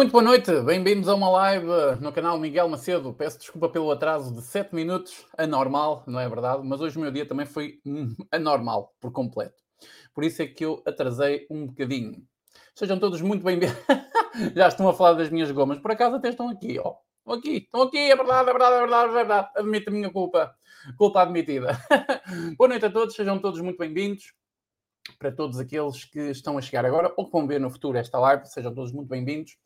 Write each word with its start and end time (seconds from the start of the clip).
Muito 0.00 0.12
boa 0.12 0.24
noite, 0.24 0.50
bem-vindos 0.62 1.10
a 1.10 1.14
uma 1.14 1.28
live 1.28 1.66
no 2.00 2.10
canal 2.10 2.38
Miguel 2.38 2.66
Macedo. 2.70 3.12
Peço 3.12 3.38
desculpa 3.38 3.68
pelo 3.68 3.90
atraso 3.90 4.34
de 4.34 4.40
7 4.40 4.74
minutos, 4.74 5.26
anormal, 5.36 6.02
não 6.06 6.18
é 6.18 6.26
verdade? 6.26 6.62
Mas 6.64 6.80
hoje 6.80 6.96
o 6.96 7.00
meu 7.02 7.10
dia 7.10 7.26
também 7.26 7.44
foi 7.44 7.82
hum, 7.84 8.16
anormal, 8.32 8.94
por 8.98 9.12
completo. 9.12 9.62
Por 10.14 10.24
isso 10.24 10.40
é 10.40 10.46
que 10.46 10.64
eu 10.64 10.82
atrasei 10.86 11.46
um 11.50 11.66
bocadinho. 11.66 12.26
Sejam 12.74 12.98
todos 12.98 13.20
muito 13.20 13.44
bem-vindos. 13.44 13.76
Já 14.56 14.68
estão 14.68 14.88
a 14.88 14.94
falar 14.94 15.12
das 15.12 15.28
minhas 15.28 15.50
gomas, 15.50 15.78
por 15.78 15.90
acaso 15.90 16.16
até 16.16 16.30
estão 16.30 16.48
aqui, 16.48 16.78
ó. 16.82 16.94
Estão 17.18 17.34
aqui, 17.34 17.56
estão 17.58 17.82
aqui, 17.82 17.98
é 17.98 18.16
verdade, 18.16 18.48
é 18.48 18.52
verdade, 18.52 18.76
é 18.76 18.80
verdade, 18.80 19.10
é 19.10 19.14
verdade. 19.14 19.48
Admito 19.54 19.90
a 19.90 19.92
minha 19.92 20.10
culpa. 20.10 20.54
Culpa 20.96 21.20
admitida. 21.20 21.78
boa 22.56 22.68
noite 22.68 22.86
a 22.86 22.90
todos, 22.90 23.14
sejam 23.14 23.38
todos 23.38 23.60
muito 23.60 23.76
bem-vindos 23.76 24.32
para 25.18 25.32
todos 25.32 25.58
aqueles 25.58 26.04
que 26.04 26.30
estão 26.30 26.56
a 26.56 26.60
chegar 26.60 26.84
agora 26.84 27.12
ou 27.16 27.26
que 27.26 27.32
vão 27.32 27.46
ver 27.46 27.60
no 27.60 27.70
futuro 27.70 27.98
esta 27.98 28.18
live, 28.18 28.46
sejam 28.46 28.74
todos 28.74 28.92
muito 28.92 29.08
bem-vindos. 29.08 29.56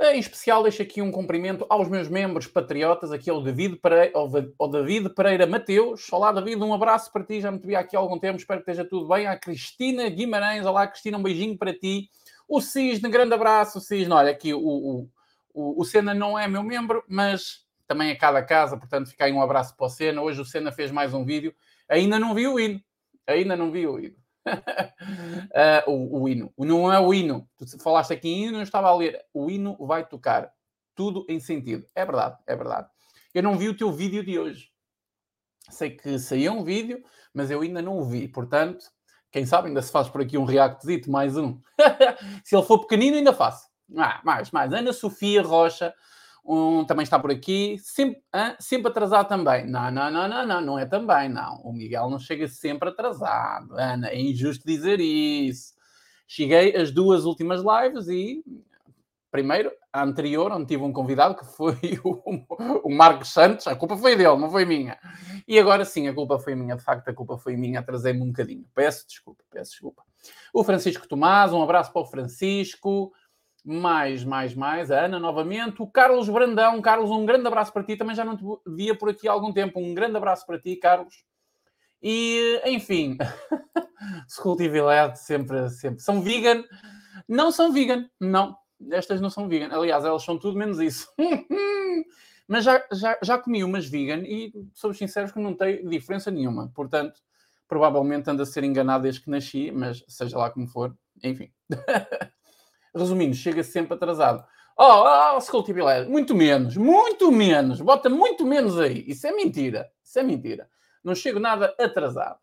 Em 0.00 0.20
especial, 0.20 0.62
deixo 0.62 0.80
aqui 0.80 1.02
um 1.02 1.10
cumprimento 1.10 1.66
aos 1.68 1.88
meus 1.88 2.08
membros 2.08 2.46
patriotas, 2.46 3.10
aqui 3.10 3.28
ao 3.28 3.42
David 3.42 3.78
Pereira, 3.78 4.12
ao 4.14 4.68
David 4.70 5.08
Pereira 5.10 5.44
Mateus. 5.44 6.06
Olá, 6.12 6.30
David, 6.30 6.62
um 6.62 6.72
abraço 6.72 7.10
para 7.12 7.24
ti, 7.24 7.40
já 7.40 7.50
me 7.50 7.58
te 7.58 7.66
vi 7.66 7.74
aqui 7.74 7.96
há 7.96 7.98
algum 7.98 8.16
tempo, 8.16 8.38
espero 8.38 8.62
que 8.62 8.70
esteja 8.70 8.88
tudo 8.88 9.08
bem. 9.08 9.26
A 9.26 9.36
Cristina 9.36 10.08
Guimarães, 10.08 10.64
olá, 10.64 10.86
Cristina, 10.86 11.18
um 11.18 11.22
beijinho 11.22 11.58
para 11.58 11.76
ti. 11.76 12.08
O 12.46 12.60
Cisne, 12.60 13.10
grande 13.10 13.34
abraço, 13.34 13.80
Cisne. 13.80 14.14
Olha, 14.14 14.30
aqui 14.30 14.54
o, 14.54 14.60
o, 14.60 15.10
o, 15.52 15.80
o 15.82 15.84
Senna 15.84 16.14
não 16.14 16.38
é 16.38 16.46
meu 16.46 16.62
membro, 16.62 17.02
mas 17.08 17.66
também 17.84 18.10
é 18.10 18.14
cada 18.14 18.40
casa, 18.40 18.76
portanto, 18.76 19.10
fica 19.10 19.24
aí 19.24 19.32
um 19.32 19.42
abraço 19.42 19.76
para 19.76 19.86
o 19.86 19.90
Senna. 19.90 20.22
Hoje 20.22 20.40
o 20.40 20.44
Senna 20.44 20.70
fez 20.70 20.92
mais 20.92 21.12
um 21.12 21.24
vídeo, 21.24 21.52
ainda 21.88 22.20
não 22.20 22.36
vi 22.36 22.46
o 22.46 22.60
hino, 22.60 22.80
ainda 23.26 23.56
não 23.56 23.72
vi 23.72 23.84
o 23.84 23.98
hino 23.98 24.14
uh, 24.56 25.90
o, 25.90 26.22
o, 26.22 26.28
hino. 26.28 26.52
Não 26.58 26.92
é 26.92 26.98
o 26.98 27.12
hino. 27.12 27.48
Tu 27.56 27.80
falaste 27.82 28.12
aqui 28.12 28.28
em 28.28 28.46
hino, 28.46 28.58
eu 28.58 28.62
estava 28.62 28.88
a 28.88 28.94
ler. 28.94 29.20
O 29.32 29.50
hino 29.50 29.76
vai 29.86 30.06
tocar. 30.06 30.52
Tudo 30.94 31.24
em 31.28 31.38
sentido. 31.38 31.86
É 31.94 32.04
verdade, 32.04 32.36
é 32.46 32.56
verdade. 32.56 32.88
Eu 33.32 33.42
não 33.42 33.56
vi 33.56 33.68
o 33.68 33.76
teu 33.76 33.92
vídeo 33.92 34.24
de 34.24 34.38
hoje. 34.38 34.70
Sei 35.70 35.90
que 35.90 36.18
saiu 36.18 36.52
um 36.52 36.64
vídeo, 36.64 37.02
mas 37.32 37.50
eu 37.50 37.60
ainda 37.60 37.80
não 37.80 37.98
o 37.98 38.04
vi. 38.04 38.26
Portanto, 38.26 38.84
quem 39.30 39.44
sabe 39.44 39.68
ainda 39.68 39.82
se 39.82 39.92
faz 39.92 40.08
por 40.08 40.22
aqui 40.22 40.38
um 40.38 40.44
reactzito, 40.44 41.10
mais 41.10 41.36
um. 41.36 41.60
se 42.42 42.56
ele 42.56 42.64
for 42.64 42.80
pequenino, 42.80 43.16
ainda 43.16 43.32
faço. 43.32 43.68
Ah, 43.96 44.20
mais, 44.24 44.50
mais. 44.50 44.72
Ana 44.72 44.92
Sofia 44.92 45.42
Rocha 45.42 45.94
um, 46.48 46.82
também 46.82 47.02
está 47.04 47.18
por 47.18 47.30
aqui, 47.30 47.76
sempre, 47.78 48.22
sempre 48.58 48.88
atrasado 48.88 49.28
também. 49.28 49.66
Não, 49.66 49.90
não, 49.90 50.10
não, 50.10 50.26
não, 50.26 50.46
não, 50.46 50.60
não 50.62 50.78
é 50.78 50.86
também, 50.86 51.28
não. 51.28 51.60
O 51.62 51.72
Miguel 51.74 52.08
não 52.08 52.18
chega 52.18 52.48
sempre 52.48 52.88
atrasado, 52.88 53.76
Ana, 53.78 54.08
é 54.08 54.18
injusto 54.18 54.66
dizer 54.66 54.98
isso. 54.98 55.74
Cheguei 56.26 56.74
as 56.74 56.90
duas 56.90 57.26
últimas 57.26 57.60
lives 57.60 58.08
e, 58.08 58.42
primeiro, 59.30 59.70
a 59.92 60.02
anterior, 60.02 60.50
onde 60.50 60.66
tive 60.66 60.82
um 60.82 60.92
convidado, 60.92 61.34
que 61.34 61.44
foi 61.44 61.76
o, 62.02 62.88
o 62.88 62.94
Marcos 62.94 63.30
Santos, 63.30 63.66
a 63.66 63.76
culpa 63.76 63.98
foi 63.98 64.16
dele, 64.16 64.38
não 64.38 64.50
foi 64.50 64.64
minha. 64.64 64.98
E 65.46 65.58
agora 65.58 65.84
sim, 65.84 66.08
a 66.08 66.14
culpa 66.14 66.38
foi 66.38 66.54
minha, 66.54 66.76
de 66.76 66.82
facto, 66.82 67.08
a 67.08 67.14
culpa 67.14 67.36
foi 67.36 67.56
minha, 67.56 67.80
atrasei-me 67.80 68.22
um 68.22 68.28
bocadinho. 68.28 68.64
Peço 68.74 69.06
desculpa, 69.06 69.44
peço 69.50 69.72
desculpa. 69.72 70.02
O 70.54 70.64
Francisco 70.64 71.06
Tomás, 71.06 71.52
um 71.52 71.62
abraço 71.62 71.92
para 71.92 72.02
o 72.02 72.06
Francisco 72.06 73.12
mais, 73.68 74.24
mais, 74.24 74.54
mais. 74.54 74.90
A 74.90 75.04
Ana 75.04 75.18
novamente. 75.18 75.82
O 75.82 75.86
Carlos 75.86 76.26
Brandão. 76.26 76.80
Carlos, 76.80 77.10
um 77.10 77.26
grande 77.26 77.46
abraço 77.46 77.70
para 77.70 77.84
ti. 77.84 77.96
Também 77.96 78.16
já 78.16 78.24
não 78.24 78.34
te 78.34 78.42
via 78.66 78.96
por 78.96 79.10
aqui 79.10 79.28
há 79.28 79.32
algum 79.32 79.52
tempo. 79.52 79.78
Um 79.78 79.92
grande 79.92 80.16
abraço 80.16 80.46
para 80.46 80.58
ti, 80.58 80.74
Carlos. 80.76 81.22
E, 82.02 82.62
enfim, 82.64 83.18
Scultiviled 84.26 85.18
sempre, 85.18 85.68
sempre. 85.68 86.00
São 86.00 86.22
vegan? 86.22 86.64
Não 87.28 87.52
são 87.52 87.70
vegan, 87.70 88.08
não. 88.18 88.56
Estas 88.90 89.20
não 89.20 89.28
são 89.28 89.46
vegan. 89.48 89.68
Aliás, 89.70 90.02
elas 90.02 90.22
são 90.22 90.38
tudo 90.38 90.58
menos 90.58 90.78
isso. 90.80 91.12
Mas 92.48 92.64
já, 92.64 92.82
já, 92.90 93.18
já 93.22 93.36
comi 93.36 93.62
umas 93.62 93.86
vegan 93.86 94.22
e, 94.24 94.50
sou 94.72 94.94
sincero, 94.94 95.30
que 95.30 95.38
não 95.38 95.54
tem 95.54 95.86
diferença 95.86 96.30
nenhuma. 96.30 96.72
Portanto, 96.74 97.20
provavelmente 97.68 98.30
ando 98.30 98.42
a 98.42 98.46
ser 98.46 98.64
enganado 98.64 99.02
desde 99.02 99.20
que 99.20 99.28
nasci, 99.28 99.70
mas 99.70 100.02
seja 100.08 100.38
lá 100.38 100.50
como 100.50 100.66
for, 100.66 100.96
enfim. 101.22 101.52
Resumindo, 102.94 103.34
chega 103.34 103.62
sempre 103.62 103.94
atrasado. 103.94 104.44
Oh, 104.76 105.34
oh 105.34 105.40
Scultibilé, 105.40 106.04
muito 106.04 106.34
menos, 106.34 106.76
muito 106.76 107.32
menos, 107.32 107.80
bota 107.80 108.08
muito 108.08 108.46
menos 108.46 108.78
aí. 108.78 109.04
Isso 109.08 109.26
é 109.26 109.32
mentira, 109.32 109.90
isso 110.02 110.18
é 110.18 110.22
mentira. 110.22 110.68
Não 111.02 111.14
chego 111.14 111.40
nada 111.40 111.74
atrasado. 111.78 112.38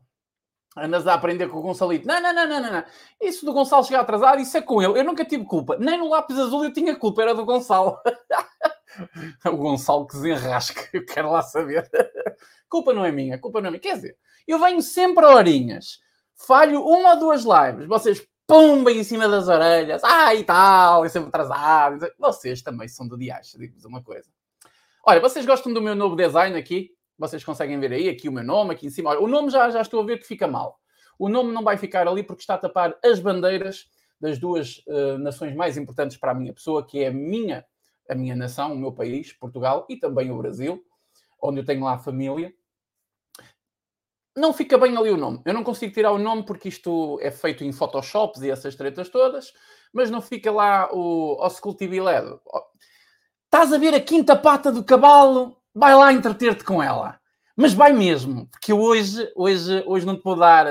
Andas 0.77 1.07
a 1.07 1.13
aprender 1.13 1.47
com 1.47 1.59
o 1.59 1.61
Gonçalito. 1.61 2.05
Não, 2.05 2.21
não, 2.21 2.33
não, 2.33 2.47
não, 2.47 2.61
não. 2.61 2.83
Isso 3.21 3.45
do 3.45 3.53
Gonçalo 3.53 3.85
chegar 3.85 4.01
atrasado, 4.01 4.41
isso 4.41 4.57
é 4.57 4.61
com 4.61 4.81
ele. 4.81 4.99
Eu 4.99 5.05
nunca 5.05 5.23
tive 5.23 5.45
culpa. 5.45 5.77
Nem 5.77 5.97
no 5.97 6.09
lápis 6.09 6.37
azul 6.37 6.65
eu 6.65 6.73
tinha 6.73 6.93
culpa, 6.97 7.21
era 7.21 7.33
do 7.33 7.45
Gonçalo. 7.45 7.97
o 9.45 9.55
Gonçalo 9.55 10.05
que 10.05 10.15
desenrasca, 10.15 10.89
eu 10.91 11.05
quero 11.05 11.31
lá 11.31 11.41
saber. 11.41 11.89
culpa 12.67 12.93
não 12.93 13.05
é 13.05 13.11
minha, 13.11 13.39
culpa 13.39 13.61
não 13.61 13.67
é 13.67 13.71
minha. 13.71 13.81
Quer 13.81 13.95
dizer, 13.95 14.17
eu 14.45 14.59
venho 14.59 14.81
sempre 14.81 15.23
a 15.23 15.29
horinhas. 15.29 15.99
Falho 16.35 16.83
uma 16.83 17.13
ou 17.13 17.19
duas 17.19 17.45
lives. 17.45 17.87
Vocês 17.87 18.27
pumba 18.47 18.91
em 18.91 19.03
cima 19.03 19.27
das 19.27 19.47
orelhas, 19.47 20.03
ah 20.03 20.33
e 20.33 20.43
tal, 20.43 21.05
e 21.05 21.09
sempre 21.09 21.29
atrasado. 21.29 22.07
Vocês 22.19 22.61
também 22.61 22.87
são 22.87 23.07
do 23.07 23.17
diacho, 23.17 23.57
digo-vos 23.57 23.85
uma 23.85 24.03
coisa. 24.03 24.29
Olha, 25.03 25.19
vocês 25.19 25.45
gostam 25.45 25.73
do 25.73 25.81
meu 25.81 25.95
novo 25.95 26.15
design 26.15 26.57
aqui? 26.57 26.91
Vocês 27.17 27.43
conseguem 27.43 27.79
ver 27.79 27.93
aí, 27.93 28.09
aqui 28.09 28.27
o 28.27 28.31
meu 28.31 28.43
nome, 28.43 28.73
aqui 28.73 28.87
em 28.87 28.89
cima. 28.89 29.11
Olha, 29.11 29.21
o 29.21 29.27
nome 29.27 29.49
já, 29.49 29.69
já 29.69 29.81
estou 29.81 30.01
a 30.01 30.05
ver 30.05 30.19
que 30.19 30.27
fica 30.27 30.47
mal. 30.47 30.79
O 31.17 31.29
nome 31.29 31.51
não 31.51 31.63
vai 31.63 31.77
ficar 31.77 32.07
ali 32.07 32.23
porque 32.23 32.41
está 32.41 32.55
a 32.55 32.57
tapar 32.57 32.97
as 33.03 33.19
bandeiras 33.19 33.87
das 34.19 34.37
duas 34.37 34.83
uh, 34.87 35.17
nações 35.17 35.55
mais 35.55 35.77
importantes 35.77 36.17
para 36.17 36.31
a 36.31 36.35
minha 36.35 36.53
pessoa, 36.53 36.85
que 36.85 37.03
é 37.03 37.07
a 37.07 37.11
minha, 37.11 37.65
a 38.09 38.15
minha 38.15 38.35
nação, 38.35 38.73
o 38.73 38.77
meu 38.77 38.91
país, 38.91 39.31
Portugal, 39.31 39.85
e 39.89 39.97
também 39.97 40.31
o 40.31 40.37
Brasil, 40.37 40.83
onde 41.41 41.59
eu 41.59 41.65
tenho 41.65 41.83
lá 41.83 41.97
família 41.97 42.53
não 44.35 44.53
fica 44.53 44.77
bem 44.77 44.97
ali 44.97 45.09
o 45.09 45.17
nome. 45.17 45.41
Eu 45.45 45.53
não 45.53 45.63
consigo 45.63 45.93
tirar 45.93 46.11
o 46.11 46.17
nome 46.17 46.43
porque 46.43 46.67
isto 46.69 47.17
é 47.21 47.31
feito 47.31 47.63
em 47.63 47.71
Photoshops 47.71 48.41
e 48.41 48.51
essas 48.51 48.75
tretas 48.75 49.09
todas, 49.09 49.53
mas 49.93 50.11
não 50.11 50.21
fica 50.21 50.51
lá 50.51 50.89
o 50.91 51.37
Oscultibiled. 51.43 52.37
Estás 53.45 53.71
a 53.71 53.77
ver 53.77 53.95
a 53.95 54.01
quinta 54.01 54.35
pata 54.35 54.71
do 54.71 54.83
cavalo? 54.83 55.57
Vai 55.73 55.95
lá 55.95 56.11
entreter-te 56.11 56.63
com 56.63 56.83
ela. 56.83 57.17
Mas 57.55 57.73
vai 57.73 57.93
mesmo, 57.93 58.47
porque 58.47 58.73
hoje, 58.73 59.31
hoje, 59.33 59.81
hoje 59.85 60.05
não 60.05 60.17
te 60.17 60.23
vou 60.23 60.35
dar, 60.35 60.65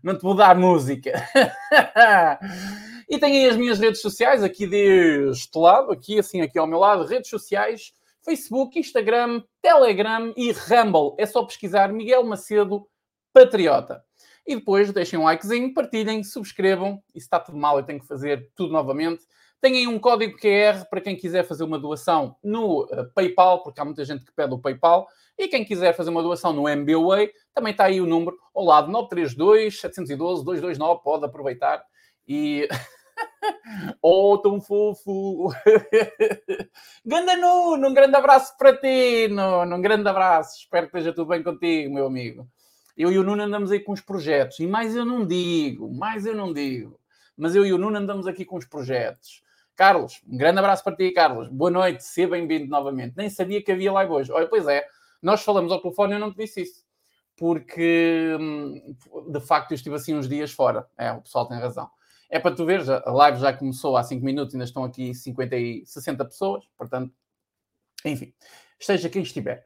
não 0.00 0.16
te 0.16 0.22
vou 0.22 0.36
dar 0.36 0.56
música. 0.56 1.12
e 3.10 3.18
tenho 3.18 3.34
aí 3.34 3.48
as 3.48 3.56
minhas 3.56 3.80
redes 3.80 4.00
sociais 4.00 4.40
aqui 4.40 4.64
deste 4.64 5.58
lado, 5.58 5.90
aqui 5.90 6.20
assim, 6.20 6.40
aqui 6.40 6.56
ao 6.56 6.68
meu 6.68 6.78
lado, 6.78 7.04
redes 7.04 7.28
sociais 7.28 7.92
Facebook, 8.24 8.78
Instagram, 8.78 9.42
Telegram 9.60 10.32
e 10.36 10.50
Rumble. 10.52 11.14
É 11.18 11.26
só 11.26 11.44
pesquisar 11.44 11.92
Miguel 11.92 12.24
Macedo 12.24 12.86
Patriota. 13.32 14.02
E 14.46 14.56
depois 14.56 14.92
deixem 14.92 15.18
um 15.18 15.24
likezinho, 15.24 15.72
partilhem, 15.72 16.22
subscrevam. 16.22 17.02
E 17.14 17.20
se 17.20 17.26
está 17.26 17.40
tudo 17.40 17.58
mal, 17.58 17.78
eu 17.78 17.84
tenho 17.84 18.00
que 18.00 18.06
fazer 18.06 18.50
tudo 18.54 18.72
novamente. 18.72 19.22
Tenham 19.60 19.92
um 19.92 19.98
código 19.98 20.36
QR 20.38 20.84
para 20.90 21.00
quem 21.00 21.16
quiser 21.16 21.42
fazer 21.44 21.64
uma 21.64 21.78
doação 21.78 22.36
no 22.44 22.84
uh, 22.84 23.10
PayPal, 23.14 23.62
porque 23.62 23.80
há 23.80 23.84
muita 23.84 24.04
gente 24.04 24.24
que 24.24 24.32
pede 24.32 24.52
o 24.52 24.58
PayPal. 24.58 25.08
E 25.38 25.48
quem 25.48 25.64
quiser 25.64 25.94
fazer 25.94 26.10
uma 26.10 26.22
doação 26.22 26.52
no 26.52 26.68
MBWay, 26.68 27.32
também 27.54 27.70
está 27.72 27.84
aí 27.84 28.00
o 28.00 28.06
número 28.06 28.36
ao 28.54 28.64
lado 28.64 28.90
932 28.90 29.80
712 29.80 30.44
229. 30.44 31.02
Pode 31.02 31.24
aproveitar 31.24 31.82
e 32.28 32.68
oh, 34.02 34.38
tão 34.38 34.60
fofo! 34.60 35.50
Ganda 37.04 37.36
Nuno, 37.36 37.88
um 37.88 37.94
grande 37.94 38.16
abraço 38.16 38.56
para 38.56 38.76
ti, 38.76 39.28
Nuno, 39.28 39.76
um 39.76 39.82
grande 39.82 40.08
abraço. 40.08 40.58
Espero 40.58 40.88
que 40.88 40.96
esteja 40.96 41.14
tudo 41.14 41.28
bem 41.28 41.42
contigo, 41.42 41.94
meu 41.94 42.06
amigo. 42.06 42.48
Eu 42.96 43.10
e 43.10 43.18
o 43.18 43.24
Nuno 43.24 43.42
andamos 43.42 43.72
aí 43.72 43.80
com 43.80 43.92
os 43.92 44.00
projetos, 44.00 44.60
e 44.60 44.66
mais 44.66 44.94
eu 44.94 45.04
não 45.04 45.26
digo, 45.26 45.92
mais 45.92 46.26
eu 46.26 46.34
não 46.34 46.52
digo. 46.52 46.98
Mas 47.36 47.54
eu 47.56 47.66
e 47.66 47.72
o 47.72 47.78
Nuno 47.78 47.98
andamos 47.98 48.26
aqui 48.26 48.44
com 48.44 48.56
os 48.56 48.64
projetos. 48.64 49.42
Carlos, 49.74 50.22
um 50.28 50.36
grande 50.36 50.60
abraço 50.60 50.84
para 50.84 50.94
ti, 50.94 51.10
Carlos. 51.10 51.48
Boa 51.48 51.70
noite, 51.70 52.04
seja 52.04 52.28
bem-vindo 52.28 52.68
novamente. 52.68 53.14
Nem 53.16 53.28
sabia 53.28 53.60
que 53.60 53.72
havia 53.72 53.92
live 53.92 54.12
hoje. 54.12 54.30
Olha, 54.30 54.46
pois 54.46 54.68
é, 54.68 54.86
nós 55.20 55.42
falamos 55.42 55.72
ao 55.72 55.80
telefone 55.80 56.12
e 56.12 56.16
eu 56.16 56.20
não 56.20 56.32
te 56.32 56.36
disse 56.36 56.62
isso. 56.62 56.84
Porque, 57.36 58.36
hum, 58.40 58.94
de 59.28 59.40
facto, 59.40 59.72
eu 59.72 59.74
estive 59.74 59.96
assim 59.96 60.14
uns 60.14 60.28
dias 60.28 60.52
fora. 60.52 60.86
É, 60.96 61.10
o 61.10 61.22
pessoal 61.22 61.48
tem 61.48 61.58
razão. 61.58 61.90
É 62.34 62.40
para 62.40 62.52
tu 62.52 62.66
ver, 62.66 62.82
a 62.90 63.12
live 63.12 63.38
já 63.38 63.52
começou 63.52 63.96
há 63.96 64.02
5 64.02 64.24
minutos, 64.24 64.56
ainda 64.56 64.64
estão 64.64 64.82
aqui 64.82 65.14
50 65.14 65.56
e 65.56 65.86
60 65.86 66.24
pessoas, 66.24 66.64
portanto, 66.76 67.14
enfim, 68.04 68.34
esteja 68.76 69.08
quem 69.08 69.22
estiver. 69.22 69.64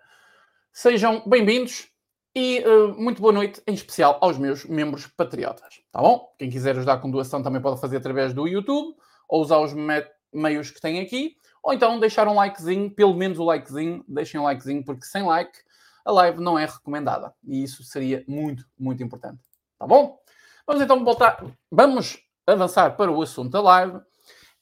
Sejam 0.71 1.23
bem-vindos 1.27 1.89
e 2.35 2.63
uh, 2.67 2.89
muito 3.01 3.23
boa 3.23 3.33
noite, 3.33 3.63
em 3.67 3.73
especial 3.73 4.19
aos 4.21 4.37
meus 4.37 4.67
membros 4.67 5.07
patriotas, 5.07 5.81
tá 5.91 6.03
bom? 6.03 6.31
Quem 6.39 6.51
quiser 6.51 6.77
ajudar 6.77 6.99
com 6.99 7.11
doação 7.11 7.43
também 7.43 7.63
pode 7.63 7.81
fazer 7.81 7.97
através 7.97 8.35
do 8.35 8.47
YouTube 8.47 8.95
ou 9.27 9.41
usar 9.41 9.61
os 9.61 9.73
me 9.73 10.05
meios 10.31 10.71
que 10.71 10.79
tem 10.79 11.01
aqui, 11.01 11.37
ou 11.63 11.73
então 11.73 11.99
deixar 11.99 12.29
um 12.29 12.35
likezinho, 12.35 12.91
pelo 12.91 13.15
menos 13.15 13.39
o 13.39 13.45
um 13.45 13.47
likezinho, 13.47 14.05
deixem 14.07 14.39
um 14.39 14.45
likezinho, 14.45 14.85
porque 14.85 15.07
sem 15.07 15.23
like 15.23 15.59
a 16.05 16.13
live 16.13 16.39
não 16.39 16.59
é 16.59 16.67
recomendada 16.67 17.33
e 17.43 17.63
isso 17.63 17.83
seria 17.83 18.23
muito, 18.29 18.67
muito 18.79 19.03
importante, 19.03 19.41
tá 19.79 19.87
bom? 19.87 20.19
Vamos 20.67 20.83
então 20.83 21.03
voltar, 21.03 21.43
vamos 21.71 22.28
avançar 22.53 22.97
para 22.97 23.11
o 23.11 23.23
assunto 23.23 23.51
da 23.51 23.61
live. 23.61 24.01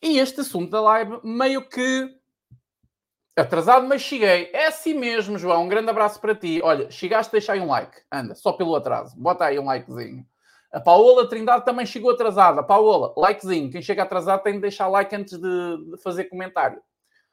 E 0.02 0.18
este 0.18 0.40
assunto 0.40 0.70
da 0.70 0.80
live 0.80 1.20
meio 1.24 1.66
que 1.68 2.14
atrasado, 3.36 3.86
mas 3.86 4.02
cheguei. 4.02 4.50
É 4.52 4.66
assim 4.66 4.94
mesmo, 4.94 5.38
João. 5.38 5.64
Um 5.64 5.68
grande 5.68 5.90
abraço 5.90 6.20
para 6.20 6.34
ti. 6.34 6.60
Olha, 6.62 6.90
chegaste, 6.90 7.32
deixa 7.32 7.52
aí 7.52 7.60
um 7.60 7.68
like. 7.68 7.98
Anda, 8.10 8.34
só 8.34 8.52
pelo 8.52 8.74
atraso. 8.74 9.14
Bota 9.16 9.44
aí 9.44 9.58
um 9.58 9.66
likezinho. 9.66 10.26
A 10.72 10.80
Paola 10.80 11.28
Trindade 11.28 11.64
também 11.64 11.86
chegou 11.86 12.10
atrasada. 12.10 12.62
Paola, 12.62 13.14
likezinho. 13.16 13.70
Quem 13.70 13.82
chega 13.82 14.02
atrasado 14.02 14.42
tem 14.42 14.54
de 14.54 14.60
deixar 14.60 14.88
like 14.88 15.14
antes 15.14 15.38
de, 15.38 15.96
fazer 16.02 16.24
comentário. 16.24 16.82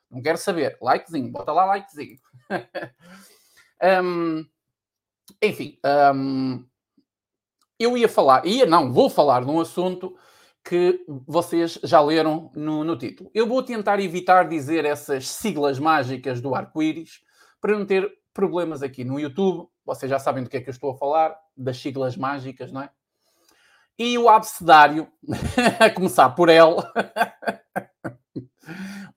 Não 0.09 0.21
quero 0.21 0.37
saber. 0.37 0.77
Likezinho. 0.81 1.31
Bota 1.31 1.51
lá 1.51 1.65
likezinho. 1.65 2.19
um, 4.03 4.45
enfim. 5.41 5.77
Um, 6.13 6.65
eu 7.79 7.97
ia 7.97 8.07
falar, 8.07 8.45
ia 8.45 8.65
não, 8.65 8.93
vou 8.93 9.09
falar 9.09 9.43
de 9.43 9.49
um 9.49 9.59
assunto 9.59 10.15
que 10.63 11.03
vocês 11.27 11.77
já 11.83 11.99
leram 11.99 12.49
no, 12.55 12.83
no 12.83 12.97
título. 12.97 13.29
Eu 13.33 13.45
vou 13.45 13.61
tentar 13.61 13.99
evitar 13.99 14.47
dizer 14.47 14.85
essas 14.85 15.27
siglas 15.27 15.77
mágicas 15.77 16.39
do 16.39 16.55
arco-íris 16.55 17.21
para 17.59 17.77
não 17.77 17.85
ter 17.85 18.09
problemas 18.33 18.81
aqui 18.81 19.03
no 19.03 19.19
YouTube. 19.19 19.67
Vocês 19.85 20.09
já 20.09 20.17
sabem 20.17 20.43
do 20.43 20.49
que 20.49 20.57
é 20.57 20.61
que 20.61 20.69
eu 20.69 20.73
estou 20.73 20.91
a 20.91 20.97
falar, 20.97 21.37
das 21.55 21.77
siglas 21.77 22.15
mágicas, 22.15 22.71
não 22.71 22.81
é? 22.81 22.89
E 23.99 24.17
o 24.17 24.29
abcedário, 24.29 25.07
a 25.79 25.89
começar 25.89 26.29
por 26.29 26.49
L. 26.49 26.77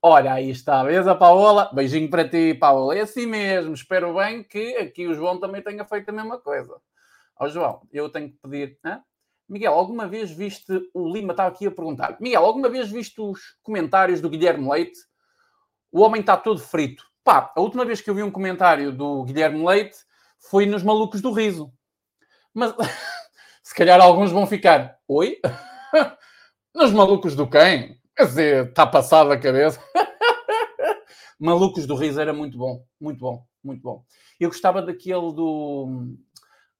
Olha, 0.02 0.34
aí 0.34 0.50
está, 0.50 0.82
vês 0.82 1.06
a 1.06 1.14
Paola? 1.14 1.70
Beijinho 1.72 2.10
para 2.10 2.28
ti, 2.28 2.54
Paola. 2.54 2.96
É 2.96 3.02
assim 3.02 3.26
mesmo, 3.26 3.72
espero 3.72 4.14
bem 4.14 4.43
que 4.43 4.76
aqui 4.76 5.06
o 5.06 5.14
João 5.14 5.38
também 5.38 5.62
tenha 5.62 5.84
feito 5.84 6.08
a 6.08 6.12
mesma 6.12 6.38
coisa. 6.38 6.76
Ó 7.38 7.48
João, 7.48 7.82
eu 7.93 8.10
tenho 8.10 8.31
que 8.31 8.38
pedir. 8.43 8.78
Hã? 8.84 9.00
Miguel, 9.48 9.72
alguma 9.72 10.08
vez 10.08 10.31
viste 10.31 10.90
o 10.93 11.12
Lima? 11.12 11.32
Estava 11.32 11.48
aqui 11.50 11.66
a 11.66 11.70
perguntar. 11.70 12.16
Miguel, 12.20 12.44
alguma 12.44 12.69
vez 12.69 12.90
viste 12.90 13.20
os 13.20 13.40
comentários 13.62 14.20
do 14.20 14.28
Guilherme 14.28 14.69
Leite? 14.69 14.98
O 15.93 16.00
homem 16.00 16.20
está 16.20 16.37
todo 16.37 16.60
frito. 16.60 17.04
Pá, 17.22 17.52
a 17.54 17.60
última 17.60 17.84
vez 17.84 18.00
que 18.00 18.10
eu 18.10 18.14
vi 18.14 18.22
um 18.22 18.31
comentário 18.31 18.93
do 18.93 19.25
Guilherme 19.25 19.64
Leite 19.64 19.96
foi 20.50 20.66
nos 20.66 20.82
Malucos 20.82 21.20
do 21.20 21.32
Riso. 21.32 21.72
Mas 22.52 22.75
se 23.62 23.75
calhar 23.75 24.00
alguns 24.00 24.32
vão 24.32 24.46
ficar. 24.46 24.98
Oi? 25.06 25.40
nos 26.75 26.93
Malucos 26.93 27.37
do 27.37 27.48
quem? 27.48 28.00
Quer 28.16 28.26
dizer, 28.26 28.69
está 28.69 28.87
passado 28.87 29.31
a 29.31 29.38
cabeça. 29.38 29.81
Malucos 31.38 31.87
do 31.87 31.94
Riso 31.94 32.20
era 32.20 32.32
muito 32.32 32.58
bom, 32.58 32.84
muito 33.00 33.20
bom, 33.20 33.44
muito 33.62 33.82
bom. 33.82 34.04
Eu 34.40 34.48
gostava 34.48 34.82
daquele 34.82 35.32
do 35.32 36.16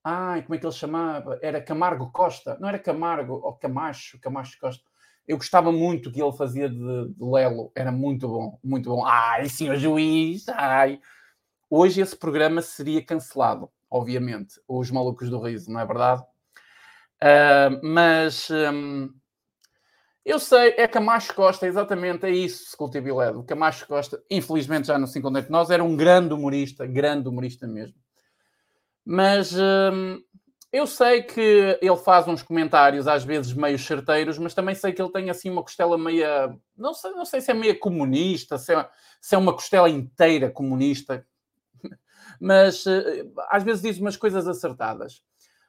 Ai, 0.09 0.43
como 0.43 0.55
é 0.55 0.59
que 0.59 0.65
ele 0.65 0.73
chamava? 0.73 1.37
Era 1.43 1.61
Camargo 1.61 2.13
Costa. 2.13 2.57
Não 2.61 2.69
era 2.69 2.79
Camargo, 2.79 3.41
ou 3.43 3.53
Camacho, 3.55 4.21
Camacho 4.21 4.57
Costa. 4.61 4.85
Eu 5.27 5.37
gostava 5.37 5.73
muito 5.73 6.13
que 6.13 6.23
ele 6.23 6.31
fazia 6.31 6.69
de, 6.69 7.09
de 7.09 7.25
Lelo. 7.25 7.73
Era 7.75 7.91
muito 7.91 8.29
bom, 8.29 8.57
muito 8.63 8.89
bom. 8.89 9.05
Ai, 9.05 9.49
senhor 9.49 9.75
juiz, 9.75 10.49
ai. 10.51 11.01
Hoje 11.69 12.01
esse 12.01 12.15
programa 12.15 12.63
seria 12.63 13.05
cancelado, 13.05 13.69
obviamente. 13.91 14.61
Os 14.69 14.93
Malucos 14.93 15.29
do 15.29 15.41
Riso, 15.41 15.73
não 15.73 15.81
é 15.81 15.85
verdade? 15.85 16.23
Uh, 17.21 17.81
mas... 17.83 18.49
Um, 18.49 19.13
eu 20.25 20.39
sei, 20.39 20.75
é 20.77 20.87
Camacho 20.87 21.35
Costa, 21.35 21.67
exatamente, 21.67 22.27
é 22.27 22.31
isso, 22.31 22.71
Scultibiledo. 22.71 23.43
Camacho 23.43 23.89
Costa, 23.89 24.23
infelizmente 24.31 24.87
já 24.87 25.01
não 25.01 25.09
se 25.09 25.19
encontra 25.19 25.41
entre 25.41 25.51
nós, 25.51 25.69
era 25.69 25.83
um 25.83 25.97
grande 25.97 26.33
humorista, 26.33 26.87
grande 26.87 27.29
humorista 27.29 27.67
mesmo. 27.67 28.06
Mas 29.09 29.53
hum, 29.55 30.21
eu 30.73 30.85
sei 30.85 31.23
que 31.23 31.79
ele 31.81 31.97
faz 31.97 32.27
uns 32.27 32.43
comentários 32.43 33.07
às 33.07 33.23
vezes 33.23 33.53
meio 33.53 33.79
certeiros, 33.79 34.37
mas 34.37 34.53
também 34.53 34.75
sei 34.75 34.93
que 34.93 35.01
ele 35.01 35.13
tem 35.13 35.31
assim 35.31 35.49
uma 35.49 35.63
costela 35.63 35.97
meia. 35.97 36.59
Não 36.77 36.93
sei, 36.93 37.13
não 37.13 37.25
sei 37.25 37.41
se 37.41 37.53
é 37.53 37.55
meia 37.55 37.79
comunista, 37.79 38.59
se 38.59 38.75
é, 38.75 38.91
se 39.21 39.37
é 39.37 39.39
uma 39.39 39.53
costela 39.53 39.89
inteira 39.89 40.51
comunista, 40.51 41.25
mas 42.41 42.85
uh, 42.85 43.33
às 43.49 43.63
vezes 43.63 43.81
diz 43.81 43.99
umas 43.99 44.17
coisas 44.17 44.49
acertadas. 44.49 45.23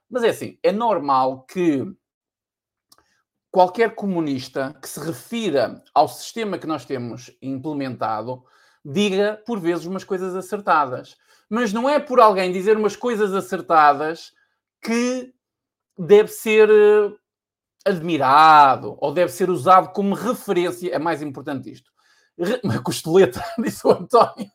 Mas 0.10 0.24
é 0.24 0.30
assim, 0.30 0.58
é 0.64 0.72
normal 0.72 1.44
que 1.44 1.86
qualquer 3.52 3.94
comunista 3.94 4.76
que 4.82 4.90
se 4.90 5.00
refira 5.00 5.84
ao 5.94 6.08
sistema 6.08 6.58
que 6.58 6.66
nós 6.66 6.86
temos 6.86 7.32
implementado 7.40 8.44
diga 8.84 9.42
por 9.46 9.60
vezes 9.60 9.86
umas 9.86 10.04
coisas 10.04 10.36
acertadas 10.36 11.16
mas 11.50 11.72
não 11.72 11.90
é 11.90 12.00
por 12.00 12.20
alguém 12.20 12.52
dizer 12.52 12.78
umas 12.78 12.96
coisas 12.96 13.34
acertadas 13.34 14.32
que 14.82 15.34
deve 15.98 16.30
ser 16.30 16.70
eh, 16.70 17.12
admirado 17.86 18.98
ou 19.00 19.14
deve 19.14 19.32
ser 19.32 19.50
usado 19.50 19.92
como 19.94 20.14
referência. 20.14 20.94
É 20.94 21.00
mais 21.00 21.22
importante 21.22 21.72
isto. 21.72 21.92
Uma 22.64 22.82
costeleta, 22.82 23.44
disse 23.58 23.86
o 23.88 23.92
António. 23.92 24.52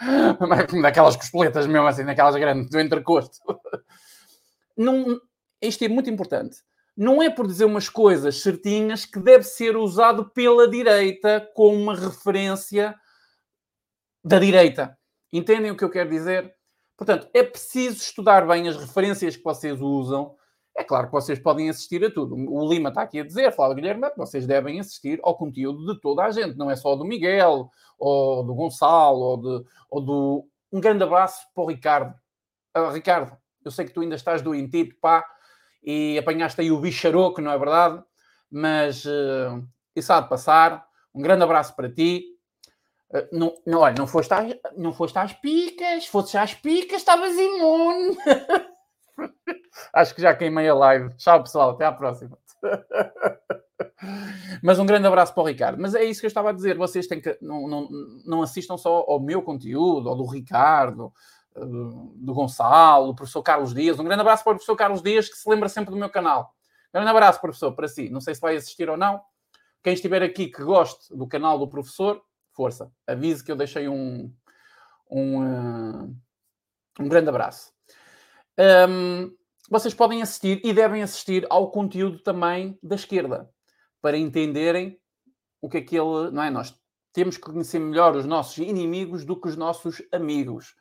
Daquelas 0.82 1.16
costeletas 1.16 1.66
mesmo 1.66 1.86
assim, 1.86 2.04
daquelas 2.04 2.36
grandes, 2.36 2.70
do 2.70 2.78
entrecosto. 2.78 3.36
Não, 4.76 5.20
isto 5.60 5.84
é 5.84 5.88
muito 5.88 6.08
importante. 6.08 6.58
Não 6.96 7.20
é 7.20 7.28
por 7.28 7.46
dizer 7.46 7.64
umas 7.64 7.88
coisas 7.88 8.40
certinhas 8.40 9.04
que 9.04 9.18
deve 9.18 9.42
ser 9.44 9.76
usado 9.76 10.30
pela 10.30 10.68
direita 10.68 11.48
como 11.54 11.76
uma 11.76 11.96
referência 11.96 12.94
da 14.24 14.38
direita. 14.38 14.97
Entendem 15.32 15.70
o 15.70 15.76
que 15.76 15.84
eu 15.84 15.90
quero 15.90 16.10
dizer? 16.10 16.54
Portanto, 16.96 17.28
é 17.32 17.42
preciso 17.42 17.98
estudar 17.98 18.46
bem 18.46 18.68
as 18.68 18.76
referências 18.76 19.36
que 19.36 19.44
vocês 19.44 19.80
usam. 19.80 20.34
É 20.76 20.84
claro 20.84 21.06
que 21.06 21.12
vocês 21.12 21.38
podem 21.38 21.68
assistir 21.68 22.04
a 22.04 22.10
tudo. 22.10 22.34
O 22.34 22.68
Lima 22.68 22.88
está 22.88 23.02
aqui 23.02 23.20
a 23.20 23.24
dizer, 23.24 23.52
fala 23.52 23.74
Guilherme, 23.74 24.10
vocês 24.16 24.46
devem 24.46 24.78
assistir 24.78 25.18
ao 25.22 25.36
conteúdo 25.36 25.92
de 25.92 26.00
toda 26.00 26.24
a 26.24 26.30
gente, 26.30 26.56
não 26.56 26.70
é 26.70 26.76
só 26.76 26.94
do 26.94 27.04
Miguel, 27.04 27.68
ou 27.98 28.44
do 28.44 28.54
Gonçalo, 28.54 29.18
ou, 29.18 29.36
de, 29.36 29.64
ou 29.90 30.00
do. 30.00 30.48
Um 30.72 30.80
grande 30.80 31.02
abraço 31.02 31.46
para 31.52 31.64
o 31.64 31.66
Ricardo. 31.66 32.14
Uh, 32.76 32.90
Ricardo, 32.90 33.36
eu 33.64 33.70
sei 33.70 33.86
que 33.86 33.92
tu 33.92 34.00
ainda 34.00 34.14
estás 34.14 34.40
do 34.40 34.54
Intito, 34.54 34.94
pá, 35.00 35.24
e 35.82 36.16
apanhaste 36.16 36.60
aí 36.60 36.70
o 36.70 36.80
bicharoco, 36.80 37.40
não 37.40 37.50
é 37.50 37.58
verdade? 37.58 38.02
Mas 38.50 39.04
uh, 39.04 39.66
isso 39.96 40.12
há 40.12 40.20
de 40.20 40.28
passar. 40.28 40.86
Um 41.14 41.20
grande 41.20 41.42
abraço 41.42 41.74
para 41.74 41.92
ti. 41.92 42.37
Uh, 43.10 43.26
não, 43.32 43.54
não, 43.66 43.80
olha, 43.80 43.94
não 43.96 44.06
foste, 44.06 44.32
às, 44.32 44.54
não 44.76 44.92
foste 44.92 45.18
às 45.18 45.32
picas, 45.32 46.06
fosses 46.06 46.34
às 46.34 46.54
picas, 46.54 46.98
estavas 46.98 47.34
imune. 47.36 48.16
Acho 49.92 50.14
que 50.14 50.22
já 50.22 50.34
queimei 50.34 50.68
a 50.68 50.74
live. 50.74 51.14
Tchau, 51.16 51.42
pessoal, 51.42 51.70
até 51.70 51.84
à 51.84 51.92
próxima. 51.92 52.38
Mas 54.62 54.78
um 54.78 54.86
grande 54.86 55.06
abraço 55.06 55.32
para 55.34 55.42
o 55.42 55.46
Ricardo. 55.46 55.80
Mas 55.80 55.94
é 55.94 56.04
isso 56.04 56.20
que 56.20 56.26
eu 56.26 56.28
estava 56.28 56.50
a 56.50 56.52
dizer. 56.52 56.76
Vocês 56.76 57.06
têm 57.06 57.20
que 57.20 57.36
não, 57.40 57.66
não, 57.68 57.88
não 58.24 58.42
assistam 58.42 58.76
só 58.76 59.04
ao 59.08 59.20
meu 59.20 59.42
conteúdo, 59.42 60.08
ou 60.08 60.16
do 60.16 60.26
Ricardo, 60.26 61.12
eh, 61.56 61.60
do 61.60 62.34
Gonçalo, 62.34 63.08
do 63.08 63.14
professor 63.14 63.42
Carlos 63.42 63.74
Dias. 63.74 63.98
Um 63.98 64.04
grande 64.04 64.20
abraço 64.20 64.44
para 64.44 64.52
o 64.52 64.54
professor 64.54 64.76
Carlos 64.76 65.02
Dias, 65.02 65.28
que 65.28 65.36
se 65.36 65.48
lembra 65.48 65.68
sempre 65.68 65.90
do 65.90 65.96
meu 65.96 66.10
canal. 66.10 66.54
Um 66.88 66.98
grande 66.98 67.10
abraço, 67.10 67.40
professor, 67.40 67.72
para 67.72 67.88
si. 67.88 68.08
Não 68.08 68.20
sei 68.20 68.34
se 68.34 68.40
vai 68.40 68.56
assistir 68.56 68.88
ou 68.88 68.96
não. 68.96 69.20
Quem 69.82 69.94
estiver 69.94 70.22
aqui 70.22 70.48
que 70.48 70.62
goste 70.62 71.16
do 71.16 71.26
canal 71.26 71.58
do 71.58 71.68
professor, 71.68 72.22
força. 72.58 72.90
Avise 73.06 73.44
que 73.44 73.52
eu 73.52 73.56
deixei 73.56 73.88
um, 73.88 74.34
um, 75.08 75.44
uh, 75.44 76.16
um 76.98 77.08
grande 77.08 77.28
abraço. 77.28 77.72
Um, 78.58 79.32
vocês 79.70 79.94
podem 79.94 80.20
assistir 80.22 80.60
e 80.64 80.72
devem 80.72 81.00
assistir 81.00 81.46
ao 81.48 81.70
conteúdo 81.70 82.18
também 82.18 82.76
da 82.82 82.96
esquerda 82.96 83.48
para 84.02 84.18
entenderem 84.18 84.98
o 85.62 85.68
que 85.68 85.78
é 85.78 85.80
que 85.82 85.96
ele. 85.96 86.32
Não 86.32 86.42
é? 86.42 86.50
Nós 86.50 86.74
temos 87.12 87.36
que 87.36 87.44
conhecer 87.44 87.78
melhor 87.78 88.16
os 88.16 88.26
nossos 88.26 88.58
inimigos 88.58 89.24
do 89.24 89.40
que 89.40 89.46
os 89.46 89.56
nossos 89.56 90.02
amigos. 90.10 90.74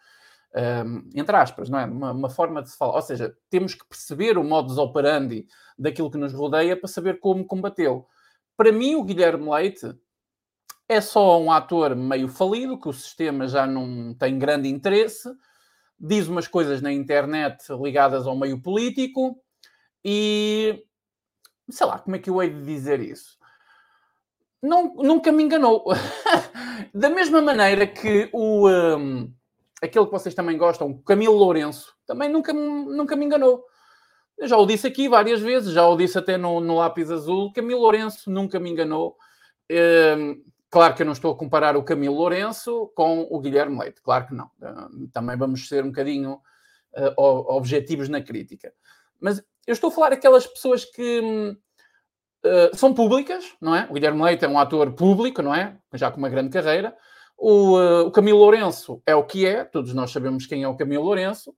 Um, 0.55 1.07
entre 1.13 1.35
aspas, 1.35 1.69
não 1.69 1.77
é? 1.77 1.85
Uma, 1.85 2.11
uma, 2.11 2.29
forma 2.29 2.63
de 2.63 2.71
se 2.71 2.77
falar. 2.77 2.95
Ou 2.95 3.01
seja, 3.03 3.37
temos 3.51 3.75
que 3.75 3.87
perceber 3.87 4.35
o 4.39 4.43
modus 4.43 4.79
operandi 4.79 5.45
daquilo 5.77 6.09
que 6.09 6.17
nos 6.17 6.33
rodeia 6.33 6.75
para 6.75 6.87
saber 6.87 7.19
como 7.19 7.45
combatê-lo. 7.45 8.07
Para 8.55 8.71
mim, 8.71 8.95
o 8.95 9.03
Guilherme 9.03 9.47
Leite 9.47 9.93
é 10.87 11.01
só 11.01 11.39
um 11.41 11.51
ator 11.51 11.95
meio 11.95 12.27
falido, 12.27 12.79
que 12.79 12.87
o 12.87 12.93
sistema 12.93 13.47
já 13.47 13.67
não 13.67 14.13
tem 14.13 14.39
grande 14.39 14.69
interesse, 14.69 15.29
diz 15.99 16.27
umas 16.27 16.47
coisas 16.47 16.81
na 16.81 16.91
internet 16.91 17.65
ligadas 17.81 18.25
ao 18.25 18.37
meio 18.37 18.61
político 18.61 19.41
e 20.03 20.83
sei 21.69 21.85
lá, 21.85 21.99
como 21.99 22.15
é 22.15 22.19
que 22.19 22.29
eu 22.29 22.41
hei 22.41 22.49
de 22.49 22.63
dizer 22.63 23.01
isso? 23.01 23.37
Não, 24.61 24.95
nunca 24.95 25.31
me 25.31 25.43
enganou. 25.43 25.85
da 26.93 27.09
mesma 27.09 27.41
maneira 27.41 27.85
que 27.85 28.29
o 28.33 28.69
um, 28.69 29.31
aquele 29.81 30.05
que 30.05 30.11
vocês 30.11 30.33
também 30.33 30.57
gostam, 30.57 30.97
Camilo 31.03 31.35
Lourenço, 31.35 31.93
também 32.05 32.29
nunca, 32.29 32.53
nunca 32.53 33.15
me 33.15 33.25
enganou. 33.25 33.63
Eu 34.37 34.47
já 34.47 34.57
o 34.57 34.65
disse 34.65 34.87
aqui 34.87 35.09
várias 35.09 35.41
vezes, 35.41 35.73
já 35.73 35.85
o 35.87 35.97
disse 35.97 36.17
até 36.17 36.37
no, 36.37 36.59
no 36.59 36.75
lápis 36.75 37.11
azul. 37.11 37.51
Camilo 37.53 37.81
Lourenço 37.81 38.29
nunca 38.31 38.59
me 38.59 38.69
enganou. 38.69 39.17
Um, 39.69 40.43
Claro 40.69 40.93
que 40.93 41.01
eu 41.01 41.05
não 41.05 41.13
estou 41.13 41.31
a 41.31 41.37
comparar 41.37 41.77
o 41.77 41.83
Camilo 41.83 42.15
Lourenço 42.15 42.91
com 42.95 43.25
o 43.29 43.39
Guilherme 43.39 43.79
Leite, 43.79 44.01
claro 44.01 44.27
que 44.27 44.33
não. 44.33 44.51
Eh, 44.61 45.07
também 45.13 45.37
vamos 45.37 45.67
ser 45.67 45.83
um 45.83 45.87
bocadinho 45.87 46.41
uh, 46.93 47.55
objetivos 47.55 48.09
na 48.09 48.21
crítica. 48.21 48.73
Mas 49.19 49.41
eu 49.65 49.73
estou 49.73 49.89
a 49.89 49.93
falar 49.93 50.11
aquelas 50.11 50.45
pessoas 50.45 50.83
que 50.83 51.57
uh, 52.45 52.75
são 52.75 52.93
públicas, 52.93 53.53
não 53.61 53.73
é? 53.73 53.87
O 53.89 53.93
Guilherme 53.93 54.21
Leite 54.21 54.43
é 54.43 54.47
um 54.47 54.59
ator 54.59 54.91
público, 54.93 55.41
não 55.41 55.55
é? 55.55 55.77
Já 55.93 56.11
com 56.11 56.17
uma 56.17 56.29
grande 56.29 56.49
carreira. 56.49 56.95
O, 57.37 57.77
uh, 57.77 58.07
o 58.07 58.11
Camilo 58.11 58.39
Lourenço 58.39 59.01
é 59.05 59.15
o 59.15 59.23
que 59.23 59.45
é, 59.45 59.63
todos 59.63 59.93
nós 59.93 60.11
sabemos 60.11 60.45
quem 60.45 60.63
é 60.63 60.67
o 60.67 60.75
Camilo 60.75 61.03
Lourenço. 61.03 61.55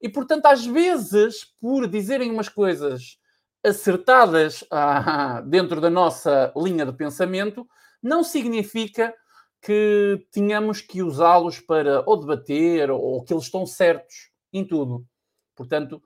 E, 0.00 0.08
portanto, 0.08 0.46
às 0.46 0.66
vezes, 0.66 1.44
por 1.60 1.86
dizerem 1.86 2.30
umas 2.30 2.48
coisas 2.48 3.18
acertadas 3.64 4.64
ah, 4.70 5.40
dentro 5.46 5.80
da 5.80 5.88
nossa 5.88 6.52
linha 6.56 6.84
de 6.84 6.92
pensamento, 6.92 7.68
não 8.02 8.24
significa 8.24 9.14
que 9.60 10.26
tenhamos 10.32 10.80
que 10.80 11.02
usá-los 11.02 11.60
para 11.60 12.02
ou 12.04 12.18
debater 12.18 12.90
ou 12.90 13.22
que 13.22 13.32
eles 13.32 13.44
estão 13.44 13.64
certos 13.64 14.30
em 14.52 14.66
tudo. 14.66 15.06
Portanto, 15.54 16.02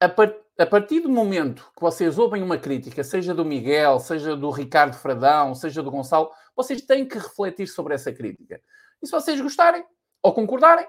a, 0.00 0.08
par 0.08 0.34
a, 0.58 0.66
partir 0.66 1.00
do 1.00 1.08
momento 1.08 1.70
que 1.76 1.82
vocês 1.82 2.18
ouvem 2.18 2.42
uma 2.42 2.56
crítica, 2.56 3.04
seja 3.04 3.34
do 3.34 3.44
Miguel, 3.44 4.00
seja 4.00 4.34
do 4.34 4.50
Ricardo 4.50 4.96
Fradão, 4.96 5.54
seja 5.54 5.82
do 5.82 5.90
Gonçalo, 5.90 6.30
vocês 6.56 6.80
têm 6.80 7.06
que 7.06 7.18
refletir 7.18 7.66
sobre 7.66 7.94
essa 7.94 8.10
crítica. 8.10 8.60
E 9.02 9.06
se 9.06 9.12
vocês 9.12 9.38
gostarem 9.38 9.84
ou 10.22 10.32
concordarem, 10.32 10.88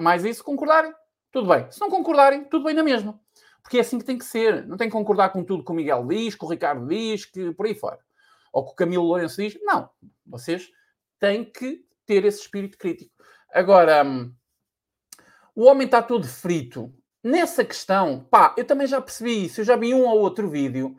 mais 0.00 0.24
isso, 0.24 0.42
concordarem, 0.42 0.92
tudo 1.30 1.48
bem. 1.48 1.70
Se 1.70 1.80
não 1.80 1.90
concordarem, 1.90 2.44
tudo 2.44 2.64
bem 2.64 2.74
na 2.74 2.82
mesma. 2.82 3.20
Porque 3.62 3.78
é 3.78 3.80
assim 3.80 3.98
que 3.98 4.04
tem 4.04 4.18
que 4.18 4.24
ser. 4.24 4.66
Não 4.66 4.76
tem 4.76 4.88
que 4.88 4.92
concordar 4.92 5.28
com 5.30 5.44
tudo 5.44 5.64
que 5.64 5.70
o 5.70 5.74
Miguel 5.74 6.06
diz, 6.06 6.34
que 6.34 6.44
o 6.44 6.48
Ricardo 6.48 6.86
diz, 6.88 7.24
que 7.24 7.52
por 7.52 7.66
aí 7.66 7.74
fora. 7.74 7.98
Ou 8.58 8.64
que 8.64 8.72
o 8.72 8.74
Camilo 8.74 9.04
Lourenço 9.04 9.40
diz. 9.40 9.56
Não. 9.62 9.88
Vocês 10.26 10.68
têm 11.20 11.44
que 11.44 11.84
ter 12.04 12.24
esse 12.24 12.40
espírito 12.40 12.76
crítico. 12.76 13.12
Agora, 13.52 14.04
hum, 14.04 14.34
o 15.54 15.64
homem 15.64 15.84
está 15.84 16.02
todo 16.02 16.26
frito. 16.26 16.92
Nessa 17.22 17.64
questão, 17.64 18.26
pá, 18.28 18.54
eu 18.58 18.64
também 18.64 18.88
já 18.88 19.00
percebi 19.00 19.44
isso. 19.44 19.60
Eu 19.60 19.64
já 19.64 19.76
vi 19.76 19.94
um 19.94 20.04
ou 20.06 20.18
outro 20.18 20.50
vídeo. 20.50 20.96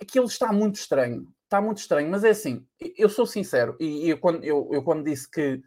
Aquilo 0.00 0.26
está 0.26 0.52
muito 0.52 0.74
estranho. 0.74 1.32
Está 1.44 1.60
muito 1.60 1.78
estranho. 1.78 2.10
Mas 2.10 2.24
é 2.24 2.30
assim, 2.30 2.66
eu 2.98 3.08
sou 3.08 3.26
sincero. 3.26 3.76
E 3.78 4.08
eu, 4.08 4.18
quando, 4.18 4.42
eu, 4.42 4.68
eu 4.72 4.82
quando 4.82 5.04
disse 5.04 5.30
que 5.30 5.62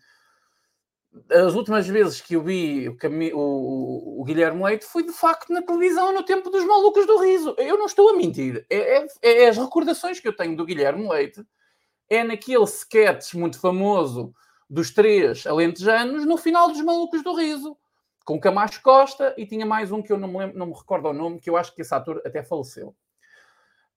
as 1.30 1.54
últimas 1.54 1.88
vezes 1.88 2.22
que 2.22 2.36
eu 2.36 2.42
vi 2.42 2.90
o, 2.90 3.38
o, 3.38 4.22
o, 4.22 4.24
Guilherme 4.24 4.64
Leite 4.64 4.86
foi 4.86 5.04
de 5.04 5.12
facto 5.12 5.52
na 5.52 5.62
televisão 5.62 6.14
no 6.14 6.24
tempo 6.24 6.50
dos 6.50 6.66
malucos 6.66 7.06
do 7.06 7.18
riso. 7.18 7.56
Eu 7.58 7.78
não 7.78 7.86
estou 7.86 8.10
a 8.10 8.14
mentir. 8.14 8.66
É, 8.70 8.98
é, 8.98 9.08
é 9.22 9.48
as 9.48 9.58
recordações 9.58 10.20
que 10.20 10.28
eu 10.28 10.36
tenho 10.36 10.56
do 10.56 10.66
Guilherme 10.66 11.08
Leite. 11.08 11.46
É 12.10 12.24
naquele 12.24 12.64
sketch 12.66 13.34
muito 13.34 13.60
famoso 13.60 14.34
dos 14.70 14.92
três 14.92 15.46
alentejanos 15.48 16.26
no 16.26 16.38
final 16.38 16.70
dos 16.70 16.82
malucos 16.82 17.24
do 17.24 17.34
riso. 17.34 17.78
Com 18.26 18.40
Camacho 18.40 18.82
Costa 18.82 19.34
e 19.38 19.46
tinha 19.46 19.66
mais 19.66 19.92
um 19.92 20.02
que 20.02 20.12
eu 20.12 20.18
não 20.18 20.28
me, 20.28 20.40
lembro, 20.40 20.58
não 20.58 20.68
me 20.68 20.74
recordo 20.74 21.08
o 21.10 21.14
nome, 21.14 21.40
que 21.40 21.50
eu 21.50 21.56
acho 21.58 21.74
que 21.74 21.82
esse 21.82 21.94
ator 21.94 22.22
até 22.26 22.44
faleceu. 22.44 22.96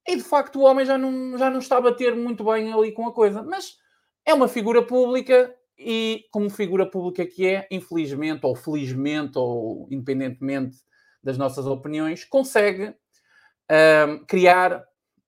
E 0.06 0.16
de 0.16 0.22
facto 0.22 0.60
o 0.60 0.62
homem 0.62 0.86
já 0.86 0.96
não, 0.96 1.36
já 1.36 1.50
não 1.50 1.58
está 1.58 1.78
a 1.78 1.80
bater 1.80 2.14
muito 2.14 2.44
bem 2.44 2.72
ali 2.72 2.92
com 2.92 3.06
a 3.06 3.12
coisa. 3.12 3.42
Mas 3.42 3.78
é 4.24 4.32
uma 4.32 4.48
figura 4.48 4.82
pública 4.82 5.54
e 5.78 6.24
como 6.32 6.50
figura 6.50 6.84
pública 6.84 7.24
que 7.24 7.46
é, 7.46 7.66
infelizmente 7.70 8.44
ou 8.44 8.56
felizmente 8.56 9.38
ou 9.38 9.86
independentemente 9.90 10.78
das 11.22 11.38
nossas 11.38 11.66
opiniões, 11.66 12.24
consegue 12.24 12.94
um, 13.70 14.24
criar 14.26 14.84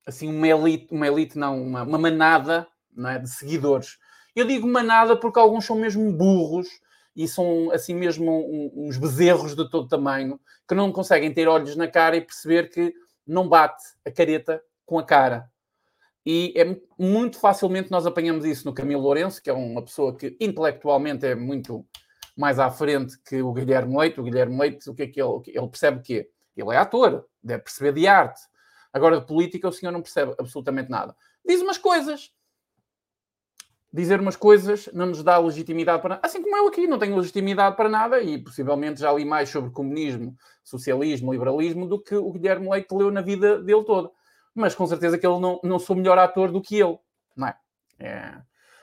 assim 0.06 0.28
uma 0.28 0.48
elite, 0.48 0.88
uma 0.90 1.06
elite 1.06 1.38
não, 1.38 1.62
uma, 1.62 1.82
uma 1.82 1.98
manada 1.98 2.66
é, 3.06 3.18
de 3.18 3.28
seguidores. 3.30 3.98
Eu 4.34 4.46
digo 4.46 4.66
manada 4.66 5.16
porque 5.16 5.38
alguns 5.38 5.64
são 5.64 5.76
mesmo 5.76 6.12
burros 6.12 6.68
e 7.14 7.28
são 7.28 7.70
assim 7.70 7.94
mesmo 7.94 8.30
um, 8.30 8.86
uns 8.86 8.96
bezerros 8.96 9.54
de 9.54 9.68
todo 9.68 9.88
tamanho 9.88 10.40
que 10.68 10.74
não 10.74 10.92
conseguem 10.92 11.32
ter 11.32 11.48
olhos 11.48 11.76
na 11.76 11.88
cara 11.88 12.16
e 12.16 12.20
perceber 12.20 12.70
que 12.70 12.94
não 13.26 13.48
bate 13.48 13.82
a 14.06 14.10
careta 14.10 14.62
com 14.86 14.98
a 14.98 15.04
cara. 15.04 15.49
E 16.32 16.52
é 16.54 16.80
muito 16.96 17.40
facilmente 17.40 17.90
nós 17.90 18.06
apanhamos 18.06 18.44
isso 18.44 18.64
no 18.64 18.72
Camilo 18.72 19.02
Lourenço, 19.02 19.42
que 19.42 19.50
é 19.50 19.52
uma 19.52 19.82
pessoa 19.82 20.16
que 20.16 20.36
intelectualmente 20.38 21.26
é 21.26 21.34
muito 21.34 21.84
mais 22.36 22.60
à 22.60 22.70
frente 22.70 23.18
que 23.24 23.42
o 23.42 23.52
Guilherme 23.52 23.98
Leite. 23.98 24.20
O 24.20 24.22
Guilherme 24.22 24.56
Leite, 24.56 24.88
o 24.88 24.94
que 24.94 25.02
é 25.02 25.06
que 25.08 25.20
ele, 25.20 25.40
ele 25.48 25.66
percebe 25.66 25.98
o 25.98 26.02
quê? 26.02 26.30
Ele 26.56 26.70
é 26.72 26.76
ator, 26.76 27.26
deve 27.42 27.64
perceber 27.64 27.92
de 27.94 28.06
arte. 28.06 28.42
Agora, 28.92 29.18
de 29.18 29.26
política, 29.26 29.66
o 29.66 29.72
senhor 29.72 29.90
não 29.90 30.02
percebe 30.02 30.32
absolutamente 30.38 30.88
nada. 30.88 31.16
Diz 31.44 31.60
umas 31.62 31.78
coisas. 31.78 32.30
Dizer 33.92 34.20
umas 34.20 34.36
coisas 34.36 34.88
não 34.92 35.06
nos 35.06 35.24
dá 35.24 35.36
legitimidade 35.36 36.00
para 36.00 36.10
nada. 36.10 36.20
Assim 36.24 36.40
como 36.40 36.56
eu 36.56 36.68
aqui 36.68 36.86
não 36.86 37.00
tenho 37.00 37.16
legitimidade 37.16 37.74
para 37.74 37.88
nada 37.88 38.22
e 38.22 38.38
possivelmente 38.38 39.00
já 39.00 39.12
li 39.12 39.24
mais 39.24 39.48
sobre 39.48 39.72
comunismo, 39.72 40.36
socialismo, 40.62 41.32
liberalismo 41.32 41.88
do 41.88 42.00
que 42.00 42.14
o 42.14 42.30
Guilherme 42.30 42.70
Leite 42.70 42.94
leu 42.94 43.10
na 43.10 43.20
vida 43.20 43.60
dele 43.60 43.82
toda 43.82 44.12
mas 44.54 44.74
com 44.74 44.86
certeza 44.86 45.18
que 45.18 45.26
ele 45.26 45.38
não, 45.40 45.60
não 45.62 45.78
sou 45.78 45.96
melhor 45.96 46.18
ator 46.18 46.50
do 46.50 46.60
que 46.60 46.76
ele, 46.76 46.98
não 47.36 47.48
é? 47.48 47.56
é. 47.98 48.34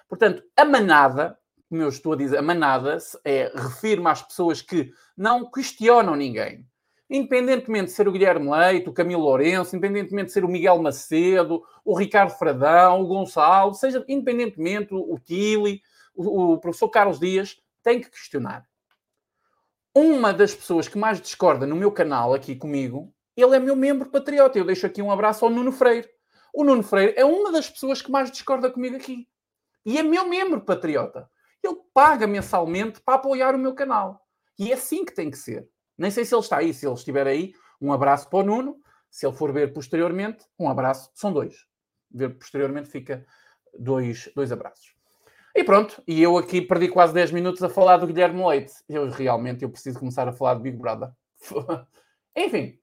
Portanto, 0.07 0.43
a 0.55 0.63
manada, 0.63 1.38
como 1.69 1.81
eu 1.81 1.89
estou 1.89 2.13
a 2.13 2.15
dizer, 2.15 2.38
a 2.38 2.41
manada 2.41 2.97
é, 3.24 3.51
refirma 3.53 4.12
às 4.12 4.21
pessoas 4.21 4.62
que 4.62 4.91
não 5.15 5.50
questionam 5.50 6.15
ninguém. 6.15 6.65
Independentemente 7.09 7.86
de 7.86 7.91
ser 7.91 8.07
o 8.07 8.12
Guilherme 8.12 8.50
Leite, 8.50 8.89
o 8.89 8.93
Camilo 8.93 9.21
Lourenço, 9.21 9.75
independentemente 9.75 10.27
de 10.27 10.33
ser 10.33 10.43
o 10.43 10.50
Miguel 10.50 10.81
Macedo, 10.81 11.63
o 11.83 11.97
Ricardo 11.97 12.31
Fradão, 12.31 13.01
o 13.01 13.07
Gonçalo, 13.07 13.74
seja 13.74 14.03
independentemente 14.07 14.93
o 14.93 15.17
Tili, 15.17 15.81
o, 16.13 16.53
o 16.53 16.57
professor 16.59 16.89
Carlos 16.89 17.19
Dias, 17.19 17.57
tem 17.81 18.01
que 18.01 18.09
questionar. 18.09 18.67
Uma 19.95 20.33
das 20.33 20.53
pessoas 20.53 20.88
que 20.88 20.97
mais 20.97 21.21
discorda 21.21 21.65
no 21.65 21.75
meu 21.75 21.91
canal 21.91 22.33
aqui 22.33 22.55
comigo 22.55 23.13
ele 23.38 23.56
é 23.56 23.60
meu 23.60 23.75
membro 23.75 24.10
patriota. 24.10 24.58
Eu 24.58 24.65
deixo 24.65 24.86
aqui 24.86 25.01
um 25.01 25.12
abraço 25.12 25.46
ao 25.46 25.51
Nuno 25.51 25.72
Freire. 25.72 26.10
O 26.53 26.63
Nuno 26.63 26.84
Freire 26.84 27.13
é 27.15 27.24
uma 27.24 27.51
das 27.51 27.70
pessoas 27.70 28.01
que 28.01 28.12
mais 28.12 28.32
discorda 28.32 28.70
comigo 28.72 28.96
aqui. 28.96 29.27
E 29.86 29.98
é 29.98 30.03
meu 30.03 30.27
membro 30.27 30.62
patriota. 30.62 31.29
Ele 31.63 31.77
paga 31.94 32.25
mensalmente 32.25 33.00
para 33.01 33.15
apoiar 33.15 33.56
o 33.56 33.60
meu 33.60 33.74
canal. 33.74 34.25
E 34.58 34.72
é 34.72 34.74
assim 34.74 35.06
que 35.06 35.13
tem 35.13 35.29
que 35.29 35.38
ser. 35.38 35.70
Nem 35.98 36.12
sei 36.12 36.25
se 36.25 36.34
ele 36.34 36.41
está 36.41 36.58
aí. 36.58 36.74
Se 36.74 36.86
ele 36.86 36.96
estiver 36.96 37.27
aí, 37.27 37.53
um 37.79 37.94
abraço 37.94 38.29
para 38.29 38.39
o 38.39 38.44
Nuno. 38.44 38.77
Se 39.10 39.25
ele 39.25 39.36
for 39.36 39.51
ver 39.51 39.72
posteriormente, 39.74 40.46
um 40.60 40.70
abraço. 40.70 41.10
São 41.13 41.32
dois. 41.32 41.65
Ver 42.12 42.36
posteriormente 42.38 42.89
fica 42.89 43.25
dois, 43.77 44.29
dois 44.36 44.51
abraços. 44.51 44.96
E 45.56 45.63
pronto, 45.63 46.03
e 46.08 46.22
eu 46.22 46.38
aqui 46.38 46.62
perdi 46.62 46.88
quase 46.88 47.13
10 47.13 47.32
minutos 47.32 47.63
a 47.63 47.70
falar 47.70 47.98
do 47.98 48.06
Guilherme 48.06 48.46
Leite. 48.46 48.74
Eu 48.88 49.10
realmente 49.10 49.63
eu 49.63 49.70
preciso 49.70 49.98
começar 49.98 50.27
a 50.27 50.32
falar 50.32 50.53
do 50.53 50.60
Big 50.60 50.77
Brother. 50.77 51.10
Enfim, 52.36 52.77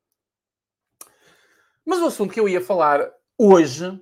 mas 1.84 2.00
o 2.00 2.06
assunto 2.06 2.32
que 2.32 2.40
eu 2.40 2.48
ia 2.48 2.60
falar 2.60 3.10
hoje, 3.38 4.00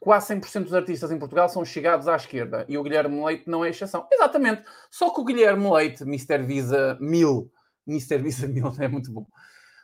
quase 0.00 0.34
100% 0.34 0.64
dos 0.64 0.74
artistas 0.74 1.10
em 1.10 1.18
Portugal 1.18 1.48
são 1.48 1.64
chegados 1.64 2.06
à 2.06 2.16
esquerda 2.16 2.64
e 2.68 2.76
o 2.76 2.82
Guilherme 2.82 3.24
Leite 3.24 3.48
não 3.48 3.64
é 3.64 3.70
exceção. 3.70 4.06
Exatamente. 4.12 4.62
Só 4.90 5.10
que 5.10 5.20
o 5.20 5.24
Guilherme 5.24 5.70
Leite, 5.70 6.02
Mr. 6.02 6.42
Visa 6.44 6.98
1000, 7.00 7.50
Mr. 7.86 8.18
Visa 8.18 8.46
1000 8.46 8.72
é 8.80 8.88
muito 8.88 9.12
bom. 9.12 9.26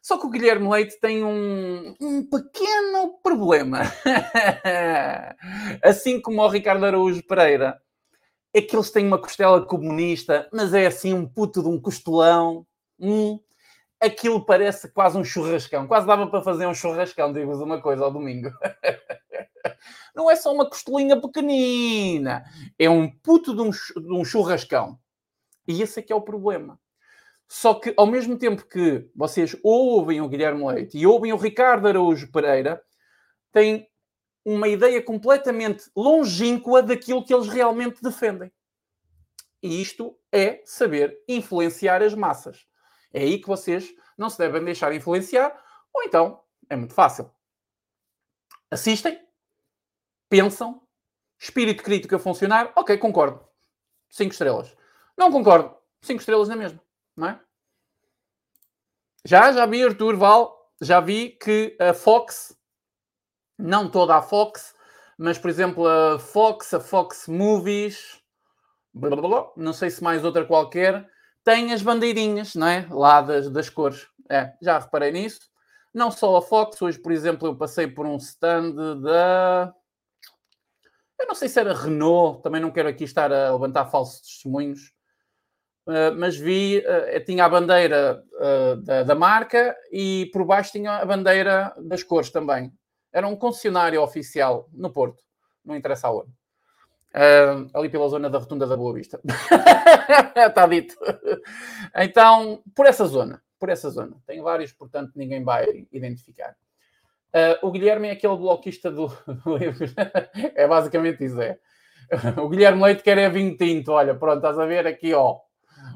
Só 0.03 0.19
que 0.19 0.27
o 0.27 0.31
Guilherme 0.31 0.69
Leite 0.69 0.99
tem 0.99 1.23
um, 1.23 1.95
um 2.01 2.25
pequeno 2.25 3.19
problema. 3.23 3.83
assim 5.83 6.21
como 6.21 6.41
o 6.41 6.49
Ricardo 6.49 6.85
Araújo 6.85 7.23
Pereira. 7.27 7.81
É 8.53 8.61
que 8.61 8.75
eles 8.75 8.91
têm 8.91 9.07
uma 9.07 9.21
costela 9.21 9.65
comunista, 9.65 10.49
mas 10.53 10.75
é 10.75 10.87
assim 10.87 11.15
um 11.15 11.27
puto 11.27 11.63
de 11.63 11.69
um 11.69 11.81
costelão. 11.81 12.67
Hum, 12.99 13.39
aquilo 14.01 14.45
parece 14.45 14.91
quase 14.93 15.19
um 15.19 15.25
churrascão. 15.25 15.87
Quase 15.87 16.07
dava 16.07 16.27
para 16.27 16.43
fazer 16.43 16.67
um 16.67 16.75
churrascão, 16.75 17.33
digo-vos 17.33 17.61
uma 17.61 17.81
coisa, 17.81 18.05
ao 18.05 18.13
domingo. 18.13 18.51
Não 20.15 20.31
é 20.31 20.37
só 20.37 20.53
uma 20.53 20.69
costelinha 20.69 21.21
pequenina. 21.21 22.45
É 22.79 22.89
um 22.89 23.09
puto 23.09 23.55
de 23.55 23.61
um, 23.61 23.71
de 23.71 24.13
um 24.13 24.25
churrascão. 24.25 24.99
E 25.69 25.83
esse 25.83 26.01
é 26.01 26.03
que 26.03 26.13
é 26.13 26.17
o 26.17 26.23
problema. 26.23 26.81
Só 27.47 27.75
que, 27.75 27.93
ao 27.97 28.07
mesmo 28.07 28.39
tempo 28.39 28.67
que 28.67 29.09
vocês 29.15 29.57
ouvem 29.63 30.21
o 30.21 30.29
Guilherme 30.29 30.65
Leite 30.65 30.97
e 30.97 31.07
ouvem 31.07 31.33
o 31.33 31.37
Ricardo 31.37 31.89
Araújo 31.89 32.31
Pereira, 32.31 32.81
têm 33.53 33.89
uma 34.45 34.69
ideia 34.69 35.03
completamente 35.03 35.91
longínqua 35.95 36.83
daquilo 36.83 37.25
que 37.25 37.35
eles 37.35 37.49
realmente 37.49 38.03
defendem. 38.03 38.51
E 39.63 39.83
isto 39.83 40.17
é 40.33 40.63
saber 40.65 41.19
influenciar 41.29 42.03
as 42.03 42.15
massas. 42.15 42.70
É 43.13 43.21
aí 43.21 43.39
que 43.39 43.49
vocês 43.49 43.95
não 44.17 44.31
se 44.31 44.39
devem 44.39 44.65
deixar 44.65 44.95
influenciar, 44.95 45.57
ou 45.93 46.03
então 46.05 46.43
é 46.69 46.77
muito 46.77 46.95
fácil. 46.95 47.31
Assistem, 48.71 49.21
pensam, 50.29 50.83
espírito 51.39 51.83
crítico 51.83 52.15
a 52.15 52.19
funcionar, 52.19 52.73
ok, 52.77 52.97
concordo. 52.99 53.45
Cinco 54.09 54.33
estrelas. 54.33 54.77
Não 55.17 55.31
concordo. 55.33 55.77
Cinco 56.03 56.21
estrelas 56.21 56.49
na 56.49 56.57
mesma, 56.57 56.81
não 57.17 57.29
é? 57.29 57.41
Já, 59.25 59.53
já 59.53 59.67
vi 59.67 59.85
Arthur 59.85 60.17
Val, 60.17 60.73
já 60.81 61.01
vi 61.01 61.31
que 61.31 61.77
a 61.79 61.93
Fox, 61.93 62.57
não 63.59 63.91
toda 63.91 64.17
a 64.17 64.23
Fox, 64.23 64.75
mas 65.19 65.39
por 65.39 65.51
exemplo 65.51 65.87
a 65.87 66.19
Fox, 66.19 66.73
a 66.73 66.81
Fox 66.81 67.29
Movies, 67.29 68.23
blá, 68.95 69.11
blá, 69.11 69.29
blá, 69.29 69.53
não 69.57 69.75
sei 69.75 69.91
se 69.91 70.03
mais 70.03 70.25
outra 70.25 70.47
qualquer, 70.47 71.07
tem 71.51 71.73
as 71.73 71.83
bandeirinhas, 71.83 72.55
não 72.55 72.69
é? 72.69 72.87
Lá 72.89 73.21
das, 73.21 73.51
das 73.51 73.69
cores. 73.69 74.07
É, 74.31 74.53
já 74.63 74.79
reparei 74.79 75.11
nisso. 75.11 75.41
Não 75.93 76.09
só 76.09 76.37
a 76.37 76.43
Fox, 76.43 76.81
hoje, 76.81 76.97
por 77.01 77.11
exemplo, 77.11 77.49
eu 77.49 77.57
passei 77.57 77.89
por 77.89 78.07
um 78.07 78.17
stand 78.19 79.01
da. 79.03 79.75
Eu 81.19 81.27
não 81.27 81.35
sei 81.35 81.49
se 81.49 81.59
era 81.59 81.75
Renault, 81.75 82.41
também 82.43 82.61
não 82.61 82.71
quero 82.71 82.89
aqui 82.89 83.03
estar 83.03 83.33
a 83.33 83.53
levantar 83.53 83.87
falsos 83.87 84.21
testemunhos, 84.21 84.93
uh, 85.89 86.17
mas 86.17 86.37
vi, 86.37 86.79
uh, 86.79 87.25
tinha 87.25 87.45
a 87.45 87.49
bandeira 87.49 88.25
da, 88.85 89.03
da, 89.03 89.15
marca 89.15 89.77
e 89.93 90.31
por 90.33 90.47
baixo 90.47 90.73
tinha 90.73 90.99
a 90.99 91.05
bandeira 91.05 91.75
das 91.79 92.05
cores 92.05 92.31
também. 92.31 92.73
Era 93.13 93.27
um 93.27 93.37
concessionário 93.37 94.01
oficial 94.01 94.71
no 94.73 94.91
Porto, 94.91 95.23
não 95.65 95.77
interessa 95.77 96.07
aonde. 96.07 96.33
Uh, 97.13 97.69
ali 97.75 97.89
pela 97.89 98.09
zona 98.09 98.31
da 98.31 98.39
Rotunda 98.39 98.67
da 98.67 98.77
Boa 98.77 98.95
Vista. 98.95 99.21
Está 100.37 100.67
dito. 100.69 100.97
Então, 101.97 102.63
por 102.75 102.87
essa 102.87 103.05
zona, 103.05 103.43
por 103.59 103.69
essa 103.69 103.91
zona. 103.91 104.17
Tem 104.27 104.41
vários, 104.41 104.73
portanto, 104.73 105.13
ninguém 105.17 105.43
vai 105.43 105.87
identificar. 105.93 106.55
Uh, 107.35 107.67
o 107.67 107.71
Guilherme 107.71 108.09
é 108.09 108.13
aquele 108.13 108.37
bloquista 108.37 108.91
do, 108.91 109.07
é 110.55 110.67
basicamente 110.69 111.25
isso, 111.25 111.41
é. 111.41 111.59
O 112.43 112.49
Guilherme 112.49 112.83
Leite 112.83 113.03
quer 113.03 113.19
é 113.19 113.29
vinho 113.29 113.57
tinto. 113.57 113.93
Olha, 113.93 114.15
pronto, 114.15 114.39
estás 114.39 114.59
a 114.59 114.67
ver 114.67 114.87
aqui, 114.87 115.15
ó. 115.15 115.39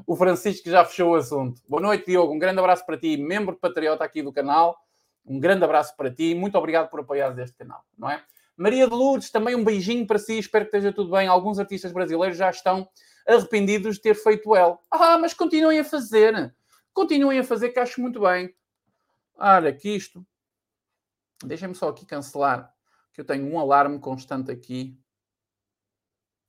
O 0.07 0.15
Francisco 0.15 0.69
já 0.69 0.85
fechou 0.85 1.11
o 1.11 1.15
assunto. 1.15 1.61
Boa 1.67 1.81
noite, 1.81 2.05
Diogo. 2.05 2.33
Um 2.33 2.39
grande 2.39 2.59
abraço 2.59 2.85
para 2.85 2.97
ti, 2.97 3.17
membro 3.17 3.55
patriota 3.55 4.03
aqui 4.03 4.21
do 4.21 4.31
canal. 4.31 4.77
Um 5.25 5.39
grande 5.39 5.65
abraço 5.65 5.95
para 5.95 6.09
ti. 6.09 6.33
Muito 6.33 6.57
obrigado 6.57 6.89
por 6.89 7.01
apoiares 7.01 7.37
este 7.37 7.57
canal, 7.57 7.83
não 7.97 8.09
é? 8.09 8.23
Maria 8.57 8.87
de 8.87 8.93
Lourdes, 8.93 9.29
também 9.29 9.55
um 9.55 9.63
beijinho 9.63 10.07
para 10.07 10.19
si. 10.19 10.39
Espero 10.39 10.65
que 10.65 10.75
esteja 10.75 10.93
tudo 10.93 11.11
bem. 11.11 11.27
Alguns 11.27 11.59
artistas 11.59 11.91
brasileiros 11.91 12.37
já 12.37 12.49
estão 12.49 12.87
arrependidos 13.27 13.95
de 13.95 14.01
ter 14.01 14.15
feito 14.15 14.55
el. 14.55 14.79
Ah, 14.89 15.17
mas 15.17 15.33
continuem 15.33 15.79
a 15.79 15.83
fazer. 15.83 16.55
Continuem 16.93 17.39
a 17.39 17.43
fazer, 17.43 17.69
que 17.69 17.79
acho 17.79 18.01
muito 18.01 18.21
bem. 18.21 18.55
Olha, 19.37 19.69
aqui 19.69 19.95
isto. 19.95 20.25
Deixem-me 21.43 21.75
só 21.75 21.89
aqui 21.89 22.05
cancelar, 22.05 22.73
que 23.13 23.19
eu 23.19 23.25
tenho 23.25 23.45
um 23.45 23.59
alarme 23.59 23.99
constante 23.99 24.51
aqui. 24.51 24.97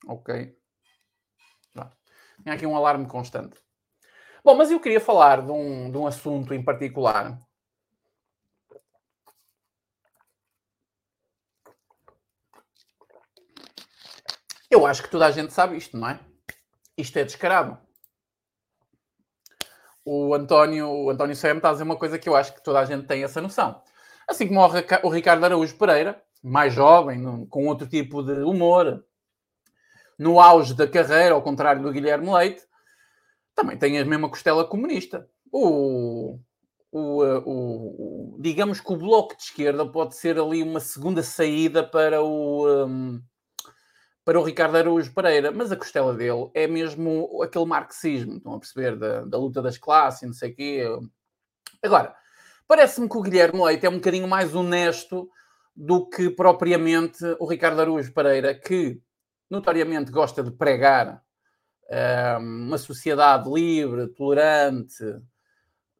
Ok. 0.07 0.57
Tem 2.45 2.53
aqui 2.53 2.67
um 2.67 2.77
alarme 2.77 3.07
constante. 3.07 3.61
Bom, 4.45 4.55
mas 4.55 4.71
eu 4.71 4.79
queria 4.79 5.01
falar 5.01 5.45
de 5.45 5.51
um, 5.51 5.91
de 5.91 5.99
um 5.99 6.07
assunto 6.07 6.55
em 6.55 6.63
particular 6.63 7.39
Eu 14.77 14.85
acho 14.85 15.03
que 15.03 15.09
toda 15.11 15.25
a 15.25 15.31
gente 15.31 15.55
sabe 15.55 15.79
isto, 15.79 15.97
não 15.97 16.07
é? 16.07 16.21
Isto 16.99 17.17
é 17.19 17.25
descarado. 17.25 17.79
O 20.05 20.35
António, 20.35 20.87
o 20.87 21.09
António 21.09 21.35
Sam 21.35 21.57
está 21.57 21.71
a 21.71 21.73
dizer 21.73 21.85
uma 21.85 21.97
coisa 21.97 22.19
que 22.19 22.29
eu 22.29 22.37
acho 22.37 22.53
que 22.53 22.63
toda 22.63 22.81
a 22.81 22.85
gente 22.85 23.07
tem 23.07 23.25
essa 23.25 23.41
noção. 23.41 23.81
Assim 24.29 24.47
como 24.47 24.61
o 24.61 25.09
Ricardo 25.09 25.45
Araújo 25.45 25.75
Pereira, 25.79 26.23
mais 26.43 26.75
jovem, 26.75 27.47
com 27.47 27.67
outro 27.67 27.89
tipo 27.89 28.23
de 28.23 28.43
humor, 28.43 29.03
no 30.19 30.39
auge 30.39 30.75
da 30.75 30.87
carreira, 30.87 31.35
ao 31.35 31.43
contrário 31.43 31.83
do 31.83 31.91
Guilherme 31.91 32.31
Leite, 32.31 32.63
também 33.55 33.79
tem 33.79 33.99
a 33.99 34.05
mesma 34.05 34.29
costela 34.29 34.63
comunista. 34.63 35.27
O, 35.51 36.39
o, 36.93 37.23
o, 37.23 38.35
o, 38.35 38.39
digamos 38.43 38.79
que 38.79 38.93
o 38.93 38.97
bloco 38.97 39.35
de 39.39 39.45
esquerda 39.45 39.87
pode 39.87 40.17
ser 40.17 40.39
ali 40.39 40.63
uma 40.63 40.81
segunda 40.81 41.23
saída 41.23 41.83
para 41.83 42.21
o, 42.21 42.87
um, 42.87 43.23
para 44.27 44.41
o 44.41 44.43
Ricardo 44.43 44.77
Araújo 44.77 45.15
Pereira, 45.15 45.53
mas 45.53 45.71
a 45.71 45.77
costela 45.77 46.13
dele 46.13 46.51
é 46.53 46.67
mesmo 46.67 47.41
aquele 47.45 47.65
marxismo, 47.65 48.39
estão 48.39 48.55
a 48.55 48.59
perceber, 48.59 48.97
da, 48.97 49.25
da 49.25 49.39
luta 49.39 49.63
das 49.63 49.79
classes 49.79 50.23
e 50.23 50.27
não 50.27 50.33
sei 50.33 50.51
o 50.51 50.57
quê. 50.57 50.85
Agora, 51.81 52.13
parece-me 52.67 53.09
que 53.09 53.17
o 53.17 53.23
Guilherme 53.23 53.63
Leite 53.63 53.87
é 53.87 53.89
um 53.89 53.95
bocadinho 53.95 54.27
mais 54.27 54.53
honesto 54.53 55.31
do 55.77 56.09
que 56.09 56.29
propriamente 56.29 57.25
o 57.39 57.47
Ricardo 57.47 57.81
Araújo 57.81 58.13
Pereira, 58.13 58.53
que 58.53 59.01
notoriamente 59.49 60.11
gosta 60.11 60.43
de 60.43 60.51
pregar 60.51 61.23
um, 62.41 62.67
uma 62.67 62.79
sociedade 62.79 63.49
livre, 63.49 64.09
tolerante, 64.09 65.05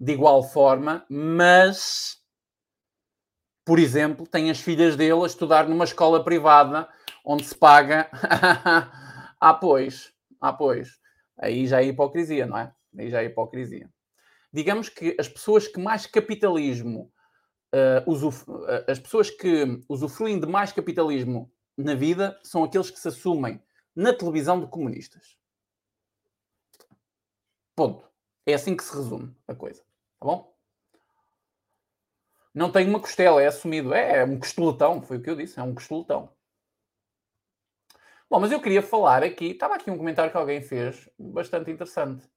de 0.01 0.13
igual 0.13 0.43
forma, 0.43 1.07
mas, 1.09 2.17
por 3.65 3.79
exemplo, 3.79 4.27
tem 4.27 4.51
as 4.51 4.59
filhas 4.59 4.97
dele 4.97 5.23
a 5.23 5.27
estudar 5.27 5.69
numa 5.69 5.85
escola 5.85 6.25
privada 6.25 6.89
onde 7.27 7.45
se 7.45 7.55
paga. 7.55 8.09
ah, 9.41 9.55
pois, 9.55 10.15
ah, 10.41 10.53
pois. 10.53 10.99
Aí 11.37 11.67
já 11.67 11.83
é 11.83 11.87
hipocrisia, 11.87 12.47
não 12.47 12.57
é? 12.57 12.73
Aí 12.97 13.11
já 13.11 13.21
é 13.21 13.27
hipocrisia. 13.27 13.91
Digamos 14.53 14.89
que 14.89 15.17
as 15.19 15.29
pessoas 15.29 15.67
que 15.67 15.81
mais 15.81 16.07
capitalismo, 16.07 17.13
uh, 17.75 18.11
usuf... 18.11 18.49
uh, 18.49 18.89
as 18.89 19.01
pessoas 19.01 19.29
que 19.29 19.83
usufruem 19.89 20.39
de 20.39 20.47
mais 20.47 20.73
capitalismo 20.73 21.53
na 21.77 21.95
vida 21.95 22.39
são 22.43 22.65
aqueles 22.65 22.91
que 22.91 22.99
se 22.99 23.09
assumem 23.09 23.61
na 23.95 24.15
televisão 24.15 24.61
de 24.61 24.69
comunistas. 24.69 25.37
Ponto. 27.75 28.07
É 28.47 28.55
assim 28.55 28.77
que 28.77 28.85
se 28.85 28.95
resume 28.95 29.37
a 29.49 29.55
coisa. 29.55 29.83
Tá 30.21 30.27
bom? 30.27 30.55
Não 32.55 32.73
tem 32.73 32.89
uma 32.89 33.01
costela, 33.01 33.43
é 33.43 33.49
assumido. 33.49 33.93
É, 33.93 34.21
é 34.21 34.25
um 34.25 34.39
costeletão, 34.39 35.03
foi 35.03 35.19
o 35.19 35.23
que 35.23 35.29
eu 35.29 35.37
disse, 35.37 35.59
é 35.59 35.63
um 35.63 35.75
costeletão. 35.75 36.36
Bom, 38.29 38.41
mas 38.41 38.51
eu 38.51 38.61
queria 38.61 38.83
falar 38.83 39.23
aqui, 39.23 39.53
estava 39.53 39.77
aqui 39.77 39.89
um 39.89 39.97
comentário 39.97 40.33
que 40.33 40.37
alguém 40.37 40.61
fez, 40.61 41.09
bastante 41.17 41.71
interessante. 41.71 42.29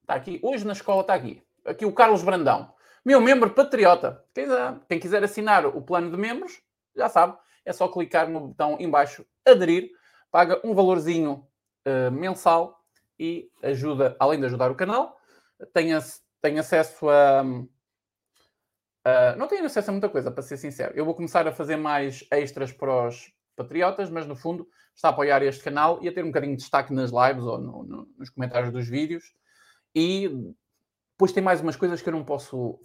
Está 0.00 0.14
aqui, 0.14 0.40
hoje 0.42 0.66
na 0.66 0.72
escola 0.72 1.02
está 1.02 1.12
aqui. 1.12 1.42
Aqui 1.62 1.84
o 1.84 1.92
Carlos 1.92 2.22
Brandão, 2.22 2.72
meu 3.04 3.20
membro 3.20 3.50
patriota. 3.50 4.24
Quem 4.88 4.98
quiser, 4.98 5.22
assinar 5.22 5.66
o 5.66 5.82
plano 5.82 6.10
de 6.10 6.16
membros, 6.16 6.62
já 6.96 7.10
sabe, 7.10 7.36
é 7.66 7.72
só 7.72 7.86
clicar 7.88 8.30
no 8.30 8.48
botão 8.48 8.78
embaixo 8.80 9.26
aderir, 9.44 9.90
paga 10.30 10.58
um 10.64 10.74
valorzinho 10.74 11.46
uh, 11.86 12.10
mensal 12.10 12.82
e 13.18 13.50
ajuda, 13.62 14.16
além 14.18 14.40
de 14.40 14.46
ajudar 14.46 14.70
o 14.70 14.74
canal, 14.74 15.18
tem, 15.74 15.90
tem 16.40 16.58
acesso 16.58 17.06
a, 17.10 17.44
Uh, 19.06 19.38
não 19.38 19.46
tenho 19.46 19.64
acesso 19.64 19.90
a 19.90 19.92
muita 19.92 20.08
coisa, 20.08 20.30
para 20.30 20.42
ser 20.42 20.56
sincero. 20.56 20.92
Eu 20.94 21.04
vou 21.04 21.14
começar 21.14 21.46
a 21.46 21.52
fazer 21.52 21.76
mais 21.76 22.24
extras 22.30 22.72
para 22.72 23.08
os 23.08 23.32
patriotas, 23.56 24.10
mas 24.10 24.26
no 24.26 24.36
fundo 24.36 24.68
está 24.94 25.08
a 25.08 25.10
apoiar 25.10 25.42
este 25.42 25.62
canal 25.62 25.98
e 26.02 26.08
a 26.08 26.12
ter 26.12 26.22
um 26.22 26.28
bocadinho 26.28 26.56
de 26.56 26.62
destaque 26.62 26.92
nas 26.92 27.10
lives 27.10 27.44
ou 27.44 27.58
no, 27.58 27.84
no, 27.84 28.08
nos 28.18 28.30
comentários 28.30 28.72
dos 28.72 28.88
vídeos. 28.88 29.24
E 29.94 30.28
depois 31.12 31.32
tem 31.32 31.42
mais 31.42 31.60
umas 31.60 31.74
coisas 31.74 32.00
que 32.00 32.08
eu 32.08 32.12
não 32.12 32.24
posso 32.24 32.80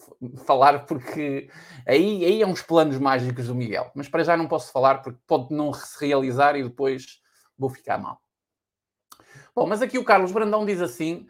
falar 0.45 0.86
porque 0.86 1.49
aí, 1.88 2.26
aí 2.26 2.41
é 2.41 2.47
uns 2.47 2.63
planos 2.63 2.97
mágicos 2.97 3.47
do 3.47 3.56
Miguel. 3.56 3.91
Mas 3.93 4.10
para 4.10 4.23
já 4.23 4.36
não 4.36 4.47
posso 4.47 4.71
falar 4.71 5.04
porque 5.04 5.19
pode 5.28 5.54
não 5.54 5.71
se 5.73 6.04
realizar 6.04 6.56
e 6.56 6.63
depois 6.63 7.19
vou 7.58 7.69
ficar 7.69 7.97
mal. 7.97 8.19
Bom, 9.56 9.67
mas 9.67 9.84
aqui 9.84 9.99
o 9.99 10.04
Carlos 10.04 10.32
Brandão 10.32 10.65
diz 10.65 10.82
assim: 10.82 11.28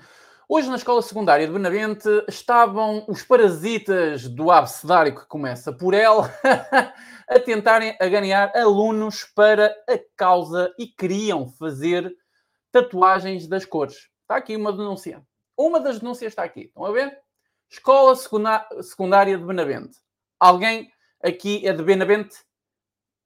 Hoje, 0.49 0.69
na 0.69 0.75
escola 0.75 1.01
secundária 1.01 1.47
de 1.47 1.53
Benavente, 1.53 2.09
estavam 2.27 3.05
os 3.07 3.23
parasitas 3.23 4.27
do 4.27 4.51
abecedário 4.51 5.15
que 5.15 5.25
começa 5.25 5.71
por 5.71 5.93
ela 5.93 6.29
a 7.29 7.39
tentarem 7.39 7.97
ganhar 7.97 8.51
alunos 8.53 9.23
para 9.23 9.73
a 9.89 9.97
causa 10.17 10.73
e 10.77 10.85
queriam 10.85 11.47
fazer 11.47 12.13
tatuagens 12.73 13.47
das 13.47 13.65
cores. 13.65 14.09
Está 14.21 14.35
aqui 14.35 14.57
uma 14.57 14.73
denúncia. 14.73 15.25
Uma 15.57 15.79
das 15.79 15.99
denúncias 15.99 16.33
está 16.33 16.43
aqui. 16.43 16.63
Estão 16.63 16.85
a 16.85 16.91
ver? 16.91 17.17
Escola 17.69 18.13
secundária 18.81 19.37
de 19.37 19.45
Benavente. 19.45 19.97
Alguém 20.37 20.91
aqui 21.23 21.65
é 21.65 21.71
de 21.71 21.81
Benavente? 21.81 22.35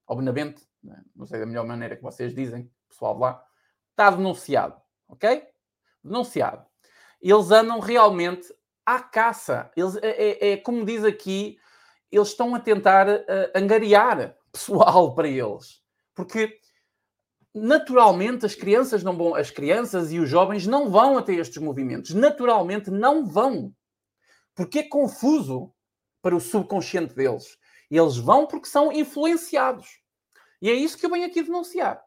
Ou 0.05 0.17
Benavente? 0.17 0.63
Não 1.15 1.25
sei 1.25 1.39
da 1.39 1.47
melhor 1.47 1.65
maneira 1.65 1.95
que 1.95 2.03
vocês 2.03 2.33
dizem, 2.33 2.71
pessoal 2.87 3.15
de 3.15 3.21
lá. 3.21 3.43
Está 3.89 4.11
denunciado. 4.11 4.79
Ok? 5.09 5.43
Denunciado 6.03 6.66
eles 7.21 7.51
andam 7.51 7.79
realmente 7.79 8.47
à 8.85 8.99
caça. 8.99 9.71
Eles, 9.75 9.95
é, 9.97 10.09
é, 10.09 10.51
é 10.51 10.57
como 10.57 10.85
diz 10.85 11.03
aqui, 11.03 11.57
eles 12.11 12.29
estão 12.29 12.55
a 12.55 12.59
tentar 12.59 13.07
uh, 13.07 13.23
angariar 13.55 14.35
pessoal 14.51 15.13
para 15.13 15.27
eles. 15.27 15.81
Porque 16.15 16.59
naturalmente 17.53 18.45
as 18.45 18.55
crianças 18.55 19.03
não 19.03 19.17
vão, 19.17 19.35
as 19.35 19.49
crianças 19.49 20.11
e 20.11 20.19
os 20.19 20.29
jovens 20.29 20.67
não 20.67 20.89
vão 20.89 21.17
até 21.17 21.33
estes 21.33 21.61
movimentos. 21.61 22.13
Naturalmente 22.13 22.89
não 22.89 23.25
vão. 23.25 23.73
Porque 24.55 24.79
é 24.79 24.83
confuso 24.83 25.73
para 26.21 26.35
o 26.35 26.39
subconsciente 26.39 27.13
deles. 27.13 27.57
Eles 27.89 28.17
vão 28.17 28.45
porque 28.45 28.67
são 28.67 28.91
influenciados. 28.91 30.01
E 30.61 30.69
é 30.69 30.73
isso 30.73 30.97
que 30.97 31.05
eu 31.05 31.09
venho 31.09 31.25
aqui 31.25 31.43
denunciar. 31.43 32.03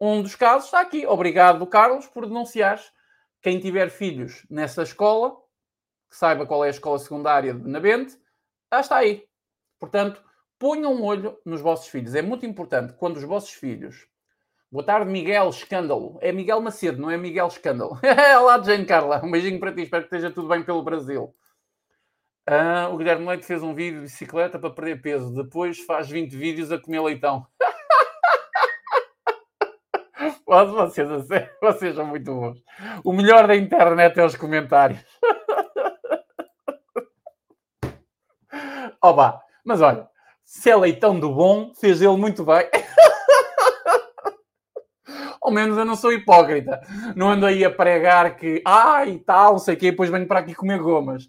Um 0.00 0.22
dos 0.22 0.34
casos 0.34 0.66
está 0.66 0.80
aqui. 0.80 1.06
Obrigado, 1.06 1.66
Carlos, 1.66 2.06
por 2.06 2.26
denunciares 2.26 2.92
quem 3.44 3.60
tiver 3.60 3.90
filhos 3.90 4.46
nessa 4.48 4.82
escola, 4.82 5.36
que 6.08 6.16
saiba 6.16 6.46
qual 6.46 6.64
é 6.64 6.68
a 6.68 6.70
escola 6.70 6.98
secundária 6.98 7.52
de 7.52 7.60
Benavente, 7.60 8.18
já 8.72 8.80
está 8.80 8.96
aí. 8.96 9.22
Portanto, 9.78 10.24
ponham 10.58 10.94
um 10.94 11.04
olho 11.04 11.38
nos 11.44 11.60
vossos 11.60 11.88
filhos. 11.88 12.14
É 12.14 12.22
muito 12.22 12.46
importante 12.46 12.94
quando 12.94 13.18
os 13.18 13.22
vossos 13.22 13.50
filhos. 13.50 14.08
Boa 14.72 14.82
tarde, 14.82 15.10
Miguel 15.10 15.50
Escândalo. 15.50 16.18
É 16.22 16.32
Miguel 16.32 16.58
Macedo, 16.62 17.02
não 17.02 17.10
é 17.10 17.18
Miguel 17.18 17.48
Escândalo. 17.48 18.00
Olá, 18.40 18.62
Jane 18.62 18.86
Carla. 18.86 19.20
Um 19.22 19.30
beijinho 19.30 19.60
para 19.60 19.74
ti. 19.74 19.82
Espero 19.82 20.08
que 20.08 20.16
esteja 20.16 20.32
tudo 20.32 20.48
bem 20.48 20.62
pelo 20.62 20.82
Brasil. 20.82 21.36
Ah, 22.46 22.88
o 22.90 22.96
Guilherme 22.96 23.26
Leite 23.26 23.44
fez 23.44 23.62
um 23.62 23.74
vídeo 23.74 23.96
de 23.96 24.06
bicicleta 24.06 24.58
para 24.58 24.70
perder 24.70 25.02
peso. 25.02 25.34
Depois 25.34 25.80
faz 25.80 26.08
20 26.08 26.34
vídeos 26.34 26.72
a 26.72 26.78
comer 26.78 27.02
leitão. 27.02 27.46
Vocês, 30.46 31.08
vocês 31.60 31.94
são 31.94 32.06
muito 32.06 32.34
bons. 32.34 32.62
O 33.02 33.12
melhor 33.12 33.46
da 33.46 33.56
internet 33.56 34.18
é 34.18 34.24
os 34.24 34.36
comentários. 34.36 35.00
Oba, 39.02 39.42
mas 39.64 39.80
olha, 39.80 40.08
se 40.44 40.70
é 40.70 40.76
leitão 40.76 41.18
do 41.18 41.32
bom, 41.32 41.72
fez 41.74 42.00
ele 42.00 42.16
muito 42.16 42.44
bem. 42.44 42.68
Ao 45.42 45.50
menos 45.50 45.76
eu 45.76 45.84
não 45.84 45.94
sou 45.94 46.12
hipócrita. 46.12 46.80
Não 47.14 47.30
ando 47.30 47.44
aí 47.44 47.64
a 47.64 47.70
pregar 47.70 48.36
que, 48.36 48.62
ai, 48.64 49.10
e 49.10 49.18
tal, 49.18 49.58
sei 49.58 49.74
o 49.74 49.76
quê, 49.76 49.90
depois 49.90 50.08
venho 50.08 50.26
para 50.26 50.40
aqui 50.40 50.54
comer 50.54 50.78
gomas. 50.78 51.28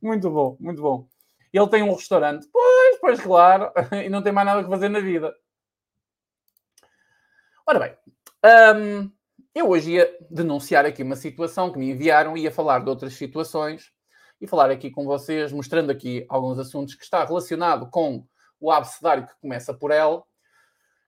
muito 0.00 0.30
bom, 0.30 0.56
muito 0.60 0.80
bom. 0.80 1.08
Ele 1.52 1.68
tem 1.68 1.82
um 1.82 1.94
restaurante. 1.94 2.46
Pois, 2.52 2.98
pois, 3.00 3.20
claro. 3.20 3.72
E 4.04 4.08
não 4.08 4.22
tem 4.22 4.32
mais 4.32 4.46
nada 4.46 4.62
que 4.62 4.70
fazer 4.70 4.88
na 4.88 5.00
vida. 5.00 5.34
Ora 7.66 7.78
bem, 7.78 7.96
hum, 8.76 9.10
eu 9.54 9.70
hoje 9.70 9.92
ia 9.92 10.18
denunciar 10.30 10.84
aqui 10.84 11.02
uma 11.02 11.16
situação 11.16 11.72
que 11.72 11.78
me 11.78 11.90
enviaram, 11.90 12.36
ia 12.36 12.52
falar 12.52 12.80
de 12.80 12.90
outras 12.90 13.14
situações 13.14 13.90
e 14.38 14.46
falar 14.46 14.70
aqui 14.70 14.90
com 14.90 15.06
vocês, 15.06 15.50
mostrando 15.50 15.90
aqui 15.90 16.26
alguns 16.28 16.58
assuntos 16.58 16.94
que 16.94 17.02
está 17.02 17.24
relacionado 17.24 17.88
com 17.88 18.26
o 18.60 18.70
abecedário 18.70 19.26
que 19.26 19.32
começa 19.40 19.72
por 19.72 19.90
L, 19.90 20.20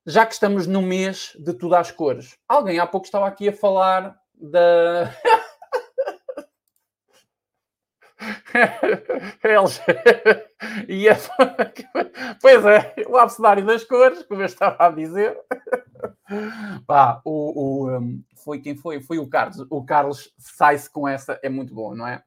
já 0.06 0.24
que 0.24 0.32
estamos 0.32 0.66
no 0.66 0.80
mês 0.80 1.32
de 1.38 1.52
tudo 1.52 1.74
às 1.74 1.90
cores. 1.90 2.38
Alguém 2.48 2.78
há 2.78 2.86
pouco 2.86 3.04
estava 3.04 3.26
aqui 3.26 3.50
a 3.50 3.52
falar 3.52 4.16
da. 4.34 5.14
Eles. 9.44 9.80
e. 10.88 11.06
Pois 12.40 12.64
é, 12.64 12.94
o 13.08 13.16
abecedário 13.16 13.64
das 13.64 13.84
cores, 13.84 14.22
como 14.24 14.42
eu 14.42 14.46
estava 14.46 14.76
a 14.86 14.90
dizer. 14.90 15.36
Pá, 16.86 17.20
o, 17.24 17.84
o 17.84 17.98
um, 17.98 18.22
foi 18.34 18.60
quem 18.60 18.76
foi? 18.76 19.00
Foi 19.00 19.18
o 19.18 19.28
Carlos. 19.28 19.66
O 19.70 19.84
Carlos 19.84 20.32
sai-se 20.38 20.90
com 20.90 21.06
essa, 21.06 21.38
é 21.42 21.48
muito 21.48 21.74
bom, 21.74 21.94
não 21.94 22.06
é? 22.06 22.22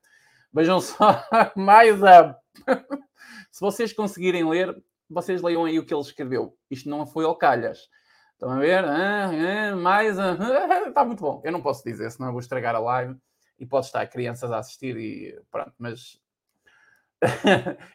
Vejam 0.53 0.79
só, 0.79 1.23
mais 1.55 2.01
a. 2.03 2.35
Se 3.51 3.61
vocês 3.61 3.93
conseguirem 3.93 4.47
ler, 4.47 4.75
vocês 5.09 5.41
leiam 5.41 5.65
aí 5.65 5.79
o 5.79 5.85
que 5.85 5.93
ele 5.93 6.01
escreveu. 6.01 6.55
Isto 6.69 6.89
não 6.89 7.05
foi 7.05 7.25
ao 7.25 7.35
calhas. 7.35 7.89
Estão 8.33 8.51
a 8.51 8.59
ver? 8.59 8.85
Ah, 8.85 9.29
ah, 9.29 9.75
mais 9.75 10.17
a. 10.17 10.33
Está 10.87 11.03
muito 11.03 11.21
bom. 11.21 11.41
Eu 11.43 11.51
não 11.51 11.61
posso 11.61 11.83
dizer, 11.83 12.09
senão 12.11 12.29
eu 12.29 12.33
vou 12.33 12.39
estragar 12.39 12.75
a 12.75 12.79
live 12.79 13.15
e 13.59 13.65
pode 13.65 13.87
estar 13.87 14.05
crianças 14.07 14.51
a 14.51 14.59
assistir 14.59 14.95
e 14.97 15.39
pronto, 15.51 15.73
mas. 15.77 16.19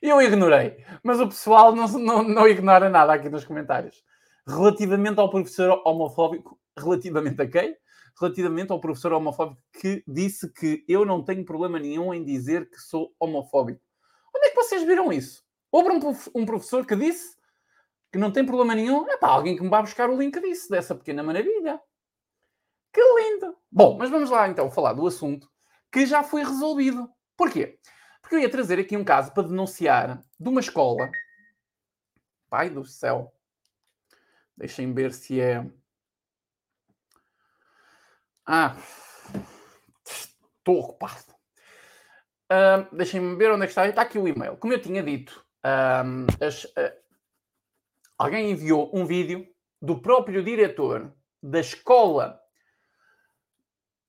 eu 0.03 0.21
ignorei. 0.21 0.85
Mas 1.03 1.19
o 1.19 1.29
pessoal 1.29 1.75
não, 1.75 1.88
não, 1.88 2.23
não 2.23 2.47
ignora 2.47 2.90
nada 2.90 3.14
aqui 3.14 3.31
nos 3.31 3.45
comentários. 3.45 4.05
Relativamente 4.47 5.19
ao 5.19 5.31
professor 5.31 5.83
homofóbico, 5.87 6.61
relativamente 6.79 7.41
a 7.41 7.49
quem? 7.49 7.77
Relativamente 8.21 8.71
ao 8.71 8.81
professor 8.81 9.13
homofóbico 9.13 9.63
que 9.73 10.05
disse 10.07 10.53
que 10.53 10.85
eu 10.87 11.05
não 11.05 11.25
tenho 11.25 11.45
problema 11.45 11.79
nenhum 11.79 12.13
em 12.13 12.25
dizer 12.25 12.69
que 12.69 12.79
sou 12.79 13.15
homofóbico. 13.19 13.81
Onde 14.35 14.47
é 14.47 14.51
que 14.51 14.57
vocês 14.57 14.83
viram 14.85 15.13
isso? 15.13 15.43
Houve 15.73 15.91
um, 16.35 16.47
professor 16.47 16.87
que 16.87 16.95
disse 16.95 17.37
que 18.13 18.19
não 18.19 18.31
tem 18.31 18.47
problema 18.47 18.77
nenhum. 18.77 19.11
É 19.11 19.17
para 19.17 19.33
alguém 19.33 19.57
que 19.57 19.63
me 19.63 19.69
vai 19.69 19.83
buscar 19.83 20.09
o 20.09 20.17
link 20.17 20.41
disso, 20.41 20.71
dessa 20.71 20.95
pequena 20.95 21.21
maravilha. 21.23 21.81
Que 22.93 23.01
lindo! 23.01 23.57
Bom, 23.73 23.99
mas 23.99 24.09
vamos 24.09 24.31
lá 24.31 24.49
então 24.49 24.71
falar 24.71 24.93
do 24.93 25.05
assunto 25.05 25.51
que 25.91 26.07
já 26.07 26.23
foi 26.23 26.45
resolvido. 26.45 27.11
Porquê? 27.37 27.81
Porque 28.23 28.37
eu 28.37 28.41
ia 28.41 28.49
trazer 28.49 28.79
aqui 28.79 28.97
um 28.97 29.05
caso 29.05 29.33
para 29.33 29.49
denunciar 29.49 30.23
de 30.39 30.49
uma 30.49 30.61
escola. 30.61 31.11
Pai 32.49 32.71
do 32.71 32.85
céu. 32.85 33.34
Deixem 34.57 34.93
ver 34.93 35.12
se 35.12 35.40
é. 35.40 35.64
Ah, 38.47 38.77
estou 40.05 40.81
ocupado. 40.81 41.35
Uh, 42.51 42.95
Deixem-me 42.95 43.37
ver 43.37 43.51
onde 43.53 43.64
é 43.64 43.67
que 43.67 43.73
está. 43.73 43.88
Está 43.88 44.03
aqui 44.03 44.19
o 44.19 44.29
e-mail. 44.29 44.57
Como 44.57 44.73
eu 44.73 44.81
tinha 44.81 45.03
dito, 45.03 45.45
as, 46.40 46.64
uh, 46.64 46.93
alguém 48.19 48.51
enviou 48.51 48.90
um 48.95 49.07
vídeo 49.07 49.47
do 49.81 50.01
próprio 50.01 50.43
diretor 50.43 51.12
da 51.43 51.61
escola 51.61 52.40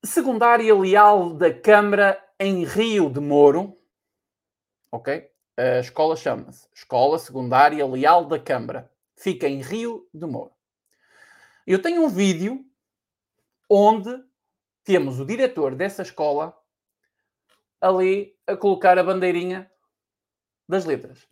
secundária 0.04 0.74
leal 0.76 1.34
da 1.34 1.54
Câmara 1.54 2.22
em 2.40 2.64
Rio 2.66 3.10
de 3.10 3.20
Moro. 3.20 3.78
Ok? 4.92 5.30
A 5.58 5.80
escola 5.80 6.16
chama-se 6.16 6.68
Escola 6.74 7.18
Secundária 7.18 7.86
Leal 7.86 8.26
da 8.26 8.38
Câmara 8.38 8.92
fica 9.16 9.48
em 9.48 9.62
Rio 9.62 10.08
de 10.14 10.26
Moro. 10.26 10.52
Eu 11.66 11.82
tenho 11.82 12.04
um 12.04 12.10
vídeo 12.10 12.64
onde 13.70 14.24
temos 14.84 15.20
o 15.20 15.26
diretor 15.26 15.76
dessa 15.76 16.04
escola 16.04 16.56
ali 17.82 18.36
a 18.46 18.56
colocar 18.56 18.98
a 18.98 19.04
bandeirinha 19.04 19.72
das 20.68 20.86
letras. 20.86 21.28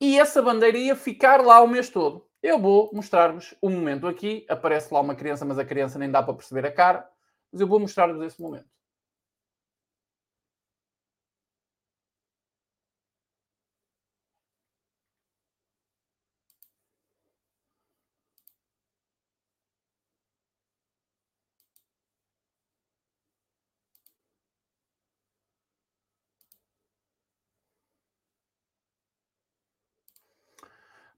E 0.00 0.18
essa 0.18 0.42
bandeira 0.42 0.78
ia 0.78 0.94
ficar 0.94 1.40
lá 1.40 1.60
o 1.60 1.68
mês 1.68 1.88
todo. 1.88 2.28
Eu 2.42 2.58
vou 2.58 2.90
mostrar-vos 2.92 3.54
um 3.62 3.70
momento 3.70 4.06
aqui. 4.06 4.46
Aparece 4.48 4.92
lá 4.92 5.00
uma 5.00 5.14
criança, 5.14 5.44
mas 5.44 5.58
a 5.58 5.64
criança 5.64 5.98
nem 5.98 6.10
dá 6.10 6.22
para 6.22 6.34
perceber 6.34 6.66
a 6.66 6.72
cara. 6.72 7.08
Mas 7.50 7.60
eu 7.60 7.66
vou 7.66 7.80
mostrar-vos 7.80 8.22
esse 8.22 8.40
momento. 8.40 8.68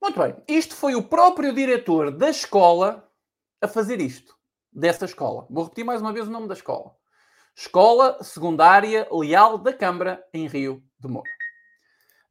Muito 0.01 0.19
bem, 0.19 0.37
isto 0.47 0.75
foi 0.77 0.95
o 0.95 1.03
próprio 1.03 1.53
diretor 1.53 2.11
da 2.11 2.31
escola 2.31 3.11
a 3.61 3.67
fazer 3.67 4.01
isto, 4.01 4.37
dessa 4.73 5.05
escola. 5.05 5.47
Vou 5.51 5.65
repetir 5.65 5.85
mais 5.85 6.01
uma 6.01 6.13
vez 6.13 6.29
o 6.29 6.31
nome 6.31 6.49
da 6.49 6.55
escola. 6.55 6.97
Escola 7.55 8.23
Secundária 8.23 9.09
Leal 9.11 9.59
da 9.59 9.73
Câmara, 9.73 10.25
em 10.33 10.47
Rio 10.47 10.83
de 10.99 11.09
Moura. 11.09 11.31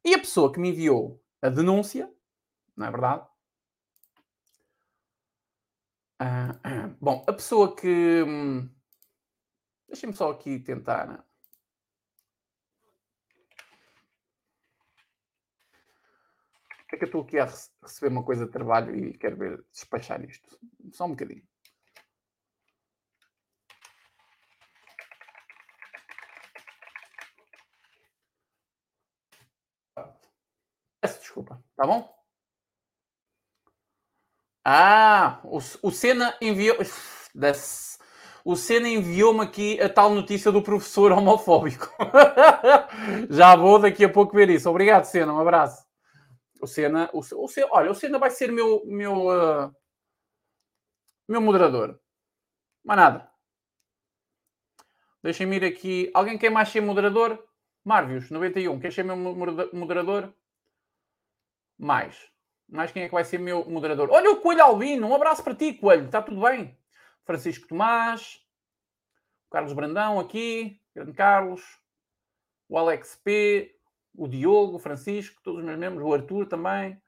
E 0.04 0.14
a 0.14 0.18
pessoa 0.18 0.50
que 0.52 0.58
me 0.58 0.70
enviou 0.70 1.22
a 1.42 1.50
denúncia, 1.50 2.10
não 2.74 2.86
é 2.86 2.90
verdade? 2.90 3.26
Ah, 6.18 6.58
ah, 6.64 6.90
bom, 7.00 7.22
a 7.26 7.32
pessoa 7.32 7.76
que. 7.76 8.24
Hum, 8.26 8.68
Deixem-me 9.88 10.14
só 10.14 10.30
aqui 10.30 10.58
tentar 10.58 11.24
é 16.94 16.98
que 16.98 17.04
eu 17.04 17.06
estou 17.06 17.22
aqui 17.22 17.38
a 17.38 17.46
receber 17.82 18.08
uma 18.08 18.22
coisa 18.24 18.46
de 18.46 18.52
trabalho 18.52 18.94
e 18.96 19.16
quero 19.18 19.36
ver 19.36 19.64
despachar 19.72 20.22
isto. 20.24 20.58
Só 20.92 21.04
um 21.06 21.10
bocadinho. 21.10 21.42
Peço 31.00 31.20
desculpa, 31.20 31.62
tá 31.76 31.86
bom? 31.86 32.18
Ah, 34.64 35.40
o, 35.44 35.58
o 35.82 35.90
Senna 35.90 36.36
enviou. 36.40 36.76
O 38.44 38.56
Senna 38.56 38.88
enviou-me 38.88 39.42
aqui 39.42 39.78
a 39.80 39.88
tal 39.90 40.10
notícia 40.10 40.50
do 40.50 40.62
professor 40.62 41.12
homofóbico. 41.12 41.92
Já 43.28 43.54
vou 43.54 43.78
daqui 43.78 44.04
a 44.04 44.08
pouco 44.08 44.34
ver 44.34 44.48
isso. 44.48 44.70
Obrigado, 44.70 45.04
Senna. 45.04 45.34
Um 45.34 45.38
abraço. 45.38 45.87
O 46.60 46.66
Senna, 46.66 47.08
o, 47.12 47.20
o 47.20 47.48
Senna, 47.48 47.68
olha, 47.70 47.90
o 47.90 47.94
Senna 47.94 48.18
vai 48.18 48.30
ser 48.30 48.50
meu, 48.50 48.84
meu, 48.86 49.28
uh, 49.28 49.74
meu 51.28 51.40
moderador. 51.40 52.00
Mais 52.84 52.98
nada. 52.98 53.30
Deixem-me 55.22 55.56
ir 55.56 55.64
aqui. 55.64 56.10
Alguém 56.14 56.38
quer 56.38 56.50
mais 56.50 56.68
ser 56.68 56.80
moderador? 56.80 57.44
Marvios, 57.84 58.30
91. 58.30 58.78
Quer 58.80 58.92
ser 58.92 59.04
meu 59.04 59.16
moderador? 59.16 60.32
Mais. 61.78 62.30
Mais 62.68 62.92
quem 62.92 63.02
é 63.02 63.06
que 63.06 63.14
vai 63.14 63.24
ser 63.24 63.38
meu 63.38 63.64
moderador? 63.64 64.10
Olha 64.10 64.30
o 64.30 64.40
Coelho 64.40 64.62
Albino. 64.62 65.08
Um 65.08 65.14
abraço 65.14 65.42
para 65.42 65.54
ti, 65.54 65.72
Coelho. 65.74 66.06
Está 66.06 66.20
tudo 66.20 66.40
bem? 66.40 66.78
Francisco 67.24 67.66
Tomás. 67.66 68.44
Carlos 69.50 69.72
Brandão 69.72 70.20
aqui. 70.20 70.80
Grande 70.94 71.12
Carlos. 71.12 71.62
O 72.68 72.76
Alex 72.76 73.16
P 73.16 73.77
o 74.18 74.28
Diogo, 74.28 74.76
o 74.76 74.78
Francisco, 74.78 75.40
todos 75.42 75.60
os 75.60 75.64
meus 75.64 75.78
membros, 75.78 76.04
o 76.04 76.12
Arthur 76.12 76.46
também. 76.46 77.00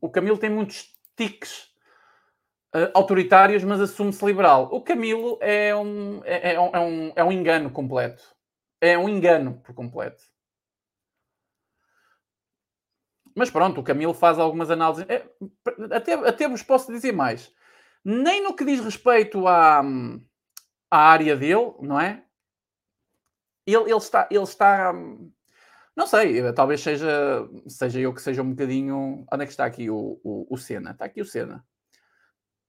O 0.00 0.08
Camilo 0.08 0.38
tem 0.38 0.50
muitos 0.50 0.94
tiques. 1.16 1.74
uh, 2.74 2.90
autoritários, 2.94 3.64
mas 3.64 3.80
assume-se 3.80 4.24
liberal. 4.24 4.68
O 4.72 4.82
Camilo 4.82 5.38
é 5.40 5.74
um, 5.74 6.22
é, 6.24 6.54
é, 6.54 6.60
um, 6.60 6.70
é, 6.72 6.80
um, 6.80 7.12
é 7.16 7.24
um 7.24 7.32
engano 7.32 7.70
completo. 7.70 8.22
É 8.80 8.98
um 8.98 9.08
engano 9.08 9.60
por 9.64 9.74
completo. 9.74 10.22
Mas 13.34 13.50
pronto, 13.50 13.80
o 13.80 13.84
Camilo 13.84 14.14
faz 14.14 14.38
algumas 14.38 14.70
análises. 14.70 15.06
É, 15.08 15.28
até, 15.94 16.14
até 16.14 16.48
vos 16.48 16.62
posso 16.62 16.92
dizer 16.92 17.12
mais. 17.12 17.52
Nem 18.04 18.42
no 18.42 18.54
que 18.54 18.64
diz 18.64 18.80
respeito 18.80 19.46
à, 19.46 19.82
à 20.90 20.98
área 20.98 21.36
dele, 21.36 21.74
não 21.80 22.00
é? 22.00 22.25
Ele, 23.66 23.84
ele, 23.84 23.96
está, 23.96 24.28
ele 24.30 24.44
está. 24.44 24.92
Não 25.96 26.06
sei, 26.06 26.52
talvez 26.52 26.80
seja, 26.80 27.48
seja 27.66 28.00
eu 28.00 28.14
que 28.14 28.22
seja 28.22 28.42
um 28.42 28.50
bocadinho. 28.50 29.26
Onde 29.32 29.42
é 29.42 29.46
que 29.46 29.52
está 29.52 29.64
aqui 29.64 29.90
o, 29.90 30.20
o, 30.22 30.46
o 30.50 30.56
Senna? 30.56 30.92
Está 30.92 31.06
aqui 31.06 31.20
o 31.20 31.24
Senna. 31.24 31.64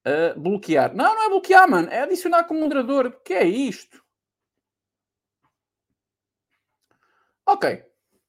Uh, 0.07 0.39
bloquear. 0.39 0.95
Não, 0.95 1.13
não 1.13 1.23
é 1.23 1.29
bloquear, 1.29 1.69
mano. 1.69 1.89
É 1.89 2.01
adicionar 2.01 2.45
como 2.45 2.61
moderador. 2.61 3.07
O 3.07 3.11
que 3.11 3.33
é 3.33 3.45
isto? 3.45 4.01
Ok. 7.45 7.83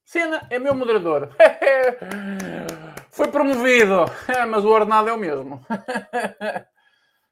Cena 0.04 0.46
é 0.48 0.58
meu 0.58 0.74
moderador. 0.74 1.30
Foi 3.10 3.28
promovido. 3.28 4.06
Mas 4.48 4.64
o 4.64 4.68
ordenado 4.68 5.08
é 5.08 5.12
o 5.12 5.18
mesmo. 5.18 5.64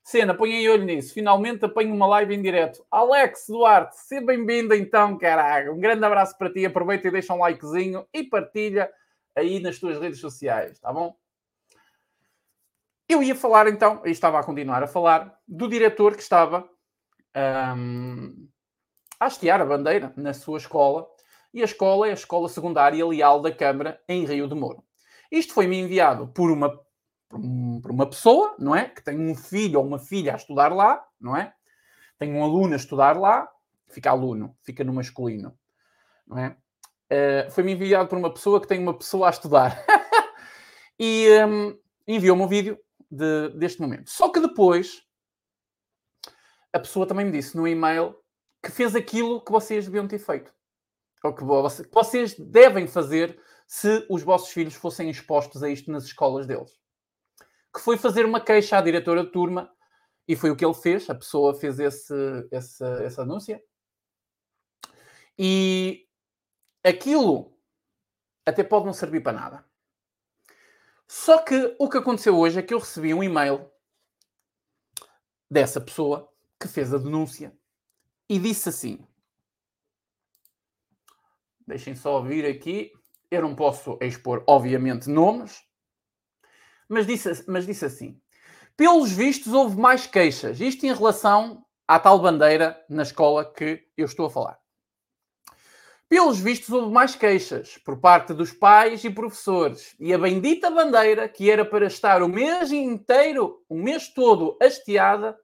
Cena, 0.06 0.38
aí 0.40 0.68
olho 0.68 0.84
nisso. 0.84 1.12
Finalmente 1.12 1.64
apanho 1.64 1.92
uma 1.92 2.06
live 2.06 2.32
em 2.32 2.40
direto. 2.40 2.86
Alex 2.88 3.46
Duarte, 3.48 3.96
seja 3.96 4.24
bem-vindo 4.24 4.72
então, 4.72 5.18
caralho. 5.18 5.74
Um 5.74 5.80
grande 5.80 6.04
abraço 6.04 6.38
para 6.38 6.48
ti. 6.48 6.64
Aproveita 6.64 7.08
e 7.08 7.10
deixa 7.10 7.34
um 7.34 7.38
likezinho 7.38 8.06
e 8.14 8.22
partilha 8.22 8.88
aí 9.34 9.58
nas 9.58 9.80
tuas 9.80 9.98
redes 9.98 10.20
sociais, 10.20 10.78
tá 10.78 10.92
bom? 10.92 11.12
Eu 13.08 13.20
ia 13.20 13.34
falar 13.34 13.66
então, 13.66 14.00
e 14.04 14.12
estava 14.12 14.38
a 14.38 14.44
continuar 14.44 14.80
a 14.80 14.86
falar, 14.86 15.36
do 15.46 15.68
diretor 15.68 16.14
que 16.14 16.22
estava 16.22 16.70
um, 17.76 18.48
a 19.18 19.26
hastear 19.26 19.60
a 19.60 19.66
bandeira 19.66 20.12
na 20.16 20.32
sua 20.32 20.58
escola 20.58 21.04
e 21.52 21.62
a 21.62 21.64
escola 21.64 22.06
é 22.06 22.10
a 22.10 22.14
Escola 22.14 22.48
Secundária 22.48 23.04
Leal 23.04 23.42
da 23.42 23.50
Câmara, 23.50 24.00
em 24.08 24.24
Rio 24.24 24.46
de 24.46 24.54
Moro. 24.54 24.84
Isto 25.32 25.52
foi-me 25.52 25.80
enviado 25.80 26.28
por 26.28 26.52
uma, 26.52 26.80
por 27.28 27.90
uma 27.90 28.08
pessoa, 28.08 28.54
não 28.58 28.74
é? 28.74 28.88
Que 28.88 29.02
tem 29.02 29.18
um 29.18 29.34
filho 29.34 29.78
ou 29.78 29.86
uma 29.86 29.98
filha 29.98 30.32
a 30.32 30.36
estudar 30.36 30.72
lá, 30.72 31.04
não 31.20 31.36
é? 31.36 31.52
Tem 32.18 32.32
um 32.32 32.42
aluno 32.42 32.74
a 32.74 32.76
estudar 32.76 33.18
lá, 33.18 33.48
fica 33.88 34.10
aluno, 34.10 34.56
fica 34.62 34.84
no 34.84 34.92
masculino, 34.92 35.56
não 36.26 36.38
é? 36.38 36.56
Uh, 37.08 37.50
foi-me 37.50 37.72
enviado 37.72 38.08
por 38.08 38.18
uma 38.18 38.32
pessoa 38.32 38.60
que 38.60 38.66
tem 38.66 38.80
uma 38.80 38.96
pessoa 38.96 39.28
a 39.28 39.30
estudar. 39.30 39.84
e 40.98 41.28
um, 41.46 41.78
enviou-me 42.06 42.42
um 42.42 42.48
vídeo 42.48 42.78
de, 43.10 43.50
deste 43.50 43.80
momento. 43.80 44.10
Só 44.10 44.28
que 44.28 44.40
depois 44.40 45.02
a 46.72 46.78
pessoa 46.78 47.06
também 47.06 47.24
me 47.24 47.32
disse 47.32 47.56
no 47.56 47.66
e-mail 47.66 48.14
que 48.62 48.70
fez 48.70 48.94
aquilo 48.96 49.44
que 49.44 49.52
vocês 49.52 49.84
deviam 49.84 50.08
ter 50.08 50.18
feito 50.18 50.52
ou 51.22 51.34
que 51.34 51.44
vocês 51.92 52.34
devem 52.38 52.86
fazer 52.86 53.40
se 53.66 54.06
os 54.08 54.22
vossos 54.22 54.50
filhos 54.50 54.74
fossem 54.74 55.10
expostos 55.10 55.62
a 55.62 55.68
isto 55.68 55.90
nas 55.90 56.04
escolas 56.04 56.46
deles. 56.46 56.70
Que 57.76 57.82
foi 57.82 57.98
fazer 57.98 58.24
uma 58.24 58.40
queixa 58.40 58.78
à 58.78 58.80
diretora 58.80 59.22
de 59.22 59.30
turma, 59.30 59.70
e 60.26 60.34
foi 60.34 60.50
o 60.50 60.56
que 60.56 60.64
ele 60.64 60.72
fez, 60.72 61.10
a 61.10 61.14
pessoa 61.14 61.54
fez 61.54 61.78
esse, 61.78 62.14
esse, 62.50 62.82
essa 63.04 63.20
anúncia. 63.20 63.62
E 65.38 66.08
aquilo 66.82 67.54
até 68.46 68.64
pode 68.64 68.86
não 68.86 68.94
servir 68.94 69.22
para 69.22 69.38
nada. 69.38 69.66
Só 71.06 71.42
que 71.42 71.76
o 71.78 71.86
que 71.86 71.98
aconteceu 71.98 72.34
hoje 72.34 72.58
é 72.58 72.62
que 72.62 72.72
eu 72.72 72.78
recebi 72.78 73.12
um 73.12 73.22
e-mail 73.22 73.70
dessa 75.50 75.78
pessoa 75.78 76.32
que 76.58 76.66
fez 76.66 76.94
a 76.94 76.98
denúncia 76.98 77.54
e 78.26 78.38
disse 78.38 78.70
assim: 78.70 79.06
Deixem 81.66 81.94
só 81.94 82.22
vir 82.22 82.46
aqui. 82.46 82.90
Eu 83.30 83.42
não 83.42 83.54
posso 83.54 83.98
expor, 84.00 84.42
obviamente, 84.46 85.10
nomes, 85.10 85.65
mas 86.88 87.06
disse, 87.06 87.44
mas 87.46 87.66
disse 87.66 87.84
assim: 87.84 88.20
pelos 88.76 89.10
vistos, 89.10 89.54
houve 89.54 89.80
mais 89.80 90.06
queixas. 90.06 90.60
Isto 90.60 90.84
em 90.84 90.92
relação 90.92 91.64
à 91.88 91.98
tal 91.98 92.18
bandeira 92.18 92.78
na 92.90 93.02
escola 93.02 93.50
que 93.50 93.82
eu 93.96 94.04
estou 94.04 94.26
a 94.26 94.30
falar. 94.30 94.58
Pelos 96.10 96.38
vistos, 96.38 96.68
houve 96.68 96.92
mais 96.92 97.16
queixas 97.16 97.78
por 97.78 97.98
parte 97.98 98.34
dos 98.34 98.52
pais 98.52 99.02
e 99.02 99.08
professores. 99.08 99.96
E 99.98 100.12
a 100.12 100.18
bendita 100.18 100.70
bandeira, 100.70 101.26
que 101.26 101.50
era 101.50 101.64
para 101.64 101.86
estar 101.86 102.22
o 102.22 102.28
mês 102.28 102.70
inteiro, 102.70 103.64
o 103.66 103.76
mês 103.76 104.12
todo 104.12 104.58
hasteada, 104.60 105.36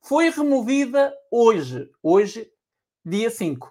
foi 0.00 0.30
removida 0.30 1.14
hoje, 1.30 1.90
hoje, 2.02 2.50
dia 3.04 3.28
5. 3.30 3.70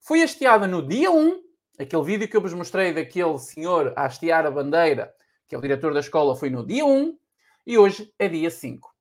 Foi 0.00 0.22
hasteada 0.22 0.66
no 0.66 0.86
dia 0.86 1.10
1, 1.10 1.40
aquele 1.78 2.02
vídeo 2.02 2.28
que 2.28 2.36
eu 2.36 2.42
vos 2.42 2.52
mostrei 2.52 2.92
daquele 2.92 3.38
senhor 3.38 3.92
a 3.96 4.06
hastear 4.06 4.44
a 4.44 4.50
bandeira, 4.50 5.14
que 5.48 5.54
é 5.54 5.58
o 5.58 5.60
diretor 5.60 5.92
da 5.92 6.00
escola, 6.00 6.36
foi 6.36 6.50
no 6.50 6.66
dia 6.66 6.84
1 6.84 7.18
e 7.66 7.78
hoje 7.78 8.12
é 8.18 8.28
dia 8.28 8.50
5. 8.50 8.94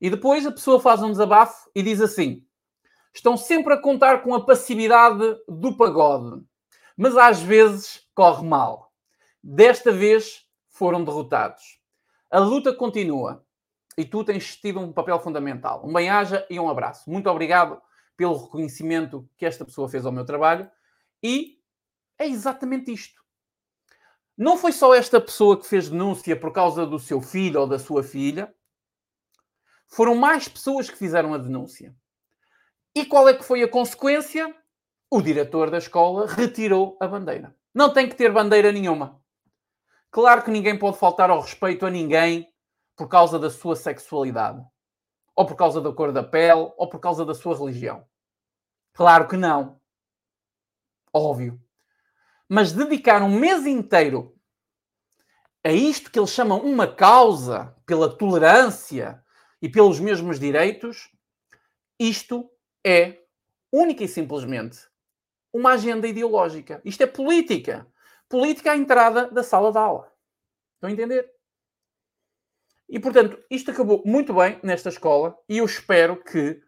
E 0.00 0.10
depois 0.10 0.44
a 0.46 0.52
pessoa 0.52 0.80
faz 0.80 1.02
um 1.02 1.10
desabafo 1.10 1.70
e 1.74 1.82
diz 1.82 2.00
assim: 2.00 2.44
estão 3.14 3.36
sempre 3.36 3.74
a 3.74 3.80
contar 3.80 4.22
com 4.22 4.34
a 4.34 4.44
passividade 4.44 5.36
do 5.48 5.76
pagode, 5.76 6.42
mas 6.96 7.16
às 7.16 7.40
vezes 7.40 8.06
corre 8.14 8.46
mal. 8.46 8.92
Desta 9.42 9.92
vez 9.92 10.46
foram 10.68 11.04
derrotados. 11.04 11.80
A 12.30 12.38
luta 12.38 12.72
continua 12.72 13.44
e 13.96 14.04
tu 14.04 14.24
tens 14.24 14.56
tido 14.56 14.80
um 14.80 14.92
papel 14.92 15.20
fundamental. 15.20 15.86
Um 15.86 15.92
bem-aja 15.92 16.46
e 16.48 16.58
um 16.58 16.68
abraço. 16.68 17.10
Muito 17.10 17.28
obrigado 17.28 17.80
pelo 18.16 18.36
reconhecimento 18.36 19.28
que 19.36 19.46
esta 19.46 19.64
pessoa 19.64 19.88
fez 19.88 20.06
ao 20.06 20.12
meu 20.12 20.24
trabalho 20.24 20.70
e 21.22 21.58
é 22.18 22.26
exatamente 22.26 22.92
isto. 22.92 23.21
Não 24.36 24.56
foi 24.56 24.72
só 24.72 24.94
esta 24.94 25.20
pessoa 25.20 25.58
que 25.58 25.66
fez 25.66 25.88
denúncia 25.88 26.38
por 26.38 26.52
causa 26.52 26.86
do 26.86 26.98
seu 26.98 27.20
filho 27.20 27.60
ou 27.60 27.66
da 27.66 27.78
sua 27.78 28.02
filha, 28.02 28.52
foram 29.88 30.14
mais 30.14 30.48
pessoas 30.48 30.88
que 30.88 30.96
fizeram 30.96 31.34
a 31.34 31.38
denúncia. 31.38 31.94
E 32.94 33.04
qual 33.04 33.28
é 33.28 33.34
que 33.34 33.44
foi 33.44 33.62
a 33.62 33.68
consequência? 33.68 34.54
O 35.10 35.20
diretor 35.20 35.70
da 35.70 35.78
escola 35.78 36.26
retirou 36.26 36.96
a 37.00 37.06
bandeira. 37.06 37.54
Não 37.74 37.92
tem 37.92 38.08
que 38.08 38.14
ter 38.14 38.32
bandeira 38.32 38.72
nenhuma. 38.72 39.20
Claro 40.10 40.42
que 40.42 40.50
ninguém 40.50 40.78
pode 40.78 40.98
faltar 40.98 41.30
ao 41.30 41.40
respeito 41.40 41.86
a 41.86 41.90
ninguém 41.90 42.48
por 42.96 43.08
causa 43.08 43.38
da 43.38 43.50
sua 43.50 43.76
sexualidade 43.76 44.62
ou 45.34 45.46
por 45.46 45.56
causa 45.56 45.80
da 45.80 45.92
cor 45.92 46.12
da 46.12 46.22
pele, 46.22 46.72
ou 46.76 46.88
por 46.88 47.00
causa 47.00 47.24
da 47.24 47.34
sua 47.34 47.56
religião. 47.56 48.06
Claro 48.92 49.26
que 49.26 49.36
não. 49.36 49.80
Óbvio. 51.12 51.60
Mas 52.54 52.70
dedicar 52.70 53.22
um 53.22 53.30
mês 53.30 53.64
inteiro 53.64 54.38
a 55.64 55.72
isto 55.72 56.10
que 56.10 56.18
eles 56.18 56.28
chamam 56.28 56.60
uma 56.60 56.86
causa 56.86 57.74
pela 57.86 58.14
tolerância 58.14 59.24
e 59.62 59.70
pelos 59.70 59.98
mesmos 59.98 60.38
direitos, 60.38 61.10
isto 61.98 62.50
é 62.86 63.22
única 63.72 64.04
e 64.04 64.08
simplesmente 64.08 64.80
uma 65.50 65.72
agenda 65.72 66.06
ideológica. 66.06 66.82
Isto 66.84 67.04
é 67.04 67.06
política. 67.06 67.90
Política 68.28 68.72
à 68.72 68.76
entrada 68.76 69.30
da 69.30 69.42
sala 69.42 69.72
de 69.72 69.78
aula. 69.78 70.12
Estão 70.74 70.90
a 70.90 70.92
entender? 70.92 71.32
E, 72.86 73.00
portanto, 73.00 73.42
isto 73.50 73.70
acabou 73.70 74.02
muito 74.04 74.34
bem 74.34 74.60
nesta 74.62 74.90
escola 74.90 75.34
e 75.48 75.56
eu 75.56 75.64
espero 75.64 76.22
que. 76.22 76.60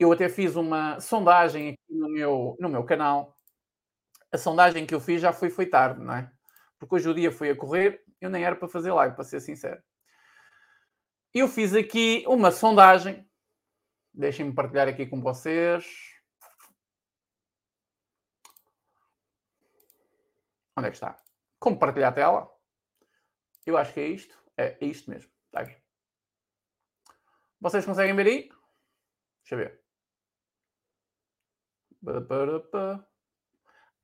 Eu 0.00 0.10
até 0.10 0.28
fiz 0.28 0.56
uma 0.56 0.98
sondagem 0.98 1.68
aqui 1.68 1.94
no 1.94 2.08
meu, 2.08 2.56
no 2.58 2.68
meu 2.68 2.82
canal. 2.82 3.33
A 4.34 4.36
sondagem 4.36 4.84
que 4.84 4.92
eu 4.92 4.98
fiz 4.98 5.22
já 5.22 5.32
foi, 5.32 5.48
foi 5.48 5.64
tarde, 5.64 6.02
não 6.02 6.12
é? 6.12 6.28
Porque 6.76 6.96
hoje 6.96 7.08
o 7.08 7.14
dia 7.14 7.30
foi 7.30 7.50
a 7.50 7.56
correr, 7.56 8.04
eu 8.20 8.28
nem 8.28 8.44
era 8.44 8.56
para 8.56 8.66
fazer 8.66 8.90
live, 8.90 9.14
para 9.14 9.22
ser 9.22 9.38
sincero. 9.38 9.80
Eu 11.32 11.46
fiz 11.46 11.72
aqui 11.72 12.24
uma 12.26 12.50
sondagem. 12.50 13.30
Deixem-me 14.12 14.52
partilhar 14.52 14.88
aqui 14.88 15.06
com 15.06 15.20
vocês. 15.20 15.86
Onde 20.76 20.88
é 20.88 20.90
que 20.90 20.96
está? 20.96 21.16
Como 21.60 21.78
partilhar 21.78 22.10
a 22.10 22.14
tela? 22.16 22.50
Eu 23.64 23.76
acho 23.76 23.94
que 23.94 24.00
é 24.00 24.08
isto. 24.08 24.36
É, 24.56 24.76
é 24.80 24.84
isto 24.84 25.08
mesmo. 25.08 25.30
Está 25.46 25.60
aqui. 25.60 25.80
Vocês 27.60 27.86
conseguem 27.86 28.16
ver 28.16 28.26
aí? 28.26 28.48
Deixa 29.42 29.54
eu 29.54 29.58
ver. 29.58 29.84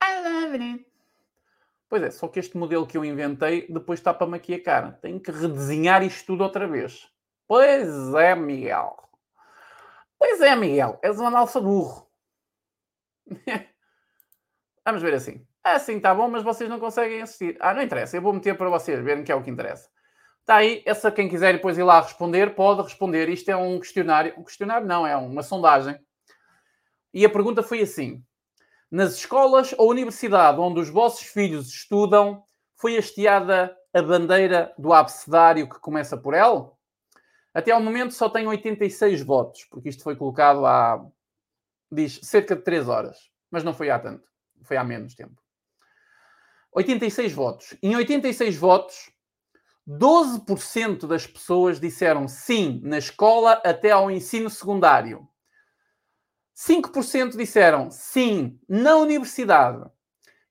I 0.03 0.23
love 0.23 0.55
it. 0.55 0.87
Pois 1.89 2.03
é, 2.05 2.11
só 2.11 2.29
que 2.29 2.39
este 2.39 2.57
modelo 2.57 2.87
que 2.87 2.97
eu 2.97 3.05
inventei 3.05 3.67
depois 3.69 3.99
está 3.99 4.15
para 4.15 4.37
aqui 4.37 4.55
a 4.55 4.63
cara. 4.63 4.93
Tenho 5.03 5.19
que 5.19 5.33
redesenhar 5.33 6.05
isto 6.05 6.27
tudo 6.27 6.45
outra 6.45 6.69
vez. 6.69 7.11
Pois 7.49 8.15
é, 8.15 8.35
Miguel. 8.37 8.97
Pois 10.17 10.41
é, 10.41 10.55
Miguel. 10.55 11.01
És 11.03 11.19
um 11.19 11.27
analfa 11.27 11.61
burro. 11.61 12.09
Vamos 14.85 15.03
ver 15.03 15.15
assim. 15.15 15.45
Assim 15.65 15.97
está 15.97 16.15
bom, 16.15 16.29
mas 16.29 16.45
vocês 16.45 16.71
não 16.71 16.79
conseguem 16.79 17.23
assistir. 17.23 17.57
Ah, 17.61 17.75
não 17.75 17.83
interessa. 17.83 18.17
Eu 18.17 18.23
vou 18.23 18.33
meter 18.33 18.57
para 18.57 18.69
vocês 18.69 19.03
verem 19.03 19.25
que 19.25 19.33
é 19.33 19.35
o 19.35 19.43
que 19.43 19.51
interessa. 19.51 19.91
Está 20.41 20.57
aí, 20.57 20.83
essa 20.87 21.11
quem 21.11 21.29
quiser 21.29 21.55
depois 21.55 21.77
ir 21.77 21.83
lá 21.83 22.01
responder, 22.01 22.55
pode 22.55 22.83
responder. 22.83 23.29
Isto 23.29 23.51
é 23.51 23.57
um 23.57 23.79
questionário. 23.79 24.35
Um 24.39 24.45
questionário 24.45 24.87
não, 24.87 25.07
é 25.07 25.17
uma 25.17 25.43
sondagem. 25.43 25.99
E 27.13 27.25
a 27.25 27.31
pergunta 27.31 27.63
foi 27.63 27.81
assim: 27.83 28.25
nas 28.91 29.15
escolas 29.15 29.75
ou 29.79 29.91
universidade 29.91 30.59
onde 30.59 30.81
os 30.81 30.89
vossos 30.89 31.27
filhos 31.27 31.69
estudam, 31.69 32.43
foi 32.75 32.97
hasteada 32.97 33.77
a 33.93 34.03
bandeira 34.03 34.73
do 34.79 34.93
abecedário 34.93 35.69
que 35.69 35.79
começa 35.79 36.17
por 36.17 36.35
L? 36.35 36.71
Até 37.53 37.73
ao 37.73 37.81
momento 37.81 38.15
só 38.15 38.29
tem 38.29 38.47
86 38.47 39.23
votos, 39.23 39.65
porque 39.65 39.89
isto 39.89 40.03
foi 40.03 40.17
colocado 40.17 40.65
há, 40.65 41.05
diz, 41.91 42.21
cerca 42.23 42.57
de 42.57 42.63
3 42.63 42.89
horas. 42.89 43.31
Mas 43.51 43.65
não 43.65 43.75
foi 43.75 43.91
há 43.91 43.99
tanto, 43.99 44.29
foi 44.63 44.77
há 44.77 44.85
menos 44.85 45.15
tempo. 45.15 45.41
86 46.73 47.33
votos. 47.33 47.77
Em 47.83 47.97
86 47.97 48.57
votos, 48.57 49.11
12% 49.89 51.07
das 51.07 51.27
pessoas 51.27 51.81
disseram 51.81 52.29
sim 52.29 52.81
na 52.85 52.99
escola 52.99 53.61
até 53.65 53.91
ao 53.91 54.11
ensino 54.11 54.49
secundário. 54.49 55.29
5% 56.69 57.37
disseram 57.37 57.91
sim 57.91 58.61
na 58.69 58.97
universidade. 58.97 59.83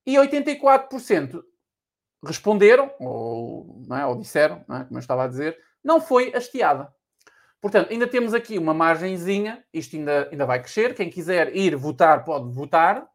E 0.05 0.15
84% 0.15 1.43
responderam, 2.25 2.91
ou, 2.99 3.83
é, 3.91 4.05
ou 4.05 4.17
disseram, 4.17 4.57
é, 4.61 4.83
como 4.83 4.95
eu 4.95 4.99
estava 4.99 5.25
a 5.25 5.27
dizer, 5.27 5.57
não 5.83 6.01
foi 6.01 6.33
hasteada. 6.35 6.91
Portanto, 7.61 7.91
ainda 7.91 8.07
temos 8.07 8.33
aqui 8.33 8.57
uma 8.57 8.73
margenzinha, 8.73 9.63
isto 9.71 9.95
ainda, 9.95 10.29
ainda 10.31 10.45
vai 10.45 10.61
crescer. 10.61 10.95
Quem 10.95 11.09
quiser 11.09 11.55
ir 11.55 11.75
votar, 11.75 12.23
pode 12.23 12.51
votar. 12.53 13.07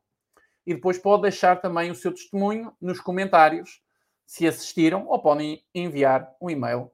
E 0.67 0.75
depois 0.75 0.97
pode 0.97 1.23
deixar 1.23 1.61
também 1.61 1.91
o 1.91 1.95
seu 1.95 2.13
testemunho 2.13 2.73
nos 2.81 3.01
comentários 3.01 3.83
se 4.27 4.47
assistiram, 4.47 5.07
ou 5.07 5.21
podem 5.21 5.63
enviar 5.75 6.35
um 6.41 6.49
e-mail 6.49 6.91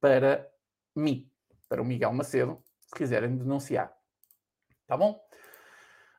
para 0.00 0.48
mim, 0.94 1.28
para 1.68 1.82
o 1.82 1.84
Miguel 1.84 2.12
Macedo, 2.12 2.62
se 2.80 2.94
quiserem 2.94 3.36
denunciar. 3.36 3.99
Tá 4.90 4.96
bom? 4.96 5.24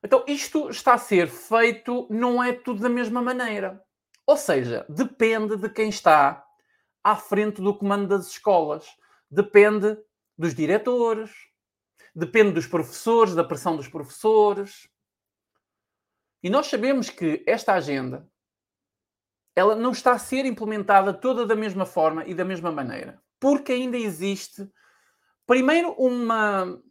Então, 0.01 0.23
isto 0.25 0.69
está 0.69 0.93
a 0.93 0.97
ser 0.97 1.27
feito, 1.27 2.07
não 2.09 2.41
é 2.41 2.53
tudo 2.53 2.81
da 2.81 2.87
mesma 2.87 3.21
maneira. 3.21 3.83
Ou 4.25 4.37
seja, 4.37 4.85
depende 4.87 5.57
de 5.57 5.69
quem 5.69 5.89
está 5.89 6.41
à 7.03 7.17
frente 7.17 7.61
do 7.61 7.77
comando 7.77 8.07
das 8.07 8.27
escolas. 8.27 8.87
Depende 9.29 9.97
dos 10.37 10.55
diretores, 10.55 11.31
depende 12.15 12.53
dos 12.53 12.65
professores, 12.65 13.35
da 13.35 13.43
pressão 13.43 13.75
dos 13.75 13.89
professores. 13.89 14.87
E 16.41 16.49
nós 16.49 16.67
sabemos 16.67 17.09
que 17.09 17.43
esta 17.45 17.73
agenda 17.73 18.25
ela 19.53 19.75
não 19.75 19.91
está 19.91 20.13
a 20.13 20.17
ser 20.17 20.45
implementada 20.45 21.13
toda 21.13 21.45
da 21.45 21.57
mesma 21.57 21.85
forma 21.85 22.25
e 22.25 22.33
da 22.33 22.45
mesma 22.45 22.71
maneira. 22.71 23.21
Porque 23.37 23.73
ainda 23.73 23.97
existe, 23.97 24.65
primeiro, 25.45 25.91
uma, 25.97 26.81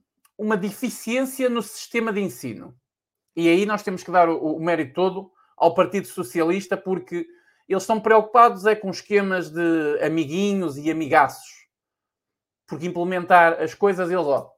uma 0.40 0.56
deficiência 0.56 1.50
no 1.50 1.62
sistema 1.62 2.10
de 2.10 2.20
ensino. 2.20 2.74
E 3.36 3.46
aí 3.46 3.66
nós 3.66 3.82
temos 3.82 4.02
que 4.02 4.10
dar 4.10 4.26
o, 4.26 4.56
o 4.56 4.58
mérito 4.58 4.94
todo 4.94 5.30
ao 5.54 5.74
Partido 5.74 6.06
Socialista, 6.06 6.78
porque 6.78 7.28
eles 7.68 7.82
estão 7.82 8.00
preocupados 8.00 8.64
é 8.64 8.74
com 8.74 8.88
esquemas 8.88 9.50
de 9.50 10.02
amiguinhos 10.02 10.78
e 10.78 10.90
amigaços. 10.90 11.68
Porque 12.66 12.86
implementar 12.86 13.60
as 13.60 13.74
coisas, 13.74 14.10
eles, 14.10 14.24
ó, 14.24 14.50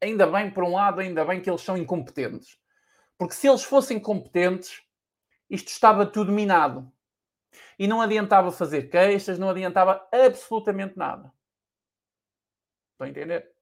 ainda 0.00 0.26
bem, 0.26 0.50
por 0.50 0.64
um 0.64 0.72
lado, 0.72 1.00
ainda 1.00 1.26
bem 1.26 1.42
que 1.42 1.50
eles 1.50 1.60
são 1.60 1.76
incompetentes. 1.76 2.58
Porque 3.18 3.34
se 3.34 3.48
eles 3.48 3.62
fossem 3.62 4.00
competentes, 4.00 4.82
isto 5.50 5.68
estava 5.68 6.06
tudo 6.06 6.32
minado. 6.32 6.90
E 7.78 7.86
não 7.86 8.00
adiantava 8.00 8.50
fazer 8.50 8.88
queixas, 8.88 9.38
não 9.38 9.50
adiantava 9.50 10.08
absolutamente 10.10 10.96
nada. 10.96 11.30
Estão 12.92 13.06
a 13.06 13.10
entender? 13.10 13.57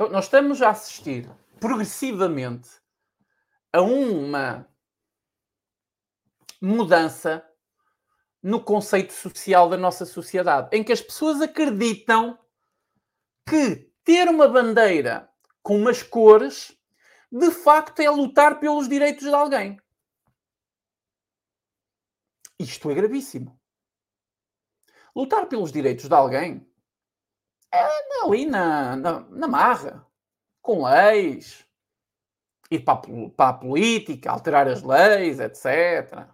Então, 0.00 0.08
nós 0.10 0.24
estamos 0.24 0.62
a 0.62 0.70
assistir 0.70 1.30
progressivamente 1.60 2.70
a 3.70 3.82
uma 3.82 4.66
mudança 6.58 7.46
no 8.42 8.64
conceito 8.64 9.12
social 9.12 9.68
da 9.68 9.76
nossa 9.76 10.06
sociedade, 10.06 10.74
em 10.74 10.82
que 10.82 10.90
as 10.90 11.02
pessoas 11.02 11.42
acreditam 11.42 12.38
que 13.46 13.92
ter 14.02 14.26
uma 14.30 14.48
bandeira 14.48 15.30
com 15.62 15.76
umas 15.76 16.02
cores 16.02 16.74
de 17.30 17.50
facto 17.50 18.00
é 18.00 18.08
lutar 18.08 18.58
pelos 18.58 18.88
direitos 18.88 19.24
de 19.24 19.34
alguém. 19.34 19.78
Isto 22.58 22.90
é 22.90 22.94
gravíssimo. 22.94 23.60
Lutar 25.14 25.46
pelos 25.46 25.70
direitos 25.70 26.08
de 26.08 26.14
alguém 26.14 26.69
é 27.72 28.24
ali 28.24 28.46
na, 28.46 28.96
na, 28.96 29.20
na 29.20 29.48
marra, 29.48 30.06
com 30.60 30.84
leis, 30.84 31.66
ir 32.70 32.80
para 32.80 32.94
a, 32.94 33.30
para 33.30 33.48
a 33.50 33.54
política, 33.54 34.30
alterar 34.30 34.68
as 34.68 34.82
leis, 34.82 35.40
etc. 35.40 36.26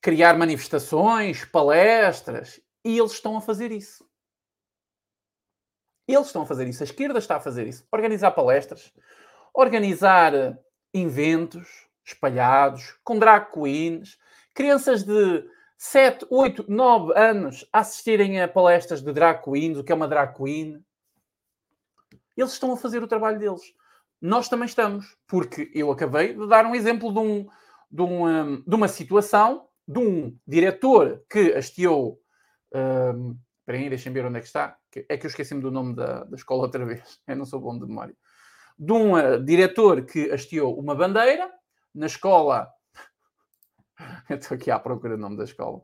Criar 0.00 0.36
manifestações, 0.36 1.44
palestras, 1.44 2.60
e 2.84 2.98
eles 2.98 3.12
estão 3.12 3.36
a 3.36 3.40
fazer 3.40 3.70
isso. 3.70 4.08
Eles 6.08 6.26
estão 6.26 6.42
a 6.42 6.46
fazer 6.46 6.66
isso, 6.68 6.82
a 6.82 6.84
esquerda 6.84 7.18
está 7.18 7.36
a 7.36 7.40
fazer 7.40 7.66
isso. 7.68 7.86
Organizar 7.92 8.32
palestras, 8.32 8.92
organizar 9.54 10.32
eventos 10.92 11.88
espalhados, 12.04 12.98
com 13.04 13.18
drag 13.18 13.52
queens, 13.52 14.18
crianças 14.54 15.04
de 15.04 15.48
7, 15.82 16.26
8, 16.28 16.66
9 16.68 17.18
anos 17.18 17.66
a 17.72 17.78
assistirem 17.78 18.38
a 18.38 18.46
palestras 18.46 19.00
de 19.00 19.10
drag 19.14 19.42
queens, 19.42 19.78
o 19.78 19.82
que 19.82 19.90
é 19.90 19.94
uma 19.94 20.06
drag 20.06 20.36
queen. 20.36 20.84
Eles 22.36 22.52
estão 22.52 22.70
a 22.74 22.76
fazer 22.76 23.02
o 23.02 23.08
trabalho 23.08 23.38
deles. 23.38 23.62
Nós 24.20 24.46
também 24.46 24.66
estamos, 24.66 25.16
porque 25.26 25.70
eu 25.74 25.90
acabei 25.90 26.34
de 26.34 26.46
dar 26.46 26.66
um 26.66 26.74
exemplo 26.74 27.10
de, 27.10 27.18
um, 27.18 27.48
de, 27.90 28.02
um, 28.02 28.60
de 28.60 28.74
uma 28.74 28.88
situação 28.88 29.68
de 29.88 29.98
um 29.98 30.38
diretor 30.46 31.24
que 31.30 31.54
hasteou. 31.54 32.20
Um, 32.74 33.38
Espera 33.60 33.78
aí, 33.78 33.88
deixem 33.88 34.12
ver 34.12 34.26
onde 34.26 34.36
é 34.36 34.40
que 34.42 34.48
está. 34.48 34.76
É 35.08 35.16
que 35.16 35.24
eu 35.24 35.30
esqueci-me 35.30 35.62
do 35.62 35.70
nome 35.70 35.94
da, 35.94 36.24
da 36.24 36.36
escola 36.36 36.64
outra 36.64 36.84
vez. 36.84 37.18
Eu 37.26 37.36
não 37.36 37.46
sou 37.46 37.58
bom 37.58 37.78
de 37.78 37.86
memória. 37.86 38.14
De 38.78 38.92
um 38.92 39.14
uh, 39.14 39.42
diretor 39.42 40.04
que 40.04 40.30
hasteou 40.30 40.78
uma 40.78 40.94
bandeira 40.94 41.50
na 41.94 42.04
escola 42.04 42.68
Estou 44.28 44.54
aqui 44.56 44.70
à 44.70 44.78
procura 44.78 45.16
do 45.16 45.20
nome 45.20 45.36
da 45.36 45.44
escola. 45.44 45.82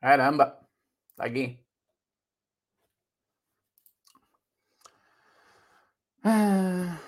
Caramba! 0.00 0.58
Está 1.10 1.24
aqui. 1.24 1.64
Ah, 6.22 6.98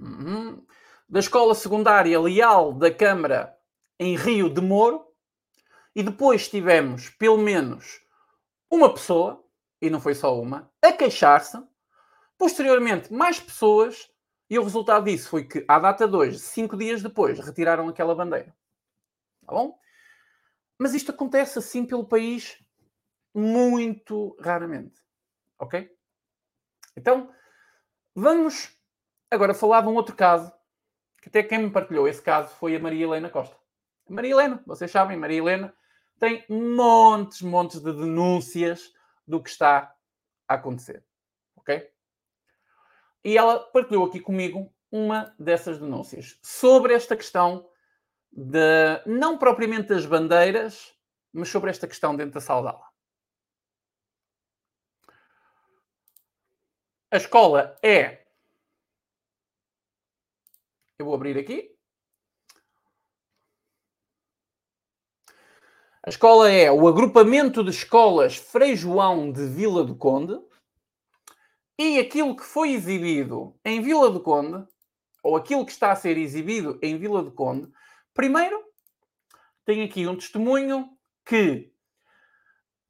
uhum. 0.00 0.64
Da 1.08 1.20
escola 1.20 1.54
secundária 1.54 2.20
Leal 2.20 2.72
da 2.72 2.92
Câmara 2.92 3.56
em 3.98 4.16
Rio 4.16 4.48
de 4.48 4.60
Moro. 4.60 5.06
E 5.94 6.02
depois 6.02 6.48
tivemos 6.48 7.10
pelo 7.10 7.38
menos 7.38 8.00
uma 8.70 8.92
pessoa, 8.92 9.44
e 9.80 9.90
não 9.90 10.00
foi 10.00 10.14
só 10.14 10.38
uma, 10.40 10.70
a 10.82 10.92
queixar-se. 10.92 11.58
Posteriormente, 12.36 13.12
mais 13.12 13.40
pessoas 13.40 14.08
e 14.50 14.58
o 14.58 14.62
resultado 14.62 15.04
disso 15.04 15.28
foi 15.28 15.44
que, 15.44 15.64
à 15.68 15.78
data 15.78 16.08
de 16.08 16.16
hoje, 16.16 16.38
cinco 16.38 16.76
dias 16.76 17.02
depois, 17.02 17.38
retiraram 17.38 17.88
aquela 17.88 18.14
bandeira. 18.14 18.54
Tá 19.46 19.52
bom? 19.52 19.78
Mas 20.78 20.94
isto 20.94 21.10
acontece 21.10 21.58
assim 21.58 21.84
pelo 21.84 22.06
país 22.06 22.62
muito 23.34 24.36
raramente. 24.40 25.00
Ok? 25.58 25.90
Então, 26.96 27.32
vamos 28.14 28.76
agora 29.30 29.52
falar 29.52 29.82
de 29.82 29.88
um 29.88 29.94
outro 29.94 30.16
caso, 30.16 30.52
que 31.20 31.28
até 31.28 31.42
quem 31.42 31.58
me 31.58 31.70
partilhou 31.70 32.08
esse 32.08 32.22
caso 32.22 32.54
foi 32.56 32.74
a 32.74 32.80
Maria 32.80 33.04
Helena 33.04 33.28
Costa. 33.28 33.56
Maria 34.08 34.30
Helena, 34.30 34.62
vocês 34.66 34.90
sabem, 34.90 35.16
Maria 35.16 35.38
Helena 35.38 35.74
tem 36.18 36.44
montes, 36.48 37.42
montes 37.42 37.80
de 37.80 37.92
denúncias 37.92 38.92
do 39.26 39.42
que 39.42 39.50
está 39.50 39.94
a 40.48 40.54
acontecer. 40.54 41.04
Ok? 41.56 41.92
E 43.24 43.36
ela 43.36 43.58
partilhou 43.58 44.06
aqui 44.06 44.20
comigo 44.20 44.72
uma 44.90 45.34
dessas 45.38 45.78
denúncias 45.78 46.38
sobre 46.42 46.94
esta 46.94 47.16
questão 47.16 47.68
de, 48.32 49.02
não 49.06 49.36
propriamente 49.36 49.88
das 49.88 50.06
bandeiras, 50.06 50.94
mas 51.32 51.48
sobre 51.48 51.70
esta 51.70 51.86
questão 51.86 52.16
dentro 52.16 52.34
da 52.34 52.40
sala 52.40 52.62
de 52.62 52.76
aula. 52.76 52.88
A 57.10 57.16
escola 57.16 57.76
é. 57.82 58.26
Eu 60.98 61.06
vou 61.06 61.14
abrir 61.14 61.38
aqui. 61.38 61.74
A 66.02 66.10
escola 66.10 66.50
é 66.50 66.70
o 66.70 66.88
agrupamento 66.88 67.62
de 67.62 67.70
escolas 67.70 68.36
Frei 68.36 68.74
João 68.74 69.30
de 69.30 69.46
Vila 69.46 69.84
do 69.84 69.94
Conde 69.94 70.38
e 71.78 71.98
aquilo 71.98 72.34
que 72.34 72.42
foi 72.42 72.72
exibido 72.72 73.58
em 73.64 73.80
Vila 73.80 74.10
do 74.10 74.20
Conde, 74.20 74.66
ou 75.22 75.36
aquilo 75.36 75.64
que 75.64 75.70
está 75.70 75.92
a 75.92 75.96
ser 75.96 76.18
exibido 76.18 76.78
em 76.82 76.98
Vila 76.98 77.22
do 77.22 77.30
Conde, 77.30 77.70
primeiro 78.12 78.64
tem 79.64 79.84
aqui 79.84 80.06
um 80.06 80.16
testemunho 80.16 80.90
que 81.24 81.72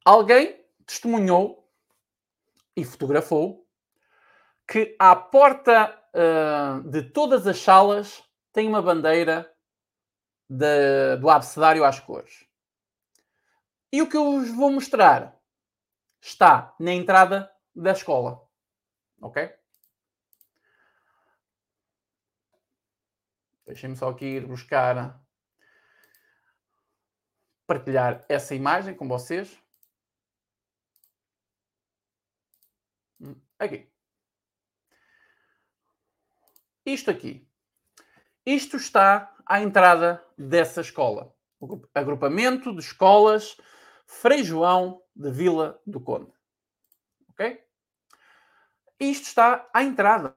alguém 0.03 0.65
testemunhou 0.85 1.69
e 2.75 2.83
fotografou 2.83 3.67
que 4.67 4.95
à 4.97 5.15
porta 5.15 5.95
uh, 6.13 6.89
de 6.89 7.03
todas 7.03 7.45
as 7.45 7.59
salas 7.59 8.23
tem 8.51 8.67
uma 8.67 8.81
bandeira 8.81 9.51
de, 10.49 11.17
do 11.17 11.29
abecedário 11.29 11.83
às 11.83 11.99
cores. 11.99 12.45
E 13.91 14.01
o 14.01 14.09
que 14.09 14.17
eu 14.17 14.23
vos 14.23 14.49
vou 14.51 14.71
mostrar 14.71 15.39
está 16.21 16.73
na 16.79 16.91
entrada 16.91 17.51
da 17.75 17.91
escola. 17.91 18.48
Ok? 19.21 19.53
Deixem-me 23.65 23.95
só 23.95 24.09
aqui 24.09 24.25
ir 24.25 24.47
buscar, 24.47 25.23
partilhar 27.67 28.25
essa 28.27 28.55
imagem 28.55 28.95
com 28.95 29.07
vocês. 29.07 29.61
Hum, 33.21 33.39
aqui. 33.59 33.87
Isto 36.85 37.11
aqui. 37.11 37.47
Isto 38.43 38.77
está 38.77 39.35
à 39.45 39.61
entrada 39.61 40.25
dessa 40.35 40.81
escola. 40.81 41.35
O 41.59 41.79
agrupamento 41.93 42.73
de 42.73 42.79
escolas 42.79 43.55
Frei 44.07 44.43
João 44.43 45.03
de 45.15 45.29
Vila 45.29 45.79
do 45.85 46.01
Conde. 46.01 46.33
Ok? 47.29 47.68
Isto 48.99 49.27
está 49.27 49.69
à 49.73 49.83
entrada. 49.83 50.35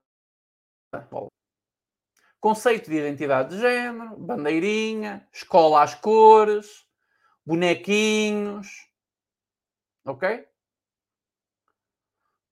Conceito 2.41 2.91
de 2.91 2.97
identidade 2.97 3.51
de 3.51 3.61
género, 3.61 4.17
bandeirinha, 4.17 5.29
escola 5.33 5.83
às 5.83 5.95
cores, 5.95 6.87
bonequinhos. 7.45 8.69
Ok? 10.05 10.47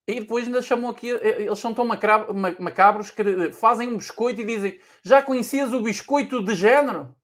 E 0.07 0.19
depois 0.19 0.45
ainda 0.45 0.61
chamam 0.61 0.89
aqui, 0.89 1.07
eles 1.07 1.59
são 1.59 1.73
tão 1.73 1.85
macabros 1.85 3.11
que 3.11 3.51
fazem 3.53 3.87
um 3.87 3.97
biscoito 3.97 4.41
e 4.41 4.45
dizem: 4.45 4.81
Já 5.03 5.21
conhecias 5.23 5.71
o 5.73 5.81
biscoito 5.81 6.43
de 6.43 6.55
género? 6.55 7.15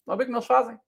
Estão 0.00 0.14
a 0.14 0.16
ver 0.16 0.24
como 0.24 0.36
eles 0.36 0.46
fazem? 0.46 0.80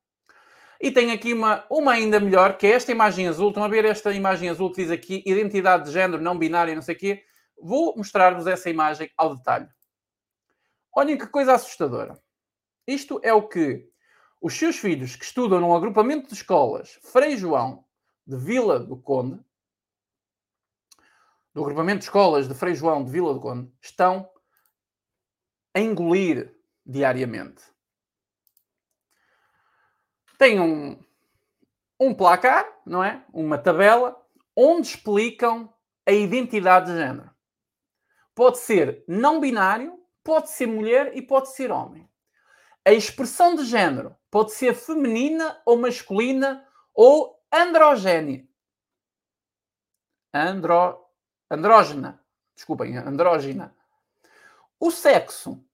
E 0.82 0.90
tem 0.90 1.12
aqui 1.12 1.32
uma, 1.32 1.64
uma 1.70 1.92
ainda 1.92 2.18
melhor, 2.18 2.58
que 2.58 2.66
é 2.66 2.72
esta 2.72 2.90
imagem 2.90 3.28
azul. 3.28 3.50
Estão 3.50 3.62
a 3.62 3.68
ver 3.68 3.84
esta 3.84 4.12
imagem 4.12 4.48
azul 4.48 4.68
que 4.72 4.82
diz 4.82 4.90
aqui 4.90 5.22
identidade 5.24 5.84
de 5.84 5.92
género 5.92 6.20
não 6.20 6.36
binária, 6.36 6.74
não 6.74 6.82
sei 6.82 6.96
o 6.96 6.98
quê. 6.98 7.24
Vou 7.56 7.96
mostrar-vos 7.96 8.48
essa 8.48 8.68
imagem 8.68 9.08
ao 9.16 9.36
detalhe. 9.36 9.68
Olhem 10.92 11.16
que 11.16 11.28
coisa 11.28 11.54
assustadora. 11.54 12.20
Isto 12.84 13.20
é 13.22 13.32
o 13.32 13.46
que 13.46 13.88
os 14.40 14.54
seus 14.54 14.76
filhos 14.76 15.14
que 15.14 15.24
estudam 15.24 15.60
num 15.60 15.72
agrupamento 15.72 16.26
de 16.26 16.34
escolas 16.34 16.98
Frei 17.12 17.36
João 17.36 17.84
de 18.26 18.36
Vila 18.36 18.80
do 18.80 18.96
Conde, 18.96 19.40
do 21.54 21.62
agrupamento 21.62 21.98
de 21.98 22.06
escolas 22.06 22.48
de 22.48 22.54
Frei 22.54 22.74
João 22.74 23.04
de 23.04 23.10
Vila 23.12 23.32
do 23.32 23.40
Conde, 23.40 23.72
estão 23.80 24.28
a 25.72 25.78
engolir 25.78 26.52
diariamente 26.84 27.71
tem 30.42 30.58
um, 30.58 30.98
um 32.00 32.12
placar, 32.12 32.66
não 32.84 33.04
é? 33.04 33.24
Uma 33.32 33.56
tabela, 33.56 34.20
onde 34.56 34.88
explicam 34.88 35.72
a 36.04 36.10
identidade 36.10 36.90
de 36.90 36.98
género. 36.98 37.30
Pode 38.34 38.58
ser 38.58 39.04
não 39.06 39.38
binário, 39.38 40.04
pode 40.24 40.50
ser 40.50 40.66
mulher 40.66 41.16
e 41.16 41.22
pode 41.22 41.50
ser 41.50 41.70
homem. 41.70 42.10
A 42.84 42.90
expressão 42.90 43.54
de 43.54 43.64
género 43.64 44.16
pode 44.32 44.50
ser 44.50 44.74
feminina 44.74 45.62
ou 45.64 45.78
masculina 45.78 46.66
ou 46.92 47.40
androgénia. 47.52 48.44
Andro... 50.34 51.06
Andrógena. 51.48 52.20
Desculpem, 52.52 52.96
andrógena. 52.96 53.72
O 54.80 54.90
sexo 54.90 55.64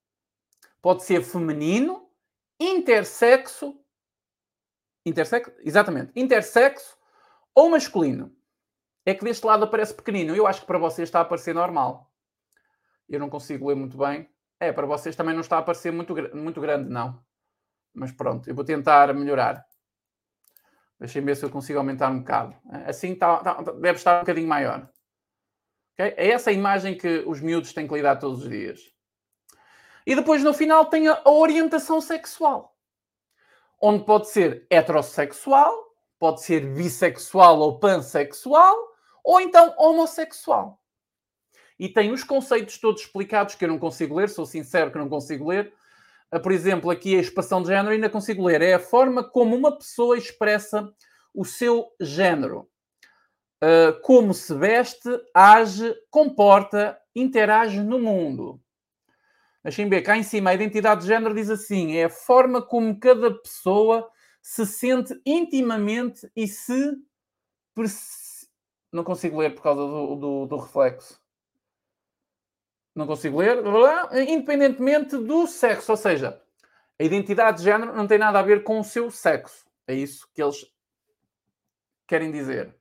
pode 0.82 1.04
ser 1.04 1.22
feminino, 1.22 2.10
intersexo 2.60 3.82
Intersexo? 5.08 5.52
Exatamente. 5.60 6.12
Intersexo 6.14 6.96
ou 7.54 7.70
masculino. 7.70 8.32
É 9.04 9.14
que 9.14 9.24
deste 9.24 9.46
lado 9.46 9.64
aparece 9.64 9.94
pequenino. 9.94 10.36
Eu 10.36 10.46
acho 10.46 10.60
que 10.60 10.66
para 10.66 10.78
vocês 10.78 11.08
está 11.08 11.20
a 11.20 11.22
aparecer 11.22 11.54
normal. 11.54 12.12
Eu 13.08 13.18
não 13.18 13.30
consigo 13.30 13.68
ler 13.68 13.74
muito 13.74 13.96
bem. 13.96 14.28
É, 14.60 14.72
para 14.72 14.86
vocês 14.86 15.16
também 15.16 15.34
não 15.34 15.40
está 15.40 15.56
a 15.56 15.60
aparecer 15.60 15.92
muito, 15.92 16.14
muito 16.36 16.60
grande, 16.60 16.90
não. 16.90 17.22
Mas 17.94 18.12
pronto, 18.12 18.48
eu 18.48 18.54
vou 18.54 18.64
tentar 18.64 19.14
melhorar. 19.14 19.64
Deixem 21.00 21.24
ver 21.24 21.36
se 21.36 21.44
eu 21.44 21.50
consigo 21.50 21.78
aumentar 21.78 22.10
um 22.10 22.18
bocado. 22.18 22.54
Assim 22.86 23.12
está, 23.12 23.38
está, 23.38 23.54
deve 23.72 23.98
estar 23.98 24.16
um 24.16 24.20
bocadinho 24.20 24.48
maior. 24.48 24.90
Okay? 25.94 26.14
É 26.16 26.30
essa 26.30 26.50
a 26.50 26.52
imagem 26.52 26.98
que 26.98 27.24
os 27.26 27.40
miúdos 27.40 27.72
têm 27.72 27.86
que 27.86 27.94
lidar 27.94 28.16
todos 28.16 28.42
os 28.42 28.48
dias. 28.48 28.80
E 30.06 30.14
depois 30.14 30.42
no 30.42 30.52
final 30.52 30.86
tem 30.86 31.08
a 31.08 31.22
orientação 31.24 32.00
sexual 32.00 32.77
onde 33.80 34.04
pode 34.04 34.28
ser 34.28 34.66
heterossexual, 34.70 35.72
pode 36.18 36.42
ser 36.42 36.60
bissexual 36.74 37.58
ou 37.60 37.78
pansexual, 37.78 38.76
ou 39.24 39.40
então 39.40 39.74
homossexual. 39.78 40.80
E 41.78 41.88
tem 41.88 42.10
os 42.10 42.24
conceitos 42.24 42.78
todos 42.78 43.02
explicados 43.02 43.54
que 43.54 43.64
eu 43.64 43.68
não 43.68 43.78
consigo 43.78 44.16
ler, 44.16 44.28
sou 44.28 44.44
sincero 44.44 44.90
que 44.90 44.98
não 44.98 45.08
consigo 45.08 45.48
ler. 45.48 45.72
Ah, 46.30 46.40
por 46.40 46.50
exemplo, 46.50 46.90
aqui 46.90 47.16
a 47.16 47.20
expressão 47.20 47.62
de 47.62 47.68
género 47.68 47.90
ainda 47.90 48.10
consigo 48.10 48.44
ler. 48.44 48.60
É 48.60 48.74
a 48.74 48.80
forma 48.80 49.22
como 49.22 49.54
uma 49.54 49.76
pessoa 49.76 50.18
expressa 50.18 50.92
o 51.32 51.44
seu 51.44 51.86
género. 52.00 52.68
Uh, 53.62 54.00
como 54.02 54.32
se 54.34 54.54
veste, 54.54 55.08
age, 55.34 55.94
comporta, 56.10 56.98
interage 57.14 57.80
no 57.80 57.98
mundo. 57.98 58.60
Deixem 59.62 59.88
ver, 59.88 60.02
cá 60.02 60.16
em 60.16 60.22
cima, 60.22 60.50
a 60.50 60.54
identidade 60.54 61.02
de 61.02 61.08
género 61.08 61.34
diz 61.34 61.50
assim: 61.50 61.96
é 61.96 62.04
a 62.04 62.10
forma 62.10 62.62
como 62.62 62.98
cada 62.98 63.34
pessoa 63.34 64.10
se 64.40 64.64
sente 64.66 65.20
intimamente 65.26 66.30
e 66.34 66.46
se. 66.46 66.96
Não 68.92 69.04
consigo 69.04 69.38
ler 69.38 69.54
por 69.54 69.62
causa 69.62 69.80
do, 69.82 70.16
do, 70.16 70.46
do 70.46 70.56
reflexo. 70.56 71.20
Não 72.94 73.06
consigo 73.06 73.38
ler. 73.38 73.58
Independentemente 74.28 75.16
do 75.16 75.46
sexo. 75.46 75.92
Ou 75.92 75.96
seja, 75.96 76.42
a 76.98 77.04
identidade 77.04 77.58
de 77.58 77.64
género 77.64 77.94
não 77.94 78.06
tem 78.06 78.18
nada 78.18 78.38
a 78.38 78.42
ver 78.42 78.64
com 78.64 78.80
o 78.80 78.84
seu 78.84 79.10
sexo. 79.10 79.66
É 79.86 79.94
isso 79.94 80.28
que 80.34 80.42
eles 80.42 80.66
querem 82.06 82.32
dizer. 82.32 82.77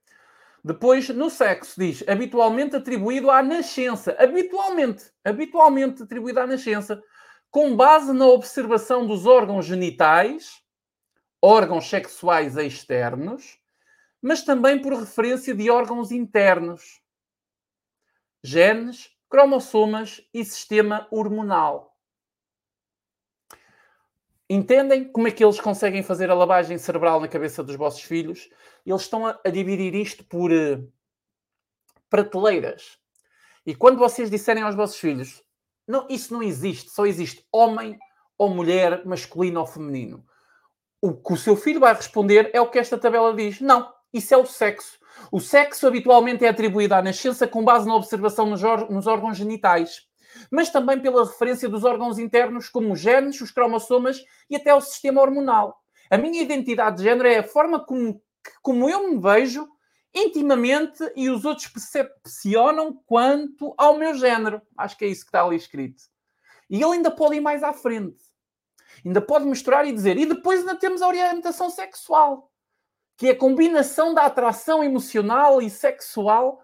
Depois, 0.68 1.08
no 1.08 1.30
sexo, 1.30 1.80
diz 1.80 2.04
habitualmente 2.10 2.76
atribuído 2.76 3.32
à 3.32 3.42
nascença. 3.42 4.14
Habitualmente, 4.20 5.06
habitualmente 5.24 6.04
atribuído 6.04 6.42
à 6.42 6.46
nascença, 6.46 7.02
com 7.50 7.74
base 7.74 8.12
na 8.12 8.26
observação 8.26 9.08
dos 9.08 9.26
órgãos 9.26 9.66
genitais, 9.66 10.62
órgãos 11.42 11.90
sexuais 11.90 12.58
externos, 12.58 13.58
mas 14.22 14.44
também 14.44 14.82
por 14.82 14.92
referência 14.92 15.56
de 15.56 15.70
órgãos 15.70 16.12
internos, 16.12 17.02
genes, 18.44 19.10
cromossomas 19.30 20.22
e 20.34 20.44
sistema 20.44 21.08
hormonal. 21.10 21.97
Entendem 24.50 25.12
como 25.12 25.28
é 25.28 25.32
que 25.32 25.44
eles 25.44 25.60
conseguem 25.60 26.02
fazer 26.02 26.30
a 26.30 26.34
lavagem 26.34 26.78
cerebral 26.78 27.20
na 27.20 27.28
cabeça 27.28 27.62
dos 27.62 27.76
vossos 27.76 28.02
filhos? 28.02 28.50
Eles 28.86 29.02
estão 29.02 29.28
a, 29.28 29.38
a 29.44 29.50
dividir 29.50 29.94
isto 29.94 30.24
por 30.24 30.52
uh, 30.52 30.90
prateleiras. 32.10 32.98
E 33.66 33.76
quando 33.76 33.98
vocês 33.98 34.30
disserem 34.30 34.64
aos 34.64 34.76
vossos 34.76 34.98
filhos, 34.98 35.44
não, 35.86 36.08
isso 36.10 36.34
não 36.34 36.42
existe, 36.42 36.90
só 36.90 37.06
existe 37.06 37.46
homem 37.52 37.98
ou 38.38 38.50
mulher, 38.50 39.06
masculino 39.06 39.60
ou 39.60 39.66
feminino. 39.66 40.26
O 41.02 41.14
que 41.14 41.34
o 41.34 41.38
seu 41.38 41.58
filho 41.58 41.82
vai 41.82 41.94
responder 41.94 42.50
é 42.54 42.62
o 42.62 42.70
que 42.70 42.80
esta 42.80 42.98
tabela 42.98 43.34
diz. 43.34 43.60
Não, 43.60 43.94
isso 44.14 44.34
é 44.34 44.38
o 44.38 44.46
sexo. 44.46 44.98
O 45.30 45.42
sexo 45.42 45.88
habitualmente 45.88 46.46
é 46.46 46.50
atribuído 46.50 46.96
à 46.96 47.02
nascença 47.02 47.48
com 47.48 47.66
base 47.66 47.86
na 47.86 47.96
observação 47.96 48.46
nos, 48.46 48.62
nos 48.90 49.08
órgãos 49.08 49.36
genitais 49.36 50.08
mas 50.52 50.70
também 50.70 51.00
pela 51.00 51.26
referência 51.26 51.70
dos 51.70 51.84
órgãos 51.84 52.20
internos, 52.20 52.70
como 52.70 52.94
os 52.94 53.00
genes, 53.00 53.40
os 53.42 53.52
cromossomas 53.52 54.24
e 54.50 54.56
até 54.56 54.74
o 54.74 54.82
sistema 54.82 55.22
hormonal. 55.22 55.82
A 56.10 56.18
minha 56.18 56.42
identidade 56.42 56.98
de 56.98 57.04
género 57.04 57.28
é 57.28 57.40
a 57.40 57.44
forma 57.44 57.84
como, 57.84 58.22
como 58.62 58.90
eu 58.90 59.10
me 59.10 59.20
vejo 59.20 59.68
intimamente 60.14 61.04
e 61.16 61.30
os 61.30 61.46
outros 61.46 61.68
percepcionam 61.68 63.02
quanto 63.06 63.74
ao 63.78 63.98
meu 63.98 64.16
género. 64.16 64.62
Acho 64.78 64.98
que 64.98 65.06
é 65.06 65.08
isso 65.08 65.22
que 65.22 65.30
está 65.30 65.44
ali 65.44 65.56
escrito. 65.56 66.04
E 66.70 66.82
ele 66.82 66.96
ainda 66.96 67.12
pode 67.12 67.36
ir 67.36 67.42
mais 67.42 67.64
à 67.64 67.74
frente. 67.74 68.24
Ainda 69.06 69.22
pode 69.22 69.46
misturar 69.46 69.86
e 69.86 69.92
dizer. 69.92 70.18
E 70.18 70.26
depois 70.26 70.62
ainda 70.62 70.76
temos 70.76 71.02
a 71.02 71.08
orientação 71.08 71.70
sexual, 71.70 72.52
que 73.16 73.28
é 73.28 73.32
a 73.32 73.38
combinação 73.38 74.14
da 74.14 74.26
atração 74.26 74.84
emocional 74.84 75.62
e 75.62 75.70
sexual 75.70 76.64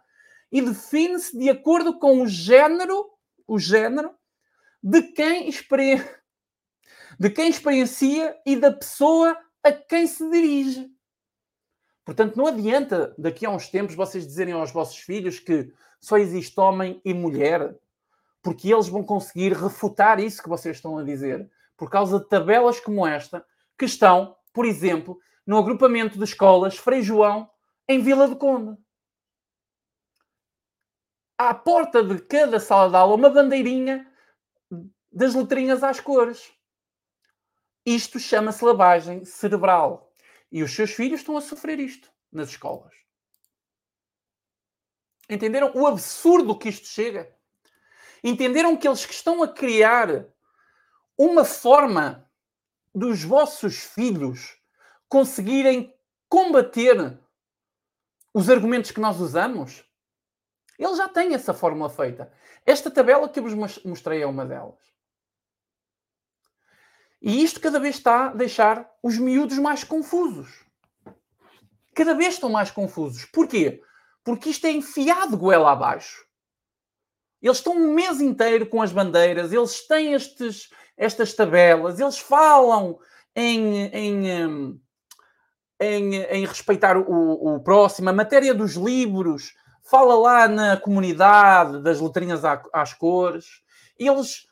e 0.51 0.61
define-se 0.61 1.37
de 1.37 1.49
acordo 1.49 1.97
com 1.97 2.21
o 2.21 2.27
género 2.27 3.09
o 3.47 3.59
género 3.59 4.13
de 4.81 5.01
quem, 5.01 5.49
de 7.19 7.29
quem 7.29 7.49
experiencia 7.49 8.35
e 8.45 8.55
da 8.55 8.71
pessoa 8.71 9.37
a 9.63 9.71
quem 9.71 10.05
se 10.07 10.29
dirige. 10.29 10.91
Portanto, 12.05 12.35
não 12.35 12.47
adianta 12.47 13.15
daqui 13.17 13.45
a 13.45 13.49
uns 13.49 13.69
tempos 13.69 13.95
vocês 13.95 14.27
dizerem 14.27 14.53
aos 14.53 14.71
vossos 14.71 14.97
filhos 14.97 15.39
que 15.39 15.71
só 16.01 16.17
existe 16.17 16.59
homem 16.59 17.01
e 17.05 17.13
mulher, 17.13 17.77
porque 18.41 18.73
eles 18.73 18.89
vão 18.89 19.03
conseguir 19.03 19.53
refutar 19.53 20.19
isso 20.19 20.43
que 20.43 20.49
vocês 20.49 20.75
estão 20.75 20.97
a 20.97 21.03
dizer, 21.03 21.49
por 21.77 21.89
causa 21.89 22.19
de 22.19 22.27
tabelas 22.27 22.79
como 22.79 23.07
esta, 23.07 23.45
que 23.77 23.85
estão, 23.85 24.35
por 24.51 24.65
exemplo, 24.65 25.17
no 25.47 25.57
agrupamento 25.57 26.17
de 26.17 26.25
escolas 26.25 26.77
Frei 26.77 27.01
João, 27.01 27.49
em 27.87 28.01
Vila 28.01 28.27
do 28.27 28.35
Conde. 28.35 28.77
À 31.37 31.53
porta 31.53 32.03
de 32.03 32.19
cada 32.21 32.59
sala 32.59 32.89
de 32.89 32.95
aula, 32.95 33.15
uma 33.15 33.29
bandeirinha 33.29 34.09
das 35.11 35.35
letrinhas 35.35 35.83
às 35.83 35.99
cores. 35.99 36.51
Isto 37.85 38.19
chama-se 38.19 38.63
lavagem 38.63 39.25
cerebral. 39.25 40.11
E 40.51 40.63
os 40.63 40.73
seus 40.73 40.91
filhos 40.91 41.19
estão 41.19 41.35
a 41.35 41.41
sofrer 41.41 41.79
isto 41.79 42.11
nas 42.31 42.49
escolas. 42.49 42.93
Entenderam 45.29 45.71
o 45.73 45.87
absurdo 45.87 46.57
que 46.57 46.69
isto 46.69 46.87
chega? 46.87 47.35
Entenderam 48.23 48.77
que 48.77 48.87
eles 48.87 49.05
que 49.05 49.13
estão 49.13 49.41
a 49.41 49.47
criar 49.47 50.25
uma 51.17 51.43
forma 51.43 52.29
dos 52.93 53.23
vossos 53.23 53.77
filhos 53.77 54.57
conseguirem 55.09 55.93
combater 56.29 57.19
os 58.33 58.49
argumentos 58.49 58.91
que 58.91 58.99
nós 58.99 59.19
usamos? 59.19 59.83
Ele 60.83 60.95
já 60.95 61.07
tem 61.07 61.33
essa 61.33 61.53
fórmula 61.53 61.89
feita. 61.89 62.29
Esta 62.65 62.91
tabela 62.91 63.29
que 63.29 63.39
eu 63.39 63.43
vos 63.43 63.53
mostrei 63.85 64.21
é 64.21 64.27
uma 64.27 64.45
delas. 64.45 64.79
E 67.21 67.41
isto 67.41 67.61
cada 67.61 67.79
vez 67.79 67.95
está 67.95 68.27
a 68.27 68.33
deixar 68.33 68.91
os 69.01 69.17
miúdos 69.17 69.57
mais 69.57 69.85
confusos. 69.85 70.65
Cada 71.95 72.13
vez 72.13 72.33
estão 72.33 72.49
mais 72.49 72.69
confusos. 72.69 73.23
Porquê? 73.25 73.81
Porque 74.25 74.49
isto 74.49 74.65
é 74.65 74.71
enfiado 74.71 75.37
goela 75.37 75.71
abaixo. 75.71 76.25
Eles 77.41 77.57
estão 77.57 77.73
um 77.73 77.93
mês 77.93 78.19
inteiro 78.19 78.65
com 78.65 78.81
as 78.81 78.91
bandeiras, 78.91 79.51
eles 79.51 79.85
têm 79.87 80.13
estes, 80.13 80.69
estas 80.97 81.33
tabelas, 81.33 81.99
eles 81.99 82.17
falam 82.17 82.97
em, 83.35 83.85
em, 83.87 84.79
em, 85.79 86.15
em 86.15 86.45
respeitar 86.45 86.97
o, 86.97 87.55
o, 87.55 87.59
próximo. 87.61 88.09
A 88.09 88.13
matéria 88.13 88.53
dos 88.53 88.73
livros 88.73 89.53
fala 89.83 90.15
lá 90.15 90.47
na 90.47 90.77
comunidade 90.77 91.81
das 91.81 91.99
letrinhas 91.99 92.41
às 92.71 92.93
cores. 92.93 93.61
Eles 93.97 94.47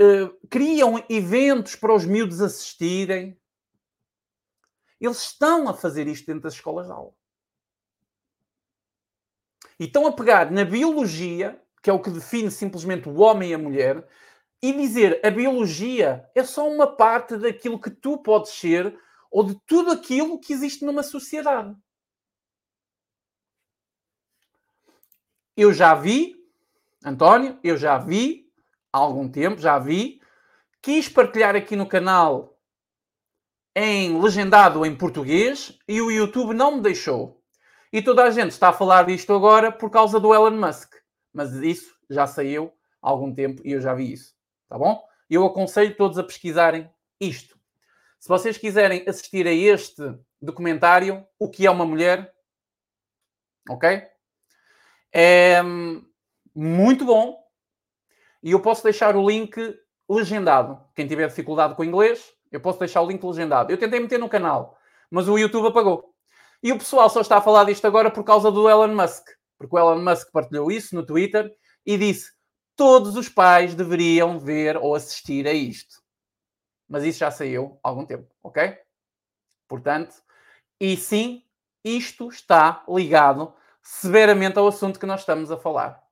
uh, 0.00 0.48
criam 0.48 1.02
eventos 1.08 1.74
para 1.74 1.94
os 1.94 2.04
miúdos 2.04 2.40
assistirem. 2.40 3.38
Eles 5.00 5.22
estão 5.22 5.68
a 5.68 5.74
fazer 5.74 6.06
isto 6.06 6.26
dentro 6.26 6.42
das 6.42 6.54
escolas 6.54 6.86
de 6.86 6.92
aula. 6.92 7.12
E 9.78 9.84
estão 9.84 10.06
a 10.06 10.12
pegar 10.12 10.50
na 10.50 10.64
biologia, 10.64 11.60
que 11.82 11.88
é 11.88 11.92
o 11.92 12.02
que 12.02 12.10
define 12.10 12.50
simplesmente 12.50 13.08
o 13.08 13.18
homem 13.20 13.50
e 13.50 13.54
a 13.54 13.58
mulher, 13.58 14.06
e 14.62 14.74
dizer 14.74 15.24
a 15.24 15.30
biologia 15.30 16.28
é 16.34 16.44
só 16.44 16.68
uma 16.68 16.86
parte 16.86 17.38
daquilo 17.38 17.80
que 17.80 17.90
tu 17.90 18.18
podes 18.18 18.52
ser 18.52 18.94
ou 19.30 19.42
de 19.42 19.58
tudo 19.66 19.90
aquilo 19.90 20.38
que 20.38 20.52
existe 20.52 20.84
numa 20.84 21.02
sociedade. 21.02 21.74
Eu 25.62 25.74
já 25.74 25.94
vi, 25.94 26.42
António, 27.04 27.60
eu 27.62 27.76
já 27.76 27.98
vi 27.98 28.50
há 28.90 28.96
algum 28.96 29.30
tempo, 29.30 29.60
já 29.60 29.78
vi, 29.78 30.18
quis 30.80 31.06
partilhar 31.06 31.54
aqui 31.54 31.76
no 31.76 31.86
canal 31.86 32.58
em 33.76 34.18
legendado 34.22 34.86
em 34.86 34.96
português 34.96 35.78
e 35.86 36.00
o 36.00 36.10
YouTube 36.10 36.54
não 36.54 36.76
me 36.76 36.80
deixou. 36.80 37.44
E 37.92 38.00
toda 38.00 38.24
a 38.24 38.30
gente 38.30 38.52
está 38.52 38.70
a 38.70 38.72
falar 38.72 39.04
disto 39.04 39.34
agora 39.34 39.70
por 39.70 39.90
causa 39.90 40.18
do 40.18 40.32
Elon 40.32 40.52
Musk. 40.52 40.94
Mas 41.30 41.52
isso 41.52 41.94
já 42.08 42.26
saiu 42.26 42.72
há 43.02 43.10
algum 43.10 43.34
tempo 43.34 43.60
e 43.62 43.72
eu 43.72 43.82
já 43.82 43.92
vi 43.92 44.14
isso. 44.14 44.34
Tá 44.66 44.78
bom? 44.78 45.06
Eu 45.28 45.44
aconselho 45.44 45.94
todos 45.94 46.16
a 46.16 46.24
pesquisarem 46.24 46.90
isto. 47.20 47.60
Se 48.18 48.30
vocês 48.30 48.56
quiserem 48.56 49.04
assistir 49.06 49.46
a 49.46 49.52
este 49.52 50.02
documentário, 50.40 51.22
O 51.38 51.50
que 51.50 51.66
é 51.66 51.70
uma 51.70 51.84
mulher, 51.84 52.32
ok? 53.68 54.08
É 55.12 55.60
muito 56.54 57.04
bom. 57.04 57.38
E 58.42 58.52
eu 58.52 58.60
posso 58.60 58.82
deixar 58.82 59.16
o 59.16 59.28
link 59.28 59.56
legendado. 60.08 60.80
Quem 60.94 61.06
tiver 61.06 61.28
dificuldade 61.28 61.74
com 61.74 61.82
o 61.82 61.84
inglês, 61.84 62.32
eu 62.50 62.60
posso 62.60 62.78
deixar 62.78 63.02
o 63.02 63.06
link 63.06 63.22
legendado. 63.24 63.70
Eu 63.70 63.78
tentei 63.78 64.00
meter 64.00 64.18
no 64.18 64.28
canal, 64.28 64.76
mas 65.10 65.28
o 65.28 65.38
YouTube 65.38 65.68
apagou. 65.68 66.14
E 66.62 66.72
o 66.72 66.78
pessoal 66.78 67.08
só 67.08 67.20
está 67.20 67.38
a 67.38 67.42
falar 67.42 67.64
disto 67.64 67.86
agora 67.86 68.10
por 68.10 68.24
causa 68.24 68.50
do 68.50 68.68
Elon 68.68 68.94
Musk. 68.94 69.28
Porque 69.58 69.74
o 69.74 69.78
Elon 69.78 70.02
Musk 70.02 70.30
partilhou 70.32 70.70
isso 70.70 70.94
no 70.94 71.04
Twitter 71.04 71.54
e 71.86 71.96
disse: 71.96 72.32
todos 72.76 73.16
os 73.16 73.28
pais 73.28 73.74
deveriam 73.74 74.38
ver 74.38 74.76
ou 74.76 74.94
assistir 74.94 75.46
a 75.46 75.52
isto. 75.52 76.00
Mas 76.88 77.04
isso 77.04 77.20
já 77.20 77.30
saiu 77.30 77.78
há 77.82 77.88
algum 77.88 78.04
tempo, 78.04 78.28
ok? 78.42 78.76
Portanto, 79.68 80.14
e 80.80 80.96
sim, 80.96 81.44
isto 81.84 82.28
está 82.28 82.84
ligado 82.88 83.54
severamente 83.82 84.58
ao 84.58 84.66
assunto 84.66 84.98
que 84.98 85.06
nós 85.06 85.20
estamos 85.20 85.50
a 85.50 85.56
falar. 85.56 86.02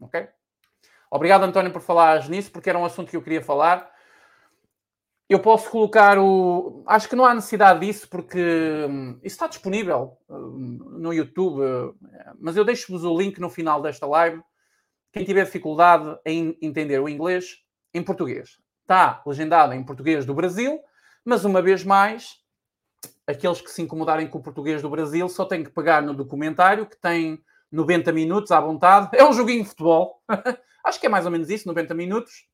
Ok? 0.00 0.28
Obrigado, 1.10 1.44
António, 1.44 1.72
por 1.72 1.80
falar 1.80 2.28
nisso, 2.28 2.50
porque 2.50 2.68
era 2.68 2.78
um 2.78 2.84
assunto 2.84 3.10
que 3.10 3.16
eu 3.16 3.22
queria 3.22 3.42
falar. 3.42 3.90
Eu 5.28 5.40
posso 5.40 5.70
colocar 5.70 6.18
o. 6.18 6.84
Acho 6.86 7.08
que 7.08 7.16
não 7.16 7.24
há 7.24 7.34
necessidade 7.34 7.80
disso, 7.80 8.08
porque 8.08 8.38
hum, 8.88 9.18
isso 9.22 9.34
está 9.34 9.46
disponível 9.46 10.16
hum, 10.28 10.78
no 10.98 11.12
YouTube, 11.12 11.62
mas 12.38 12.56
eu 12.56 12.64
deixo-vos 12.64 13.04
o 13.04 13.16
link 13.16 13.40
no 13.40 13.50
final 13.50 13.82
desta 13.82 14.06
live. 14.06 14.40
Quem 15.12 15.24
tiver 15.24 15.44
dificuldade 15.44 16.18
em 16.24 16.56
entender 16.60 17.00
o 17.00 17.08
inglês, 17.08 17.56
em 17.92 18.02
português. 18.02 18.58
Está 18.82 19.22
legendado 19.26 19.72
em 19.72 19.82
português 19.82 20.24
do 20.24 20.34
Brasil, 20.34 20.78
mas 21.24 21.44
uma 21.44 21.60
vez 21.60 21.82
mais, 21.82 22.36
aqueles 23.26 23.60
que 23.60 23.70
se 23.70 23.82
incomodarem 23.82 24.28
com 24.28 24.38
o 24.38 24.42
português 24.42 24.82
do 24.82 24.90
Brasil 24.90 25.28
só 25.28 25.44
têm 25.44 25.64
que 25.64 25.70
pegar 25.70 26.02
no 26.02 26.14
documentário 26.14 26.86
que 26.86 26.96
tem 26.96 27.42
90 27.70 28.12
minutos 28.12 28.50
à 28.52 28.60
vontade. 28.60 29.10
É 29.12 29.24
um 29.24 29.32
joguinho 29.32 29.62
de 29.62 29.68
futebol. 29.68 30.22
Acho 30.84 31.00
que 31.00 31.06
é 31.06 31.08
mais 31.08 31.24
ou 31.24 31.32
menos 31.32 31.50
isso, 31.50 31.66
90 31.66 31.94
minutos 31.94 32.46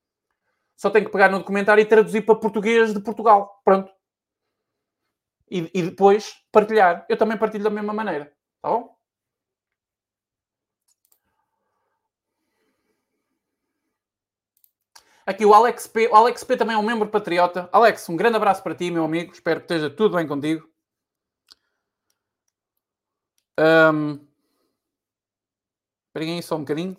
só 0.83 0.91
tenho 0.91 1.07
que 1.07 1.13
pegar 1.13 1.31
no 1.31 1.39
documentário 1.39 1.81
e 1.81 1.87
traduzir 1.87 2.23
para 2.23 2.35
português 2.35 2.93
de 2.93 3.01
Portugal. 3.01 3.61
Pronto. 3.65 3.93
E, 5.49 5.71
e 5.73 5.83
depois 5.83 6.35
partilhar. 6.51 7.07
Eu 7.09 7.17
também 7.17 7.39
partilho 7.39 7.63
da 7.63 7.71
mesma 7.71 7.93
maneira. 7.93 8.33
Tá 8.61 8.69
bom? 8.69 8.92
Aqui 15.27 15.45
o 15.47 15.55
Alex 15.55 15.87
P. 15.87 16.09
O 16.09 16.15
Alex 16.17 16.43
P 16.45 16.57
também 16.57 16.75
é 16.75 16.79
um 16.79 16.83
membro 16.83 17.09
patriota. 17.09 17.69
Alex, 17.73 18.09
um 18.09 18.17
grande 18.17 18.37
abraço 18.37 18.63
para 18.63 18.75
ti, 18.75 18.91
meu 18.91 19.05
amigo. 19.05 19.33
Espero 19.33 19.61
que 19.61 19.65
esteja 19.65 19.89
tudo 19.91 20.17
bem 20.17 20.27
contigo. 20.27 20.69
Um... 23.59 24.19
Aí 26.15 26.43
só 26.43 26.57
um 26.57 26.61
bocadinho. 26.61 26.97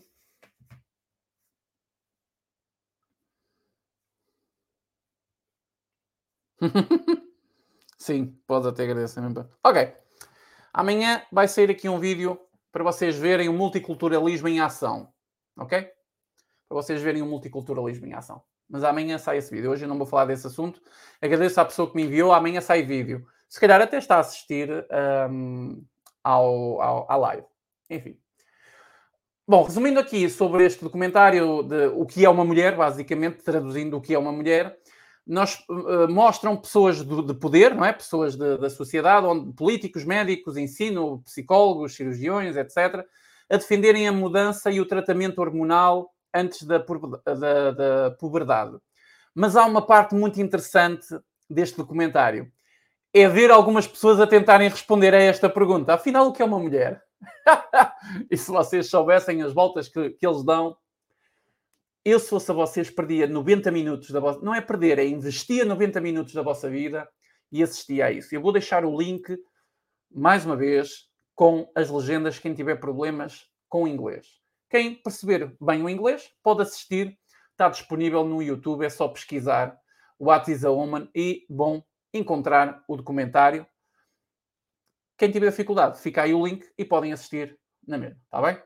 Sim, 7.98 8.38
pode 8.48 8.68
até 8.68 8.84
agradecer. 8.84 9.22
Ok. 9.64 9.96
Amanhã 10.74 11.26
vai 11.32 11.48
sair 11.48 11.70
aqui 11.70 11.88
um 11.90 12.00
vídeo 12.00 12.40
para 12.72 12.84
vocês 12.84 13.16
verem 13.18 13.50
o 13.50 13.54
multiculturalismo 13.54 14.48
em 14.48 14.60
ação. 14.60 15.14
Ok? 15.58 15.92
Para 16.74 16.82
vocês 16.82 17.04
verem 17.04 17.22
o 17.22 17.28
multiculturalismo 17.28 18.08
em 18.08 18.16
ação. 18.16 18.42
Mas 18.68 18.84
amanhã 18.84 19.20
sai 19.20 19.38
esse 19.38 19.54
vídeo. 19.54 19.70
Hoje 19.70 19.86
eu 19.86 19.88
não 19.88 19.96
vou 19.96 20.08
falar 20.08 20.26
desse 20.26 20.48
assunto. 20.48 20.82
Agradeço 21.22 21.62
à 21.62 21.66
pessoa 21.66 21.88
que 21.88 21.96
me 21.96 22.02
enviou. 22.02 22.34
Amanhã 22.34 22.62
sai 22.62 22.82
vídeo. 22.82 23.28
Se 23.48 23.60
calhar 23.60 23.80
até 23.80 24.00
está 24.00 24.16
a 24.16 24.22
assistir 24.22 24.84
um, 25.30 25.86
ao, 26.24 26.82
ao, 26.82 27.12
à 27.12 27.16
live. 27.16 27.46
Enfim. 27.92 28.18
Bom, 29.48 29.62
resumindo 29.62 30.00
aqui 30.00 30.28
sobre 30.32 30.66
este 30.66 30.84
documentário 30.84 31.62
de 31.62 31.90
o 31.90 32.08
que 32.08 32.26
é 32.26 32.30
uma 32.30 32.44
mulher, 32.44 32.76
basicamente, 32.76 33.44
traduzindo 33.44 33.96
o 33.96 34.02
que 34.02 34.16
é 34.16 34.18
uma 34.18 34.32
mulher, 34.32 34.76
nós, 35.28 35.64
uh, 35.70 36.12
mostram 36.12 36.58
pessoas 36.58 37.06
de, 37.06 37.22
de, 37.22 37.36
poder, 37.36 37.76
não 37.76 37.86
é? 37.86 37.94
Pessoas 37.94 38.36
de, 38.36 38.58
da 38.58 38.70
sociedade, 38.72 39.28
onde 39.28 39.54
políticos, 39.54 40.04
médicos, 40.04 40.58
ensino, 40.58 41.22
psicólogos, 41.22 41.94
cirurgiões, 41.94 42.58
etc., 42.58 43.06
a 43.48 43.58
defenderem 43.58 44.08
a 44.08 44.12
mudança 44.12 44.72
e 44.72 44.82
o 44.82 44.88
tratamento 44.88 45.40
hormonal 45.40 46.13
antes 46.34 46.64
da, 46.64 46.78
da, 46.78 47.72
da 47.72 48.12
puberdade. 48.12 48.78
Mas 49.34 49.56
há 49.56 49.66
uma 49.66 49.86
parte 49.86 50.16
muito 50.16 50.42
interessante 50.42 51.06
deste 51.50 51.78
documentário. 51.78 52.52
É 53.14 53.28
ver 53.28 53.52
algumas 53.52 53.88
pessoas 53.88 54.20
a 54.20 54.28
tentarem 54.28 54.70
responder 54.70 55.14
a 55.14 55.22
esta 55.22 55.50
pergunta. 55.50 55.94
Afinal, 55.94 56.28
o 56.28 56.34
que 56.34 56.42
é 56.42 56.46
uma 56.46 56.60
mulher? 56.60 57.04
e 58.30 58.38
se 58.38 58.50
vocês 58.50 58.90
soubessem 58.90 59.42
as 59.42 59.54
voltas 59.54 59.88
que, 59.88 60.12
que 60.12 60.26
eles 60.26 60.44
dão, 60.44 60.76
eu, 62.06 62.20
se 62.20 62.30
fosse 62.30 62.52
a 62.52 62.54
vocês, 62.54 62.90
perdia 62.90 63.28
90 63.28 63.72
minutos 63.72 64.12
da 64.12 64.20
vossa. 64.20 64.40
Não 64.42 64.54
é 64.54 64.60
perder, 64.60 65.00
é 65.00 65.06
investir 65.06 65.66
90 65.66 66.02
minutos 66.02 66.34
da 66.34 66.42
vossa 66.42 66.70
vida 66.70 67.08
e 67.52 67.64
assistia 67.64 68.08
a 68.08 68.12
isso. 68.12 68.36
Eu 68.36 68.42
vou 68.42 68.52
deixar 68.52 68.84
o 68.84 68.98
link 68.98 69.38
mais 70.12 70.46
uma 70.46 70.56
vez, 70.56 71.08
com 71.34 71.72
as 71.76 71.90
legendas, 71.90 72.38
quem 72.38 72.54
tiver 72.54 72.76
problemas 72.76 73.48
com 73.70 73.88
inglês. 73.88 74.43
Quem 74.74 74.96
perceber 74.96 75.56
bem 75.62 75.84
o 75.84 75.88
inglês 75.88 76.32
pode 76.42 76.64
assistir, 76.64 77.16
está 77.52 77.70
disponível 77.70 78.26
no 78.26 78.42
YouTube, 78.42 78.84
é 78.84 78.90
só 78.90 79.08
pesquisar 79.08 79.80
What 80.20 80.52
is 80.52 80.66
a 80.66 80.72
Woman 80.72 81.08
e, 81.14 81.46
bom, 81.48 81.84
encontrar 82.12 82.84
o 82.88 82.98
documentário. 82.98 83.68
Quem 85.16 85.30
tiver 85.30 85.52
dificuldade, 85.52 86.00
fica 86.02 86.24
aí 86.24 86.34
o 86.34 86.44
link 86.44 86.68
e 86.76 86.84
podem 86.84 87.14
assistir 87.14 87.56
na 87.88 88.00
mesma, 88.00 88.20
está 88.26 88.42
bem? 88.42 88.60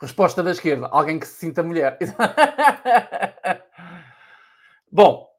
Resposta 0.00 0.42
da 0.42 0.50
esquerda, 0.50 0.88
alguém 0.88 1.20
que 1.20 1.26
se 1.28 1.34
sinta 1.34 1.62
mulher. 1.62 1.96
bom, 4.90 5.30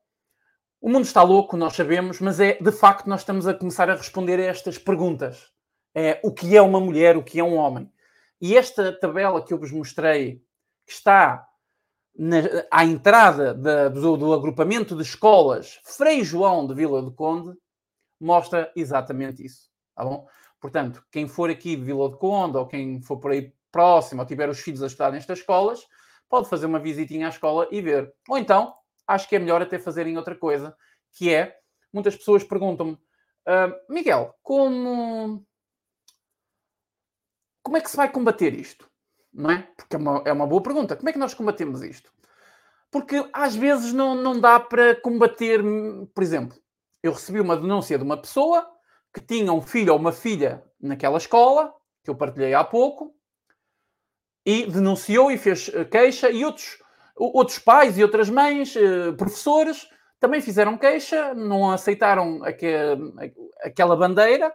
o 0.79 0.87
mundo 0.87 1.03
está 1.03 1.23
louco, 1.23 1.57
nós 1.57 1.75
sabemos, 1.75 2.21
mas 2.21 2.39
é 2.39 2.53
de 2.53 2.71
facto 2.71 3.05
nós 3.07 3.19
estamos 3.19 3.45
a 3.45 3.53
começar 3.53 3.89
a 3.89 3.95
responder 3.95 4.39
a 4.39 4.45
estas 4.45 4.77
perguntas. 4.77 5.51
É, 5.93 6.21
o 6.23 6.33
que 6.33 6.55
é 6.55 6.61
uma 6.61 6.79
mulher, 6.79 7.17
o 7.17 7.23
que 7.23 7.37
é 7.37 7.43
um 7.43 7.55
homem? 7.55 7.91
E 8.41 8.57
esta 8.57 8.91
tabela 8.91 9.43
que 9.43 9.53
eu 9.53 9.59
vos 9.59 9.71
mostrei, 9.71 10.43
que 10.85 10.93
está 10.93 11.47
na, 12.17 12.37
à 12.71 12.83
entrada 12.83 13.53
da, 13.53 13.87
do, 13.87 14.17
do, 14.17 14.33
agrupamento 14.33 14.95
de 14.95 15.03
escolas 15.03 15.79
Frei 15.83 16.23
João 16.23 16.65
de 16.67 16.73
Vila 16.73 17.01
do 17.01 17.13
Conde, 17.13 17.55
mostra 18.19 18.71
exatamente 18.75 19.45
isso. 19.45 19.69
Tá 19.95 20.03
bom? 20.03 20.27
Portanto, 20.59 21.03
quem 21.11 21.27
for 21.27 21.49
aqui 21.49 21.75
de 21.75 21.83
Vila 21.83 22.09
do 22.09 22.17
Conde 22.17 22.57
ou 22.57 22.67
quem 22.67 23.01
for 23.01 23.17
por 23.17 23.31
aí 23.31 23.53
próximo 23.71 24.21
ou 24.21 24.27
tiver 24.27 24.49
os 24.49 24.59
filhos 24.59 24.83
a 24.83 24.87
estudar 24.87 25.11
nestas 25.11 25.39
escolas, 25.39 25.85
pode 26.29 26.49
fazer 26.49 26.65
uma 26.65 26.79
visitinha 26.79 27.27
à 27.27 27.29
escola 27.29 27.67
e 27.71 27.81
ver. 27.81 28.13
Ou 28.27 28.37
então, 28.37 28.73
acho 29.07 29.27
que 29.27 29.35
é 29.35 29.39
melhor 29.39 29.61
até 29.61 29.77
fazerem 29.79 30.17
outra 30.17 30.35
coisa, 30.35 30.75
que 31.11 31.33
é, 31.33 31.57
muitas 31.91 32.15
pessoas 32.15 32.43
perguntam-me, 32.43 32.93
uh, 32.93 33.93
Miguel, 33.93 34.33
como, 34.41 35.45
como 37.61 37.77
é 37.77 37.81
que 37.81 37.89
se 37.89 37.97
vai 37.97 38.09
combater 38.11 38.53
isto? 38.53 38.89
Não 39.33 39.51
é? 39.51 39.67
Porque 39.77 39.95
é 39.95 39.99
uma, 39.99 40.23
é 40.25 40.33
uma 40.33 40.47
boa 40.47 40.61
pergunta. 40.61 40.95
Como 40.95 41.09
é 41.09 41.13
que 41.13 41.19
nós 41.19 41.33
combatemos 41.33 41.81
isto? 41.81 42.11
Porque 42.89 43.25
às 43.31 43.55
vezes 43.55 43.93
não, 43.93 44.15
não 44.15 44.39
dá 44.39 44.59
para 44.59 44.95
combater, 44.95 45.61
por 46.13 46.23
exemplo, 46.23 46.57
eu 47.01 47.13
recebi 47.13 47.39
uma 47.39 47.55
denúncia 47.55 47.97
de 47.97 48.03
uma 48.03 48.17
pessoa 48.17 48.67
que 49.13 49.21
tinha 49.21 49.51
um 49.53 49.61
filho 49.61 49.93
ou 49.93 49.99
uma 49.99 50.11
filha 50.11 50.63
naquela 50.79 51.17
escola, 51.17 51.73
que 52.03 52.09
eu 52.09 52.15
partilhei 52.15 52.53
há 52.53 52.63
pouco, 52.63 53.15
e 54.45 54.65
denunciou 54.65 55.31
e 55.31 55.37
fez 55.37 55.69
eh, 55.73 55.85
queixa, 55.85 56.29
e 56.29 56.43
outros 56.43 56.81
Outros 57.15 57.59
pais 57.59 57.99
e 57.99 58.03
outras 58.03 58.31
mães, 58.31 58.75
eh, 58.75 59.11
professores, 59.11 59.87
também 60.19 60.41
fizeram 60.41 60.75
queixa, 60.75 61.35
não 61.35 61.71
aceitaram 61.71 62.41
aquela 63.63 63.95
bandeira 63.95 64.51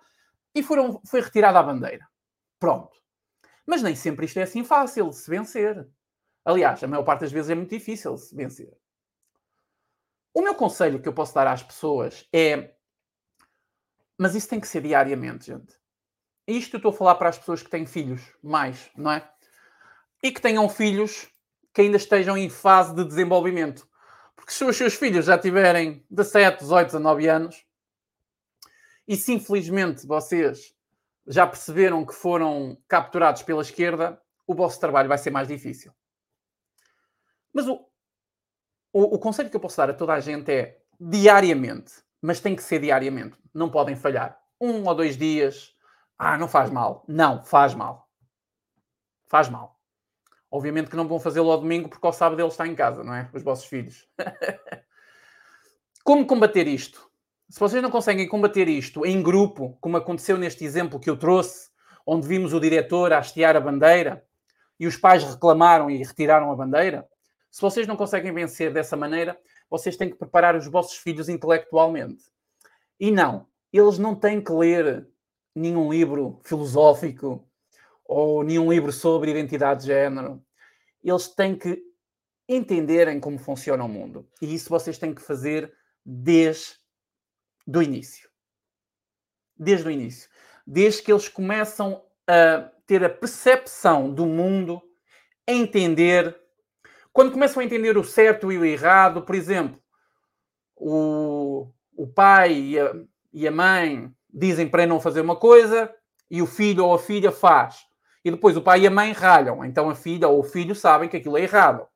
e 0.53 0.65
foram, 0.65 1.01
foi 1.07 1.21
retirada 1.21 1.61
a 1.61 1.63
bandeira. 1.63 2.05
Pronto. 2.59 2.97
Mas 3.67 3.83
nem 3.83 3.95
sempre 3.95 4.27
isto 4.27 4.39
é 4.39 4.43
assim 4.43 4.63
fácil 4.63 5.11
de 5.11 5.17
se 5.17 5.31
vencer. 5.31 5.89
Aliás, 6.45 6.83
a 6.83 6.87
maior 6.87 7.03
parte 7.03 7.23
das 7.23 7.33
vezes 7.33 7.51
é 7.51 7.55
muito 7.55 7.71
difícil 7.71 8.15
de 8.15 8.21
se 8.21 8.35
vencer. 8.35 8.73
O 10.33 10.43
meu 10.43 10.55
conselho 10.55 11.01
que 11.01 11.09
eu 11.09 11.13
posso 11.13 11.35
dar 11.35 11.47
às 11.47 11.63
pessoas 11.63 12.29
é. 12.33 12.75
Mas 14.19 14.35
isso 14.35 14.49
tem 14.49 14.61
que 14.61 14.69
ser 14.69 14.83
diariamente, 14.83 15.47
gente. 15.47 15.75
Isto 16.47 16.77
eu 16.77 16.79
estou 16.79 16.91
a 16.91 16.95
falar 16.95 17.15
para 17.17 17.29
as 17.29 17.39
pessoas 17.39 17.63
que 17.63 17.71
têm 17.71 17.85
filhos, 17.87 18.23
mais, 18.43 18.89
não 18.97 19.11
é? 19.11 19.29
E 20.23 20.31
que 20.31 20.41
tenham 20.41 20.69
filhos 20.69 21.29
que 21.75 21.81
ainda 21.81 21.97
estejam 21.97 22.37
em 22.37 22.49
fase 22.49 22.95
de 22.95 23.05
desenvolvimento. 23.05 23.89
Porque 24.37 24.53
se 24.53 24.65
os 24.65 24.77
seus 24.77 24.95
filhos 24.95 25.25
já 25.25 25.37
tiverem 25.37 26.07
de 26.09 26.25
7, 26.25 26.61
18, 26.61 26.87
19 26.87 27.29
anos, 27.29 27.67
e 29.09 29.17
se 29.17 29.33
infelizmente 29.33 30.07
vocês 30.07 30.76
já 31.27 31.47
perceberam 31.47 32.05
que 32.05 32.15
foram 32.15 32.77
capturados 32.89 33.43
pela 33.43 33.63
esquerda, 33.63 34.21
o 34.47 34.55
vosso 34.55 34.79
trabalho 34.79 35.09
vai 35.09 35.19
ser 35.19 35.31
mais 35.31 35.49
difícil. 35.49 35.93
Mas 37.53 37.67
o, 37.67 37.85
o, 38.93 39.15
o 39.15 39.19
conselho 39.19 39.51
que 39.51 39.57
eu 39.57 39.61
posso 39.61 39.77
dar 39.77 39.91
a 39.91 39.95
toda 39.95 40.13
a 40.13 40.21
gente 40.21 40.53
é 40.53 40.79
diariamente, 41.01 41.95
mas 42.21 42.41
tem 42.41 42.55
que 42.55 42.63
ser 42.63 42.81
diariamente. 42.81 43.37
Não 43.53 43.71
podem 43.71 43.97
falhar. 43.97 44.39
Um 44.61 44.87
ou 44.87 44.95
dois 44.95 45.17
dias, 45.17 45.75
ah, 46.19 46.39
não 46.39 46.49
faz 46.49 46.71
mal. 46.71 47.05
Não, 47.09 47.43
faz 47.43 47.75
mal. 47.75 48.09
Faz 49.27 49.49
mal. 49.49 49.81
Obviamente 50.51 50.89
que 50.89 50.97
não 50.97 51.09
vão 51.09 51.19
fazê-lo 51.19 51.51
ao 51.51 51.61
domingo 51.61 51.89
porque 51.89 52.07
ao 52.07 52.13
sábado 52.13 52.41
ele 52.41 52.49
está 52.49 52.67
em 52.67 52.75
casa, 52.75 53.03
não 53.03 53.15
é? 53.15 53.29
Os 53.33 53.43
vossos 53.43 53.67
filhos. 53.67 54.09
como 56.05 56.27
combater 56.27 56.67
isto? 56.67 57.11
Se 57.49 57.61
vocês 57.61 57.81
não 57.81 57.91
conseguem 57.91 58.27
combater 58.27 58.67
isto 58.67 59.07
em 59.07 59.23
grupo, 59.23 59.79
como 59.81 59.97
aconteceu 59.97 60.37
neste 60.37 60.65
exemplo 60.65 60.99
que 60.99 61.09
eu 61.09 61.17
trouxe, 61.17 61.71
onde 62.05 62.27
vimos 62.27 62.53
o 62.53 62.61
diretor 62.61 63.13
a 63.13 63.19
hastear 63.19 63.57
a 63.57 63.61
bandeira 63.61 64.25
e 64.81 64.87
os 64.87 64.97
pais 64.97 65.23
reclamaram 65.23 65.89
e 65.89 65.97
retiraram 65.97 66.51
a 66.51 66.57
bandeira, 66.57 67.09
se 67.51 67.61
vocês 67.61 67.87
não 67.87 67.97
conseguem 67.97 68.33
vencer 68.33 68.73
dessa 68.73 68.97
maneira, 68.97 69.39
vocês 69.71 69.97
têm 69.97 70.11
que 70.11 70.17
preparar 70.17 70.57
os 70.57 70.67
vossos 70.67 70.99
filhos 70.99 71.29
intelectualmente. 71.29 72.25
E 72.99 73.11
não, 73.11 73.47
eles 73.73 73.97
não 73.97 74.15
têm 74.15 74.43
que 74.43 74.53
ler 74.53 75.09
nenhum 75.55 75.91
livro 75.91 76.41
filosófico 76.45 77.49
ou 78.05 78.43
nenhum 78.43 78.71
livro 78.71 78.93
sobre 78.93 79.31
identidade 79.31 79.83
de 79.83 79.87
género. 79.87 80.43
Eles 81.03 81.29
têm 81.29 81.57
que 81.57 81.81
entenderem 82.49 83.21
como 83.21 83.39
funciona 83.39 83.85
o 83.85 83.89
mundo. 83.89 84.29
E 84.43 84.53
isso 84.53 84.69
vocês 84.69 84.99
têm 84.99 85.15
que 85.15 85.23
fazer 85.23 85.73
desde 86.05 86.86
o 87.67 87.83
início. 87.83 88.29
Desde 89.59 89.89
o 89.89 89.91
início. 89.91 90.29
Desde 90.67 91.03
que 91.03 91.13
eles 91.13 91.29
começam 91.29 92.03
a 92.27 92.71
ter 92.87 93.05
a 93.05 93.11
percepção 93.11 94.13
do 94.13 94.27
mundo, 94.27 94.83
a 95.47 95.53
entender. 95.53 96.37
Quando 97.13 97.33
começam 97.33 97.61
a 97.61 97.65
entender 97.65 97.97
o 97.97 98.05
certo 98.05 98.53
e 98.53 98.59
o 98.59 98.65
errado, 98.65 99.23
por 99.23 99.35
exemplo, 99.35 99.81
o, 100.77 101.71
o 101.97 102.07
pai 102.07 102.53
e 102.53 102.79
a, 102.79 102.95
e 103.33 103.49
a 103.49 103.51
mãe 103.51 104.13
dizem 104.33 104.69
para 104.69 104.87
não 104.87 105.01
fazer 105.01 105.23
uma 105.23 105.37
coisa 105.37 105.93
e 106.31 106.43
o 106.43 106.47
filho 106.47 106.85
ou 106.85 106.95
a 106.95 106.99
filha 106.99 107.33
faz 107.33 107.87
e 108.27 108.31
depois 108.31 108.57
o 108.57 108.63
pai 108.63 108.81
e 108.81 108.87
a 108.89 108.91
mãe 108.91 109.13
ralham. 109.13 109.65
Então 109.65 109.89
a 109.89 109.95
filha 109.95 110.27
ou 110.27 110.41
o 110.41 110.43
filho 110.43 110.75
sabem 110.75 111.09
que 111.09 111.17
aquilo 111.17 111.39
é 111.39 111.43
errado. 111.43 111.87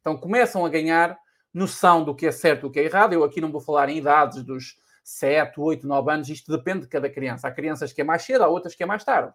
Então 0.00 0.16
começam 0.16 0.64
a 0.64 0.68
ganhar 0.68 1.18
noção 1.52 2.04
do 2.04 2.14
que 2.14 2.26
é 2.26 2.30
certo 2.30 2.60
e 2.60 2.62
do 2.68 2.70
que 2.70 2.78
é 2.78 2.84
errado. 2.84 3.12
Eu 3.12 3.24
aqui 3.24 3.40
não 3.40 3.50
vou 3.50 3.60
falar 3.60 3.88
em 3.88 3.98
idades 3.98 4.44
dos 4.44 4.76
7, 5.02 5.60
8, 5.60 5.86
9 5.86 6.12
anos, 6.12 6.28
isto 6.28 6.50
depende 6.56 6.82
de 6.82 6.88
cada 6.88 7.08
criança. 7.08 7.48
Há 7.48 7.50
crianças 7.50 7.92
que 7.92 8.00
é 8.00 8.04
mais 8.04 8.22
cedo, 8.22 8.44
há 8.44 8.48
outras 8.48 8.74
que 8.74 8.82
é 8.82 8.86
mais 8.86 9.04
tarde. 9.04 9.32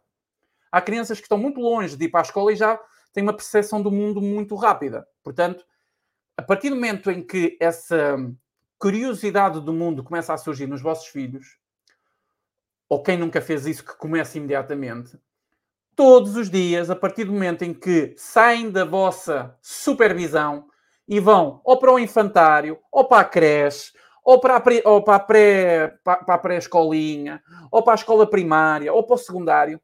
Há 0.72 0.82
crianças 0.82 1.20
que 1.20 1.26
estão 1.26 1.38
muito 1.38 1.60
longe 1.60 1.96
de 1.96 2.06
ir 2.06 2.10
para 2.10 2.22
a 2.22 2.24
escola 2.24 2.52
e 2.52 2.56
já 2.56 2.80
têm 3.14 3.24
uma 3.24 3.34
percepção 3.34 3.82
do 3.82 3.92
mundo 3.92 4.22
muito 4.22 4.56
rápida. 4.56 5.08
Portanto, 5.24 5.66
a 6.38 6.42
partir 6.42 6.70
do 6.70 6.76
momento 6.76 7.10
em 7.10 7.26
que 7.26 7.58
essa 7.60 8.18
curiosidade 8.78 9.62
do 9.62 9.72
mundo 9.72 10.04
começa 10.04 10.34
a 10.34 10.38
surgir 10.38 10.68
nos 10.68 10.82
vossos 10.82 11.08
filhos, 11.08 11.58
ou 12.90 13.02
quem 13.02 13.18
nunca 13.18 13.42
fez 13.42 13.66
isso 13.66 13.84
que 13.84 13.96
comece 13.96 14.38
imediatamente, 14.38 15.18
todos 15.96 16.36
os 16.36 16.50
dias, 16.50 16.90
a 16.90 16.96
partir 16.96 17.24
do 17.24 17.32
momento 17.32 17.64
em 17.64 17.74
que 17.74 18.14
saem 18.18 18.70
da 18.70 18.84
vossa 18.84 19.58
supervisão 19.62 20.68
e 21.08 21.20
vão 21.20 21.62
ou 21.64 21.80
para 21.80 21.94
o 21.94 22.00
infantário, 22.00 22.78
ou 22.92 23.08
para 23.08 23.22
a 23.22 23.26
creche, 23.26 23.94
ou 24.26 24.40
para 24.40 24.58
a, 24.58 24.90
ou 24.90 25.04
para 25.04 25.20
pré, 25.20 25.88
para 26.04 26.38
pré-escolinha, 26.40 27.44
ou 27.72 27.84
para 27.84 27.94
a 27.94 27.96
escola 27.96 28.28
primária, 28.28 28.92
ou 28.92 29.04
para 29.04 29.14
o 29.14 29.20
secundário, 29.20 29.80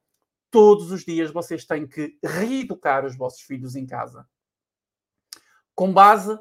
todos 0.49 0.91
os 0.91 1.05
dias 1.05 1.29
vocês 1.29 1.63
têm 1.63 1.87
que 1.87 2.17
reeducar 2.23 3.05
os 3.05 3.15
vossos 3.15 3.41
filhos 3.41 3.75
em 3.75 3.85
casa. 3.85 4.27
Com 5.75 5.93
base 5.93 6.37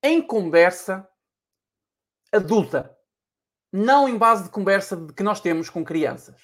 em 0.00 0.22
conversa 0.22 1.06
adulta. 2.32 2.96
Não 3.72 4.08
em 4.08 4.16
base 4.16 4.44
de 4.44 4.50
conversa 4.50 4.96
que 5.14 5.24
nós 5.24 5.40
temos 5.40 5.68
com 5.68 5.84
crianças. 5.84 6.40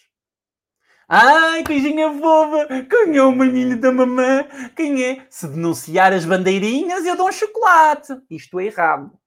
Ai, 1.08 1.62
coisinha 1.62 2.12
fofa! 2.18 2.66
Quem 2.88 3.16
é 3.16 3.22
o 3.22 3.34
maninho 3.34 3.80
da 3.80 3.92
mamã? 3.92 4.44
Quem 4.74 5.04
é? 5.04 5.26
Se 5.30 5.46
denunciar 5.46 6.12
as 6.12 6.24
bandeirinhas, 6.24 7.04
eu 7.04 7.16
dou 7.16 7.28
um 7.28 7.32
chocolate. 7.32 8.20
Isto 8.28 8.58
é 8.58 8.66
errado. 8.66 9.21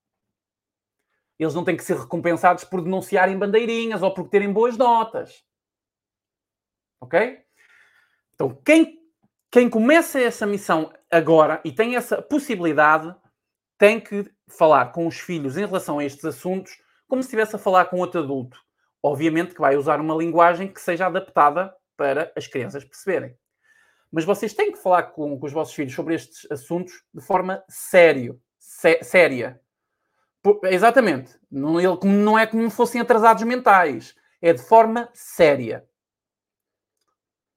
Eles 1.38 1.54
não 1.54 1.64
têm 1.64 1.76
que 1.76 1.84
ser 1.84 1.98
recompensados 1.98 2.64
por 2.64 2.82
denunciarem 2.82 3.38
bandeirinhas 3.38 4.02
ou 4.02 4.14
por 4.14 4.30
terem 4.30 4.52
boas 4.52 4.78
notas. 4.78 5.44
Ok? 7.02 7.40
Então, 8.34 8.56
quem, 8.66 9.00
quem 9.52 9.70
começa 9.70 10.20
essa 10.20 10.46
missão 10.46 10.92
agora 11.12 11.62
e 11.64 11.72
tem 11.72 11.96
essa 11.96 12.22
possibilidade, 12.22 13.14
tem 13.78 14.00
que 14.00 14.30
falar 14.48 14.92
com 14.92 15.08
os 15.08 15.20
filhos 15.20 15.58
em 15.58 15.66
relação 15.66 16.00
a 16.00 16.06
estes 16.06 16.24
assuntos 16.26 16.78
como 17.08 17.22
se 17.22 17.28
estivesse 17.28 17.56
a 17.56 17.60
falar 17.60 17.86
com 17.86 18.00
outro 18.00 18.22
adulto. 18.22 18.60
Obviamente 19.02 19.54
que 19.54 19.62
vai 19.62 19.76
usar 19.76 20.00
uma 20.00 20.16
linguagem 20.16 20.72
que 20.72 20.82
seja 20.82 21.06
adaptada 21.06 21.74
para 21.96 22.32
as 22.36 22.48
crianças 22.48 22.84
perceberem. 22.84 23.38
Mas 24.12 24.26
vocês 24.26 24.54
têm 24.54 24.72
que 24.72 24.78
falar 24.78 25.04
com, 25.04 25.38
com 25.38 25.46
os 25.46 25.54
vossos 25.54 25.74
filhos 25.74 25.94
sobre 25.94 26.16
estes 26.16 26.50
assuntos 26.50 27.04
de 27.14 27.22
forma 27.22 27.64
sério, 27.70 28.42
sé, 28.58 29.04
séria. 29.04 29.62
Exatamente. 30.64 31.38
Não 31.50 32.38
é 32.38 32.46
como 32.46 32.70
fossem 32.70 33.02
atrasados 33.02 33.44
mentais. 33.44 34.16
é 34.42 34.54
de 34.54 34.62
forma 34.62 35.10
séria. 35.14 35.88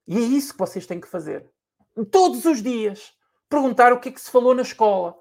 E 0.07 0.17
é 0.17 0.21
isso 0.21 0.53
que 0.53 0.59
vocês 0.59 0.87
têm 0.87 0.99
que 0.99 1.07
fazer. 1.07 1.47
Todos 2.11 2.45
os 2.45 2.63
dias. 2.63 3.13
Perguntar 3.47 3.93
o 3.93 3.99
que 3.99 4.09
é 4.09 4.11
que 4.11 4.21
se 4.21 4.31
falou 4.31 4.55
na 4.55 4.61
escola. 4.61 5.15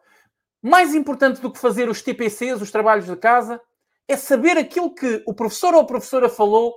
Mais 0.63 0.95
importante 0.95 1.41
do 1.41 1.53
que 1.53 1.59
fazer 1.59 1.89
os 1.89 2.03
TPCs, 2.03 2.61
os 2.61 2.71
trabalhos 2.71 3.07
de 3.07 3.17
casa, 3.17 3.61
é 4.07 4.17
saber 4.17 4.57
aquilo 4.57 4.95
que 4.95 5.23
o 5.27 5.35
professor 5.35 5.75
ou 5.75 5.81
a 5.81 5.87
professora 5.87 6.29
falou 6.29 6.75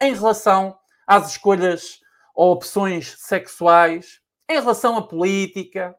em 0.00 0.14
relação 0.14 0.78
às 1.06 1.30
escolhas 1.30 2.00
ou 2.34 2.52
opções 2.52 3.16
sexuais, 3.18 4.20
em 4.48 4.60
relação 4.60 4.96
à 4.96 5.06
política. 5.06 5.96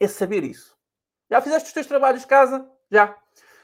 É 0.00 0.08
saber 0.08 0.42
isso. 0.44 0.76
Já 1.30 1.40
fizeste 1.40 1.68
os 1.68 1.74
teus 1.74 1.86
trabalhos 1.86 2.22
de 2.22 2.26
casa? 2.26 2.68
Já. 2.90 3.16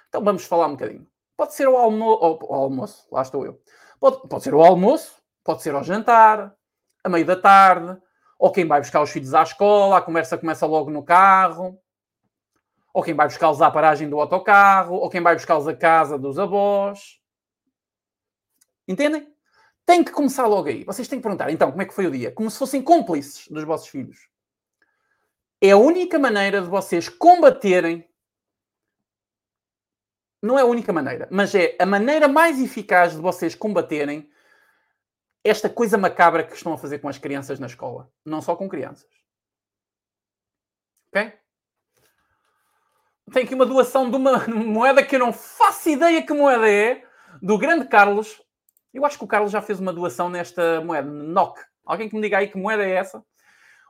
Então 0.09 0.23
vamos 0.23 0.45
falar 0.45 0.67
um 0.67 0.73
bocadinho. 0.73 1.07
Pode 1.37 1.55
ser 1.55 1.69
o, 1.69 1.77
almo 1.77 2.19
almoço, 2.51 3.07
lá 3.13 3.23
estou 3.23 3.45
eu. 3.45 3.61
Pode, 4.01 4.29
pode 4.29 4.43
ser 4.43 4.55
o 4.55 4.63
almoço, 4.63 5.21
pode 5.45 5.63
ser 5.63 5.75
ao 5.75 5.85
jantar, 5.85 6.55
a 7.05 7.09
meio 7.09 7.27
da 7.27 7.37
tarde, 7.37 8.01
ou 8.39 8.51
quem 8.51 8.67
vai 8.67 8.81
buscar 8.81 9.03
os 9.03 9.11
filhos 9.11 9.35
à 9.35 9.43
escola, 9.43 9.99
a 9.99 10.03
conversa 10.03 10.39
começa 10.39 10.67
logo 10.67 10.91
no 10.91 11.03
carro, 11.03 11.79
ou 12.93 13.03
quem 13.03 13.15
vai 13.15 13.27
buscá-los 13.27 13.61
à 13.61 13.71
paragem 13.71 14.09
do 14.09 14.19
autocarro, 14.21 14.97
ou 14.97 15.11
quem 15.11 15.21
vai 15.21 15.35
buscá-los 15.35 15.69
à 15.69 15.75
casa 15.75 16.19
dos 16.19 16.39
avós. 16.39 17.21
Entendem? 18.89 19.31
Tem 19.85 20.03
que 20.03 20.11
começar 20.11 20.47
logo 20.47 20.69
aí. 20.69 20.83
Vocês 20.85 21.07
têm 21.07 21.19
que 21.19 21.23
perguntar, 21.23 21.51
então, 21.51 21.71
como 21.71 21.83
é 21.83 21.85
que 21.85 21.95
foi 21.95 22.07
o 22.07 22.11
dia? 22.11 22.33
Como 22.33 22.51
se 22.51 22.59
fossem 22.59 22.83
cúmplices 22.83 23.49
dos 23.49 23.65
vossos 23.65 23.89
filhos. 23.89 24.29
É 25.61 25.71
a 25.71 25.77
única 25.77 26.19
maneira 26.19 26.61
de 26.61 26.69
vocês 26.69 27.09
combaterem. 27.09 28.09
Não 30.47 30.57
é 30.57 30.63
a 30.63 30.67
única 30.67 30.93
maneira, 30.93 31.27
mas 31.29 31.53
é 31.57 31.75
a 31.77 31.85
maneira 31.85 32.29
mais 32.29 32.63
eficaz 32.63 33.17
de 33.17 33.21
vocês 33.21 33.53
combaterem 33.53 34.31
esta 35.43 35.69
coisa 35.69 35.99
macabra 35.99 36.45
que 36.45 36.55
estão 36.55 36.73
a 36.73 36.79
fazer 36.79 37.01
com 37.01 37.09
as 37.09 37.19
crianças 37.19 37.59
na 37.59 37.67
escola. 37.67 38.09
Não 38.25 38.41
só 38.41 38.55
com 38.55 38.69
crianças. 38.69 39.11
Ok? 41.09 41.33
Tem 43.33 43.43
aqui 43.43 43.57
uma 43.57 43.67
doação 43.67 44.09
de 44.09 44.15
uma 44.15 44.47
moeda 44.47 45.03
que 45.03 45.17
eu 45.17 45.21
não 45.21 45.33
faço 45.33 45.89
ideia 45.89 46.25
que 46.25 46.33
moeda 46.33 46.71
é, 46.71 47.03
do 47.43 47.59
grande 47.59 47.89
Carlos. 47.89 48.41
Eu 48.95 49.05
acho 49.05 49.19
que 49.19 49.25
o 49.25 49.29
Carlos 49.29 49.51
já 49.51 49.61
fez 49.61 49.81
uma 49.81 49.93
doação 49.93 50.29
nesta 50.29 50.81
moeda, 50.81 51.11
NOC. 51.11 51.59
Alguém 51.85 52.09
que 52.09 52.15
me 52.15 52.23
diga 52.23 52.39
aí 52.39 52.47
que 52.47 52.57
moeda 52.57 52.85
é 52.85 52.93
essa? 52.93 53.21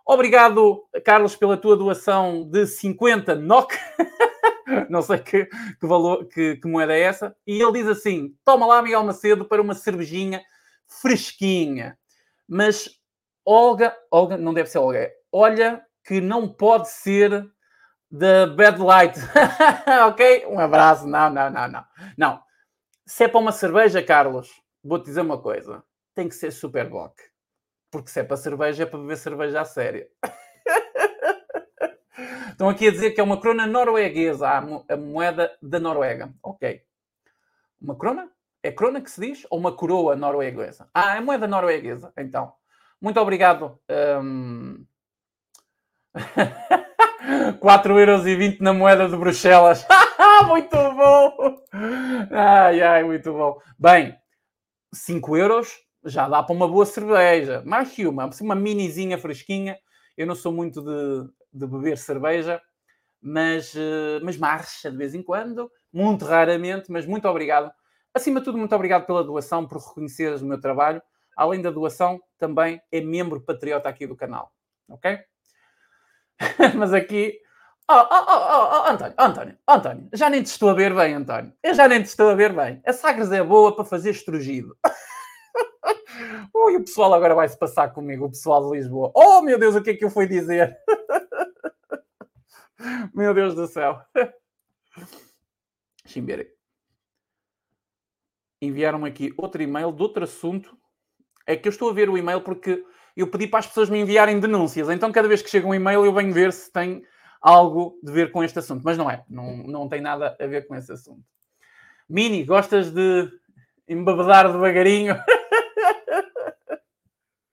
Obrigado, 0.06 0.88
Carlos, 1.04 1.36
pela 1.36 1.58
tua 1.58 1.76
doação 1.76 2.48
de 2.48 2.66
50 2.66 3.34
NOC. 3.34 3.74
não 4.90 5.02
sei 5.02 5.18
que, 5.18 5.46
que 5.46 5.86
valor, 5.86 6.26
que, 6.26 6.56
que, 6.56 6.68
moeda 6.68 6.94
é 6.94 7.00
essa. 7.00 7.36
E 7.46 7.60
ele 7.60 7.72
diz 7.72 7.86
assim: 7.88 8.36
toma 8.44 8.66
lá, 8.66 8.82
Miguel 8.82 9.04
Macedo, 9.04 9.44
para 9.44 9.62
uma 9.62 9.74
cervejinha 9.74 10.42
fresquinha. 10.86 11.98
Mas 12.48 12.88
Olga, 13.44 13.96
Olga, 14.10 14.36
não 14.36 14.52
deve 14.52 14.68
ser 14.68 14.78
Olga, 14.78 14.98
é, 14.98 15.14
olha 15.32 15.84
que 16.04 16.20
não 16.20 16.48
pode 16.48 16.88
ser 16.88 17.48
da 18.10 18.46
Bad 18.46 18.80
Light. 18.80 19.18
ok? 20.08 20.46
Um 20.46 20.58
abraço. 20.58 21.06
Não, 21.06 21.30
não, 21.30 21.50
não, 21.50 21.68
não. 21.68 21.84
Não. 22.16 22.42
Se 23.04 23.24
é 23.24 23.28
para 23.28 23.40
uma 23.40 23.52
cerveja, 23.52 24.02
Carlos, 24.02 24.50
vou-te 24.82 25.06
dizer 25.06 25.20
uma 25.20 25.40
coisa. 25.40 25.82
Tem 26.14 26.28
que 26.28 26.34
ser 26.34 26.52
Superbock. 26.52 27.14
Porque 27.90 28.10
se 28.10 28.20
é 28.20 28.24
para 28.24 28.36
cerveja, 28.36 28.82
é 28.82 28.86
para 28.86 28.98
beber 28.98 29.16
cerveja 29.16 29.60
a 29.60 29.64
sério. 29.64 30.06
Estão 32.56 32.70
aqui 32.70 32.88
a 32.88 32.90
dizer 32.90 33.10
que 33.10 33.20
é 33.20 33.22
uma 33.22 33.38
crona 33.38 33.66
norueguesa, 33.66 34.48
a 34.48 34.96
moeda 34.96 35.54
da 35.60 35.78
Noruega. 35.78 36.32
Ok. 36.42 36.80
Uma 37.78 37.94
crona? 37.98 38.30
É 38.62 38.72
crona 38.72 39.02
que 39.02 39.10
se 39.10 39.20
diz? 39.20 39.46
Ou 39.50 39.58
uma 39.58 39.72
coroa 39.72 40.16
norueguesa? 40.16 40.88
Ah, 40.94 41.18
é 41.18 41.20
moeda 41.20 41.46
norueguesa. 41.46 42.14
Então, 42.16 42.54
muito 42.98 43.20
obrigado. 43.20 43.78
Um... 44.22 44.86
4,20€ 47.60 48.60
na 48.60 48.72
moeda 48.72 49.06
de 49.06 49.18
Bruxelas. 49.18 49.86
muito 50.48 50.76
bom! 50.76 51.62
Ai, 52.30 52.80
ai, 52.80 53.04
muito 53.04 53.34
bom. 53.34 53.58
Bem, 53.78 54.16
5 54.94 55.36
euros 55.36 55.78
já 56.06 56.26
dá 56.26 56.42
para 56.42 56.56
uma 56.56 56.66
boa 56.66 56.86
cerveja. 56.86 57.62
Mais 57.66 57.90
que 57.90 58.06
uma, 58.06 58.30
uma 58.40 58.54
minizinha 58.54 59.18
fresquinha. 59.18 59.78
Eu 60.16 60.26
não 60.26 60.34
sou 60.34 60.50
muito 60.50 60.80
de, 60.80 61.28
de 61.56 61.66
beber 61.66 61.98
cerveja, 61.98 62.60
mas, 63.20 63.74
eh, 63.74 64.20
mas 64.22 64.36
marcha 64.36 64.90
de 64.90 64.96
vez 64.96 65.14
em 65.14 65.22
quando, 65.22 65.70
muito 65.92 66.24
raramente, 66.24 66.90
mas 66.90 67.06
muito 67.06 67.26
obrigado. 67.28 67.70
Acima 68.14 68.40
de 68.40 68.44
tudo, 68.44 68.58
muito 68.58 68.74
obrigado 68.74 69.06
pela 69.06 69.24
doação, 69.24 69.66
por 69.66 69.78
reconheceres 69.78 70.42
o 70.42 70.46
meu 70.46 70.60
trabalho. 70.60 71.02
Além 71.36 71.60
da 71.60 71.70
doação, 71.70 72.20
também 72.38 72.80
é 72.90 73.00
membro 73.00 73.40
patriota 73.40 73.88
aqui 73.88 74.06
do 74.06 74.16
canal. 74.16 74.52
Ok? 74.88 75.18
mas 76.76 76.92
aqui. 76.92 77.38
Oh, 77.88 77.94
oh, 77.94 78.24
oh, 78.28 78.84
oh, 78.86 78.90
António, 78.90 79.14
António, 79.16 79.58
António, 79.68 80.08
já 80.12 80.28
nem 80.28 80.42
te 80.42 80.46
estou 80.46 80.70
a 80.70 80.74
ver 80.74 80.94
bem, 80.94 81.14
António. 81.14 81.52
Eu 81.62 81.74
já 81.74 81.86
nem 81.86 82.02
te 82.02 82.06
estou 82.06 82.30
a 82.30 82.34
ver 82.34 82.52
bem. 82.52 82.82
A 82.84 82.92
Sagres 82.92 83.30
é 83.30 83.42
boa 83.42 83.76
para 83.76 83.84
fazer 83.84 84.10
estrugido. 84.10 84.76
Ui, 86.54 86.76
o 86.76 86.84
pessoal 86.84 87.12
agora 87.14 87.34
vai 87.34 87.48
se 87.48 87.58
passar 87.58 87.92
comigo, 87.92 88.24
o 88.24 88.30
pessoal 88.30 88.68
de 88.68 88.76
Lisboa. 88.76 89.12
Oh, 89.14 89.40
meu 89.42 89.58
Deus, 89.58 89.74
o 89.74 89.82
que 89.82 89.90
é 89.90 89.94
que 89.94 90.04
eu 90.04 90.10
fui 90.10 90.26
dizer? 90.26 90.76
meu 93.14 93.32
Deus 93.34 93.54
do 93.54 93.66
céu. 93.66 94.00
Chimbere. 96.06 96.50
Enviaram 98.60 99.04
aqui 99.04 99.32
outro 99.36 99.62
e-mail 99.62 99.92
de 99.92 100.02
outro 100.02 100.24
assunto. 100.24 100.76
É 101.46 101.56
que 101.56 101.68
eu 101.68 101.70
estou 101.70 101.90
a 101.90 101.92
ver 101.92 102.08
o 102.08 102.18
e-mail 102.18 102.40
porque 102.40 102.84
eu 103.16 103.28
pedi 103.28 103.46
para 103.46 103.60
as 103.60 103.66
pessoas 103.66 103.88
me 103.88 103.98
enviarem 103.98 104.40
denúncias. 104.40 104.88
Então, 104.90 105.12
cada 105.12 105.28
vez 105.28 105.42
que 105.42 105.50
chega 105.50 105.66
um 105.66 105.74
e-mail, 105.74 106.04
eu 106.04 106.12
venho 106.12 106.32
ver 106.32 106.52
se 106.52 106.72
tem 106.72 107.04
algo 107.40 107.98
de 108.02 108.12
ver 108.12 108.32
com 108.32 108.42
este 108.42 108.58
assunto. 108.58 108.82
Mas 108.84 108.98
não 108.98 109.10
é. 109.10 109.24
Não, 109.28 109.56
não 109.58 109.88
tem 109.88 110.00
nada 110.00 110.36
a 110.38 110.46
ver 110.46 110.66
com 110.66 110.74
esse 110.74 110.92
assunto. 110.92 111.24
Mini, 112.08 112.44
gostas 112.44 112.90
de 112.90 113.30
embebedar 113.88 114.50
devagarinho? 114.50 115.16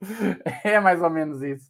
é 0.64 0.80
mais 0.80 1.02
ou 1.02 1.10
menos 1.10 1.42
isso. 1.42 1.70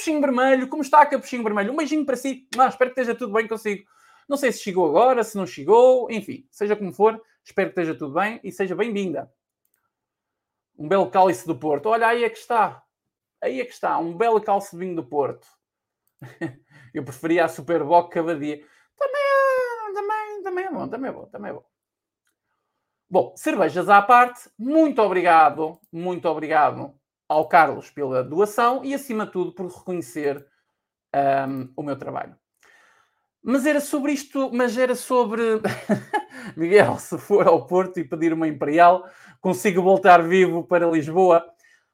Capuchinho 0.00 0.20
vermelho, 0.22 0.66
como 0.66 0.82
está 0.82 1.04
capuchinho 1.04 1.42
vermelho? 1.42 1.74
Um 1.74 1.76
beijinho 1.76 2.06
para 2.06 2.16
si. 2.16 2.48
Ah, 2.58 2.68
espero 2.68 2.94
que 2.94 3.00
esteja 3.00 3.18
tudo 3.18 3.34
bem 3.34 3.46
consigo. 3.46 3.86
Não 4.26 4.38
sei 4.38 4.50
se 4.50 4.62
chegou 4.62 4.88
agora, 4.88 5.22
se 5.22 5.36
não 5.36 5.46
chegou, 5.46 6.10
enfim, 6.10 6.46
seja 6.50 6.74
como 6.74 6.90
for, 6.90 7.20
espero 7.44 7.68
que 7.68 7.78
esteja 7.78 7.98
tudo 7.98 8.14
bem 8.14 8.40
e 8.42 8.50
seja 8.50 8.74
bem-vinda. 8.74 9.30
Um 10.78 10.88
belo 10.88 11.10
cálice 11.10 11.46
do 11.46 11.54
Porto. 11.54 11.90
Olha, 11.90 12.08
aí 12.08 12.24
é 12.24 12.30
que 12.30 12.38
está. 12.38 12.82
Aí 13.42 13.60
é 13.60 13.64
que 13.64 13.72
está. 13.72 13.98
Um 13.98 14.16
belo 14.16 14.40
cálice 14.40 14.70
de 14.70 14.78
vinho 14.78 14.96
do 14.96 15.04
Porto. 15.04 15.46
Eu 16.94 17.04
preferia 17.04 17.44
a 17.44 17.48
Superboc 17.48 18.10
cada 18.10 18.34
dia. 18.34 18.64
Também, 18.96 19.20
é, 19.20 19.92
também, 19.92 20.42
também 20.42 20.64
é 20.64 20.70
bom, 20.70 20.88
também 20.88 21.10
é 21.10 21.12
bom, 21.12 21.26
também 21.26 21.50
é 21.50 21.54
bom. 21.54 21.64
Bom, 23.10 23.34
cervejas 23.36 23.88
à 23.90 24.00
parte, 24.00 24.48
muito 24.56 25.02
obrigado, 25.02 25.78
muito 25.92 26.26
obrigado 26.26 26.98
ao 27.30 27.46
Carlos 27.46 27.88
pela 27.88 28.24
doação 28.24 28.84
e, 28.84 28.92
acima 28.92 29.24
de 29.24 29.30
tudo, 29.30 29.52
por 29.52 29.66
reconhecer 29.68 30.44
um, 31.14 31.68
o 31.76 31.82
meu 31.84 31.96
trabalho. 31.96 32.34
Mas 33.40 33.64
era 33.64 33.80
sobre 33.80 34.10
isto, 34.10 34.50
mas 34.52 34.76
era 34.76 34.96
sobre 34.96 35.60
Miguel, 36.56 36.98
se 36.98 37.16
for 37.18 37.46
ao 37.46 37.68
Porto 37.68 38.00
e 38.00 38.04
pedir 38.04 38.32
uma 38.32 38.48
Imperial, 38.48 39.08
consigo 39.40 39.80
voltar 39.80 40.20
vivo 40.24 40.64
para 40.64 40.90
Lisboa. 40.90 41.46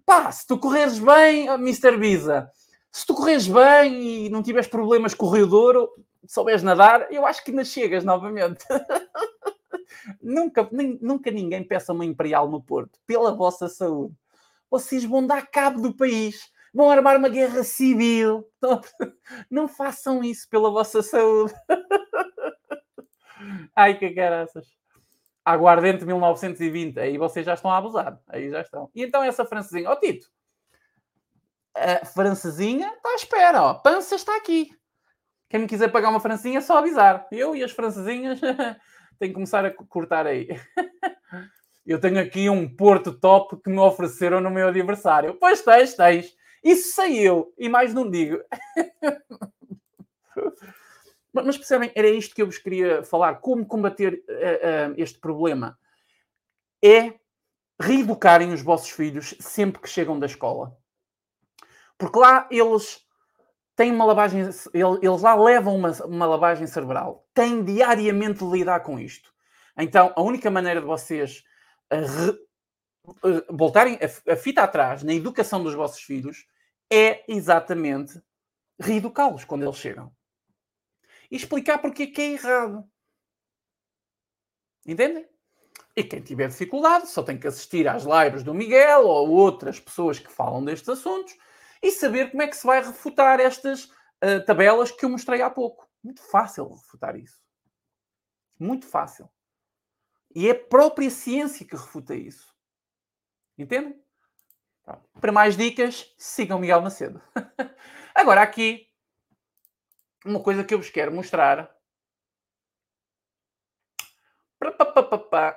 Pá, 0.06 0.32
se 0.32 0.46
tu 0.46 0.58
correres 0.58 0.98
bem, 0.98 1.48
Mr. 1.48 1.98
Visa, 1.98 2.50
se 2.90 3.04
tu 3.06 3.14
correres 3.14 3.46
bem 3.46 4.24
e 4.24 4.30
não 4.30 4.42
tiveres 4.42 4.68
problemas 4.68 5.12
com 5.12 5.26
o 5.26 5.30
Rio 5.30 5.46
Douro, 5.46 5.90
souberes 6.26 6.62
nadar, 6.62 7.12
eu 7.12 7.26
acho 7.26 7.44
que 7.44 7.50
ainda 7.50 7.62
chegas 7.62 8.04
novamente. 8.04 8.64
nunca, 10.22 10.66
nem, 10.72 10.98
nunca 11.02 11.30
ninguém 11.30 11.62
peça 11.62 11.92
uma 11.92 12.06
Imperial 12.06 12.48
no 12.48 12.62
Porto, 12.62 12.98
pela 13.06 13.34
vossa 13.34 13.68
saúde. 13.68 14.14
Vocês 14.70 15.04
vão 15.04 15.26
dar 15.26 15.46
cabo 15.46 15.80
do 15.80 15.96
país 15.96 16.50
vão 16.76 16.90
armar 16.90 17.16
uma 17.16 17.30
guerra 17.30 17.64
civil. 17.64 18.46
Não 19.50 19.66
façam 19.66 20.22
isso 20.22 20.46
pela 20.50 20.70
vossa 20.70 21.02
saúde. 21.02 21.54
Ai, 23.74 23.98
que 23.98 24.10
caraças. 24.10 24.66
Aguardente 25.42 26.04
1920. 26.04 27.00
Aí 27.00 27.16
vocês 27.16 27.46
já 27.46 27.54
estão 27.54 27.70
a 27.70 27.78
abusar. 27.78 28.20
Aí 28.28 28.50
já 28.50 28.60
estão. 28.60 28.90
E 28.94 29.02
então 29.02 29.22
essa 29.22 29.46
francesinha. 29.46 29.88
Ó 29.88 29.94
oh, 29.94 29.96
Tito. 29.96 30.26
A 31.74 32.04
francesinha 32.04 32.88
está 32.88 33.08
à 33.08 33.14
espera. 33.14 33.62
Ó. 33.62 33.74
Pança 33.74 34.14
está 34.14 34.36
aqui. 34.36 34.70
Quem 35.48 35.60
me 35.60 35.66
quiser 35.66 35.90
pagar 35.90 36.10
uma 36.10 36.20
francesinha 36.20 36.58
é 36.58 36.62
só 36.62 36.78
avisar. 36.78 37.26
Eu 37.32 37.56
e 37.56 37.64
as 37.64 37.72
francesinhas 37.72 38.38
tenho 39.18 39.30
que 39.30 39.34
começar 39.34 39.64
a 39.64 39.70
cortar 39.70 40.26
aí. 40.26 40.48
Eu 41.86 42.00
tenho 42.00 42.18
aqui 42.20 42.50
um 42.50 42.68
Porto 42.68 43.12
Top 43.12 43.56
que 43.62 43.70
me 43.70 43.78
ofereceram 43.78 44.40
no 44.40 44.50
meu 44.50 44.66
aniversário. 44.66 45.36
Pois 45.38 45.62
tens, 45.62 45.94
tens. 45.94 46.36
Isso 46.62 46.92
saiu. 46.94 47.54
E 47.56 47.68
mais 47.68 47.94
não 47.94 48.10
digo. 48.10 48.42
Mas 51.32 51.56
percebem, 51.56 51.92
era 51.94 52.08
isto 52.08 52.34
que 52.34 52.42
eu 52.42 52.46
vos 52.46 52.58
queria 52.58 53.04
falar. 53.04 53.36
Como 53.36 53.64
combater 53.64 54.14
uh, 54.28 54.90
uh, 54.90 54.94
este 54.96 55.20
problema? 55.20 55.78
É 56.82 57.14
reeducarem 57.80 58.52
os 58.52 58.62
vossos 58.62 58.90
filhos 58.90 59.34
sempre 59.38 59.80
que 59.80 59.88
chegam 59.88 60.18
da 60.18 60.26
escola. 60.26 60.76
Porque 61.96 62.18
lá 62.18 62.48
eles 62.50 63.00
têm 63.76 63.92
uma 63.92 64.04
lavagem, 64.04 64.40
eles 64.42 65.22
lá 65.22 65.34
levam 65.34 65.76
uma, 65.76 65.92
uma 66.04 66.26
lavagem 66.26 66.66
cerebral. 66.66 67.26
Têm 67.32 67.62
diariamente 67.62 68.44
de 68.44 68.50
lidar 68.50 68.80
com 68.80 68.98
isto. 68.98 69.30
Então, 69.78 70.12
a 70.16 70.22
única 70.22 70.50
maneira 70.50 70.80
de 70.80 70.86
vocês 70.86 71.44
eh, 71.90 72.00
re, 72.00 72.46
voltarem 73.50 73.98
a, 74.00 74.32
a 74.32 74.36
fita 74.36 74.62
atrás 74.62 75.02
na 75.02 75.14
educação 75.14 75.62
dos 75.62 75.74
vossos 75.74 76.02
filhos 76.02 76.46
é 76.90 77.24
exatamente 77.28 78.20
reeducá-los 78.78 79.44
quando 79.44 79.64
eles 79.64 79.76
chegam. 79.76 80.14
E 81.30 81.36
explicar 81.36 81.78
porque 81.78 82.04
é 82.04 82.06
que 82.06 82.20
é 82.20 82.32
errado. 82.32 82.88
Entendem? 84.86 85.28
E 85.96 86.04
quem 86.04 86.20
tiver 86.20 86.48
dificuldade 86.48 87.08
só 87.08 87.22
tem 87.22 87.38
que 87.38 87.46
assistir 87.46 87.88
às 87.88 88.04
lives 88.04 88.42
do 88.42 88.54
Miguel 88.54 89.06
ou 89.06 89.30
outras 89.30 89.80
pessoas 89.80 90.18
que 90.18 90.30
falam 90.30 90.64
destes 90.64 90.88
assuntos 90.88 91.36
e 91.82 91.90
saber 91.90 92.30
como 92.30 92.42
é 92.42 92.46
que 92.46 92.56
se 92.56 92.66
vai 92.66 92.82
refutar 92.82 93.40
estas 93.40 93.84
uh, 93.84 94.44
tabelas 94.46 94.90
que 94.90 95.04
eu 95.04 95.08
mostrei 95.08 95.42
há 95.42 95.50
pouco. 95.50 95.88
Muito 96.02 96.22
fácil 96.22 96.68
refutar 96.68 97.16
isso. 97.16 97.40
Muito 98.58 98.86
fácil. 98.86 99.28
E 100.36 100.48
é 100.48 100.50
a 100.50 100.54
própria 100.54 101.08
ciência 101.08 101.64
que 101.64 101.74
refuta 101.74 102.14
isso. 102.14 102.54
Entendem? 103.56 103.98
Para 105.18 105.32
mais 105.32 105.56
dicas, 105.56 106.14
sigam 106.18 106.58
Miguel 106.58 106.82
Macedo. 106.82 107.22
Agora, 108.14 108.42
aqui, 108.42 108.86
uma 110.26 110.42
coisa 110.42 110.62
que 110.62 110.74
eu 110.74 110.78
vos 110.78 110.90
quero 110.90 111.10
mostrar. 111.10 111.74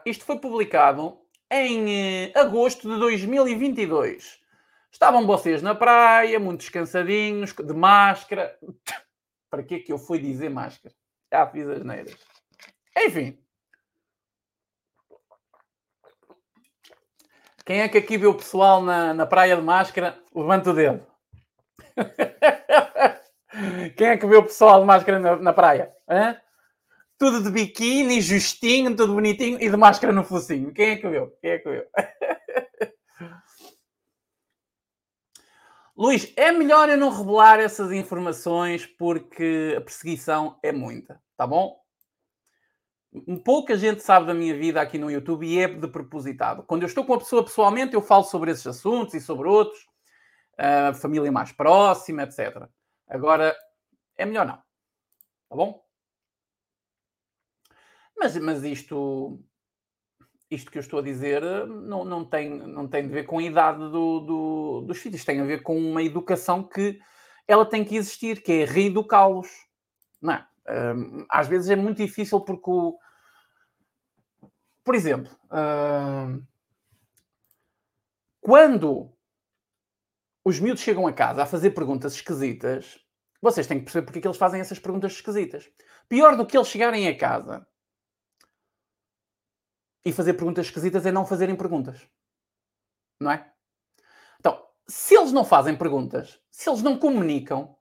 Isto 0.06 0.24
foi 0.24 0.40
publicado 0.40 1.20
em 1.52 2.30
eh, 2.30 2.32
agosto 2.34 2.90
de 2.90 2.98
2022. 2.98 4.40
Estavam 4.94 5.28
vocês 5.28 5.62
na 5.62 5.76
praia, 5.76 6.40
muito 6.40 6.62
descansadinhos, 6.62 7.52
de 7.52 7.74
máscara. 7.74 8.58
Para 9.52 9.62
que 9.62 9.76
é 9.76 9.80
que 9.80 9.92
eu 9.92 9.98
fui 9.98 10.20
dizer 10.20 10.48
máscara? 10.48 10.96
Já 11.30 11.46
fiz 11.48 11.68
as 11.68 11.84
neiras. 11.84 12.18
Enfim. 12.96 13.49
Quem 17.70 17.82
é 17.82 17.88
que 17.88 18.00
aqui 18.00 18.18
viu 18.18 18.32
o 18.32 18.36
pessoal 18.36 18.82
na, 18.82 19.14
na 19.14 19.28
praia 19.28 19.56
de 19.56 19.62
máscara? 19.62 20.20
Levanta 20.34 20.72
o 20.72 20.74
dedo. 20.74 21.06
Quem 23.96 24.08
é 24.08 24.18
que 24.18 24.26
viu 24.26 24.40
o 24.40 24.44
pessoal 24.44 24.80
de 24.80 24.88
máscara 24.88 25.20
na, 25.20 25.36
na 25.36 25.54
praia? 25.54 25.94
Hã? 26.10 26.36
Tudo 27.20 27.44
de 27.44 27.52
biquíni, 27.52 28.22
justinho, 28.22 28.96
tudo 28.96 29.14
bonitinho 29.14 29.62
e 29.62 29.70
de 29.70 29.78
máscara 29.78 30.12
no 30.12 30.24
focinho. 30.24 30.74
Quem 30.74 30.90
é 30.90 30.96
que 30.96 31.08
viu? 31.08 31.28
Quem 31.40 31.52
é 31.52 31.60
que 31.60 31.70
viu? 31.70 31.84
Luís, 35.96 36.34
é 36.36 36.52
melhor 36.52 36.90
eu 36.90 36.98
não 36.98 37.12
revelar 37.12 37.60
essas 37.60 37.92
informações 37.92 38.88
porque 38.88 39.76
a 39.78 39.82
perseguição 39.82 40.58
é 40.64 40.72
muita, 40.72 41.22
tá 41.38 41.46
bom? 41.46 41.79
Pouca 43.44 43.76
gente 43.76 44.02
sabe 44.02 44.28
da 44.28 44.34
minha 44.34 44.56
vida 44.56 44.80
aqui 44.82 44.98
no 44.98 45.10
YouTube 45.10 45.46
e 45.46 45.60
é 45.60 45.68
de 45.68 45.88
propositado. 45.88 46.64
Quando 46.64 46.84
eu 46.84 46.88
estou 46.88 47.04
com 47.04 47.14
uma 47.14 47.20
pessoa 47.20 47.44
pessoalmente, 47.44 47.94
eu 47.94 48.02
falo 48.02 48.24
sobre 48.24 48.52
esses 48.52 48.68
assuntos 48.68 49.14
e 49.14 49.22
sobre 49.22 49.48
outros, 49.48 49.80
uh, 50.60 50.94
família 50.94 51.32
mais 51.32 51.52
próxima, 51.52 52.24
etc. 52.24 52.68
Agora, 53.08 53.56
é 54.18 54.26
melhor 54.26 54.46
não. 54.46 54.58
Tá 54.58 55.56
bom? 55.56 55.84
Mas, 58.16 58.38
mas 58.38 58.64
isto, 58.64 59.40
isto 60.52 60.70
que 60.70 60.78
eu 60.78 60.82
estou 60.82 61.00
a 61.00 61.04
dizer 61.04 61.42
não, 61.68 62.04
não, 62.04 62.26
tem, 62.26 62.50
não 62.50 62.88
tem 62.88 63.08
de 63.08 63.14
ver 63.14 63.24
com 63.24 63.40
a 63.40 63.44
idade 63.44 63.80
do, 63.80 64.20
do, 64.20 64.82
dos 64.82 65.00
filhos, 65.00 65.26
tem 65.26 65.40
a 65.40 65.46
ver 65.46 65.64
com 65.64 65.78
uma 65.78 66.04
educação 66.04 66.62
que 66.62 67.00
ela 67.48 67.66
tem 67.66 67.84
que 67.84 67.96
existir, 67.96 68.44
que 68.44 68.52
é 68.52 68.66
reeducá-los. 68.66 69.50
Não 70.22 70.34
é? 70.34 70.46
Às 71.30 71.48
vezes 71.48 71.70
é 71.70 71.76
muito 71.76 71.98
difícil 71.98 72.42
porque 72.42 72.70
o. 72.70 72.98
Por 74.84 74.96
exemplo, 74.96 75.32
quando 78.42 79.14
os 80.44 80.60
miúdos 80.60 80.82
chegam 80.82 81.06
a 81.06 81.14
casa 81.14 81.44
a 81.44 81.46
fazer 81.46 81.72
perguntas 81.72 82.14
esquisitas, 82.14 83.00
vocês 83.42 83.68
têm 83.68 83.80
que 83.80 83.86
perceber 83.86 84.06
porque 84.06 84.20
é 84.20 84.22
que 84.22 84.28
eles 84.28 84.38
fazem 84.38 84.60
essas 84.60 84.80
perguntas 84.80 85.14
esquisitas. 85.14 85.70
Pior 86.08 86.36
do 86.36 86.46
que 86.46 86.58
eles 86.58 86.68
chegarem 86.68 87.08
a 87.08 87.18
casa 87.18 87.68
e 90.04 90.12
fazer 90.12 90.34
perguntas 90.34 90.66
esquisitas 90.66 91.06
é 91.06 91.12
não 91.12 91.26
fazerem 91.26 91.56
perguntas. 91.56 92.08
Não 93.22 93.32
é? 93.32 93.54
Então, 94.40 94.66
se 94.88 95.16
eles 95.16 95.32
não 95.32 95.46
fazem 95.46 95.78
perguntas, 95.78 96.42
se 96.50 96.70
eles 96.70 96.82
não 96.82 96.98
comunicam, 96.98 97.78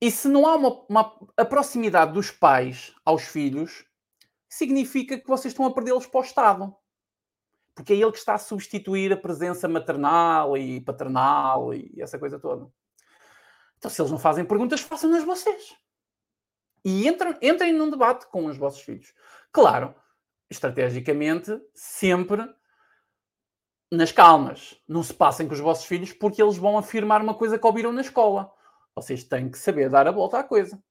e 0.00 0.10
se 0.10 0.28
não 0.28 0.46
há 0.46 0.54
uma, 0.54 0.84
uma, 0.88 1.18
a 1.36 1.44
proximidade 1.44 2.12
dos 2.12 2.30
pais 2.30 2.94
aos 3.04 3.24
filhos, 3.24 3.84
significa 4.48 5.18
que 5.18 5.26
vocês 5.26 5.52
estão 5.52 5.66
a 5.66 5.72
perdê-los 5.72 6.06
para 6.06 6.20
o 6.20 6.24
Estado. 6.24 6.76
Porque 7.74 7.92
é 7.92 7.96
ele 7.96 8.12
que 8.12 8.18
está 8.18 8.34
a 8.34 8.38
substituir 8.38 9.12
a 9.12 9.16
presença 9.16 9.68
maternal 9.68 10.56
e 10.56 10.80
paternal 10.80 11.74
e 11.74 11.94
essa 12.00 12.18
coisa 12.18 12.38
toda. 12.38 12.70
Então, 13.76 13.90
se 13.90 14.00
eles 14.00 14.10
não 14.10 14.18
fazem 14.18 14.44
perguntas, 14.44 14.80
façam-nas 14.80 15.24
vocês. 15.24 15.76
E 16.84 17.06
entrem, 17.06 17.36
entrem 17.42 17.72
num 17.72 17.90
debate 17.90 18.26
com 18.26 18.46
os 18.46 18.56
vossos 18.56 18.80
filhos. 18.80 19.12
Claro, 19.52 19.94
estrategicamente, 20.50 21.60
sempre 21.74 22.48
nas 23.90 24.12
calmas. 24.12 24.80
Não 24.86 25.02
se 25.02 25.14
passem 25.14 25.46
com 25.46 25.54
os 25.54 25.60
vossos 25.60 25.84
filhos 25.84 26.12
porque 26.12 26.42
eles 26.42 26.56
vão 26.56 26.78
afirmar 26.78 27.20
uma 27.20 27.34
coisa 27.34 27.58
que 27.58 27.66
ouviram 27.66 27.92
na 27.92 28.00
escola. 28.00 28.52
Vocês 29.02 29.24
têm 29.24 29.50
que 29.50 29.58
saber 29.58 29.88
dar 29.88 30.06
a 30.06 30.12
volta 30.12 30.38
à 30.38 30.44
coisa. 30.44 30.82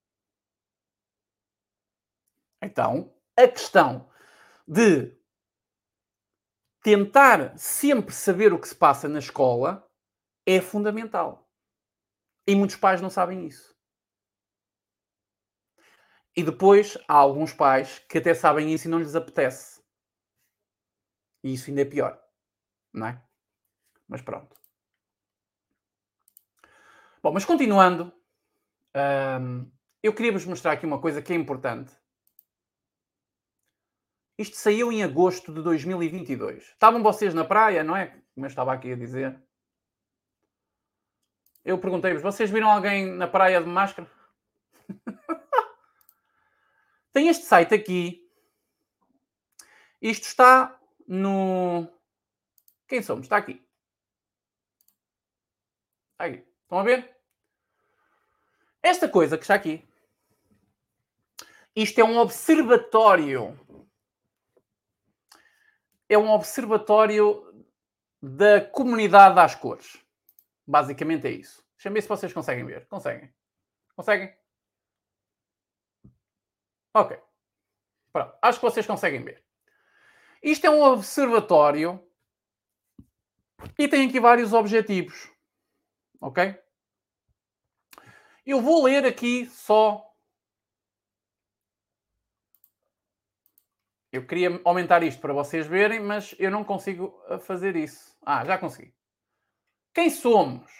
Então, 2.62 3.14
a 3.36 3.48
questão 3.48 4.10
de 4.68 5.16
tentar 6.82 7.58
sempre 7.58 8.14
saber 8.14 8.54
o 8.54 8.60
que 8.60 8.68
se 8.68 8.76
passa 8.76 9.08
na 9.08 9.20
escola 9.20 9.88
é 10.46 10.62
fundamental. 10.62 11.50
E 12.48 12.56
muitos 12.56 12.78
pais 12.78 13.02
não 13.02 13.10
sabem 13.10 13.46
isso. 13.46 13.76
E 16.36 16.44
depois 16.44 16.98
há 17.08 17.16
alguns 17.16 17.52
pais 17.52 18.00
que 18.00 18.20
até 18.20 18.34
sabem 18.34 18.74
isso 18.74 18.88
e 18.88 18.92
não 18.92 19.00
lhes 19.00 19.16
apetece. 19.16 19.84
E 21.44 21.54
isso 21.54 21.70
ainda 21.70 21.82
é 21.82 21.86
pior. 21.86 22.22
Não 22.94 23.08
é? 23.08 23.22
Mas 24.08 24.22
pronto. 24.22 24.56
Bom, 27.28 27.34
mas 27.34 27.44
continuando, 27.44 28.14
um, 28.96 29.70
eu 30.02 30.14
queria 30.14 30.32
vos 30.32 30.46
mostrar 30.46 30.72
aqui 30.72 30.86
uma 30.86 31.02
coisa 31.02 31.22
que 31.22 31.34
é 31.34 31.36
importante. 31.36 31.94
Isto 34.38 34.56
saiu 34.56 34.94
em 34.94 35.04
agosto 35.04 35.54
de 35.54 35.62
2022. 35.62 36.64
Estavam 36.64 37.04
vocês 37.04 37.34
na 37.34 37.44
praia, 37.44 37.84
não 37.84 37.98
é? 37.98 38.18
Como 38.34 38.46
eu 38.46 38.48
estava 38.48 38.72
aqui 38.72 38.94
a 38.94 38.96
dizer. 38.96 39.38
Eu 41.66 41.78
perguntei-vos: 41.78 42.24
vocês 42.24 42.50
viram 42.50 42.72
alguém 42.72 43.12
na 43.12 43.28
praia 43.28 43.62
de 43.62 43.68
máscara? 43.68 44.10
Tem 47.12 47.28
este 47.28 47.44
site 47.44 47.74
aqui. 47.74 48.26
Isto 50.02 50.28
está 50.28 50.80
no. 51.06 51.92
Quem 52.88 53.02
somos? 53.02 53.26
Está 53.26 53.36
aqui. 53.36 53.62
Está 56.14 56.24
aqui. 56.24 56.48
Estão 56.64 56.80
a 56.80 56.84
ver? 56.84 57.17
Esta 58.88 59.10
coisa 59.10 59.38
que 59.38 59.44
está 59.44 59.54
aqui. 59.54 59.86
Isto 61.76 62.00
é 62.00 62.06
um 62.06 62.18
observatório. 62.20 63.60
É 66.08 66.18
um 66.18 66.30
observatório 66.30 67.66
da 68.22 68.62
comunidade 68.62 69.36
das 69.36 69.56
cores. 69.56 70.02
Basicamente 70.66 71.28
é 71.28 71.32
isso. 71.32 71.62
Deixa-me 71.76 71.96
ver 71.96 72.02
se 72.02 72.08
vocês 72.08 72.32
conseguem 72.32 72.66
ver. 72.66 72.88
Conseguem? 72.88 73.30
Conseguem? 73.94 74.34
Ok. 76.94 77.20
Pronto. 78.14 78.38
Acho 78.42 78.58
que 78.58 78.66
vocês 78.66 78.88
conseguem 78.88 79.22
ver. 79.22 79.44
Isto 80.42 80.66
é 80.66 80.70
um 80.70 80.82
observatório 80.82 82.02
e 83.78 83.86
tem 83.90 84.08
aqui 84.08 84.22
vários 84.22 84.54
objetivos. 84.54 85.30
Ok? 86.22 86.58
Eu 88.48 88.62
vou 88.62 88.86
ler 88.86 89.06
aqui 89.06 89.46
só. 89.48 90.10
Eu 94.10 94.26
queria 94.26 94.62
aumentar 94.64 95.04
isto 95.04 95.20
para 95.20 95.34
vocês 95.34 95.68
verem, 95.68 96.00
mas 96.00 96.34
eu 96.40 96.50
não 96.50 96.64
consigo 96.64 97.22
eh, 97.28 97.40
fazer 97.40 97.76
isso. 97.76 98.18
Ah, 98.26 98.46
já 98.46 98.58
consegui. 98.58 98.96
Quem 99.94 100.10
somos? 100.10 100.72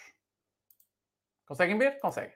Conseguem 1.46 1.76
ver? 1.76 2.00
Conseguem. 2.00 2.34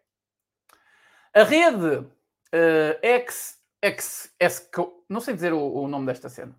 A 1.33 1.45
rede 1.45 1.97
uh, 1.97 2.99
X, 3.03 3.59
X, 3.81 4.35
X, 4.39 4.71
não 5.09 5.23
sei 5.23 5.33
dizer 5.33 5.55
o, 5.55 5.61
o 5.61 5.89
nome 5.89 6.05
desta 6.05 6.29
cena. 6.29 6.55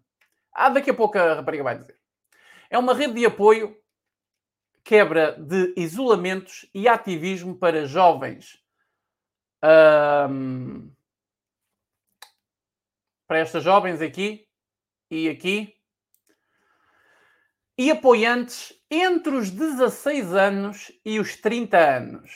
Ah, 0.51 0.69
daqui 0.69 0.89
a 0.89 0.95
pouco 0.95 1.15
a 1.19 1.35
rapariga 1.35 1.63
vai 1.63 1.77
dizer. 1.77 1.99
É 2.71 2.79
uma 2.79 2.95
rede 2.95 3.13
de 3.13 3.25
apoio, 3.27 3.79
quebra 4.83 5.33
de 5.33 5.75
isolamentos 5.77 6.67
e 6.73 6.87
ativismo 6.87 7.55
para 7.55 7.85
jovens. 7.85 8.62
Um, 9.63 10.93
para 13.25 13.39
estas 13.39 13.63
jovens 13.63 14.01
aqui 14.01 14.45
e 15.09 15.29
aqui. 15.29 15.73
E 17.77 17.89
apoiantes 17.89 18.73
entre 18.91 19.33
os 19.33 19.49
16 19.49 20.33
anos 20.33 20.91
e 21.03 21.19
os 21.19 21.37
30 21.37 21.77
anos. 21.77 22.31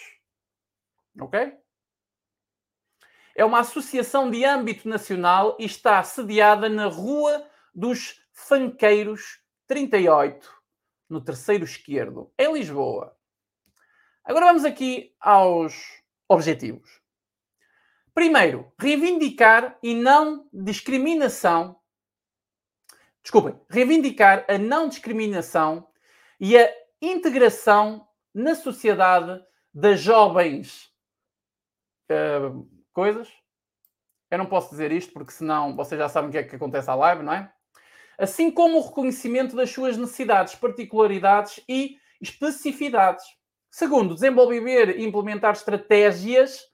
Ok? 1.20 1.54
É 3.36 3.46
uma 3.46 3.60
associação 3.60 4.32
de 4.32 4.44
âmbito 4.46 4.90
nacional 4.90 5.56
e 5.60 5.66
está 5.66 6.02
sediada 6.04 6.70
na 6.70 6.88
Rua 6.88 7.48
dos 7.76 8.20
Fanqueiros 8.32 9.44
38, 9.68 10.52
no 11.10 11.24
terceiro 11.24 11.64
esquerdo, 11.64 12.34
em 12.38 12.52
Lisboa. 12.54 13.16
Agora 14.24 14.48
vamos 14.48 14.66
aqui 14.66 15.16
aos 15.20 16.02
objetivos. 16.28 17.07
Primeiro, 18.18 18.74
reivindicar 18.80 19.78
e 19.84 19.94
não 19.94 20.50
discriminação. 20.52 21.80
Desculpem, 23.22 23.62
reivindicar 23.70 24.44
a 24.48 24.58
não 24.58 24.90
discriminação 24.90 25.88
e 26.40 26.58
a 26.58 26.68
integração 27.00 28.08
na 28.34 28.56
sociedade 28.56 29.40
das 29.72 30.00
jovens 30.00 30.92
uh, 32.10 32.68
coisas. 32.92 33.32
Eu 34.32 34.40
não 34.40 34.48
posso 34.48 34.72
dizer 34.72 34.92
isto 34.92 35.14
porque 35.14 35.32
senão 35.32 35.76
vocês 35.76 36.00
já 36.00 36.10
sabem 36.10 36.30
o 36.30 36.32
que 36.32 36.40
é 36.40 36.44
que 36.44 36.56
acontece 36.56 36.90
à 36.90 36.96
live, 36.96 37.22
não 37.22 37.34
é? 37.34 37.54
Assim 38.18 38.50
como 38.50 38.80
o 38.80 38.88
reconhecimento 38.88 39.56
das 39.56 39.70
suas 39.70 39.96
necessidades, 39.96 40.56
particularidades 40.56 41.64
e 41.70 42.00
especificidades. 42.20 43.24
Segundo, 43.70 44.16
desenvolver 44.16 44.98
e 44.98 45.06
implementar 45.06 45.54
estratégias 45.54 46.66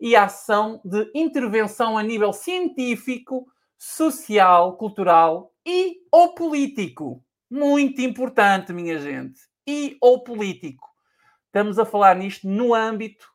e 0.00 0.16
ação 0.16 0.80
de 0.82 1.10
intervenção 1.14 1.98
a 1.98 2.02
nível 2.02 2.32
científico, 2.32 3.46
social, 3.76 4.76
cultural 4.76 5.54
e 5.64 5.98
ou 6.10 6.34
político. 6.34 7.22
Muito 7.50 8.00
importante, 8.00 8.72
minha 8.72 8.98
gente. 8.98 9.40
E 9.66 9.98
ou 10.00 10.24
político. 10.24 10.88
Estamos 11.46 11.78
a 11.78 11.84
falar 11.84 12.16
nisto 12.16 12.48
no 12.48 12.72
âmbito 12.72 13.28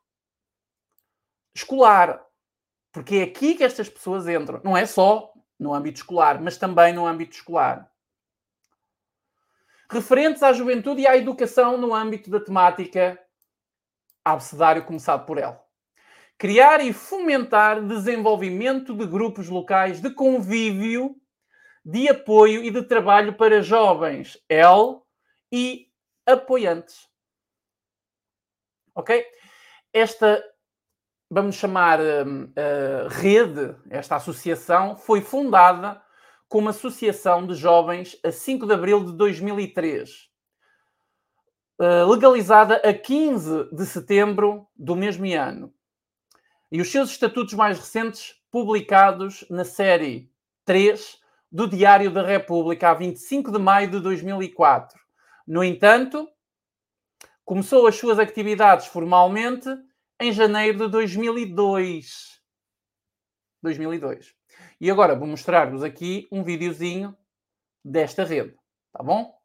escolar. 1.53 2.25
Porque 2.91 3.17
é 3.17 3.23
aqui 3.23 3.55
que 3.55 3.63
estas 3.63 3.89
pessoas 3.89 4.27
entram. 4.27 4.61
Não 4.63 4.75
é 4.75 4.85
só 4.85 5.31
no 5.59 5.73
âmbito 5.73 5.99
escolar, 5.99 6.41
mas 6.41 6.57
também 6.57 6.93
no 6.93 7.05
âmbito 7.05 7.35
escolar. 7.35 7.89
Referentes 9.89 10.41
à 10.41 10.51
juventude 10.51 11.01
e 11.01 11.07
à 11.07 11.15
educação 11.15 11.77
no 11.77 11.93
âmbito 11.93 12.29
da 12.29 12.39
temática 12.39 13.21
abecedário 14.23 14.83
começado 14.83 15.25
por 15.25 15.37
ela 15.37 15.64
criar 16.37 16.81
e 16.81 16.91
fomentar 16.91 17.81
desenvolvimento 17.81 18.93
de 18.93 19.05
grupos 19.05 19.47
locais 19.49 20.01
de 20.01 20.09
convívio, 20.09 21.15
de 21.83 22.09
apoio 22.09 22.63
e 22.63 22.71
de 22.71 22.81
trabalho 22.83 23.33
para 23.33 23.61
jovens, 23.61 24.37
L 24.49 25.01
e 25.51 25.87
apoiantes. 26.25 27.07
Ok? 28.93 29.25
Esta, 29.93 30.43
vamos 31.29 31.55
chamar 31.55 31.99
uh, 31.99 33.07
rede, 33.09 33.75
esta 33.89 34.15
associação, 34.15 34.95
foi 34.97 35.21
fundada 35.21 36.01
como 36.49 36.69
Associação 36.69 37.45
de 37.45 37.55
Jovens 37.55 38.17
a 38.23 38.31
5 38.31 38.65
de 38.65 38.73
abril 38.73 39.03
de 39.03 39.13
2003. 39.13 40.29
Uh, 41.79 42.09
legalizada 42.09 42.75
a 42.77 42.93
15 42.93 43.69
de 43.71 43.85
setembro 43.85 44.67
do 44.75 44.95
mesmo 44.95 45.25
ano 45.33 45.74
e 46.71 46.81
os 46.81 46.91
seus 46.91 47.11
estatutos 47.11 47.53
mais 47.53 47.77
recentes 47.77 48.35
publicados 48.51 49.45
na 49.49 49.65
série 49.65 50.31
3 50.65 51.19
do 51.51 51.67
Diário 51.67 52.11
da 52.11 52.25
República, 52.25 52.89
a 52.89 52.93
25 52.93 53.51
de 53.51 53.59
maio 53.59 53.89
de 53.89 53.99
2004. 53.99 54.99
No 55.47 55.63
entanto, 55.63 56.27
começou 57.43 57.87
as 57.87 57.95
suas 57.95 58.19
atividades 58.19 58.87
formalmente 58.87 59.69
em 60.19 60.31
janeiro 60.31 60.79
de 60.79 60.87
2002. 60.89 62.41
2002. 63.61 64.33
E 64.79 64.91
agora 64.91 65.15
vou 65.15 65.27
mostrar-vos 65.27 65.83
aqui 65.83 66.27
um 66.31 66.43
videozinho 66.43 67.15
desta 67.83 68.23
rede, 68.23 68.57
tá 68.91 69.03
bom? 69.03 69.37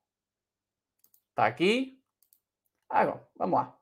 Está 1.31 1.47
aqui. 1.47 2.01
Agora, 2.89 3.27
vamos 3.37 3.59
lá. 3.59 3.80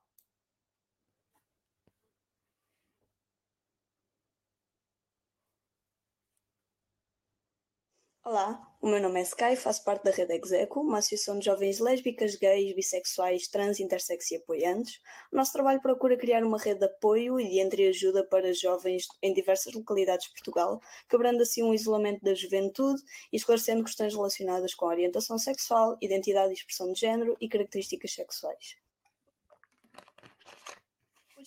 Olá, 8.30 8.60
o 8.82 8.86
meu 8.86 9.00
nome 9.00 9.20
é 9.20 9.22
Sky, 9.22 9.56
faço 9.56 9.82
parte 9.82 10.04
da 10.04 10.10
Rede 10.10 10.34
Execo, 10.34 10.82
uma 10.82 10.98
associação 10.98 11.38
de 11.38 11.46
jovens 11.46 11.78
lésbicas, 11.78 12.34
gays, 12.34 12.74
bissexuais, 12.74 13.48
trans, 13.48 13.80
intersexo 13.80 14.34
e 14.34 14.36
apoiantes. 14.36 15.00
O 15.32 15.36
nosso 15.36 15.50
trabalho 15.54 15.80
procura 15.80 16.14
criar 16.14 16.44
uma 16.44 16.58
rede 16.58 16.80
de 16.80 16.84
apoio 16.84 17.40
e 17.40 17.48
de 17.48 17.58
entreajuda 17.58 18.22
para 18.22 18.52
jovens 18.52 19.06
em 19.22 19.32
diversas 19.32 19.72
localidades 19.72 20.26
de 20.26 20.32
Portugal, 20.32 20.78
quebrando 21.08 21.40
assim 21.40 21.62
um 21.62 21.72
isolamento 21.72 22.22
da 22.22 22.34
juventude 22.34 23.00
e 23.32 23.36
esclarecendo 23.36 23.82
questões 23.82 24.14
relacionadas 24.14 24.74
com 24.74 24.84
orientação 24.84 25.38
sexual, 25.38 25.96
identidade 26.02 26.50
e 26.50 26.52
expressão 26.52 26.92
de 26.92 27.00
género 27.00 27.34
e 27.40 27.48
características 27.48 28.12
sexuais. 28.12 28.76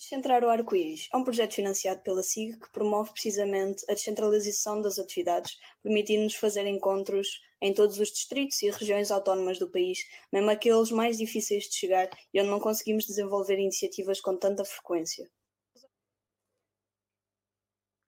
Descentrar 0.02 0.42
o 0.42 0.48
Arco-Íris 0.48 1.08
é 1.12 1.16
um 1.16 1.22
projeto 1.22 1.54
financiado 1.54 2.00
pela 2.00 2.24
SIG 2.24 2.58
que 2.58 2.68
promove 2.72 3.12
precisamente 3.12 3.84
a 3.88 3.94
descentralização 3.94 4.82
das 4.82 4.98
atividades, 4.98 5.60
permitindo-nos 5.80 6.34
fazer 6.34 6.66
encontros 6.66 7.40
em 7.60 7.72
todos 7.72 8.00
os 8.00 8.10
distritos 8.10 8.60
e 8.62 8.70
regiões 8.70 9.12
autónomas 9.12 9.60
do 9.60 9.70
país, 9.70 10.04
mesmo 10.32 10.50
aqueles 10.50 10.90
mais 10.90 11.18
difíceis 11.18 11.68
de 11.68 11.76
chegar 11.76 12.10
e 12.34 12.40
onde 12.40 12.50
não 12.50 12.58
conseguimos 12.58 13.06
desenvolver 13.06 13.60
iniciativas 13.60 14.20
com 14.20 14.36
tanta 14.36 14.64
frequência. 14.64 15.30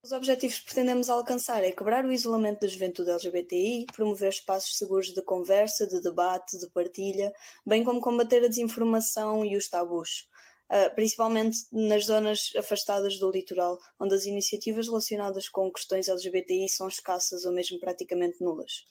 Os 0.02 0.10
objetivos 0.10 0.58
que 0.58 0.64
pretendemos 0.64 1.08
alcançar 1.08 1.62
é 1.62 1.70
quebrar 1.70 2.04
o 2.04 2.12
isolamento 2.12 2.62
da 2.62 2.66
juventude 2.66 3.08
LGBTI, 3.08 3.86
promover 3.94 4.30
espaços 4.30 4.76
seguros 4.76 5.14
de 5.14 5.22
conversa, 5.22 5.86
de 5.86 6.00
debate, 6.00 6.58
de 6.58 6.68
partilha, 6.70 7.32
bem 7.64 7.84
como 7.84 8.00
combater 8.00 8.44
a 8.44 8.48
desinformação 8.48 9.44
e 9.44 9.56
os 9.56 9.68
tabus. 9.68 10.28
Uh, 10.70 10.92
principalmente 10.94 11.58
nas 11.70 12.06
zonas 12.06 12.50
afastadas 12.56 13.18
do 13.18 13.30
litoral, 13.30 13.78
onde 14.00 14.14
as 14.14 14.24
iniciativas 14.24 14.88
relacionadas 14.88 15.48
com 15.48 15.70
questões 15.70 16.08
LGBTI 16.08 16.68
são 16.68 16.88
escassas 16.88 17.44
ou 17.44 17.52
mesmo 17.52 17.78
praticamente 17.78 18.42
nulas. 18.42 18.86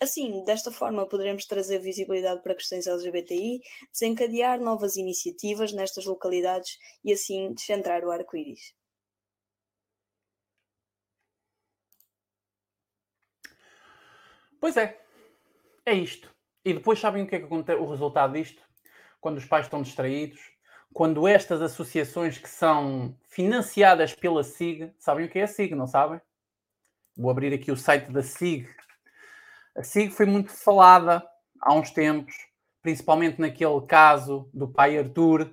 Assim, 0.00 0.44
desta 0.44 0.70
forma, 0.70 1.08
poderemos 1.08 1.46
trazer 1.46 1.78
visibilidade 1.78 2.42
para 2.42 2.54
questões 2.54 2.86
LGBTI, 2.86 3.62
desencadear 3.90 4.60
novas 4.60 4.96
iniciativas 4.96 5.72
nestas 5.72 6.04
localidades 6.04 6.78
e 7.02 7.12
assim 7.12 7.54
descentrar 7.54 8.04
o 8.04 8.10
arco-íris. 8.10 8.74
Pois 14.60 14.76
é, 14.76 14.98
é 15.86 15.94
isto. 15.94 16.34
E 16.64 16.72
depois 16.72 16.98
sabem 16.98 17.22
o 17.22 17.26
que 17.26 17.36
é 17.36 17.38
que 17.38 17.44
acontece, 17.44 17.78
o 17.78 17.88
resultado 17.88 18.32
disto? 18.32 18.62
Quando 19.20 19.38
os 19.38 19.44
pais 19.44 19.66
estão 19.66 19.82
distraídos, 19.82 20.40
quando 20.94 21.26
estas 21.26 21.60
associações 21.60 22.38
que 22.38 22.48
são 22.48 23.18
financiadas 23.28 24.14
pela 24.14 24.44
SIG, 24.44 24.92
sabem 24.96 25.26
o 25.26 25.28
que 25.28 25.40
é 25.40 25.42
a 25.42 25.48
SIG, 25.48 25.74
não 25.74 25.88
sabem? 25.88 26.20
Vou 27.16 27.32
abrir 27.32 27.52
aqui 27.52 27.72
o 27.72 27.76
site 27.76 28.12
da 28.12 28.22
SIG. 28.22 28.68
A 29.76 29.82
SIG 29.82 30.12
foi 30.12 30.24
muito 30.24 30.52
falada 30.52 31.28
há 31.60 31.74
uns 31.74 31.90
tempos, 31.90 32.36
principalmente 32.80 33.40
naquele 33.40 33.80
caso 33.80 34.48
do 34.54 34.68
pai 34.68 34.96
Arthur. 34.96 35.52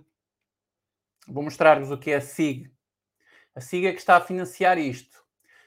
Vou 1.28 1.44
mostrar-vos 1.44 1.90
o 1.90 1.98
que 1.98 2.12
é 2.12 2.18
a 2.18 2.22
SIG. 2.22 2.72
A 3.56 3.62
SIG 3.62 3.88
é 3.88 3.94
que 3.94 4.00
está 4.00 4.18
a 4.18 4.22
financiar 4.22 4.78
isto. 4.78 5.26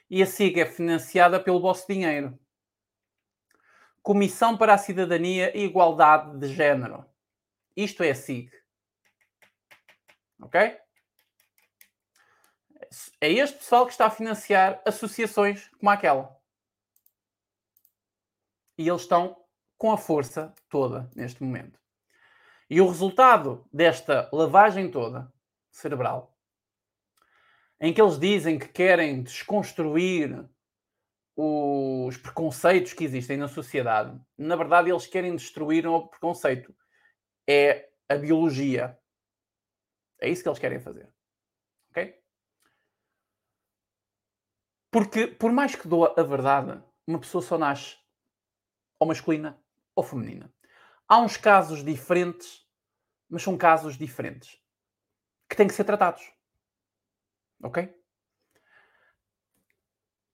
E 0.09 0.22
a 0.22 0.27
SIG 0.27 0.61
é 0.61 0.66
financiada 0.66 1.41
pelo 1.41 1.61
vosso 1.61 1.85
dinheiro. 1.89 2.39
Comissão 4.01 4.57
para 4.57 4.75
a 4.75 4.79
Cidadania 4.79 5.57
e 5.57 5.64
Igualdade 5.64 6.39
de 6.39 6.47
Género. 6.47 7.05
Isto 7.77 8.05
é 8.05 8.12
a 8.12 8.14
SIG. 8.14 8.63
Ok? 10.41 10.76
É 13.20 13.32
este 13.32 13.59
pessoal 13.59 13.87
que 13.87 13.93
está 13.93 14.07
a 14.07 14.11
financiar 14.11 14.80
associações 14.87 15.68
como 15.78 15.91
aquela. 15.91 16.37
E 18.78 18.89
eles 18.89 19.03
estão 19.03 19.37
com 19.78 19.93
a 19.93 19.99
força 19.99 20.55
toda 20.68 21.11
neste 21.14 21.43
momento. 21.43 21.80
E 22.68 22.80
o 22.80 22.89
resultado 22.89 23.66
desta 23.72 24.28
lavagem 24.32 24.91
toda 24.91 25.32
cerebral, 25.70 26.37
em 27.80 27.93
que 27.93 28.01
eles 28.01 28.18
dizem 28.18 28.59
que 28.59 28.68
querem 28.68 29.22
desconstruir 29.22 30.49
os 31.37 32.16
preconceitos 32.16 32.93
que 32.93 33.05
existem 33.05 33.37
na 33.37 33.49
sociedade, 33.49 34.18
na 34.39 34.57
verdade, 34.57 34.91
eles 34.91 35.07
querem 35.07 35.35
destruir 35.35 35.87
o 35.87 36.07
preconceito. 36.07 36.74
É 37.47 37.91
a 38.09 38.16
biologia. 38.16 38.99
É 40.20 40.28
isso 40.28 40.42
que 40.42 40.48
eles 40.48 40.58
querem 40.58 40.80
fazer. 40.80 41.08
Ok? 41.90 42.22
Porque, 44.90 45.26
por 45.26 45.52
mais 45.52 45.74
que 45.74 45.88
doa 45.88 46.14
a 46.16 46.22
verdade, 46.22 46.82
uma 47.06 47.18
pessoa 47.18 47.42
só 47.42 47.58
nasce 47.58 47.96
ou 48.98 49.08
masculina 49.08 49.58
ou 49.94 50.02
feminina. 50.02 50.52
Há 51.08 51.20
uns 51.20 51.36
casos 51.36 51.84
diferentes, 51.84 52.66
mas 53.28 53.42
são 53.42 53.58
casos 53.58 53.98
diferentes 53.98 54.60
que 55.48 55.56
têm 55.56 55.66
que 55.66 55.74
ser 55.74 55.84
tratados. 55.84 56.32
Ok? 57.62 57.94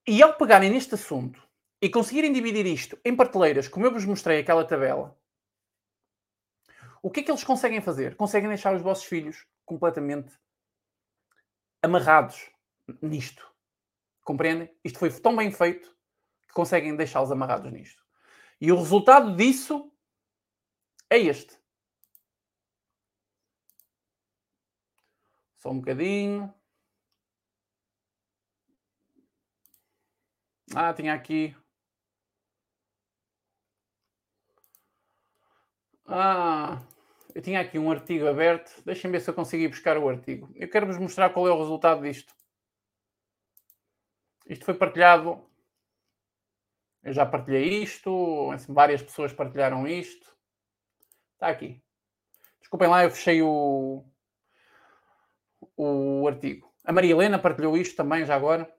E 0.06 0.22
ao 0.22 0.36
pegarem 0.36 0.70
neste 0.70 0.94
assunto 0.94 1.42
e 1.80 1.88
conseguirem 1.88 2.32
dividir 2.32 2.66
isto 2.66 2.98
em 3.04 3.16
prateleiras, 3.16 3.68
como 3.68 3.86
eu 3.86 3.92
vos 3.92 4.04
mostrei 4.04 4.40
aquela 4.40 4.64
tabela, 4.64 5.18
o 7.02 7.10
que 7.10 7.20
é 7.20 7.22
que 7.22 7.30
eles 7.30 7.44
conseguem 7.44 7.80
fazer? 7.80 8.16
Conseguem 8.16 8.48
deixar 8.48 8.74
os 8.74 8.82
vossos 8.82 9.04
filhos 9.04 9.46
completamente 9.70 10.36
amarrados 11.80 12.50
nisto. 13.00 13.48
Compreendem? 14.24 14.68
Isto 14.82 14.98
foi 14.98 15.12
tão 15.20 15.36
bem 15.36 15.52
feito 15.52 15.96
que 16.42 16.52
conseguem 16.52 16.96
deixá-los 16.96 17.30
amarrados 17.30 17.70
nisto. 17.72 18.04
E 18.60 18.72
o 18.72 18.76
resultado 18.76 19.36
disso 19.36 19.92
é 21.08 21.18
este. 21.18 21.56
Só 25.58 25.70
um 25.70 25.78
bocadinho. 25.78 26.52
Ah, 30.74 30.92
tinha 30.92 31.14
aqui. 31.14 31.56
Ah, 36.06 36.82
eu 37.34 37.42
tinha 37.42 37.60
aqui 37.60 37.78
um 37.78 37.90
artigo 37.90 38.26
aberto. 38.26 38.82
Deixem 38.84 39.10
ver 39.10 39.20
se 39.20 39.30
eu 39.30 39.34
consigo 39.34 39.62
ir 39.62 39.68
buscar 39.68 39.96
o 39.98 40.08
artigo. 40.08 40.50
Eu 40.54 40.68
quero 40.68 40.86
vos 40.86 40.98
mostrar 40.98 41.30
qual 41.30 41.46
é 41.46 41.50
o 41.50 41.58
resultado 41.58 42.02
disto. 42.02 42.34
Isto 44.46 44.64
foi 44.64 44.74
partilhado. 44.74 45.44
Eu 47.02 47.12
já 47.12 47.24
partilhei 47.24 47.82
isto. 47.82 48.50
Várias 48.68 49.02
pessoas 49.02 49.32
partilharam 49.32 49.86
isto. 49.86 50.34
Está 51.34 51.48
aqui. 51.48 51.82
Desculpem 52.60 52.88
lá, 52.88 53.04
eu 53.04 53.10
fechei 53.10 53.42
o, 53.42 54.04
o 55.76 56.28
artigo. 56.28 56.72
A 56.84 56.92
Maria 56.92 57.12
Helena 57.12 57.38
partilhou 57.38 57.76
isto 57.76 57.96
também, 57.96 58.24
já 58.24 58.34
agora. 58.34 58.72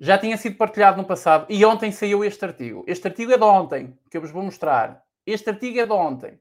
Já 0.00 0.16
tinha 0.16 0.38
sido 0.38 0.56
partilhado 0.56 0.96
no 0.96 1.06
passado 1.06 1.44
e 1.50 1.62
ontem 1.62 1.92
saiu 1.92 2.24
este 2.24 2.42
artigo. 2.42 2.82
Este 2.86 3.06
artigo 3.06 3.32
é 3.32 3.36
de 3.36 3.44
ontem, 3.44 3.98
que 4.10 4.16
eu 4.16 4.22
vos 4.22 4.30
vou 4.30 4.42
mostrar. 4.42 5.04
Este 5.26 5.50
artigo 5.50 5.78
é 5.78 5.84
de 5.84 5.92
ontem. 5.92 6.40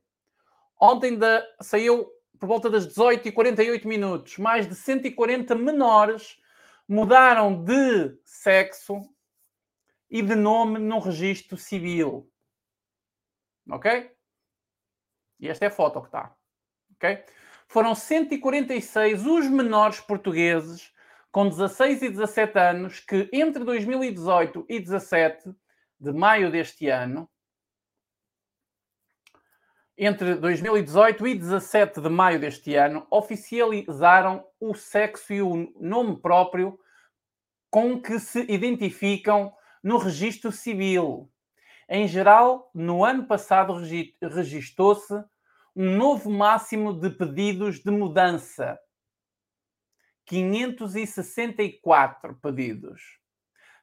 Ontem 0.80 1.20
saiu 1.60 2.10
por 2.40 2.48
volta 2.48 2.70
das 2.70 2.88
18h48 2.88 3.86
minutos. 3.86 4.38
Mais 4.38 4.66
de 4.66 4.74
140 4.74 5.56
menores 5.56 6.40
mudaram 6.88 7.62
de 7.62 8.18
sexo 8.24 9.02
e 10.10 10.22
de 10.22 10.36
nome 10.36 10.80
no 10.80 11.00
registro 11.00 11.58
civil. 11.58 12.32
Ok? 13.70 14.10
E 15.38 15.50
esta 15.50 15.66
é 15.66 15.68
a 15.68 15.72
foto 15.72 16.00
que 16.00 16.08
está. 16.08 16.34
Ok? 16.96 17.26
Foram 17.68 17.94
146 17.94 19.26
os 19.26 19.48
menores 19.48 20.00
portugueses 20.00 20.94
com 21.32 21.48
16 21.48 22.02
e 22.02 22.10
17 22.10 22.58
anos 22.58 23.00
que 23.00 23.30
entre 23.32 23.64
2018 23.64 24.66
e 24.68 24.80
17 24.80 25.54
de 26.00 26.12
maio 26.12 26.52
deste 26.52 26.88
ano, 26.88 27.30
entre 29.98 30.36
2018 30.36 31.28
e 31.28 31.36
17 31.36 32.00
de 32.00 32.10
maio 32.10 32.40
deste 32.40 32.74
ano, 32.74 33.06
oficializaram 33.12 34.46
o 34.60 34.74
sexo 34.74 35.34
e 35.34 35.42
o 35.42 35.74
nome 35.80 36.18
próprio 36.22 36.80
com 37.70 38.02
que 38.02 38.18
se 38.18 38.46
identificam 38.50 39.54
no 39.84 39.98
registro 39.98 40.52
civil. 40.52 41.30
Em 41.88 42.08
geral, 42.08 42.72
no 42.74 43.04
ano 43.04 43.26
passado 43.26 43.74
registou-se 44.22 45.14
um 45.76 45.98
novo 45.98 46.30
máximo 46.30 46.94
de 46.94 47.10
pedidos 47.10 47.80
de 47.80 47.92
mudança, 47.92 48.80
564 50.30 52.36
pedidos, 52.36 53.20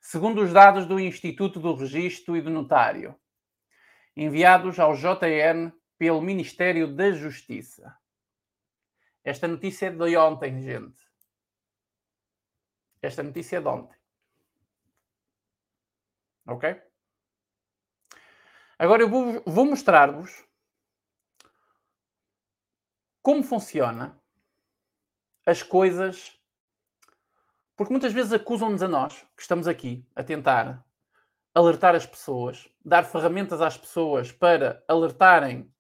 segundo 0.01 0.41
os 0.43 0.53
dados 0.53 0.87
do 0.87 1.01
Instituto 1.01 1.59
do 1.59 1.75
Registro 1.75 2.37
e 2.37 2.41
do 2.41 2.51
Notário, 2.51 3.21
enviados 4.17 4.79
ao 4.79 4.95
JN 4.95 5.73
pelo 5.99 6.23
Ministério 6.23 6.95
da 6.95 7.11
Justiça. 7.11 7.99
Esta 9.25 9.49
notícia 9.49 9.87
é 9.87 9.91
de 9.91 10.17
ontem, 10.17 10.63
gente. 10.63 11.05
Esta 13.03 13.25
notícia 13.25 13.57
é 13.57 13.61
de 13.61 13.67
ontem. 13.67 13.99
Ok? 16.47 16.81
Agora 18.79 19.03
eu 19.03 19.11
vou, 19.11 19.43
vou 19.45 19.67
mostrar-vos 19.67 20.47
como 23.21 23.43
funciona 23.43 24.17
as 25.47 25.63
coisas 25.63 26.37
porque 27.77 27.93
muitas 27.93 28.13
vezes 28.13 28.33
acusam-nos 28.33 28.83
a 28.83 28.89
nós, 28.89 29.13
que 29.37 29.43
estamos 29.43 29.69
aqui 29.69 30.03
a 30.17 30.25
tentar 30.25 30.83
alertar 31.55 31.95
as 31.95 32.07
pessoas, 32.07 32.67
dar 32.83 33.05
ferramentas 33.05 33.61
às 33.61 33.77
pessoas 33.77 34.33
para 34.33 34.83
alertarem 34.89 35.71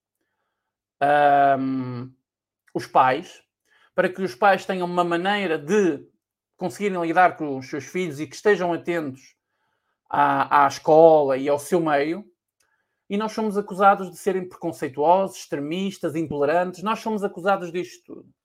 um, 1.59 2.12
os 2.74 2.86
pais, 2.86 3.43
para 3.94 4.10
que 4.10 4.22
os 4.22 4.34
pais 4.34 4.66
tenham 4.66 4.86
uma 4.86 5.05
maneira 5.05 5.59
de 5.59 6.06
conseguirem 6.56 7.01
lidar 7.01 7.36
com 7.36 7.56
os 7.56 7.68
seus 7.68 7.86
filhos 7.86 8.20
e 8.20 8.26
que 8.26 8.36
estejam 8.36 8.74
atentos 8.74 9.34
à, 10.09 10.64
à 10.64 10.68
escola 10.68 11.38
e 11.38 11.48
ao 11.48 11.59
seu 11.59 11.80
meio. 11.80 12.24
E 13.09 13.16
nós 13.16 13.32
somos 13.32 13.56
acusados 13.56 14.10
de 14.10 14.18
serem 14.18 14.47
preconceituosos, 14.47 15.38
extremistas, 15.38 16.14
intolerantes. 16.14 16.82
Nós 16.82 16.98
somos 16.98 17.24
acusados 17.24 17.72
disto 17.72 18.05
tudo. 18.05 18.36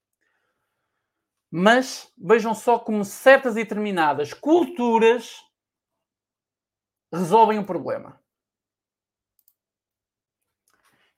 Mas 1.51 2.09
vejam 2.17 2.55
só 2.55 2.79
como 2.79 3.03
certas 3.03 3.57
e 3.57 3.63
determinadas 3.63 4.33
culturas 4.33 5.43
resolvem 7.11 7.59
o 7.59 7.65
problema. 7.65 8.21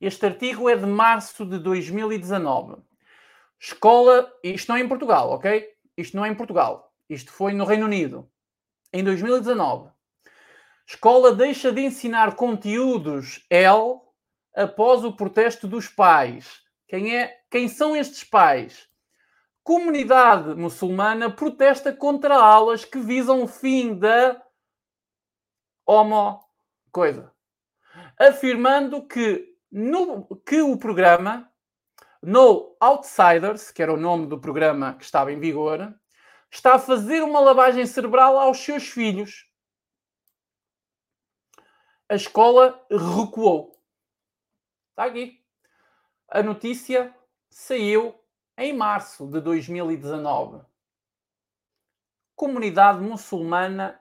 Este 0.02 0.26
artigo 0.26 0.68
é 0.68 0.76
de 0.76 0.88
março 0.88 1.46
de 1.46 1.60
2019. 1.60 2.82
Escola, 3.60 4.30
isto 4.44 4.70
não 4.70 4.76
é 4.76 4.82
em 4.82 4.88
Portugal, 4.88 5.30
ok? 5.30 5.72
Isto 5.96 6.18
não 6.18 6.26
é 6.26 6.30
em 6.30 6.36
Portugal. 6.36 6.92
Isto 7.08 7.32
foi 7.32 7.54
no 7.54 7.64
Reino 7.64 7.86
Unido, 7.86 8.30
em 8.92 9.04
2019. 9.04 9.92
Escola 10.86 11.34
deixa 11.34 11.72
de 11.72 11.82
ensinar 11.82 12.36
conteúdos 12.36 13.46
L 13.50 14.02
após 14.56 15.06
o 15.06 15.16
protesto 15.16 15.68
dos 15.68 15.88
pais. 15.88 16.62
Quem, 16.88 17.16
é, 17.16 17.42
quem 17.50 17.70
são 17.70 17.96
estes 17.96 18.24
pais? 18.24 18.90
Comunidade 19.64 20.54
muçulmana 20.56 21.32
protesta 21.32 21.94
contra 21.94 22.36
aulas 22.36 22.84
que 22.84 23.00
visam 23.00 23.44
o 23.44 23.48
fim 23.48 23.98
da 23.98 24.42
homo 25.86 26.44
coisa, 26.92 27.34
afirmando 28.20 29.08
que, 29.08 29.58
no, 29.72 30.28
que 30.46 30.62
o 30.62 30.78
programa 30.78 31.52
No 32.22 32.78
Outsiders, 32.80 33.72
que 33.72 33.82
era 33.82 33.94
o 33.94 33.98
nome 33.98 34.28
do 34.28 34.40
programa 34.40 34.94
que 34.96 35.04
estava 35.04 35.32
em 35.32 35.40
vigor, 35.40 35.94
está 36.52 36.76
a 36.76 36.80
fazer 36.80 37.24
uma 37.24 37.40
lavagem 37.40 37.86
cerebral 37.86 38.38
aos 38.38 38.60
seus 38.60 38.88
filhos. 38.88 39.50
A 42.08 42.16
escola 42.16 42.86
recuou. 42.92 43.82
Está 44.92 45.06
aqui. 45.06 45.44
A 46.30 46.44
notícia 46.44 47.16
saiu 47.50 48.23
em 48.58 48.74
março 48.74 49.28
de 49.28 49.42
2019, 49.42 50.62
comunidade 52.36 53.02
muçulmana 53.02 54.00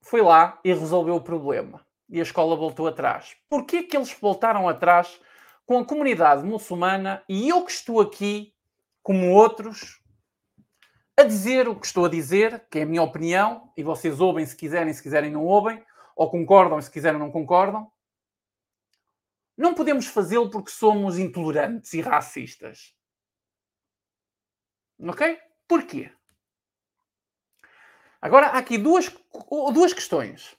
foi 0.00 0.22
lá 0.22 0.58
e 0.64 0.72
resolveu 0.72 1.16
o 1.16 1.20
problema. 1.20 1.84
E 2.08 2.18
a 2.20 2.22
escola 2.22 2.56
voltou 2.56 2.86
atrás. 2.86 3.36
Porquê 3.48 3.82
que 3.82 3.96
eles 3.96 4.12
voltaram 4.18 4.68
atrás 4.68 5.20
com 5.66 5.78
a 5.78 5.84
comunidade 5.84 6.42
muçulmana 6.42 7.22
e 7.28 7.48
eu 7.48 7.64
que 7.64 7.72
estou 7.72 8.00
aqui, 8.00 8.54
como 9.02 9.32
outros, 9.32 10.00
a 11.18 11.24
dizer 11.24 11.68
o 11.68 11.74
que 11.74 11.84
estou 11.84 12.06
a 12.06 12.08
dizer, 12.08 12.64
que 12.70 12.78
é 12.78 12.82
a 12.82 12.86
minha 12.86 13.02
opinião, 13.02 13.70
e 13.76 13.82
vocês 13.82 14.20
ouvem 14.20 14.46
se 14.46 14.56
quiserem, 14.56 14.92
se 14.92 15.02
quiserem 15.02 15.30
não 15.30 15.44
ouvem, 15.44 15.84
ou 16.16 16.30
concordam 16.30 16.80
se 16.80 16.90
quiserem 16.90 17.18
não 17.18 17.30
concordam. 17.30 17.90
Não 19.58 19.74
podemos 19.74 20.06
fazê-lo 20.06 20.48
porque 20.48 20.70
somos 20.70 21.18
intolerantes 21.18 21.92
e 21.92 22.00
racistas. 22.00 22.94
Ok? 25.00 25.36
Porquê? 25.66 26.12
Agora, 28.22 28.46
há 28.46 28.58
aqui 28.58 28.78
duas, 28.78 29.12
duas 29.74 29.92
questões. 29.92 30.56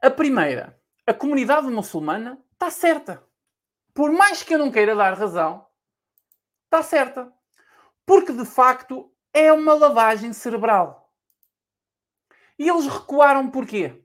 A 0.00 0.10
primeira, 0.10 0.80
a 1.06 1.12
comunidade 1.12 1.66
muçulmana 1.66 2.42
está 2.54 2.70
certa. 2.70 3.22
Por 3.92 4.10
mais 4.10 4.42
que 4.42 4.54
eu 4.54 4.58
não 4.58 4.72
queira 4.72 4.96
dar 4.96 5.12
razão, 5.12 5.68
está 6.64 6.82
certa. 6.82 7.30
Porque, 8.06 8.32
de 8.32 8.46
facto, 8.46 9.14
é 9.34 9.52
uma 9.52 9.74
lavagem 9.74 10.32
cerebral. 10.32 11.12
E 12.58 12.66
eles 12.66 12.86
recuaram 12.86 13.50
porquê? 13.50 14.02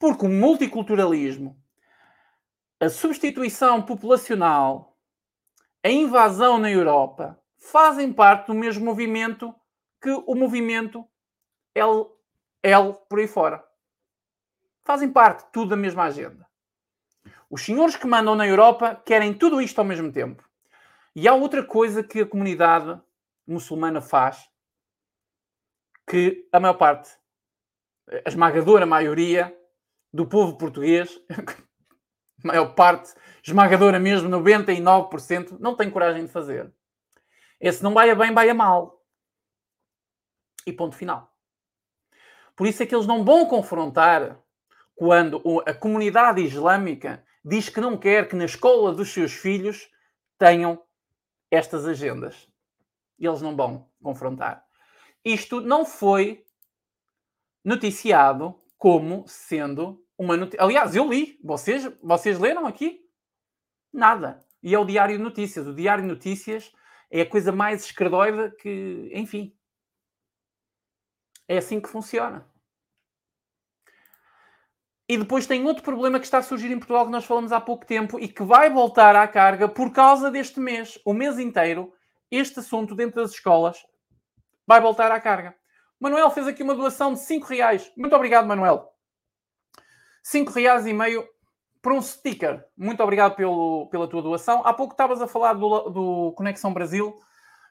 Porque 0.00 0.26
o 0.26 0.28
multiculturalismo, 0.28 1.59
a 2.80 2.88
substituição 2.88 3.82
populacional, 3.82 4.96
a 5.84 5.90
invasão 5.90 6.58
na 6.58 6.70
Europa, 6.70 7.38
fazem 7.58 8.10
parte 8.10 8.46
do 8.46 8.54
mesmo 8.54 8.82
movimento 8.82 9.54
que 10.00 10.10
o 10.10 10.34
movimento 10.34 11.06
L, 11.74 12.06
por 13.06 13.18
aí 13.18 13.28
fora. 13.28 13.62
Fazem 14.82 15.12
parte 15.12 15.46
tudo 15.52 15.70
da 15.70 15.76
mesma 15.76 16.04
agenda. 16.04 16.48
Os 17.50 17.62
senhores 17.62 17.96
que 17.96 18.06
mandam 18.06 18.34
na 18.34 18.46
Europa 18.46 18.94
querem 19.04 19.34
tudo 19.34 19.60
isto 19.60 19.78
ao 19.78 19.84
mesmo 19.84 20.10
tempo. 20.10 20.42
E 21.14 21.28
há 21.28 21.34
outra 21.34 21.62
coisa 21.62 22.02
que 22.02 22.22
a 22.22 22.26
comunidade 22.26 22.98
muçulmana 23.46 24.00
faz, 24.00 24.48
que 26.08 26.48
a 26.50 26.58
maior 26.58 26.74
parte, 26.74 27.10
a 28.08 28.28
esmagadora 28.28 28.86
maioria 28.86 29.54
do 30.12 30.26
povo 30.26 30.56
português, 30.56 31.20
maior 32.46 32.74
parte, 32.74 33.14
esmagadora 33.42 33.98
mesmo, 33.98 34.28
99%, 34.28 35.58
não 35.58 35.74
tem 35.74 35.90
coragem 35.90 36.26
de 36.26 36.32
fazer. 36.32 36.72
Esse 37.60 37.82
não 37.82 37.92
vai 37.92 38.10
a 38.10 38.14
bem, 38.14 38.32
vai 38.32 38.48
a 38.48 38.54
mal. 38.54 39.02
E 40.66 40.72
ponto 40.72 40.96
final. 40.96 41.32
Por 42.56 42.66
isso 42.66 42.82
é 42.82 42.86
que 42.86 42.94
eles 42.94 43.06
não 43.06 43.24
vão 43.24 43.46
confrontar 43.46 44.38
quando 44.94 45.62
a 45.66 45.72
comunidade 45.72 46.42
islâmica 46.42 47.24
diz 47.44 47.68
que 47.68 47.80
não 47.80 47.96
quer 47.96 48.28
que 48.28 48.36
na 48.36 48.44
escola 48.44 48.92
dos 48.92 49.12
seus 49.12 49.32
filhos 49.32 49.90
tenham 50.38 50.82
estas 51.50 51.86
agendas. 51.86 52.48
Eles 53.18 53.40
não 53.40 53.56
vão 53.56 53.88
confrontar. 54.02 54.64
Isto 55.24 55.60
não 55.60 55.84
foi 55.84 56.44
noticiado 57.64 58.58
como 58.78 59.24
sendo 59.26 60.02
uma 60.20 60.36
notícia. 60.36 60.62
Aliás, 60.62 60.94
eu 60.94 61.08
li. 61.08 61.40
Vocês, 61.42 61.90
vocês 62.02 62.38
leram 62.38 62.66
aqui? 62.66 63.00
Nada. 63.90 64.44
E 64.62 64.74
é 64.74 64.78
o 64.78 64.84
Diário 64.84 65.16
de 65.16 65.22
Notícias. 65.22 65.66
O 65.66 65.74
Diário 65.74 66.02
de 66.02 66.10
Notícias 66.10 66.70
é 67.10 67.22
a 67.22 67.28
coisa 67.28 67.50
mais 67.50 67.86
escredoida 67.86 68.50
que. 68.50 69.10
Enfim. 69.14 69.56
É 71.48 71.56
assim 71.56 71.80
que 71.80 71.88
funciona. 71.88 72.46
E 75.08 75.16
depois 75.16 75.46
tem 75.46 75.64
outro 75.64 75.82
problema 75.82 76.20
que 76.20 76.26
está 76.26 76.38
a 76.38 76.42
surgir 76.42 76.70
em 76.70 76.78
Portugal 76.78 77.06
que 77.06 77.10
nós 77.10 77.24
falamos 77.24 77.50
há 77.50 77.60
pouco 77.60 77.84
tempo 77.84 78.20
e 78.20 78.28
que 78.28 78.44
vai 78.44 78.70
voltar 78.70 79.16
à 79.16 79.26
carga 79.26 79.68
por 79.68 79.90
causa 79.90 80.30
deste 80.30 80.60
mês. 80.60 81.00
O 81.04 81.14
mês 81.14 81.38
inteiro, 81.38 81.92
este 82.30 82.60
assunto 82.60 82.94
dentro 82.94 83.22
das 83.22 83.32
escolas 83.32 83.84
vai 84.66 84.80
voltar 84.80 85.10
à 85.10 85.18
carga. 85.18 85.56
Manuel 85.98 86.30
fez 86.30 86.46
aqui 86.46 86.62
uma 86.62 86.74
doação 86.74 87.14
de 87.14 87.20
5 87.20 87.46
reais. 87.46 87.90
Muito 87.96 88.14
obrigado, 88.14 88.46
Manuel. 88.46 88.89
5 90.22 90.52
reais 90.52 90.86
e 90.86 90.92
meio 90.92 91.26
por 91.82 91.92
um 91.92 92.02
sticker. 92.02 92.64
Muito 92.76 93.02
obrigado 93.02 93.34
pelo, 93.36 93.88
pela 93.90 94.08
tua 94.08 94.22
doação. 94.22 94.62
Há 94.64 94.72
pouco 94.72 94.94
estavas 94.94 95.20
a 95.22 95.26
falar 95.26 95.54
do, 95.54 95.90
do 95.90 96.32
Conexão 96.32 96.72
Brasil. 96.72 97.14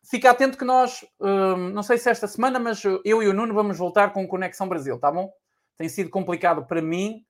Fica 0.10 0.32
atento 0.32 0.58
que 0.58 0.66
nós, 0.66 1.06
hum, 1.20 1.70
não 1.70 1.84
sei 1.84 1.98
se 1.98 2.10
esta 2.10 2.28
semana, 2.28 2.60
mas 2.60 2.84
eu 2.84 3.22
e 3.22 3.28
o 3.28 3.34
Nuno 3.34 3.54
vamos 3.54 3.78
voltar 3.78 4.14
com 4.14 4.24
o 4.24 4.28
Conexão 4.28 4.68
Brasil, 4.68 4.98
tá 5.00 5.12
bom? 5.12 5.32
Tem 5.78 5.90
sido 5.90 6.10
complicado 6.10 6.66
para 6.66 6.82
mim 6.82 7.24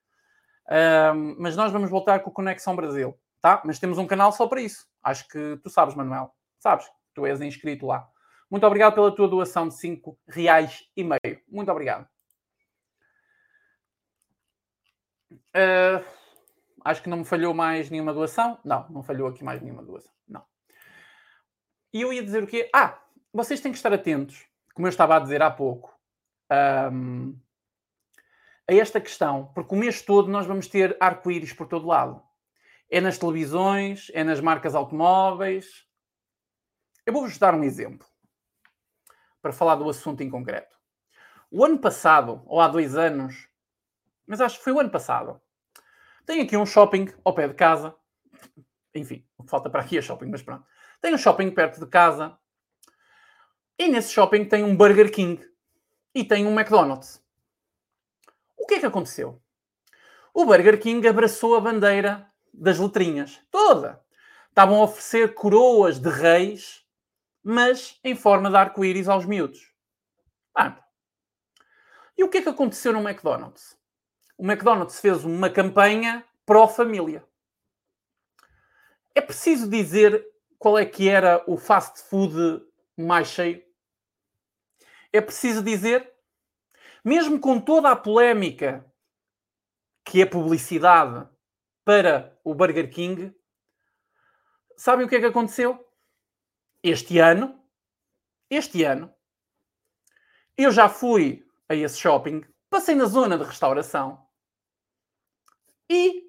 um, 0.70 1.34
mas 1.38 1.56
nós 1.56 1.72
vamos 1.72 1.90
voltar 1.90 2.20
com 2.20 2.30
o 2.30 2.32
Conexão 2.32 2.76
Brasil, 2.76 3.18
tá? 3.40 3.60
Mas 3.64 3.80
temos 3.80 3.98
um 3.98 4.06
canal 4.06 4.30
só 4.32 4.46
para 4.46 4.60
isso. 4.60 4.86
Acho 5.02 5.26
que 5.28 5.58
tu 5.62 5.68
sabes, 5.68 5.94
Manuel. 5.96 6.32
Sabes, 6.60 6.86
tu 7.12 7.26
és 7.26 7.40
inscrito 7.40 7.86
lá. 7.86 8.06
Muito 8.48 8.66
obrigado 8.66 8.94
pela 8.94 9.14
tua 9.14 9.28
doação 9.28 9.66
de 9.66 9.74
5 9.74 10.16
reais 10.28 10.82
e 10.96 11.02
meio. 11.02 11.40
Muito 11.48 11.70
obrigado. 11.70 12.06
Uh, 15.30 16.04
acho 16.84 17.02
que 17.02 17.08
não 17.08 17.18
me 17.18 17.24
falhou 17.24 17.54
mais 17.54 17.90
nenhuma 17.90 18.12
doação. 18.12 18.58
Não, 18.64 18.88
não 18.88 19.02
falhou 19.02 19.28
aqui 19.28 19.44
mais 19.44 19.60
nenhuma 19.60 19.82
doação. 19.82 20.12
Não. 20.28 20.44
E 21.92 22.00
eu 22.00 22.12
ia 22.12 22.22
dizer 22.22 22.42
o 22.42 22.46
quê? 22.46 22.68
Ah, 22.74 23.00
vocês 23.32 23.60
têm 23.60 23.72
que 23.72 23.78
estar 23.78 23.92
atentos, 23.92 24.46
como 24.74 24.86
eu 24.86 24.90
estava 24.90 25.16
a 25.16 25.20
dizer 25.20 25.42
há 25.42 25.50
pouco. 25.50 25.96
Um, 26.92 27.38
a 28.68 28.74
esta 28.74 29.00
questão, 29.00 29.50
porque 29.54 29.74
o 29.74 29.78
mês 29.78 30.02
todo 30.02 30.30
nós 30.30 30.46
vamos 30.46 30.68
ter 30.68 30.96
arco-íris 31.00 31.52
por 31.52 31.66
todo 31.66 31.88
lado. 31.88 32.22
É 32.88 33.00
nas 33.00 33.18
televisões, 33.18 34.10
é 34.14 34.22
nas 34.22 34.40
marcas 34.40 34.74
automóveis. 34.74 35.84
Eu 37.04 37.12
vou-vos 37.12 37.36
dar 37.38 37.54
um 37.54 37.64
exemplo 37.64 38.06
para 39.42 39.52
falar 39.52 39.76
do 39.76 39.88
assunto 39.88 40.22
em 40.22 40.30
concreto. 40.30 40.76
O 41.50 41.64
ano 41.64 41.78
passado, 41.78 42.42
ou 42.46 42.60
há 42.60 42.68
dois 42.68 42.96
anos, 42.96 43.49
mas 44.30 44.40
acho 44.40 44.58
que 44.58 44.64
foi 44.64 44.72
o 44.72 44.78
ano 44.78 44.90
passado, 44.90 45.40
tem 46.24 46.40
aqui 46.40 46.56
um 46.56 46.64
shopping 46.64 47.08
ao 47.24 47.34
pé 47.34 47.48
de 47.48 47.54
casa. 47.54 47.92
Enfim, 48.94 49.26
falta 49.48 49.68
para 49.68 49.80
aqui 49.80 49.98
a 49.98 50.02
shopping, 50.02 50.26
mas 50.26 50.40
pronto. 50.40 50.64
Tem 51.00 51.12
um 51.12 51.18
shopping 51.18 51.50
perto 51.50 51.80
de 51.80 51.86
casa. 51.86 52.38
E 53.76 53.88
nesse 53.88 54.12
shopping 54.12 54.44
tem 54.44 54.62
um 54.62 54.76
Burger 54.76 55.10
King 55.10 55.44
e 56.14 56.22
tem 56.22 56.46
um 56.46 56.56
McDonald's. 56.56 57.20
O 58.56 58.66
que 58.66 58.74
é 58.74 58.78
que 58.78 58.86
aconteceu? 58.86 59.42
O 60.32 60.44
Burger 60.44 60.78
King 60.78 61.08
abraçou 61.08 61.56
a 61.56 61.60
bandeira 61.60 62.30
das 62.54 62.78
letrinhas, 62.78 63.40
toda. 63.50 64.00
Estavam 64.48 64.80
a 64.80 64.84
oferecer 64.84 65.34
coroas 65.34 65.98
de 65.98 66.08
reis, 66.08 66.86
mas 67.42 67.98
em 68.04 68.14
forma 68.14 68.48
de 68.48 68.56
arco-íris 68.56 69.08
aos 69.08 69.26
miúdos. 69.26 69.74
Ah. 70.54 70.78
E 72.16 72.22
o 72.22 72.28
que 72.28 72.38
é 72.38 72.42
que 72.42 72.48
aconteceu 72.48 72.92
no 72.92 73.00
McDonald's? 73.00 73.79
O 74.40 74.42
McDonald's 74.42 74.98
fez 74.98 75.22
uma 75.22 75.50
campanha 75.50 76.24
pró-família. 76.46 77.22
É 79.14 79.20
preciso 79.20 79.68
dizer 79.68 80.26
qual 80.58 80.78
é 80.78 80.86
que 80.86 81.10
era 81.10 81.44
o 81.46 81.58
fast 81.58 82.00
food 82.08 82.64
mais 82.96 83.28
cheio? 83.28 83.62
É 85.12 85.20
preciso 85.20 85.62
dizer 85.62 86.10
mesmo 87.04 87.38
com 87.38 87.60
toda 87.60 87.90
a 87.90 87.96
polémica 87.96 88.90
que 90.06 90.22
é 90.22 90.24
publicidade 90.24 91.28
para 91.84 92.34
o 92.42 92.54
Burger 92.54 92.90
King, 92.90 93.38
sabem 94.74 95.04
o 95.04 95.08
que 95.10 95.16
é 95.16 95.20
que 95.20 95.26
aconteceu? 95.26 95.86
Este 96.82 97.18
ano, 97.18 97.62
este 98.48 98.84
ano, 98.84 99.14
eu 100.56 100.72
já 100.72 100.88
fui 100.88 101.46
a 101.68 101.74
esse 101.74 101.98
shopping, 101.98 102.42
passei 102.70 102.94
na 102.94 103.04
zona 103.04 103.36
de 103.36 103.44
restauração 103.44 104.29
e 105.90 106.22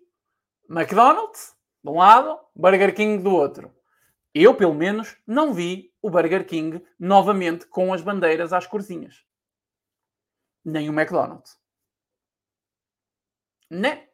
McDonald's 0.70 1.56
de 1.84 1.90
um 1.90 1.98
lado, 1.98 2.38
Burger 2.56 2.94
King 2.94 3.24
do 3.24 3.32
outro. 3.32 3.74
Eu, 4.34 4.56
pelo 4.56 4.74
menos, 4.74 5.16
não 5.26 5.54
vi 5.54 5.94
o 6.02 6.10
Burger 6.10 6.46
King 6.46 6.84
novamente 7.00 7.66
com 7.68 7.94
as 7.94 8.02
bandeiras 8.02 8.52
às 8.52 8.68
corzinhas 8.68 9.24
nem 10.64 10.90
o 10.90 10.94
McDonald's. 10.94 11.58
Né? 13.70 14.08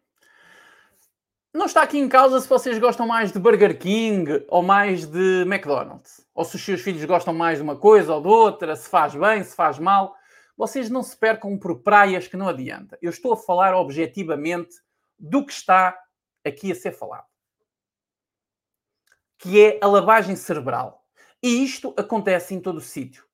Não 1.53 1.65
está 1.65 1.81
aqui 1.81 1.97
em 1.97 2.07
causa 2.07 2.39
se 2.39 2.47
vocês 2.47 2.77
gostam 2.77 3.07
mais 3.07 3.31
de 3.31 3.39
Burger 3.39 3.77
King 3.77 4.45
ou 4.47 4.61
mais 4.61 5.05
de 5.05 5.41
McDonald's. 5.41 6.25
Ou 6.33 6.45
se 6.45 6.55
os 6.55 6.63
seus 6.63 6.81
filhos 6.81 7.03
gostam 7.05 7.33
mais 7.33 7.57
de 7.57 7.63
uma 7.63 7.75
coisa 7.75 8.13
ou 8.13 8.21
de 8.21 8.27
outra, 8.27 8.75
se 8.75 8.87
faz 8.89 9.15
bem, 9.15 9.43
se 9.43 9.55
faz 9.55 9.79
mal. 9.79 10.15
Vocês 10.55 10.89
não 10.89 11.01
se 11.01 11.17
percam 11.17 11.57
por 11.57 11.81
praias 11.81 12.27
que 12.27 12.37
não 12.37 12.47
adianta. 12.47 12.97
Eu 13.01 13.09
estou 13.09 13.33
a 13.33 13.37
falar 13.37 13.75
objetivamente 13.75 14.75
do 15.17 15.45
que 15.45 15.51
está 15.51 15.97
aqui 16.45 16.71
a 16.71 16.75
ser 16.75 16.91
falado. 16.91 17.27
Que 19.37 19.61
é 19.61 19.79
a 19.81 19.87
lavagem 19.87 20.35
cerebral. 20.35 21.05
E 21.41 21.63
isto 21.63 21.93
acontece 21.97 22.53
em 22.53 22.59
todo 22.59 22.77
o 22.77 22.81
sítio. 22.81 23.25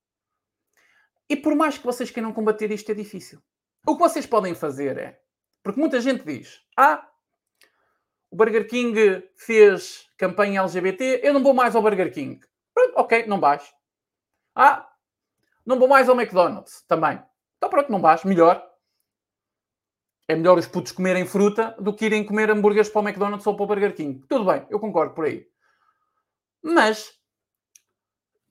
E 1.30 1.35
por 1.35 1.55
mais 1.55 1.77
que 1.77 1.85
vocês 1.85 2.11
queiram 2.11 2.34
combater 2.34 2.72
isto, 2.72 2.91
é 2.91 2.95
difícil. 2.95 3.41
O 3.85 3.95
que 3.95 4.01
vocês 4.01 4.26
podem 4.26 4.53
fazer 4.53 4.97
é. 4.97 5.22
Porque 5.61 5.80
muita 5.80 6.01
gente 6.01 6.23
diz: 6.26 6.61
Ah, 6.77 7.10
o 8.30 8.35
Burger 8.35 8.68
King 8.68 9.30
fez 9.35 10.10
campanha 10.18 10.61
LGBT, 10.61 11.22
eu 11.23 11.34
não 11.34 11.43
vou 11.43 11.53
mais 11.53 11.76
ao 11.76 11.81
Burger 11.81 12.11
King. 12.11 12.41
Pronto, 12.73 12.93
ok, 12.97 13.26
não 13.27 13.39
vais. 13.39 13.73
Ah, 14.55 14.89
não 15.65 15.80
vou 15.80 15.88
mais 15.88 16.10
ao 16.10 16.19
McDonald's 16.19 16.84
também. 16.88 17.22
Então 17.57 17.69
pronto, 17.69 17.91
não 17.91 18.01
vais, 18.01 18.23
melhor. 18.23 18.72
É 20.27 20.35
melhor 20.35 20.57
os 20.57 20.67
putos 20.67 20.91
comerem 20.91 21.25
fruta 21.25 21.75
do 21.79 21.93
que 21.93 22.05
irem 22.05 22.25
comer 22.25 22.49
hambúrgueres 22.49 22.89
para 22.89 23.01
o 23.01 23.07
McDonald's 23.07 23.45
ou 23.45 23.55
para 23.55 23.63
o 23.63 23.67
Burger 23.67 23.93
King. 23.95 24.23
Tudo 24.27 24.45
bem, 24.45 24.65
eu 24.69 24.79
concordo 24.79 25.13
por 25.13 25.25
aí. 25.25 25.45
Mas 26.61 27.13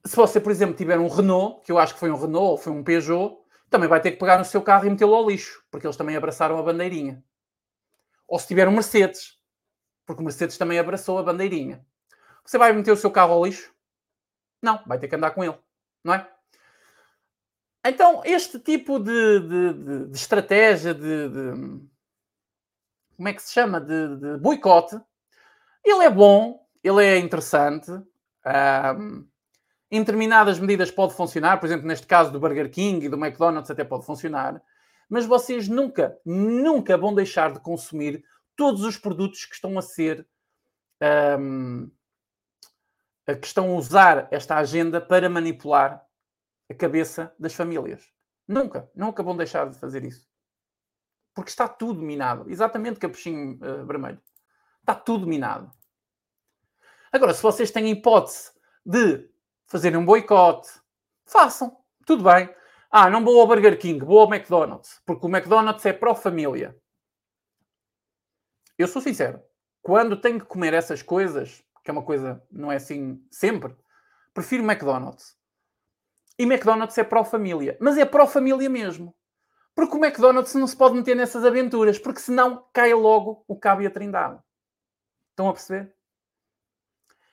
se 0.05 0.15
você, 0.15 0.39
por 0.39 0.51
exemplo, 0.51 0.75
tiver 0.75 0.99
um 0.99 1.07
Renault, 1.07 1.61
que 1.63 1.71
eu 1.71 1.79
acho 1.79 1.93
que 1.93 1.99
foi 1.99 2.11
um 2.11 2.17
Renault 2.17 2.51
ou 2.51 2.57
foi 2.57 2.73
um 2.73 2.83
Peugeot, 2.83 3.37
também 3.69 3.89
vai 3.89 4.01
ter 4.01 4.11
que 4.11 4.17
pegar 4.17 4.37
no 4.37 4.45
seu 4.45 4.61
carro 4.61 4.85
e 4.85 4.89
metê-lo 4.89 5.15
ao 5.15 5.27
lixo, 5.27 5.63
porque 5.71 5.87
eles 5.87 5.97
também 5.97 6.15
abraçaram 6.15 6.59
a 6.59 6.61
bandeirinha. 6.61 7.23
Ou 8.27 8.37
se 8.37 8.47
tiver 8.47 8.67
um 8.67 8.71
Mercedes, 8.71 9.39
porque 10.05 10.21
o 10.21 10.25
Mercedes 10.25 10.57
também 10.57 10.77
abraçou 10.77 11.17
a 11.17 11.23
bandeirinha. 11.23 11.85
Você 12.45 12.57
vai 12.57 12.73
meter 12.73 12.91
o 12.91 12.97
seu 12.97 13.09
carro 13.09 13.33
ao 13.33 13.45
lixo? 13.45 13.73
Não, 14.61 14.83
vai 14.85 14.99
ter 14.99 15.07
que 15.07 15.15
andar 15.15 15.31
com 15.31 15.43
ele, 15.43 15.57
não 16.03 16.13
é? 16.13 16.32
Então, 17.85 18.21
este 18.23 18.57
tipo 18.59 18.97
de, 18.97 19.39
de, 19.39 19.73
de, 19.73 20.07
de 20.07 20.15
estratégia 20.15 20.93
de, 20.93 21.29
Como 23.17 23.27
é 23.27 23.33
que 23.33 23.41
se 23.41 23.53
chama? 23.53 23.81
De, 23.81 24.37
boicote, 24.37 24.97
ele 25.83 26.05
é 26.05 26.09
bom, 26.09 26.65
ele 26.81 27.03
é 27.03 27.17
interessante. 27.17 27.91
Um, 27.91 29.27
em 29.91 29.99
determinadas 29.99 30.59
medidas 30.59 30.89
pode 30.89 31.13
funcionar, 31.13 31.59
por 31.59 31.67
exemplo, 31.67 31.85
neste 31.87 32.07
caso 32.07 32.31
do 32.31 32.39
Burger 32.39 32.69
King 32.71 33.05
e 33.05 33.09
do 33.09 33.17
McDonald's 33.17 33.69
até 33.69 33.83
pode 33.83 34.05
funcionar, 34.05 34.61
mas 35.07 35.25
vocês 35.25 35.67
nunca, 35.67 36.17
nunca 36.25 36.97
vão 36.97 37.13
deixar 37.13 37.53
de 37.53 37.59
consumir 37.59 38.23
todos 38.55 38.83
os 38.83 38.97
produtos 38.97 39.45
que 39.45 39.53
estão 39.53 39.77
a 39.77 39.81
ser 39.81 40.25
um, 41.39 41.91
que 43.39 43.45
estão 43.45 43.69
a 43.69 43.75
usar 43.75 44.27
esta 44.31 44.57
agenda 44.57 44.99
para 44.99 45.29
manipular 45.29 46.03
a 46.73 46.77
cabeça 46.77 47.33
das 47.39 47.53
famílias. 47.53 48.11
Nunca, 48.47 48.89
nunca 48.95 49.23
vão 49.23 49.37
deixar 49.37 49.69
de 49.69 49.79
fazer 49.79 50.03
isso. 50.03 50.27
Porque 51.33 51.49
está 51.49 51.67
tudo 51.67 52.01
minado. 52.01 52.49
Exatamente, 52.49 52.99
capuchinho 52.99 53.55
uh, 53.55 53.85
vermelho. 53.85 54.21
Está 54.81 54.93
tudo 54.93 55.25
minado. 55.25 55.71
Agora, 57.11 57.33
se 57.33 57.41
vocês 57.41 57.71
têm 57.71 57.89
hipótese 57.89 58.51
de 58.85 59.29
fazerem 59.65 59.97
um 59.97 60.05
boicote, 60.05 60.69
façam. 61.25 61.77
Tudo 62.05 62.23
bem. 62.23 62.53
Ah, 62.91 63.09
não 63.09 63.23
vou 63.23 63.39
ao 63.39 63.47
Burger 63.47 63.79
King, 63.79 64.03
vou 64.03 64.19
ao 64.19 64.31
McDonald's. 64.31 65.01
Porque 65.05 65.25
o 65.25 65.29
McDonald's 65.29 65.85
é 65.85 65.93
pró-família. 65.93 66.77
Eu 68.77 68.87
sou 68.87 69.01
sincero. 69.01 69.41
Quando 69.81 70.19
tenho 70.19 70.39
que 70.39 70.45
comer 70.45 70.73
essas 70.73 71.01
coisas, 71.01 71.63
que 71.83 71.89
é 71.89 71.93
uma 71.93 72.03
coisa, 72.03 72.43
não 72.51 72.71
é 72.71 72.75
assim 72.75 73.25
sempre, 73.31 73.75
prefiro 74.33 74.63
McDonald's. 74.63 75.35
E 76.43 76.45
McDonald's 76.45 76.97
é 76.97 77.05
pró-família. 77.05 77.77
Mas 77.79 77.97
é 77.97 78.03
pró-família 78.03 78.69
mesmo. 78.69 79.15
Porque 79.73 79.95
o 79.95 80.03
McDonald's 80.03 80.53
não 80.55 80.67
se 80.67 80.75
pode 80.75 80.93
meter 80.93 81.15
nessas 81.15 81.45
aventuras, 81.45 81.97
porque 81.97 82.19
senão 82.19 82.67
cai 82.73 82.93
logo 82.93 83.45
o 83.47 83.57
cabo 83.57 83.81
e 83.81 83.87
a 83.87 83.89
trindade. 83.89 84.37
Estão 85.29 85.47
a 85.47 85.53
perceber? 85.53 85.95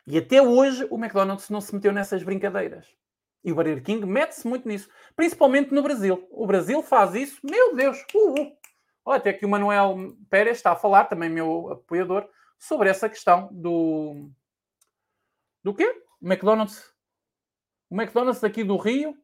E 0.07 0.17
até 0.17 0.41
hoje 0.41 0.87
o 0.93 0.97
McDonald's 0.97 1.51
não 1.51 1.61
se 1.61 1.75
meteu 1.75 1.93
nessas 1.93 2.23
brincadeiras. 2.23 2.87
E 3.43 3.51
o 3.51 3.55
Burger 3.57 3.83
King 3.83 4.07
mete-se 4.07 4.47
muito 4.47 4.69
nisso. 4.69 4.89
Principalmente 5.17 5.75
no 5.75 5.83
Brasil. 5.83 6.29
O 6.31 6.47
Brasil 6.47 6.81
faz 6.81 7.13
isso, 7.17 7.41
meu 7.43 7.75
Deus! 7.75 8.07
Uh, 8.15 8.41
uh. 8.41 8.53
Olha, 9.05 9.17
até 9.19 9.33
que 9.33 9.45
o 9.45 9.49
Manuel 9.49 10.15
Pérez 10.31 10.59
está 10.59 10.71
a 10.71 10.77
falar, 10.77 11.07
também 11.07 11.29
meu 11.29 11.73
apoiador, 11.73 12.29
sobre 12.57 12.89
essa 12.89 13.09
questão 13.09 13.49
do, 13.51 14.31
do 15.65 15.75
quê? 15.75 16.01
McDonald's. 16.23 16.95
O 17.91 18.01
McDonald's 18.01 18.41
daqui 18.41 18.63
do 18.63 18.77
Rio 18.77 19.19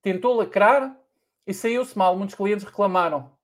tentou 0.00 0.34
lacrar 0.34 0.98
e 1.46 1.52
saiu-se 1.52 1.96
mal. 1.96 2.16
Muitos 2.16 2.34
clientes 2.34 2.64
reclamaram. 2.64 3.36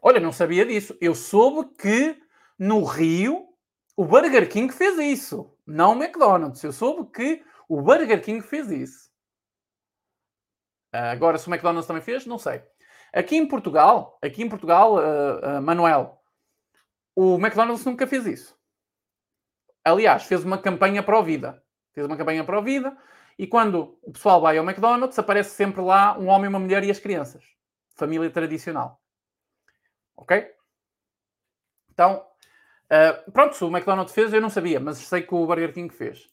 Olha, 0.00 0.18
não 0.18 0.32
sabia 0.32 0.66
disso. 0.66 0.98
Eu 1.00 1.14
soube 1.14 1.72
que 1.76 2.20
no 2.58 2.82
Rio 2.82 3.48
o 3.96 4.04
Burger 4.04 4.48
King 4.48 4.72
fez 4.72 4.98
isso. 4.98 5.56
Não 5.64 5.92
o 5.92 6.02
McDonald's. 6.02 6.62
Eu 6.64 6.72
soube 6.72 7.08
que 7.12 7.44
o 7.68 7.80
Burger 7.80 8.20
King 8.20 8.44
fez 8.44 8.68
isso. 8.70 9.12
Agora, 10.92 11.38
se 11.38 11.48
o 11.48 11.50
McDonald's 11.50 11.86
também 11.86 12.02
fez, 12.02 12.26
não 12.26 12.38
sei. 12.38 12.62
Aqui 13.12 13.36
em 13.36 13.46
Portugal, 13.46 14.18
aqui 14.20 14.42
em 14.42 14.48
Portugal, 14.48 14.96
uh, 14.96 15.58
uh, 15.58 15.62
Manuel, 15.62 16.22
o 17.14 17.36
McDonald's 17.36 17.84
nunca 17.84 18.06
fez 18.06 18.26
isso. 18.26 18.58
Aliás, 19.84 20.24
fez 20.24 20.44
uma 20.44 20.58
campanha 20.58 21.02
para 21.02 21.18
a 21.18 21.22
vida. 21.22 21.62
Fez 21.92 22.06
uma 22.06 22.16
campanha 22.16 22.44
para 22.44 22.58
a 22.58 22.60
vida 22.60 22.96
e 23.38 23.46
quando 23.46 23.98
o 24.02 24.12
pessoal 24.12 24.40
vai 24.40 24.58
ao 24.58 24.64
McDonald's, 24.64 25.18
aparece 25.18 25.50
sempre 25.50 25.80
lá 25.80 26.18
um 26.18 26.28
homem, 26.28 26.48
uma 26.48 26.58
mulher 26.58 26.84
e 26.84 26.90
as 26.90 26.98
crianças. 26.98 27.44
Família 27.94 28.30
tradicional. 28.30 29.00
Ok? 30.16 30.50
Então, 31.90 32.24
uh, 32.86 33.32
pronto, 33.32 33.56
se 33.56 33.64
o 33.64 33.68
McDonald's 33.68 34.14
fez, 34.14 34.32
eu 34.32 34.40
não 34.40 34.50
sabia, 34.50 34.78
mas 34.78 34.98
sei 34.98 35.22
que 35.22 35.34
o 35.34 35.46
Burger 35.46 35.72
King 35.72 35.92
fez. 35.94 36.28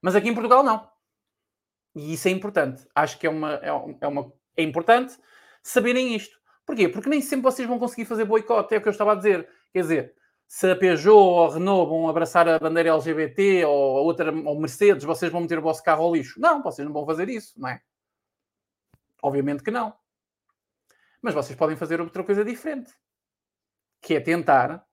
Mas 0.00 0.14
aqui 0.14 0.28
em 0.28 0.34
Portugal, 0.34 0.62
não. 0.62 0.88
E 1.94 2.12
isso 2.12 2.28
é 2.28 2.30
importante. 2.30 2.86
Acho 2.94 3.18
que 3.18 3.26
é, 3.26 3.30
uma, 3.30 3.54
é, 3.54 3.68
é 4.00 4.06
uma, 4.06 4.32
é 4.56 4.62
importante 4.62 5.16
saberem 5.62 6.14
isto. 6.14 6.36
Porquê? 6.64 6.88
Porque 6.88 7.08
nem 7.08 7.20
sempre 7.20 7.44
vocês 7.44 7.66
vão 7.66 7.78
conseguir 7.78 8.04
fazer 8.04 8.24
boicote. 8.24 8.74
É 8.74 8.78
o 8.78 8.82
que 8.82 8.88
eu 8.88 8.92
estava 8.92 9.12
a 9.12 9.16
dizer. 9.16 9.48
Quer 9.72 9.80
dizer, 9.80 10.14
se 10.46 10.70
a 10.70 10.76
Peugeot 10.76 11.16
ou 11.16 11.46
a 11.46 11.54
Renault 11.54 11.88
vão 11.88 12.08
abraçar 12.08 12.48
a 12.48 12.58
bandeira 12.58 12.90
LGBT 12.90 13.64
ou 13.64 14.04
outra, 14.04 14.32
ou 14.32 14.58
Mercedes, 14.58 15.04
vocês 15.04 15.30
vão 15.30 15.40
meter 15.40 15.58
o 15.58 15.62
vosso 15.62 15.82
carro 15.82 16.04
ao 16.04 16.14
lixo. 16.14 16.40
Não, 16.40 16.62
vocês 16.62 16.86
não 16.86 16.92
vão 16.92 17.04
fazer 17.04 17.28
isso, 17.28 17.60
não 17.60 17.68
é? 17.68 17.82
Obviamente 19.22 19.62
que 19.62 19.70
não. 19.70 19.96
Mas 21.20 21.34
vocês 21.34 21.58
podem 21.58 21.76
fazer 21.76 22.00
outra 22.00 22.22
coisa 22.22 22.44
diferente. 22.44 22.94
Que 24.00 24.14
é 24.14 24.20
tentar 24.20 24.86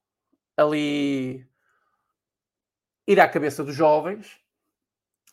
ali 0.58 1.48
ir 3.06 3.20
à 3.20 3.30
cabeça 3.30 3.64
dos 3.64 3.76
jovens 3.76 4.40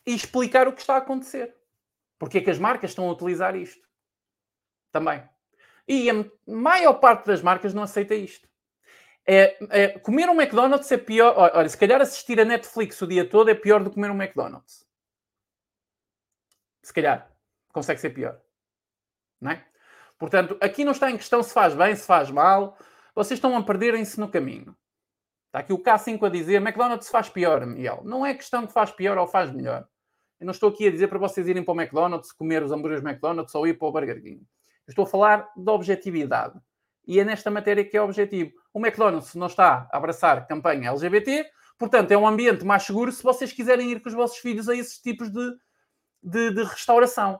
e 0.05 0.13
explicar 0.13 0.67
o 0.67 0.73
que 0.73 0.81
está 0.81 0.95
a 0.95 0.99
acontecer. 0.99 1.55
Porque 2.19 2.37
é 2.37 2.41
que 2.41 2.51
as 2.51 2.59
marcas 2.59 2.91
estão 2.91 3.09
a 3.09 3.11
utilizar 3.11 3.55
isto. 3.55 3.87
Também. 4.91 5.27
E 5.87 6.09
a 6.09 6.13
maior 6.45 6.93
parte 6.95 7.25
das 7.25 7.41
marcas 7.41 7.73
não 7.73 7.81
aceita 7.81 8.13
isto. 8.13 8.50
É, 9.25 9.57
é, 9.69 9.99
comer 9.99 10.29
um 10.29 10.39
McDonald's 10.39 10.91
é 10.91 10.97
pior. 10.97 11.35
Olha, 11.37 11.69
se 11.69 11.77
calhar 11.77 12.01
assistir 12.01 12.39
a 12.39 12.45
Netflix 12.45 13.01
o 13.01 13.07
dia 13.07 13.27
todo 13.27 13.49
é 13.49 13.55
pior 13.55 13.83
do 13.83 13.89
que 13.89 13.95
comer 13.95 14.11
um 14.11 14.21
McDonald's. 14.21 14.85
Se 16.81 16.93
calhar. 16.93 17.31
Consegue 17.71 18.01
ser 18.01 18.09
pior. 18.09 18.39
Não 19.39 19.51
é? 19.51 19.65
Portanto, 20.17 20.57
aqui 20.61 20.83
não 20.83 20.91
está 20.91 21.09
em 21.09 21.17
questão 21.17 21.41
se 21.41 21.53
faz 21.53 21.73
bem, 21.73 21.95
se 21.95 22.05
faz 22.05 22.29
mal. 22.29 22.77
Vocês 23.15 23.37
estão 23.37 23.55
a 23.55 23.63
perderem-se 23.63 24.19
no 24.19 24.29
caminho. 24.29 24.75
Está 25.47 25.59
aqui 25.59 25.73
o 25.73 25.81
K5 25.81 26.25
a 26.25 26.29
dizer 26.29 26.55
McDonald's 26.55 27.09
faz 27.09 27.27
pior, 27.27 27.65
Miguel. 27.65 28.01
Não 28.05 28.25
é 28.25 28.33
questão 28.33 28.65
que 28.65 28.73
faz 28.73 28.91
pior 28.91 29.17
ou 29.17 29.27
faz 29.27 29.51
melhor. 29.51 29.87
Eu 30.39 30.45
não 30.45 30.51
estou 30.51 30.69
aqui 30.69 30.87
a 30.87 30.91
dizer 30.91 31.07
para 31.07 31.19
vocês 31.19 31.47
irem 31.47 31.63
para 31.63 31.73
o 31.73 31.79
McDonald's, 31.79 32.31
comer 32.31 32.63
os 32.63 32.71
hambúrgueres 32.71 33.03
McDonald's 33.03 33.53
ou 33.53 33.67
ir 33.67 33.77
para 33.77 33.87
o 33.87 33.91
Burger 33.91 34.21
King. 34.21 34.43
Estou 34.87 35.03
a 35.03 35.07
falar 35.07 35.51
da 35.55 35.71
objetividade. 35.71 36.59
E 37.11 37.19
é 37.19 37.25
nesta 37.25 37.51
matéria 37.51 37.83
que 37.83 37.97
é 37.97 38.01
o 38.01 38.05
objetivo. 38.05 38.53
O 38.73 38.79
McDonald's 38.79 39.35
não 39.35 39.47
está 39.47 39.85
a 39.91 39.97
abraçar 39.97 40.47
campanha 40.47 40.91
LGBT, 40.91 41.45
portanto, 41.77 42.09
é 42.11 42.17
um 42.17 42.25
ambiente 42.25 42.63
mais 42.63 42.83
seguro 42.83 43.11
se 43.11 43.21
vocês 43.21 43.51
quiserem 43.51 43.91
ir 43.91 43.99
com 44.01 44.07
os 44.07 44.15
vossos 44.15 44.37
filhos 44.37 44.69
a 44.69 44.75
esses 44.77 44.97
tipos 44.97 45.29
de, 45.29 45.51
de, 46.23 46.51
de 46.51 46.63
restauração. 46.63 47.37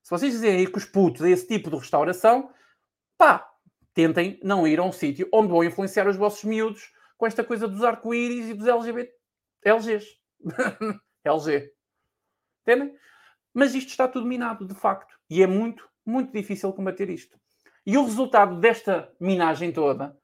Se 0.00 0.10
vocês 0.10 0.32
quiserem 0.32 0.60
ir 0.60 0.68
com 0.68 0.78
os 0.78 0.84
putos 0.84 1.22
a 1.22 1.28
esse 1.28 1.44
tipo 1.44 1.70
de 1.70 1.76
restauração, 1.76 2.52
pá, 3.18 3.44
tentem 3.92 4.38
não 4.44 4.64
ir 4.64 4.78
a 4.78 4.84
um 4.84 4.92
sítio 4.92 5.28
onde 5.32 5.48
vão 5.48 5.64
influenciar 5.64 6.06
os 6.06 6.14
vossos 6.14 6.44
miúdos 6.44 6.92
com 7.18 7.26
esta 7.26 7.42
coisa 7.42 7.66
dos 7.66 7.82
arco-íris 7.82 8.50
e 8.50 8.54
dos 8.54 8.68
LGBT. 8.68 9.12
LGs. 9.64 10.06
LG. 11.24 11.72
Entendem? 12.62 12.96
Mas 13.52 13.74
isto 13.74 13.88
está 13.88 14.06
tudo 14.06 14.24
minado, 14.24 14.64
de 14.64 14.74
facto. 14.76 15.18
E 15.28 15.42
é 15.42 15.48
muito, 15.48 15.84
muito 16.06 16.32
difícil 16.32 16.72
combater 16.72 17.10
isto. 17.10 17.36
E 17.86 17.98
o 17.98 18.04
resultado 18.04 18.58
desta 18.58 19.12
minagem 19.20 19.70
toda, 19.70 20.16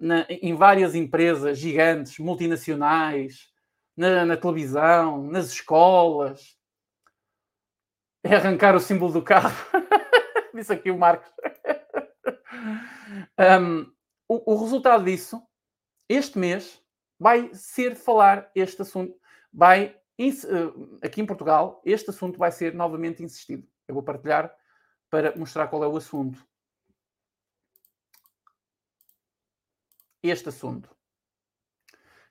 na, 0.00 0.26
em 0.28 0.54
várias 0.54 0.94
empresas 0.94 1.58
gigantes, 1.58 2.18
multinacionais, 2.18 3.48
na, 3.96 4.24
na, 4.24 4.36
televisão, 4.36 5.22
nas 5.24 5.52
escolas, 5.52 6.56
é 8.24 8.34
arrancar 8.34 8.74
o 8.74 8.80
símbolo 8.80 9.12
do 9.12 9.22
carro. 9.22 9.54
Disse 10.54 10.72
aqui 10.72 10.90
o 10.90 10.98
Marcos. 10.98 11.30
um, 13.60 13.92
o, 14.28 14.54
o 14.54 14.62
resultado 14.62 15.04
disso, 15.04 15.40
este 16.08 16.38
mês, 16.38 16.82
vai 17.18 17.50
ser 17.54 17.94
falar 17.94 18.50
este 18.54 18.82
assunto. 18.82 19.14
Vai, 19.52 19.96
eh, 20.18 21.06
aqui 21.06 21.20
em 21.20 21.26
Portugal, 21.26 21.80
este 21.84 22.10
assunto 22.10 22.38
vai 22.38 22.50
ser 22.50 22.74
novamente 22.74 23.22
insistido. 23.22 23.66
Eu 23.86 23.94
vou 23.94 24.02
partilhar 24.02 24.52
para 25.08 25.36
mostrar 25.36 25.68
qual 25.68 25.84
é 25.84 25.86
o 25.86 25.96
assunto. 25.96 26.44
Este 30.22 30.48
assunto. 30.48 30.94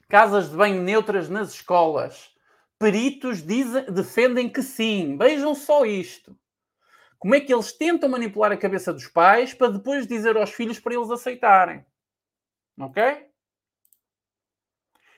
Casas 0.08 0.50
de 0.50 0.58
banho 0.58 0.82
neutras 0.82 1.30
nas 1.30 1.54
escolas. 1.54 2.36
Peritos 2.78 3.46
dizem, 3.46 3.86
defendem 3.86 4.52
que 4.52 4.62
sim. 4.62 5.18
Vejam 5.18 5.54
só 5.56 5.86
isto. 5.86 6.38
Como 7.18 7.36
é 7.36 7.40
que 7.40 7.54
eles 7.54 7.72
tentam 7.72 8.10
manipular 8.10 8.52
a 8.52 8.58
cabeça 8.58 8.92
dos 8.92 9.08
pais 9.08 9.54
para 9.54 9.72
depois 9.72 10.08
dizer 10.08 10.36
aos 10.36 10.50
filhos 10.52 10.80
para 10.80 10.96
eles 10.96 11.12
aceitarem. 11.12 11.86
Ok? 12.80 13.32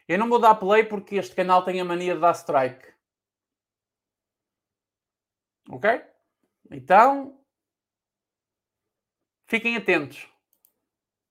Eu 0.08 0.20
não 0.20 0.28
vou 0.28 0.38
dar 0.38 0.56
play 0.56 0.84
porque 0.84 1.16
este 1.16 1.34
canal 1.34 1.64
tem 1.64 1.80
a 1.80 1.86
mania 1.86 2.14
de 2.14 2.20
dar 2.20 2.34
strike. 2.34 2.94
Ok? 5.70 5.90
Então, 6.70 7.41
fiquem 9.48 9.78
atentos. 9.78 10.28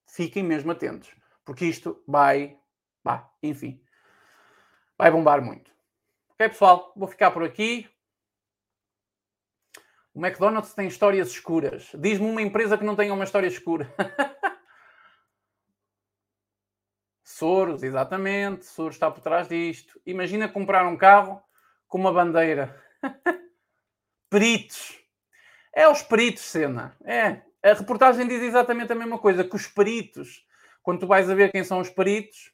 Fiquem 0.09 0.43
mesmo 0.43 0.73
atentos. 0.73 1.14
Porque 1.44 1.64
isto 1.64 2.02
vai, 2.06 2.59
vai, 3.02 3.24
enfim, 3.43 3.82
vai 4.97 5.10
bombar 5.10 5.43
muito. 5.43 5.73
Ok, 6.31 6.48
pessoal? 6.48 6.93
Vou 6.97 7.09
ficar 7.09 7.31
por 7.31 7.43
aqui. 7.43 7.89
O 10.14 10.24
McDonald's 10.24 10.74
tem 10.74 10.86
histórias 10.86 11.28
escuras. 11.28 11.90
Diz-me 11.94 12.27
uma 12.27 12.43
empresa 12.43 12.77
que 12.77 12.85
não 12.85 12.94
tenha 12.94 13.14
uma 13.14 13.24
história 13.24 13.47
escura. 13.47 13.93
Soros, 17.24 17.82
exatamente. 17.82 18.66
Soros 18.66 18.94
está 18.94 19.10
por 19.10 19.23
trás 19.23 19.48
disto. 19.48 20.01
Imagina 20.05 20.48
comprar 20.48 20.86
um 20.86 20.97
carro 20.97 21.43
com 21.89 21.98
uma 21.98 22.12
bandeira. 22.12 22.78
peritos. 24.28 24.98
É 25.74 25.89
os 25.89 26.02
peritos, 26.02 26.43
cena. 26.43 26.97
É. 27.05 27.43
A 27.62 27.74
reportagem 27.74 28.27
diz 28.27 28.43
exatamente 28.43 28.93
a 28.93 28.97
mesma 28.97 29.19
coisa, 29.19 29.44
que 29.44 29.56
os 29.56 29.66
peritos, 29.66 30.44
quando 30.82 31.00
tu 31.00 31.06
vais 31.06 31.28
a 31.30 31.34
ver 31.34 31.50
quem 31.52 31.64
são 31.64 31.80
os 31.80 31.90
peritos, 31.90 32.52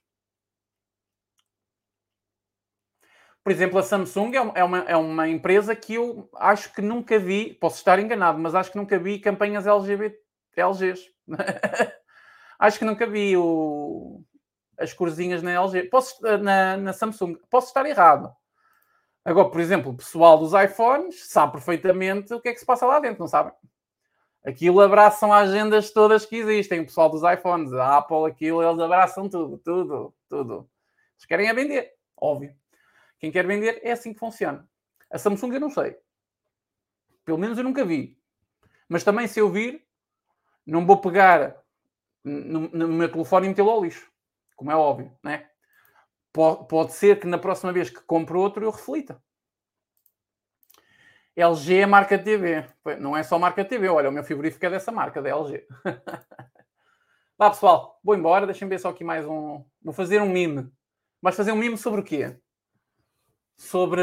por 3.48 3.52
exemplo, 3.52 3.78
a 3.78 3.82
Samsung 3.82 4.34
é, 4.34 4.60
é 4.60 4.62
uma, 4.64 4.78
é 4.80 4.94
uma 4.94 5.26
empresa 5.26 5.74
que 5.74 5.94
eu 5.94 6.28
acho 6.36 6.70
que 6.74 6.82
nunca 6.82 7.18
vi, 7.18 7.54
posso 7.54 7.76
estar 7.76 7.98
enganado, 7.98 8.38
mas 8.38 8.54
acho 8.54 8.70
que 8.70 8.76
nunca 8.76 8.98
vi 8.98 9.18
campanhas 9.18 9.66
LGBT, 9.66 10.20
LGs. 10.54 11.00
acho 12.58 12.78
que 12.78 12.84
nunca 12.84 13.06
vi 13.06 13.36
o, 13.38 14.22
as 14.78 14.92
corzinhas 14.92 15.42
na 15.42 15.52
LG. 15.52 15.84
Posso, 15.84 16.20
na, 16.38 16.76
na 16.76 16.92
Samsung. 16.92 17.38
Posso 17.48 17.68
estar 17.68 17.86
errado. 17.86 18.30
Agora, 19.24 19.50
por 19.50 19.60
exemplo, 19.60 19.92
o 19.92 19.96
pessoal 19.96 20.38
dos 20.38 20.52
iPhones 20.52 21.28
sabe 21.30 21.52
perfeitamente 21.52 22.34
o 22.34 22.40
que 22.40 22.50
é 22.50 22.52
que 22.52 22.60
se 22.60 22.66
passa 22.66 22.84
lá 22.84 23.00
dentro, 23.00 23.20
não 23.20 23.28
sabem? 23.28 23.52
Aquilo 24.48 24.80
abraçam 24.80 25.32
agendas 25.32 25.90
todas 25.90 26.24
que 26.24 26.36
existem. 26.36 26.80
O 26.80 26.84
pessoal 26.86 27.10
dos 27.10 27.22
iPhones, 27.22 27.72
a 27.72 27.98
Apple, 27.98 28.26
aquilo, 28.26 28.62
eles 28.62 28.80
abraçam 28.80 29.28
tudo, 29.28 29.58
tudo, 29.58 30.14
tudo. 30.28 30.70
Eles 31.16 31.26
querem 31.26 31.48
é 31.48 31.54
vender, 31.54 31.92
óbvio. 32.16 32.54
Quem 33.18 33.30
quer 33.30 33.46
vender 33.46 33.80
é 33.82 33.92
assim 33.92 34.12
que 34.12 34.18
funciona. 34.18 34.66
A 35.10 35.18
Samsung 35.18 35.54
eu 35.54 35.60
não 35.60 35.70
sei. 35.70 35.96
Pelo 37.24 37.38
menos 37.38 37.58
eu 37.58 37.64
nunca 37.64 37.84
vi. 37.84 38.16
Mas 38.88 39.04
também 39.04 39.26
se 39.26 39.40
eu 39.40 39.50
vir, 39.50 39.84
não 40.64 40.86
vou 40.86 40.98
pegar 40.98 41.56
no, 42.24 42.68
no 42.68 42.88
meu 42.88 43.10
telefone 43.10 43.46
e 43.46 43.48
metê-lo 43.50 43.70
ao 43.70 43.84
lixo 43.84 44.10
como 44.58 44.72
é 44.72 44.76
óbvio, 44.76 45.16
né? 45.22 45.48
Pode, 46.32 46.92
ser 46.92 47.20
que 47.20 47.26
na 47.28 47.38
próxima 47.38 47.72
vez 47.72 47.88
que 47.90 48.00
compre 48.00 48.36
outro 48.36 48.64
eu 48.64 48.70
reflita. 48.72 49.22
LG 51.38 51.82
é 51.82 51.86
marca 51.86 52.18
TV. 52.18 52.64
Não 52.98 53.16
é 53.16 53.22
só 53.22 53.38
marca 53.38 53.64
TV. 53.64 53.88
Olha, 53.88 54.08
o 54.08 54.12
meu 54.12 54.24
frigorífico 54.24 54.66
é 54.66 54.70
dessa 54.70 54.90
marca, 54.90 55.22
da 55.22 55.28
LG. 55.30 55.64
Vá, 57.38 57.50
pessoal. 57.50 58.00
Vou 58.02 58.16
embora. 58.16 58.44
Deixem-me 58.44 58.74
ver 58.74 58.80
só 58.80 58.88
aqui 58.88 59.04
mais 59.04 59.24
um... 59.24 59.64
Vou 59.80 59.94
fazer 59.94 60.20
um 60.20 60.28
mime. 60.28 60.68
Vais 61.22 61.36
fazer 61.36 61.52
um 61.52 61.56
mime 61.56 61.78
sobre 61.78 62.00
o 62.00 62.04
quê? 62.04 62.36
Sobre 63.56 64.02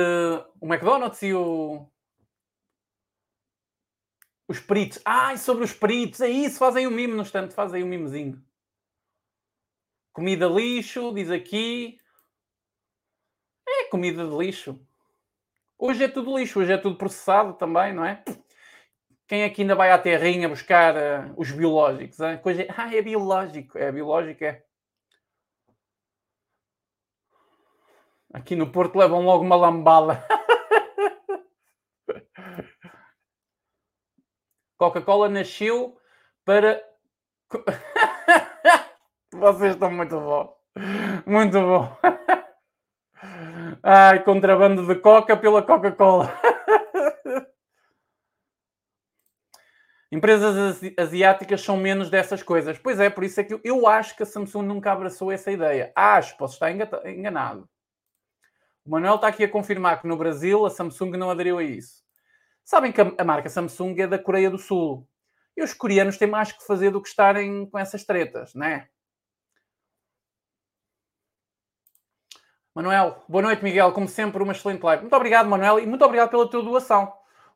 o 0.61 0.65
McDonald's 0.65 1.21
e 1.23 1.33
o... 1.33 1.85
Os 4.47 4.61
peritos. 4.61 5.01
Ai, 5.03 5.37
sobre 5.37 5.65
os 5.65 5.73
peritos. 5.73 6.21
É 6.21 6.29
isso. 6.29 6.57
Fazem 6.57 6.87
um 6.87 6.91
mime 6.91 7.15
no 7.15 7.21
instante. 7.21 7.53
Fazem 7.53 7.83
um 7.83 7.87
mimezinho. 7.87 8.41
Comida 10.13 10.47
lixo, 10.47 11.13
diz 11.13 11.29
aqui. 11.29 11.99
É 13.67 13.89
comida 13.89 14.25
de 14.25 14.37
lixo. 14.37 14.79
Hoje 15.77 16.05
é 16.05 16.07
tudo 16.07 16.37
lixo, 16.37 16.59
hoje 16.59 16.71
é 16.71 16.77
tudo 16.77 16.97
processado 16.97 17.53
também, 17.53 17.93
não 17.93 18.05
é? 18.05 18.23
Quem 19.27 19.41
é 19.41 19.49
que 19.49 19.61
ainda 19.61 19.75
vai 19.75 19.91
à 19.91 19.97
terrinha 19.97 20.47
buscar 20.47 20.95
uh, 20.95 21.33
os 21.35 21.51
biológicos? 21.51 22.19
Hein? 22.19 22.37
Coisa... 22.37 22.65
Ah, 22.77 22.95
é 22.95 23.01
biológico. 23.01 23.77
É 23.77 23.91
biológico, 23.91 24.43
é. 24.43 24.63
Aqui 28.33 28.55
no 28.55 28.71
Porto 28.71 28.97
levam 28.97 29.23
logo 29.23 29.43
uma 29.43 29.55
lambala. 29.55 30.23
Coca-Cola 34.77 35.29
nasceu 35.29 35.97
para. 36.43 36.81
Vocês 39.33 39.73
estão 39.73 39.89
muito 39.91 40.19
bom. 40.19 40.55
Muito 41.25 41.59
bom. 41.59 41.97
Ai, 43.87 44.23
contrabando 44.23 44.83
de 44.83 44.95
coca 44.99 45.37
pela 45.37 45.61
Coca-Cola. 45.61 46.33
Empresas 50.11 50.81
asiáticas 50.97 51.61
são 51.61 51.77
menos 51.77 52.09
dessas 52.09 52.41
coisas. 52.41 52.79
Pois 52.79 52.99
é, 52.99 53.11
por 53.11 53.23
isso 53.23 53.39
é 53.39 53.43
que 53.43 53.61
eu 53.63 53.87
acho 53.87 54.17
que 54.17 54.23
a 54.23 54.25
Samsung 54.25 54.63
nunca 54.63 54.91
abraçou 54.91 55.31
essa 55.31 55.51
ideia. 55.51 55.91
Acho, 55.95 56.35
posso 56.35 56.55
estar 56.55 56.71
enganado. 56.71 57.69
O 58.83 58.89
Manuel 58.89 59.15
está 59.15 59.27
aqui 59.27 59.43
a 59.43 59.51
confirmar 59.51 60.01
que 60.01 60.07
no 60.07 60.17
Brasil 60.17 60.65
a 60.65 60.71
Samsung 60.71 61.11
não 61.11 61.29
aderiu 61.29 61.59
a 61.59 61.63
isso. 61.63 62.03
Sabem 62.63 62.91
que 62.91 63.01
a 63.01 63.23
marca 63.23 63.49
Samsung 63.49 64.01
é 64.01 64.07
da 64.07 64.17
Coreia 64.17 64.49
do 64.49 64.57
Sul. 64.57 65.07
E 65.55 65.61
os 65.61 65.75
coreanos 65.75 66.17
têm 66.17 66.27
mais 66.27 66.51
que 66.51 66.65
fazer 66.65 66.89
do 66.89 67.03
que 67.03 67.09
estarem 67.09 67.69
com 67.69 67.77
essas 67.77 68.03
tretas, 68.03 68.55
né? 68.55 68.87
Manuel, 72.75 73.23
boa 73.29 73.41
noite, 73.41 73.63
Miguel. 73.63 73.93
Como 73.93 74.05
sempre, 74.05 74.43
uma 74.43 74.51
excelente 74.51 74.83
live. 74.83 75.03
Muito 75.03 75.15
obrigado, 75.15 75.47
Manuel, 75.47 75.79
e 75.79 75.85
muito 75.85 76.03
obrigado 76.03 76.29
pela 76.29 76.45
tua 76.45 76.61
doação. 76.61 77.05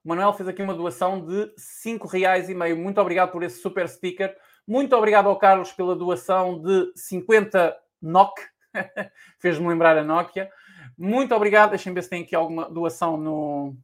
O 0.02 0.08
Manuel 0.08 0.32
fez 0.32 0.48
aqui 0.48 0.64
uma 0.64 0.74
doação 0.74 1.20
de 1.26 1.54
5 1.58 2.08
reais 2.08 2.48
e 2.48 2.56
meio. 2.56 2.78
Muito 2.78 3.02
obrigado 3.02 3.30
por 3.30 3.44
esse 3.44 3.62
super 3.62 3.90
sticker. 3.90 4.34
Muito 4.66 4.96
obrigado 4.96 5.28
ao 5.28 5.38
Carlos 5.38 5.74
pela 5.74 5.94
doação 5.94 6.62
de 6.62 6.94
50 6.96 7.78
NOK. 8.02 8.42
Fez-me 9.40 9.68
lembrar 9.68 9.98
a 9.98 10.06
Nokia. 10.06 10.50
Muito 10.98 11.36
obrigado. 11.36 11.72
Deixem 11.72 11.94
ver 11.94 12.04
se 12.04 12.10
tem 12.10 12.24
aqui 12.24 12.34
alguma 12.34 12.70
doação 12.70 13.18
no, 13.18 13.76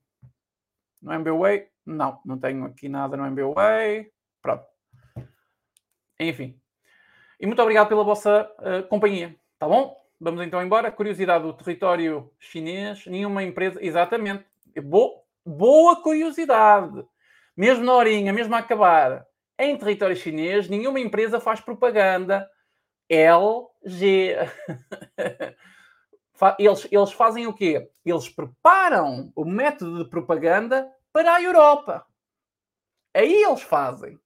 no 1.01 1.11
MBWay. 1.11 1.67
Não, 1.85 2.17
não 2.23 2.39
tenho 2.39 2.63
aqui 2.63 2.87
nada 2.87 3.17
no 3.17 3.25
MBWay. 3.25 4.09
Pronto. 4.41 4.63
Enfim. 6.17 6.57
E 7.37 7.45
muito 7.45 7.61
obrigado 7.61 7.89
pela 7.89 8.05
vossa 8.05 8.49
uh, 8.59 8.87
companhia. 8.87 9.35
Tá 9.59 9.67
bom? 9.67 10.04
Vamos 10.19 10.45
então 10.45 10.61
embora. 10.61 10.91
Curiosidade 10.91 11.43
do 11.43 11.53
território 11.53 12.31
chinês. 12.39 13.05
Nenhuma 13.05 13.43
empresa. 13.43 13.79
Exatamente. 13.83 14.45
Bo... 14.83 15.23
Boa 15.45 16.01
curiosidade. 16.01 17.05
Mesmo 17.55 17.85
na 17.85 17.93
horinha, 17.93 18.33
mesmo 18.33 18.55
a 18.55 18.59
acabar. 18.59 19.25
Em 19.57 19.77
território 19.77 20.15
chinês, 20.15 20.67
nenhuma 20.67 20.99
empresa 20.99 21.39
faz 21.39 21.61
propaganda. 21.61 22.49
LG. 23.09 24.35
eles, 26.59 26.87
eles 26.91 27.11
fazem 27.11 27.47
o 27.47 27.53
quê? 27.53 27.89
Eles 28.03 28.27
preparam 28.27 29.31
o 29.35 29.45
método 29.45 30.03
de 30.03 30.09
propaganda 30.09 30.91
para 31.13 31.35
a 31.35 31.41
Europa. 31.41 32.05
Aí 33.13 33.43
eles 33.43 33.61
fazem. 33.61 34.19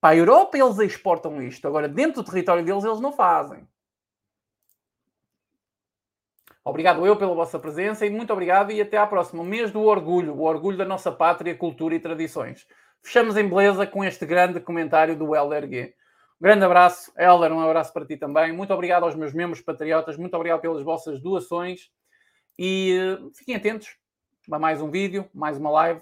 Para 0.00 0.14
a 0.14 0.16
Europa 0.16 0.58
eles 0.58 0.78
exportam 0.78 1.42
isto. 1.42 1.66
Agora, 1.66 1.88
dentro 1.88 2.22
do 2.22 2.30
território 2.30 2.64
deles, 2.64 2.84
eles 2.84 3.00
não 3.00 3.12
fazem. 3.12 3.66
Obrigado 6.64 7.04
eu 7.04 7.16
pela 7.16 7.34
vossa 7.34 7.58
presença 7.58 8.06
e 8.06 8.10
muito 8.10 8.32
obrigado 8.32 8.70
e 8.70 8.80
até 8.80 8.96
à 8.96 9.06
próxima. 9.06 9.42
O 9.42 9.46
mês 9.46 9.72
do 9.72 9.82
orgulho, 9.82 10.34
o 10.34 10.42
orgulho 10.42 10.78
da 10.78 10.84
nossa 10.84 11.10
pátria, 11.10 11.56
cultura 11.56 11.94
e 11.94 12.00
tradições. 12.00 12.66
Fechamos 13.02 13.36
em 13.36 13.48
beleza 13.48 13.84
com 13.84 14.04
este 14.04 14.24
grande 14.24 14.60
comentário 14.60 15.16
do 15.16 15.34
Helder 15.34 15.68
G. 15.68 15.94
Um 16.40 16.42
grande 16.42 16.64
abraço, 16.64 17.12
Helder, 17.18 17.52
um 17.52 17.60
abraço 17.60 17.92
para 17.92 18.06
ti 18.06 18.16
também. 18.16 18.52
Muito 18.52 18.72
obrigado 18.72 19.02
aos 19.02 19.16
meus 19.16 19.32
membros 19.32 19.60
patriotas, 19.60 20.16
muito 20.16 20.34
obrigado 20.34 20.60
pelas 20.60 20.82
vossas 20.82 21.20
doações 21.20 21.90
e 22.56 22.96
uh, 23.20 23.30
fiquem 23.34 23.56
atentos 23.56 23.96
a 24.50 24.58
mais 24.58 24.80
um 24.80 24.90
vídeo, 24.90 25.28
mais 25.34 25.58
uma 25.58 25.70
live. 25.70 26.00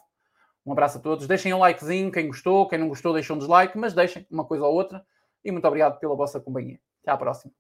Um 0.65 0.73
abraço 0.73 0.99
a 0.99 1.01
todos. 1.01 1.27
Deixem 1.27 1.55
um 1.55 1.59
likezinho, 1.59 2.12
quem 2.12 2.27
gostou, 2.27 2.69
quem 2.69 2.78
não 2.78 2.89
gostou, 2.89 3.15
deixem 3.15 3.35
um 3.35 3.39
dislike, 3.39 3.78
mas 3.78 3.95
deixem 3.95 4.27
uma 4.31 4.45
coisa 4.45 4.65
ou 4.65 4.74
outra. 4.74 5.05
E 5.43 5.51
muito 5.51 5.66
obrigado 5.66 5.99
pela 5.99 6.15
vossa 6.15 6.39
companhia. 6.39 6.78
Até 7.03 7.12
à 7.12 7.16
próxima. 7.16 7.53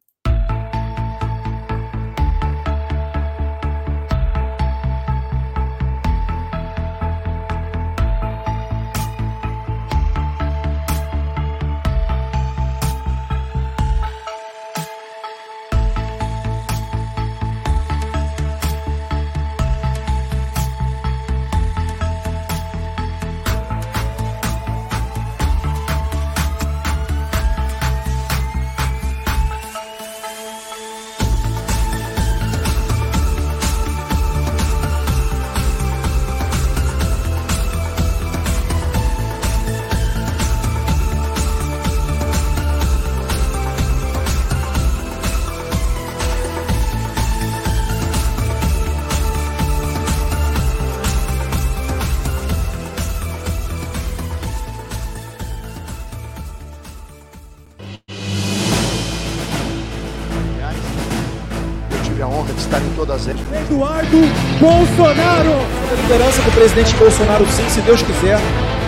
Bolsonaro! 64.96 65.54
A 65.90 65.94
liderança 66.02 66.42
do 66.42 66.50
presidente 66.52 66.94
Bolsonaro, 66.96 67.46
sim, 67.46 67.68
se 67.68 67.80
Deus 67.82 68.02
quiser, 68.02 68.38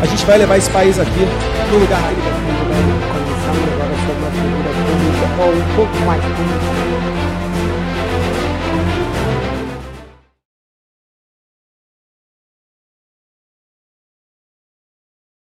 a 0.00 0.06
gente 0.06 0.24
vai 0.24 0.38
levar 0.38 0.56
esse 0.58 0.70
país 0.70 0.98
aqui 0.98 1.26
no 1.70 1.78
lugar 1.78 2.00
dele. 2.02 2.22
Agora 3.72 3.94
sobre 4.06 4.26
a 4.26 4.30
figura 4.30 4.70
pública 4.82 5.42
ou 5.42 5.52
um 5.52 5.76
pouco 5.76 5.96
mais 6.04 6.22
pública 6.22 6.71